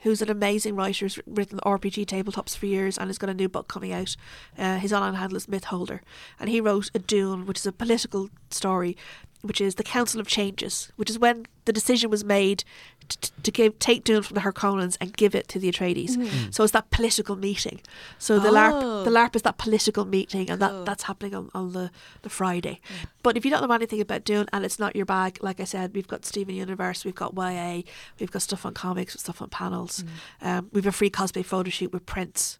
who's 0.00 0.20
an 0.20 0.28
amazing 0.28 0.76
writer, 0.76 1.06
who's 1.06 1.18
written 1.26 1.58
RPG 1.60 2.04
tabletops 2.04 2.54
for 2.54 2.66
years 2.66 2.98
and 2.98 3.08
has 3.08 3.16
got 3.16 3.30
a 3.30 3.34
new 3.34 3.48
book 3.48 3.66
coming 3.66 3.94
out. 3.94 4.14
Uh, 4.58 4.76
his 4.76 4.92
online 4.92 5.14
handle 5.14 5.38
is 5.38 5.48
Mytholder. 5.48 6.02
And 6.38 6.50
he 6.50 6.60
wrote 6.60 6.90
a 6.94 6.98
Dune, 6.98 7.46
which 7.46 7.60
is 7.60 7.66
a 7.66 7.72
political 7.72 8.28
story 8.50 8.94
which 9.42 9.60
is 9.60 9.76
the 9.76 9.82
Council 9.82 10.20
of 10.20 10.26
Changes, 10.26 10.92
which 10.96 11.08
is 11.08 11.18
when 11.18 11.46
the 11.64 11.72
decision 11.72 12.10
was 12.10 12.22
made 12.22 12.62
to, 13.10 13.32
to 13.42 13.50
give 13.50 13.78
take 13.78 14.04
Dune 14.04 14.22
from 14.22 14.34
the 14.36 14.40
Harkonnens 14.40 14.96
and 15.00 15.16
give 15.16 15.34
it 15.34 15.46
to 15.48 15.58
the 15.58 15.70
Atreides. 15.70 16.52
So 16.54 16.64
it's 16.64 16.72
that 16.72 16.90
political 16.90 17.36
meeting. 17.36 17.80
So 18.18 18.38
the 18.38 18.48
Oh. 18.48 18.52
LARP, 18.52 19.04
the 19.04 19.10
LARP 19.10 19.36
is 19.36 19.42
that 19.42 19.58
political 19.58 20.04
meeting, 20.04 20.50
and 20.50 20.60
Cool. 20.60 20.68
that, 20.78 20.84
that's 20.86 21.02
happening 21.04 21.34
on, 21.34 21.50
on 21.54 21.72
the, 21.72 21.90
the 22.22 22.28
Friday. 22.30 22.80
But 23.22 23.36
if 23.36 23.44
you 23.44 23.50
don't 23.50 23.66
know 23.66 23.74
anything 23.74 24.00
about 24.00 24.24
Dune 24.24 24.46
and 24.52 24.64
it's 24.64 24.78
not 24.78 24.96
your 24.96 25.06
bag, 25.06 25.38
like 25.42 25.60
I 25.60 25.64
said, 25.64 25.94
we've 25.94 26.08
got 26.08 26.24
Steven 26.24 26.54
Universe, 26.54 27.04
we've 27.04 27.14
got 27.14 27.34
YA, 27.36 27.82
we've 28.18 28.30
got 28.30 28.42
stuff 28.42 28.64
on 28.64 28.74
comics, 28.74 29.14
stuff 29.20 29.42
on 29.42 29.48
panels. 29.50 30.04
Um, 30.40 30.68
we've 30.72 30.86
a 30.86 30.92
free 30.92 31.10
cosplay 31.10 31.44
photo 31.44 31.70
shoot 31.70 31.92
with 31.92 32.06
Prince. 32.06 32.58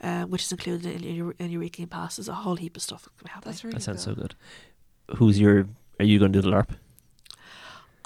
Um, 0.00 0.30
which 0.30 0.44
is 0.44 0.52
included 0.52 0.86
in, 0.86 1.02
in 1.02 1.16
your 1.16 1.34
in 1.40 1.50
your 1.50 1.58
weekend 1.58 1.90
pass. 1.90 2.14
There's 2.18 2.28
a 2.28 2.32
whole 2.34 2.54
heap 2.54 2.76
of 2.76 2.82
stuff 2.82 3.08
happening. 3.26 3.50
That's 3.52 3.64
really 3.64 3.74
That 3.74 3.82
sounds 3.82 4.04
cool. 4.04 4.14
so 4.14 4.20
good. 4.20 4.34
Who's 5.16 5.40
your? 5.40 5.66
Are 5.98 6.04
you 6.04 6.20
going 6.20 6.32
to 6.32 6.40
do 6.40 6.48
the 6.48 6.54
LARP? 6.54 6.68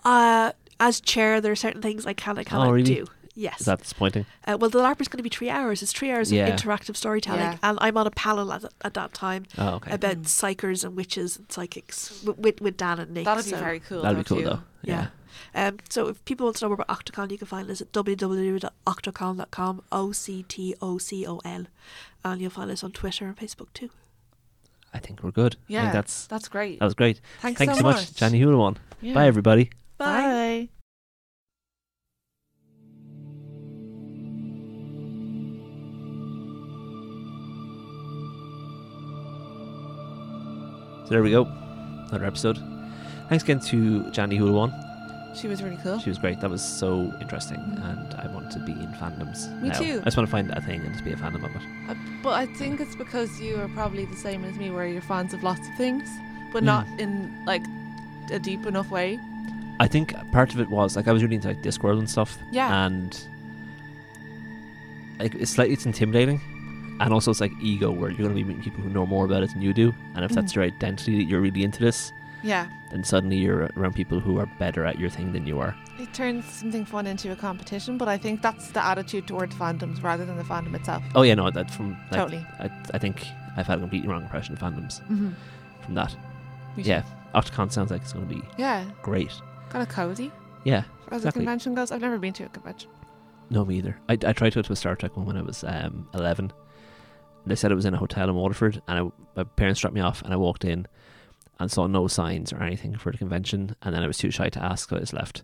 Uh, 0.03 0.53
as 0.89 1.01
chair, 1.01 1.41
there 1.41 1.53
are 1.53 1.57
certain 1.67 1.81
things 1.83 2.07
I 2.07 2.13
can 2.13 2.39
I 2.39 2.45
cannot 2.45 2.69
Oh, 2.69 2.73
really? 2.73 2.95
do. 2.95 3.07
Yes. 3.35 3.61
Is 3.61 3.67
that 3.67 3.79
disappointing? 3.81 4.27
uh, 4.47 4.59
well, 4.61 4.69
the 4.69 4.79
LARP 4.79 5.01
is 5.01 5.09
going 5.09 5.17
to 5.17 5.23
be 5.23 5.31
three 5.31 5.49
hours. 5.49 5.81
It's 5.83 5.93
three 5.93 6.11
hours 6.11 6.31
Yeah. 6.31 6.49
of 6.49 6.61
interactive 6.61 6.97
storytelling, 6.97 7.41
Yeah. 7.41 7.57
and 7.63 7.79
I'm 7.81 7.97
on 7.97 8.07
a 8.07 8.11
panel 8.11 8.53
at, 8.53 8.65
at 8.83 8.93
that 8.93 9.15
time 9.15 9.47
Oh, 9.57 9.77
okay. 9.77 9.93
about 9.93 10.25
psychers 10.25 10.85
and 10.85 10.95
witches 10.97 11.39
and 11.39 11.51
psychics 11.51 12.23
with, 12.25 12.37
with, 12.39 12.61
with 12.61 12.77
Dan 12.77 12.99
and 12.99 13.11
Nick. 13.15 13.25
That'd 13.25 13.47
be 13.47 13.53
very 13.53 13.81
cool. 13.81 14.03
That'd 14.03 14.19
be 14.19 14.25
cool 14.25 14.39
too. 14.39 14.45
though. 14.45 14.61
Yeah. 14.83 15.07
Um, 15.55 15.79
so 15.89 16.09
if 16.09 16.23
people 16.27 16.45
want 16.45 16.57
to 16.57 16.65
know 16.65 16.69
more 16.75 16.79
about 16.83 16.89
Octocon, 16.99 17.31
you 17.31 17.39
can 17.39 17.47
find 17.47 17.71
us 17.71 17.81
at 17.81 17.91
www.octocon.com, 17.93 19.83
O 19.91 20.13
C 20.13 20.43
T 20.47 20.75
O 20.83 20.99
C 20.99 21.27
O 21.27 21.41
N, 21.45 21.69
and 22.25 22.41
you'll 22.41 22.51
find 22.51 22.71
us 22.71 22.85
on 22.85 22.93
Twitter 22.93 23.27
and 23.27 23.37
Facebook 23.37 23.73
too. 23.73 23.89
I 24.93 24.99
think 24.99 25.23
we're 25.23 25.31
good. 25.31 25.55
I 25.55 25.59
Yeah, 25.69 25.81
think 25.85 25.93
that's 25.95 26.27
that's 26.27 26.49
great. 26.49 26.79
that 26.81 26.85
was 26.85 26.95
great. 26.95 27.21
Thanks, 27.41 27.59
Thanks 27.59 27.75
so, 27.75 27.79
so 27.81 27.83
much, 27.85 28.15
Johnny 28.15 28.41
Hulawan. 28.41 28.77
Yeah. 29.01 29.15
Bye, 29.15 29.27
everybody. 29.27 29.71
Bye. 30.03 30.69
So 41.05 41.11
there 41.11 41.23
we 41.23 41.31
go. 41.31 41.45
Another 42.09 42.27
episode. 42.27 42.59
Thanks 43.29 43.45
again 43.45 43.61
to 43.61 44.11
Johnny 44.11 44.39
Hulawan. 44.39 44.73
She 45.35 45.49
was 45.49 45.63
really 45.63 45.79
cool. 45.83 45.99
She 45.99 46.11
was 46.11 46.19
great. 46.19 46.41
That 46.41 46.51
was 46.51 46.63
so 46.63 47.13
interesting, 47.21 47.57
and 47.59 48.15
I 48.15 48.27
want 48.27 48.51
to 48.53 48.59
be 48.59 48.73
in 48.73 48.93
fandoms. 49.01 49.51
Me 49.63 49.71
now. 49.71 49.79
too. 49.79 50.01
I 50.03 50.05
just 50.05 50.17
want 50.17 50.29
to 50.29 50.31
find 50.31 50.51
a 50.51 50.61
thing 50.61 50.83
and 50.83 50.93
just 50.93 51.05
be 51.05 51.13
a 51.13 51.17
fandom 51.17 51.45
of 51.45 51.57
it. 51.57 51.63
Uh, 51.89 51.95
but 52.23 52.35
I 52.35 52.47
think 52.47 52.81
it's 52.81 52.95
because 52.95 53.41
you 53.41 53.59
are 53.61 53.69
probably 53.69 54.05
the 54.05 54.17
same 54.17 54.45
as 54.45 54.57
me, 54.57 54.71
where 54.71 54.87
you're 54.87 55.01
fans 55.01 55.33
of 55.33 55.43
lots 55.43 55.67
of 55.67 55.75
things, 55.77 56.09
but 56.53 56.63
not 56.63 56.87
in 56.99 57.33
like 57.47 57.63
a 58.31 58.39
deep 58.39 58.67
enough 58.67 58.91
way. 58.91 59.19
I 59.81 59.89
think 59.89 60.15
part 60.33 60.55
of 60.55 60.61
it 60.61 60.69
was 60.71 60.95
like 60.97 61.09
I 61.09 61.13
was 61.13 61.23
really 61.23 61.37
into 61.37 61.49
like 61.49 61.63
Discworld 61.63 61.99
and 61.99 62.09
stuff. 62.09 62.39
Yeah. 62.53 62.87
And 62.87 63.19
like 65.19 65.35
it's 65.35 65.51
slightly 65.53 65.75
it's 65.75 65.87
intimidating. 65.87 66.41
And 67.01 67.13
also 67.13 67.31
it's 67.31 67.41
like 67.41 67.53
ego 67.61 67.91
where 67.91 68.11
you're 68.11 68.23
gonna 68.23 68.35
be 68.35 68.45
meeting 68.45 68.63
people 68.63 68.83
who 68.83 68.91
know 68.91 69.07
more 69.07 69.25
about 69.25 69.43
it 69.43 69.51
than 69.53 69.63
you 69.63 69.73
do. 69.73 69.95
And 70.15 70.25
if 70.25 70.33
that's 70.33 70.53
Mm. 70.53 70.57
your 70.57 70.65
identity 70.65 71.17
that 71.19 71.25
you're 71.25 71.41
really 71.41 71.65
into 71.65 71.81
this, 71.81 72.13
Yeah, 72.45 72.67
then 72.91 73.03
suddenly 73.05 73.37
you're 73.39 73.71
around 73.77 73.95
people 73.95 74.19
who 74.21 74.39
are 74.39 74.47
better 74.59 74.85
at 74.85 74.99
your 74.99 75.11
thing 75.11 75.33
than 75.33 75.47
you 75.47 75.59
are. 75.61 75.75
it 75.99 76.13
turns 76.15 76.45
something 76.47 76.85
fun 76.85 77.07
into 77.07 77.31
a 77.31 77.37
competition, 77.37 77.97
but 77.97 78.09
I 78.09 78.19
think 78.19 78.43
that's 78.43 78.69
the 78.73 78.85
attitude 78.85 79.27
towards 79.29 79.55
fandoms 79.55 80.03
rather 80.03 80.25
than 80.25 80.37
the 80.37 80.43
fandom 80.43 80.75
itself. 80.75 81.03
Oh 81.15 81.23
yeah, 81.23 81.35
no, 81.35 81.51
that 81.51 81.71
from 81.71 81.93
like 82.11 82.21
Totally. 82.21 82.45
I, 82.59 82.69
I 82.95 82.99
think 82.99 83.25
I've 83.57 83.67
had 83.69 83.79
a 83.79 83.81
completely 83.81 84.09
wrong 84.09 84.23
impression 84.23 84.55
of 84.55 84.61
fandoms 84.61 85.01
Mm-hmm. 85.03 85.31
from 85.85 85.95
that. 85.95 86.15
Yeah. 86.77 87.03
Octocon 87.35 87.71
sounds 87.73 87.91
like 87.91 88.03
it's 88.03 88.13
gonna 88.13 88.27
be 88.27 88.43
Yeah, 88.59 88.85
great. 89.03 89.33
Kind 89.73 89.83
of 89.83 89.89
cozy 89.89 90.31
Yeah. 90.65 90.85
as 91.11 91.19
Exactly. 91.23 91.29
a 91.29 91.33
convention 91.33 91.75
goes. 91.75 91.91
I've 91.91 92.01
never 92.01 92.19
been 92.19 92.33
to 92.35 92.45
a 92.45 92.49
convention. 92.49 92.91
No, 93.51 93.65
me 93.65 93.77
either. 93.79 93.99
I, 94.09 94.13
I 94.15 94.33
tried 94.33 94.51
to 94.51 94.57
go 94.57 94.63
to 94.63 94.73
a 94.73 94.77
Star 94.77 94.95
Trek 94.97 95.17
one 95.17 95.27
when 95.27 95.37
I 95.37 95.43
was 95.43 95.65
um, 95.65 96.09
11. 96.15 96.53
They 97.45 97.55
said 97.57 97.73
it 97.73 97.75
was 97.75 97.85
in 97.85 97.93
a 97.95 97.99
hotel 97.99 98.29
in 98.29 98.35
Waterford, 98.37 98.81
and 98.89 98.99
I, 98.99 99.11
my 99.37 99.45
parents 99.45 99.81
dropped 99.81 99.95
me 99.95 100.01
off, 100.01 100.23
and 100.23 100.33
I 100.33 100.37
walked 100.37 100.65
in 100.65 100.87
and 101.59 101.71
saw 101.71 101.87
no 101.87 102.07
signs 102.07 102.53
or 102.53 102.63
anything 102.63 102.97
for 102.97 103.11
the 103.13 103.19
convention, 103.19 103.75
and 103.83 103.95
then 103.95 104.03
I 104.03 104.07
was 104.07 104.17
too 104.19 104.31
shy 104.31 104.49
to 104.49 104.63
ask, 104.63 104.89
so 104.89 104.97
I 104.97 105.01
just 105.01 105.13
left. 105.13 105.43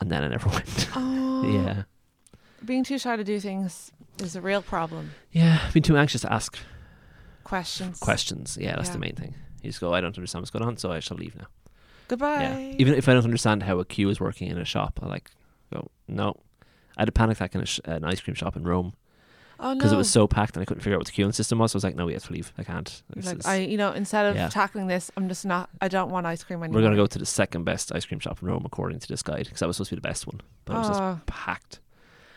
And 0.00 0.10
then 0.10 0.22
I 0.24 0.28
never 0.28 0.48
went. 0.50 0.88
Oh, 0.94 1.50
yeah. 1.64 1.82
Being 2.64 2.84
too 2.84 2.98
shy 2.98 3.16
to 3.16 3.24
do 3.24 3.38
things 3.40 3.90
is 4.22 4.34
a 4.36 4.40
real 4.40 4.62
problem. 4.62 5.10
Yeah, 5.32 5.60
I've 5.66 5.74
been 5.74 5.82
too 5.82 5.96
anxious 5.96 6.20
to 6.22 6.32
ask 6.32 6.56
Questions. 7.44 7.98
questions. 7.98 8.58
Yeah, 8.60 8.76
that's 8.76 8.90
the 8.90 8.98
main 8.98 9.14
thing. 9.14 9.34
You 9.62 9.70
just 9.70 9.80
go, 9.80 9.94
I 9.94 10.00
don't 10.00 10.16
understand 10.16 10.42
what's 10.42 10.50
going 10.50 10.64
on, 10.64 10.76
so 10.76 10.92
I 10.92 11.00
shall 11.00 11.16
leave 11.16 11.34
now. 11.36 11.46
Goodbye. 12.08 12.40
Yeah. 12.42 12.74
Even 12.78 12.94
if 12.94 13.08
I 13.08 13.14
don't 13.14 13.24
understand 13.24 13.62
how 13.62 13.78
a 13.78 13.84
queue 13.84 14.08
is 14.08 14.18
working 14.20 14.48
in 14.48 14.58
a 14.58 14.64
shop, 14.64 14.98
I 15.02 15.06
like 15.06 15.30
go, 15.72 15.90
no. 16.08 16.34
I 16.96 17.02
had 17.02 17.08
a 17.08 17.12
panic 17.12 17.36
attack 17.36 17.54
in 17.54 17.60
a 17.60 17.66
sh- 17.66 17.80
an 17.84 18.04
ice 18.04 18.20
cream 18.20 18.34
shop 18.34 18.56
in 18.56 18.64
Rome 18.64 18.92
oh 19.60 19.68
no. 19.68 19.74
because 19.76 19.92
it 19.92 19.96
was 19.96 20.10
so 20.10 20.26
packed 20.26 20.56
and 20.56 20.62
I 20.62 20.64
couldn't 20.64 20.80
figure 20.80 20.94
out 20.96 21.00
what 21.00 21.06
the 21.06 21.12
queuing 21.12 21.34
system 21.34 21.58
was. 21.58 21.70
So 21.72 21.76
I 21.76 21.78
was 21.78 21.84
like, 21.84 21.94
no, 21.94 22.06
we 22.06 22.14
have 22.14 22.24
to 22.24 22.32
leave. 22.32 22.52
I 22.58 22.64
can't. 22.64 23.02
Like 23.14 23.36
is- 23.38 23.46
I, 23.46 23.56
you 23.58 23.76
know, 23.76 23.92
instead 23.92 24.26
of 24.26 24.34
Yeah. 24.36 24.48
tackling 24.48 24.88
this, 24.88 25.10
I'm 25.16 25.28
just 25.28 25.44
not. 25.46 25.68
I 25.80 25.88
don't 25.88 26.10
want 26.10 26.26
ice 26.26 26.42
cream 26.42 26.62
anymore. 26.62 26.76
We're 26.78 26.86
going 26.86 26.96
to 26.96 27.02
go 27.02 27.06
to 27.06 27.18
the 27.18 27.26
second 27.26 27.64
best 27.64 27.94
ice 27.94 28.04
cream 28.04 28.18
shop 28.20 28.42
in 28.42 28.48
Rome 28.48 28.62
according 28.64 28.98
to 29.00 29.06
this 29.08 29.22
guide 29.22 29.44
because 29.44 29.60
that 29.60 29.66
was 29.66 29.76
supposed 29.76 29.90
to 29.90 29.96
be 29.96 30.00
the 30.00 30.08
best 30.08 30.26
one, 30.26 30.40
but 30.64 30.74
it 30.74 30.78
was 30.78 30.88
just 30.88 31.26
packed. 31.26 31.80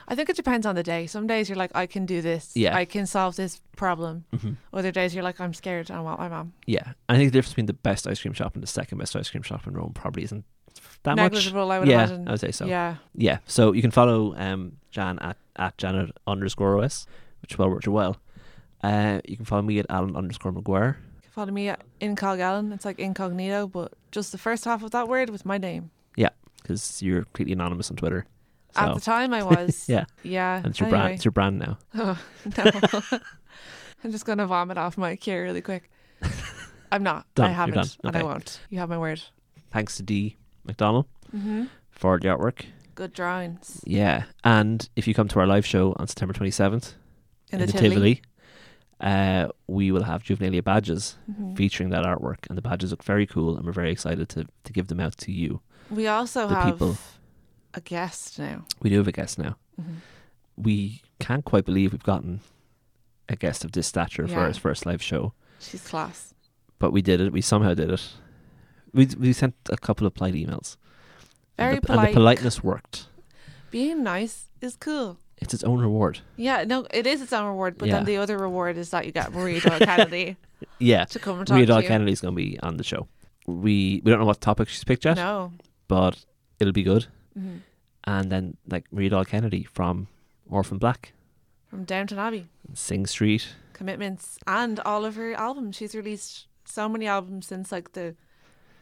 I 0.08 0.16
think 0.16 0.30
it 0.30 0.36
depends 0.36 0.66
on 0.66 0.76
the 0.76 0.84
day. 0.84 1.08
Some 1.08 1.28
days 1.28 1.50
you're 1.50 1.58
like, 1.58 1.72
I 1.76 1.86
can 1.86 2.06
do 2.06 2.22
this. 2.22 2.52
Yeah. 2.56 2.76
I 2.76 2.86
can 2.86 3.06
solve 3.06 3.36
this 3.36 3.62
problem. 3.76 4.26
hmm 4.38 4.52
Other 4.74 4.92
days 4.92 5.14
you're 5.14 5.24
like, 5.24 5.40
I'm 5.40 5.54
scared. 5.54 5.90
I 5.92 6.00
want 6.02 6.20
my 6.20 6.30
mom. 6.30 6.54
Yeah, 6.66 6.94
I 7.10 7.18
think 7.18 7.32
the 7.32 7.38
difference 7.38 7.54
between 7.54 7.66
the 7.68 7.74
best 7.74 8.08
ice 8.08 8.22
cream 8.22 8.34
shop 8.34 8.54
and 8.56 8.64
the 8.64 8.68
second 8.68 8.98
best 8.98 9.16
ice 9.16 9.30
cream 9.30 9.44
shop 9.44 9.66
in 9.68 9.74
Rome 9.74 9.94
probably 9.94 10.24
isn't 10.24 10.46
that 11.04 11.16
much. 11.16 11.32
Negligible, 11.34 11.72
I 11.72 11.80
would 11.80 11.88
yeah, 11.88 12.06
imagine. 12.06 12.28
I 12.28 12.32
would 12.32 12.40
say 12.40 12.52
so. 12.52 12.66
Yeah. 12.66 12.96
Yeah, 13.16 13.40
so 13.46 13.74
you 13.74 13.82
can 13.82 13.92
follow 13.92 14.36
um, 14.38 14.78
Jan 14.92 15.20
at, 15.20 15.38
at 15.56 15.78
Janet 15.78 16.12
underscore 16.28 16.84
OS, 16.84 17.06
which 17.42 17.58
well 17.58 17.70
worked 17.70 17.88
well. 17.88 18.18
Uh, 18.84 19.20
you 19.28 19.36
can 19.36 19.46
follow 19.46 19.62
me 19.62 19.80
at 19.80 19.86
Alan 19.90 20.16
underscore 20.16 20.52
McGuire. 20.52 20.96
You 21.16 21.22
can 21.22 21.32
follow 21.32 21.52
me 21.52 21.70
at 21.70 21.82
Incogalen. 22.00 22.74
It's 22.74 22.86
like 22.86 23.00
incognito, 23.00 23.68
but 23.68 23.94
just 24.12 24.32
the 24.32 24.38
first 24.38 24.66
half 24.66 24.84
of 24.84 24.92
that 24.92 25.08
word 25.08 25.30
with 25.30 25.46
my 25.46 25.58
name. 25.58 25.92
Yeah, 26.16 26.30
because 26.62 27.02
you're 27.02 27.24
completely 27.24 27.54
anonymous 27.54 27.90
on 27.92 27.98
Twitter. 27.98 28.26
So, 28.74 28.82
At 28.82 28.96
the 28.96 29.02
time, 29.02 29.34
I 29.34 29.44
was. 29.54 29.88
yeah, 29.90 30.06
Yeah. 30.24 30.58
and 30.58 30.68
it's 30.68 30.80
your 30.80 30.88
anyway. 30.88 31.00
brand. 31.02 31.14
It's 31.16 31.26
your 31.26 31.32
brand 31.32 31.60
now. 31.60 31.78
Oh, 31.96 32.20
no. 32.58 33.20
I'm 34.04 34.12
just 34.12 34.26
going 34.26 34.38
to 34.40 34.48
vomit 34.48 34.78
off 34.78 34.98
my 34.98 35.16
cue 35.16 35.40
really 35.42 35.62
quick. 35.62 35.92
I'm 36.92 37.04
not. 37.04 37.26
Done. 37.36 37.50
I 37.50 37.54
haven't. 37.54 37.76
done. 37.76 37.88
And 38.04 38.16
I 38.16 38.24
won't. 38.24 38.60
You 38.70 38.80
have 38.80 38.90
my 38.90 38.98
word. 38.98 39.22
Thanks 39.72 39.98
to 39.98 40.04
D 40.04 40.38
McDonald 40.66 41.06
Mm-hmm. 41.36 41.66
for 41.92 42.20
the 42.20 42.28
artwork. 42.28 42.66
Good 42.96 43.14
drawings. 43.14 43.82
Yeah, 43.86 44.24
and 44.44 44.88
if 44.98 45.08
you 45.08 45.14
come 45.14 45.28
to 45.30 45.40
our 45.40 45.48
live 45.48 45.66
show 45.66 45.94
on 45.98 46.08
September 46.08 46.34
27th 46.34 46.94
In, 47.52 47.62
in, 47.62 47.66
the, 47.68 47.72
the 47.72 47.78
Tivoli. 47.80 48.22
Uh, 49.00 49.48
we 49.68 49.92
will 49.92 50.04
have 50.04 50.22
Juvenilia 50.24 50.64
badges 50.64 51.16
Mhm. 51.32 51.56
featuring 51.58 51.90
that 51.90 52.04
artwork, 52.04 52.48
and 52.50 52.58
the 52.58 52.62
badges 52.62 52.92
look 52.92 53.04
very 53.04 53.26
cool, 53.26 53.56
and 53.58 53.66
we're 53.66 53.72
very 53.72 53.92
excited 53.92 54.30
to 54.30 54.46
to 54.64 54.74
give 54.74 54.88
them 54.88 55.00
out 55.00 55.18
to 55.18 55.32
you. 55.32 55.62
We 55.90 56.06
also 56.08 56.48
the 56.48 56.54
have 56.56 56.74
people. 56.74 56.98
A 57.74 57.82
guest 57.82 58.38
now. 58.40 58.66
We 58.82 58.90
do 58.90 58.98
have 58.98 59.08
a 59.08 59.12
guest 59.12 59.38
now. 59.40 59.56
Mhm. 59.80 59.96
We 60.58 61.02
can't 61.20 61.46
quite 61.46 61.66
believe 61.66 61.92
we've 61.94 62.04
gotten 62.04 62.42
a 63.30 63.36
guest 63.36 63.64
of 63.64 63.72
this 63.72 63.88
stature 63.88 64.28
for 64.28 64.34
Yeah. 64.34 64.40
our 64.48 64.54
first 64.54 64.86
live 64.86 65.02
show, 65.02 65.34
She's 65.60 65.88
class. 65.88 66.34
but 66.80 66.92
we 66.92 67.02
did 67.02 67.22
it. 67.22 67.32
We 67.32 67.42
somehow 67.42 67.74
did 67.74 67.90
it. 67.90 68.14
We 68.94 69.06
we 69.18 69.32
sent 69.34 69.56
a 69.70 69.78
couple 69.78 70.06
of 70.06 70.14
polite 70.14 70.34
emails. 70.34 70.76
and 71.58 71.68
Very 71.70 71.76
the, 71.76 71.82
polite. 71.82 72.00
And 72.08 72.16
the 72.16 72.20
politeness 72.20 72.64
worked. 72.64 73.08
Being 73.70 74.04
nice 74.04 74.48
is 74.62 74.76
cool. 74.76 75.18
It's 75.38 75.54
its 75.54 75.64
own 75.64 75.80
reward. 75.80 76.20
Yeah, 76.38 76.64
no, 76.66 76.86
it 76.94 77.06
is 77.08 77.22
its 77.22 77.32
own 77.34 77.46
reward, 77.46 77.78
but 77.78 77.88
Yeah. 77.88 77.96
then 77.96 78.06
the 78.06 78.18
other 78.18 78.38
reward 78.38 78.78
is 78.78 78.90
that 78.90 79.06
you 79.06 79.12
get 79.12 79.32
Maria 79.34 79.60
Doyle 79.62 79.80
Kennedy 79.80 80.38
Yeah, 80.80 81.06
to 81.06 81.20
come 81.20 81.40
and 81.40 81.48
talk 81.48 81.56
Maria. 81.58 81.88
Kennedy 81.88 82.12
is 82.12 82.22
going 82.22 82.36
to 82.36 82.42
be 82.42 82.60
on 82.60 82.78
the 82.78 82.84
show. 82.84 83.08
We 83.48 84.02
we 84.04 84.12
don't 84.12 84.20
know 84.20 84.26
what 84.26 84.42
topic 84.42 84.68
she's 84.70 84.84
picked 84.84 85.06
yet, 85.06 85.16
No. 85.18 85.52
but 85.88 86.26
it'll 86.60 86.74
be 86.74 86.84
good. 86.84 87.08
Hmm 87.34 87.58
And 88.04 88.32
then 88.32 88.58
like 88.70 88.86
Doyle 88.94 89.26
Kennedy 89.26 89.64
from 89.64 90.08
Orphan 90.50 90.78
Black, 90.78 91.14
From 91.70 91.84
Downton 91.86 92.20
Abbey. 92.20 92.48
Sing 92.74 93.06
Street. 93.06 93.48
Commitments 93.74 94.38
and 94.48 94.80
all 94.82 95.06
of 95.06 95.16
her 95.16 95.34
albums. 95.34 95.76
She's 95.78 95.96
released 95.96 96.48
so 96.66 96.88
many 96.90 97.08
albums 97.08 97.48
since 97.48 97.72
like 97.72 97.94
the 97.94 98.16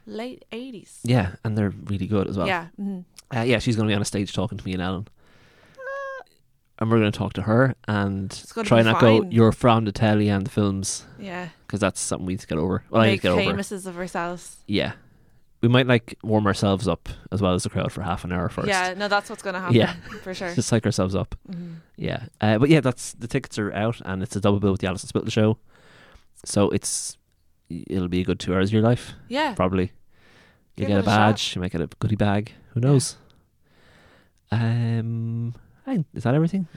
late 0.06 0.44
80s. 0.52 1.00
Yeah, 1.04 1.36
and 1.44 1.58
they're 1.58 1.70
really 1.86 2.08
good 2.08 2.28
as 2.28 2.38
well. 2.38 2.48
yeah. 2.48 2.68
mhm. 2.80 3.04
Uh, 3.36 3.42
yeah, 3.42 3.60
she's 3.60 3.76
going 3.76 3.88
to 3.88 3.92
be 3.92 3.96
on 3.96 4.02
a 4.02 4.06
stage 4.06 4.34
talking 4.34 4.58
to 4.58 4.66
me 4.66 4.74
and 4.74 4.82
Ellen. 4.82 5.08
And 6.82 6.90
we're 6.90 7.00
going 7.00 7.12
to 7.12 7.18
talk 7.18 7.34
to 7.34 7.42
her 7.42 7.76
and 7.90 8.32
try 8.64 8.82
not 8.84 9.02
go, 9.02 9.22
fine. 9.22 9.32
you're 9.34 9.52
from 9.52 9.84
the 9.84 9.92
telly 9.92 10.30
and 10.30 10.46
the 10.46 10.50
films, 10.50 11.06
Yeah. 11.20 11.50
because 11.68 11.82
that's 11.82 12.00
something 12.00 12.26
we 12.26 12.34
need 12.34 12.40
to 12.40 12.48
get 12.48 12.58
over. 12.58 12.84
Well, 12.90 13.02
I 13.02 13.06
need 13.08 13.12
Make 13.12 13.22
to 13.24 13.28
get 13.28 13.32
over. 13.48 13.58
famouses 13.58 13.86
of 13.86 13.98
ourselves. 13.98 14.64
Yeah. 14.66 14.94
We 15.62 15.68
might 15.68 15.88
like 15.88 16.18
warm 16.24 16.48
ourselves 16.48 16.88
up 16.88 17.10
as 17.32 17.42
well 17.42 17.54
as 17.54 17.64
the 17.64 17.70
crowd 17.70 17.92
for 17.92 18.02
half 18.02 18.24
an 18.24 18.32
hour 18.32 18.48
first. 18.48 18.70
Yeah, 18.70 18.94
no, 18.96 19.08
that's 19.10 19.30
what's 19.30 19.42
going 19.44 19.56
to 19.56 19.60
happen. 19.60 19.76
Yeah. 19.76 19.94
For 20.24 20.34
sure. 20.34 20.54
Just 20.56 20.70
psych 20.70 20.86
ourselves 20.86 21.16
up. 21.16 21.36
Mhm. 21.52 21.76
Yeah. 21.98 22.28
Uh, 22.40 22.58
but 22.60 22.70
yeah, 22.70 22.80
that's 22.80 23.12
the 23.14 23.28
tickets 23.28 23.60
are 23.60 23.74
out 23.74 24.00
and 24.06 24.24
it's 24.24 24.36
a 24.38 24.40
double 24.40 24.60
bill 24.62 24.72
with 24.72 24.80
the 24.82 24.88
Alison 24.88 25.10
Spittle 25.10 25.30
show. 25.30 25.58
So 26.46 26.70
it's 26.70 27.18
it'll 27.70 28.08
be 28.08 28.22
a 28.22 28.24
good 28.24 28.40
two 28.40 28.54
hours 28.56 28.70
of 28.70 28.74
your 28.74 28.82
life, 28.84 29.14
Yeah. 29.28 29.54
probably. 29.54 29.92
You 30.78 30.86
Give 30.86 30.88
get 30.88 30.98
a 30.98 31.02
a 31.02 31.04
badge. 31.04 31.56
You 31.56 31.62
might 31.62 31.72
get 31.74 31.82
a 31.82 31.88
goodie 32.00 32.16
bag. 32.16 32.54
Who 32.74 32.80
knows? 32.80 33.18
Um, 34.52 35.54
I 35.86 36.04
is 36.14 36.24
that 36.24 36.36
everything? 36.36 36.68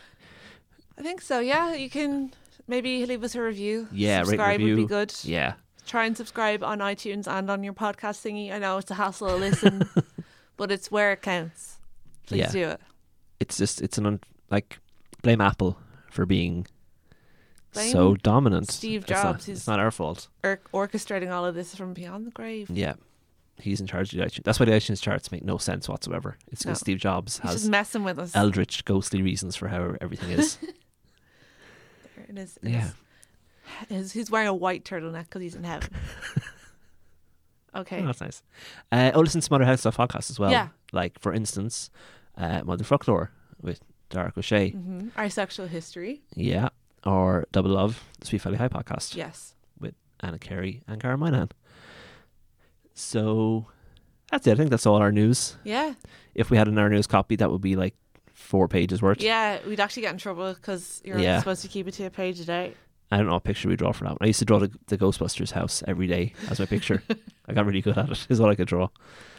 I 0.99 1.03
think 1.03 1.23
so. 1.23 1.39
Yeah, 1.41 1.75
you 1.75 1.89
can 1.89 2.33
maybe 2.67 3.07
leave 3.07 3.23
us 3.25 3.35
a 3.35 3.43
review. 3.43 3.89
Yeah, 3.93 4.17
rate 4.17 4.19
and 4.19 4.27
subscribe 4.29 4.61
would 4.61 4.77
be 4.77 4.87
good. 4.87 5.15
Yeah, 5.23 5.55
Try 5.87 6.07
and 6.07 6.17
subscribe 6.17 6.63
on 6.63 6.79
iTunes 6.79 7.27
and 7.27 7.51
on 7.51 7.63
your 7.65 7.73
podcast 7.75 8.23
thingy. 8.25 8.53
I 8.53 8.59
know 8.59 8.79
it's 8.79 8.91
a 8.91 8.95
hassle 8.95 9.29
to 9.29 9.37
listen, 9.37 9.89
but 10.57 10.71
it's 10.71 10.91
where 10.91 11.13
it 11.13 11.23
counts. 11.23 11.79
Please 12.27 12.39
Yeah. 12.41 12.51
do 12.53 12.69
it. 12.71 12.81
it's 13.41 13.57
just 13.59 13.83
it's 13.83 13.99
an 13.99 14.07
un- 14.07 14.21
like 14.51 14.79
blame 15.23 15.41
Apple 15.41 15.77
for 16.11 16.25
being 16.25 16.67
Blame 17.73 17.91
so 17.91 18.15
dominant. 18.17 18.71
Steve 18.71 19.03
It's 19.03 19.11
not- 19.11 19.23
Jobs, 19.23 19.49
It's 19.49 19.67
not, 19.67 19.81
our 19.81 19.91
fault. 19.91 20.29
Or 20.45 20.61
orchestrating 20.73 21.33
all 21.33 21.45
of 21.45 21.55
this 21.55 21.75
from 21.75 21.95
beyond 21.95 22.27
the 22.27 22.31
grave. 22.31 22.71
Yeah, 22.71 22.95
he's 23.59 23.81
in 23.81 23.87
charge 23.89 24.13
of 24.13 24.19
the 24.21 24.25
iTunes. 24.27 24.45
That's 24.45 24.61
why 24.61 24.67
the 24.67 24.73
iTunes 24.73 25.01
charts 25.03 25.33
make 25.33 25.43
no 25.45 25.57
sense 25.59 25.89
whatsoever. 25.89 26.37
It's 26.53 26.63
because 26.63 26.79
No. 26.81 26.85
Steve 26.85 26.99
Jobs 26.99 27.39
He's 27.39 27.51
has 27.51 27.55
just 27.63 27.71
messing 27.71 28.05
with 28.05 28.19
us. 28.21 28.37
eldritch, 28.37 28.85
ghostly 28.85 29.21
reasons 29.23 29.57
for 29.57 29.69
how 29.69 29.97
everything 30.01 30.31
is. 30.31 30.59
There 32.15 32.27
it 32.29 32.39
is. 32.39 32.59
It 32.63 32.69
yeah, 32.71 32.87
is. 32.89 32.93
He's, 33.89 34.13
he's 34.13 34.31
wearing 34.31 34.49
a 34.49 34.55
white 34.55 34.85
turtleneck 34.85 35.25
because 35.25 35.43
he's 35.43 35.55
in 35.55 35.65
heaven. 35.65 35.91
okay. 37.75 38.01
oh, 38.03 38.07
that's 38.07 38.21
nice. 38.21 38.43
Uh, 38.91 39.11
oh, 39.15 39.21
listen 39.21 39.41
to 39.41 39.47
some 39.47 39.55
other 39.57 39.65
house 39.65 39.81
stuff 39.81 39.97
podcasts 39.97 40.31
as 40.31 40.39
well. 40.39 40.51
Yeah. 40.51 40.69
like 40.93 41.19
for 41.21 41.33
instance, 41.33 41.91
uh, 42.37 42.63
Mother 42.65 42.85
Folklore 42.85 43.31
with 43.61 43.81
Derek 44.11 44.37
O'Shea. 44.37 44.71
hmm 44.71 45.09
Our 45.17 45.29
sexual 45.31 45.67
history. 45.67 46.23
Yeah, 46.35 46.69
or 47.05 47.47
Double 47.53 47.71
Love, 47.71 48.03
the 48.21 48.27
Sweet 48.27 48.43
Valley 48.43 48.57
High 48.59 48.69
podcast. 48.69 49.15
Yes. 49.17 49.55
with 49.81 49.95
Anna 50.21 50.39
Carey 50.39 50.83
and 50.87 51.01
Cara 51.01 51.17
Moynihan. 51.19 51.51
So 52.95 53.67
that's 54.31 54.47
it. 54.47 54.53
I 54.53 54.55
think 54.57 54.71
that's 54.71 54.87
all 54.87 54.97
our 54.97 55.13
news. 55.13 55.57
Yeah. 55.65 55.95
If 56.35 56.51
we 56.51 56.57
had 56.57 56.69
an 56.69 56.79
our 56.79 56.89
news 56.89 57.07
copy, 57.07 57.37
that 57.37 57.51
would 57.51 57.61
be 57.61 57.77
like 57.77 57.95
four 58.33 58.69
pages 58.69 59.01
worth. 59.03 59.21
Yeah. 59.23 59.59
We'd 59.67 59.81
actually 59.81 60.03
get 60.03 60.13
in 60.13 60.19
trouble 60.19 60.53
because 60.55 61.01
you're 61.05 61.19
Yeah. 61.19 61.39
supposed 61.39 61.63
to 61.63 61.69
keep 61.69 61.89
it 61.89 61.93
to 61.95 62.05
a 62.05 62.11
page 62.11 62.41
a 62.41 62.45
day. 62.45 62.75
I 63.13 63.19
don't 63.19 63.27
know 63.27 63.35
what 63.35 63.45
picture 63.45 63.69
we 63.69 63.77
draw 63.77 63.93
for 63.93 64.05
that. 64.05 64.11
one. 64.13 64.19
I 64.23 64.27
used 64.27 64.39
to 64.39 64.45
draw 64.45 64.59
the, 64.59 64.71
the 64.87 64.97
Ghostbusters 64.97 65.51
house 65.53 65.83
every 65.87 66.07
day 66.07 66.33
as 66.49 66.59
my 66.59 66.67
picture. 66.67 67.03
I 67.49 67.53
got 67.53 67.67
really 67.67 67.83
good 67.83 67.99
at 67.99 68.09
it. 68.11 68.27
Is 68.31 68.41
what 68.41 68.49
I 68.51 68.55
could 68.55 68.69
draw. 68.69 68.89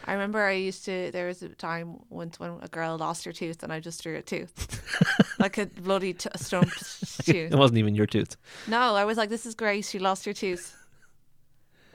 I 0.06 0.12
remember 0.12 0.42
I 0.44 0.52
used 0.52 0.84
to. 0.84 1.10
There 1.10 1.26
was 1.26 1.42
a 1.42 1.48
time 1.48 1.96
once 2.10 2.38
when 2.38 2.52
a 2.62 2.68
girl 2.68 2.96
lost 2.98 3.24
her 3.24 3.32
tooth, 3.32 3.62
and 3.62 3.72
I 3.72 3.80
just 3.80 4.02
drew 4.02 4.16
a 4.16 4.22
tooth, 4.22 5.34
like 5.40 5.58
a 5.58 5.66
bloody 5.66 6.12
t- 6.12 6.28
stumped 6.36 6.78
tooth. 7.24 7.52
It 7.52 7.56
wasn't 7.58 7.78
even 7.78 7.94
your 7.94 8.06
tooth. 8.06 8.36
No, 8.68 8.94
I 8.94 9.04
was 9.04 9.16
like, 9.16 9.30
"This 9.30 9.44
is 9.46 9.54
Grace. 9.54 9.88
She 9.90 9.98
lost 9.98 10.24
her 10.26 10.32
tooth." 10.32 10.76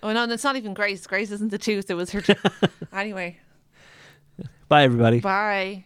Oh 0.03 0.11
no, 0.11 0.23
it's 0.25 0.43
not 0.43 0.55
even 0.55 0.73
Grace. 0.73 1.05
Grace 1.07 1.31
isn't 1.31 1.51
the 1.51 1.57
tooth. 1.57 1.89
It 1.89 1.93
was 1.95 2.11
her. 2.11 2.21
Tooth. 2.21 2.43
anyway, 2.91 3.37
Bye, 4.67 4.83
everybody. 4.83 5.19
bye. 5.19 5.85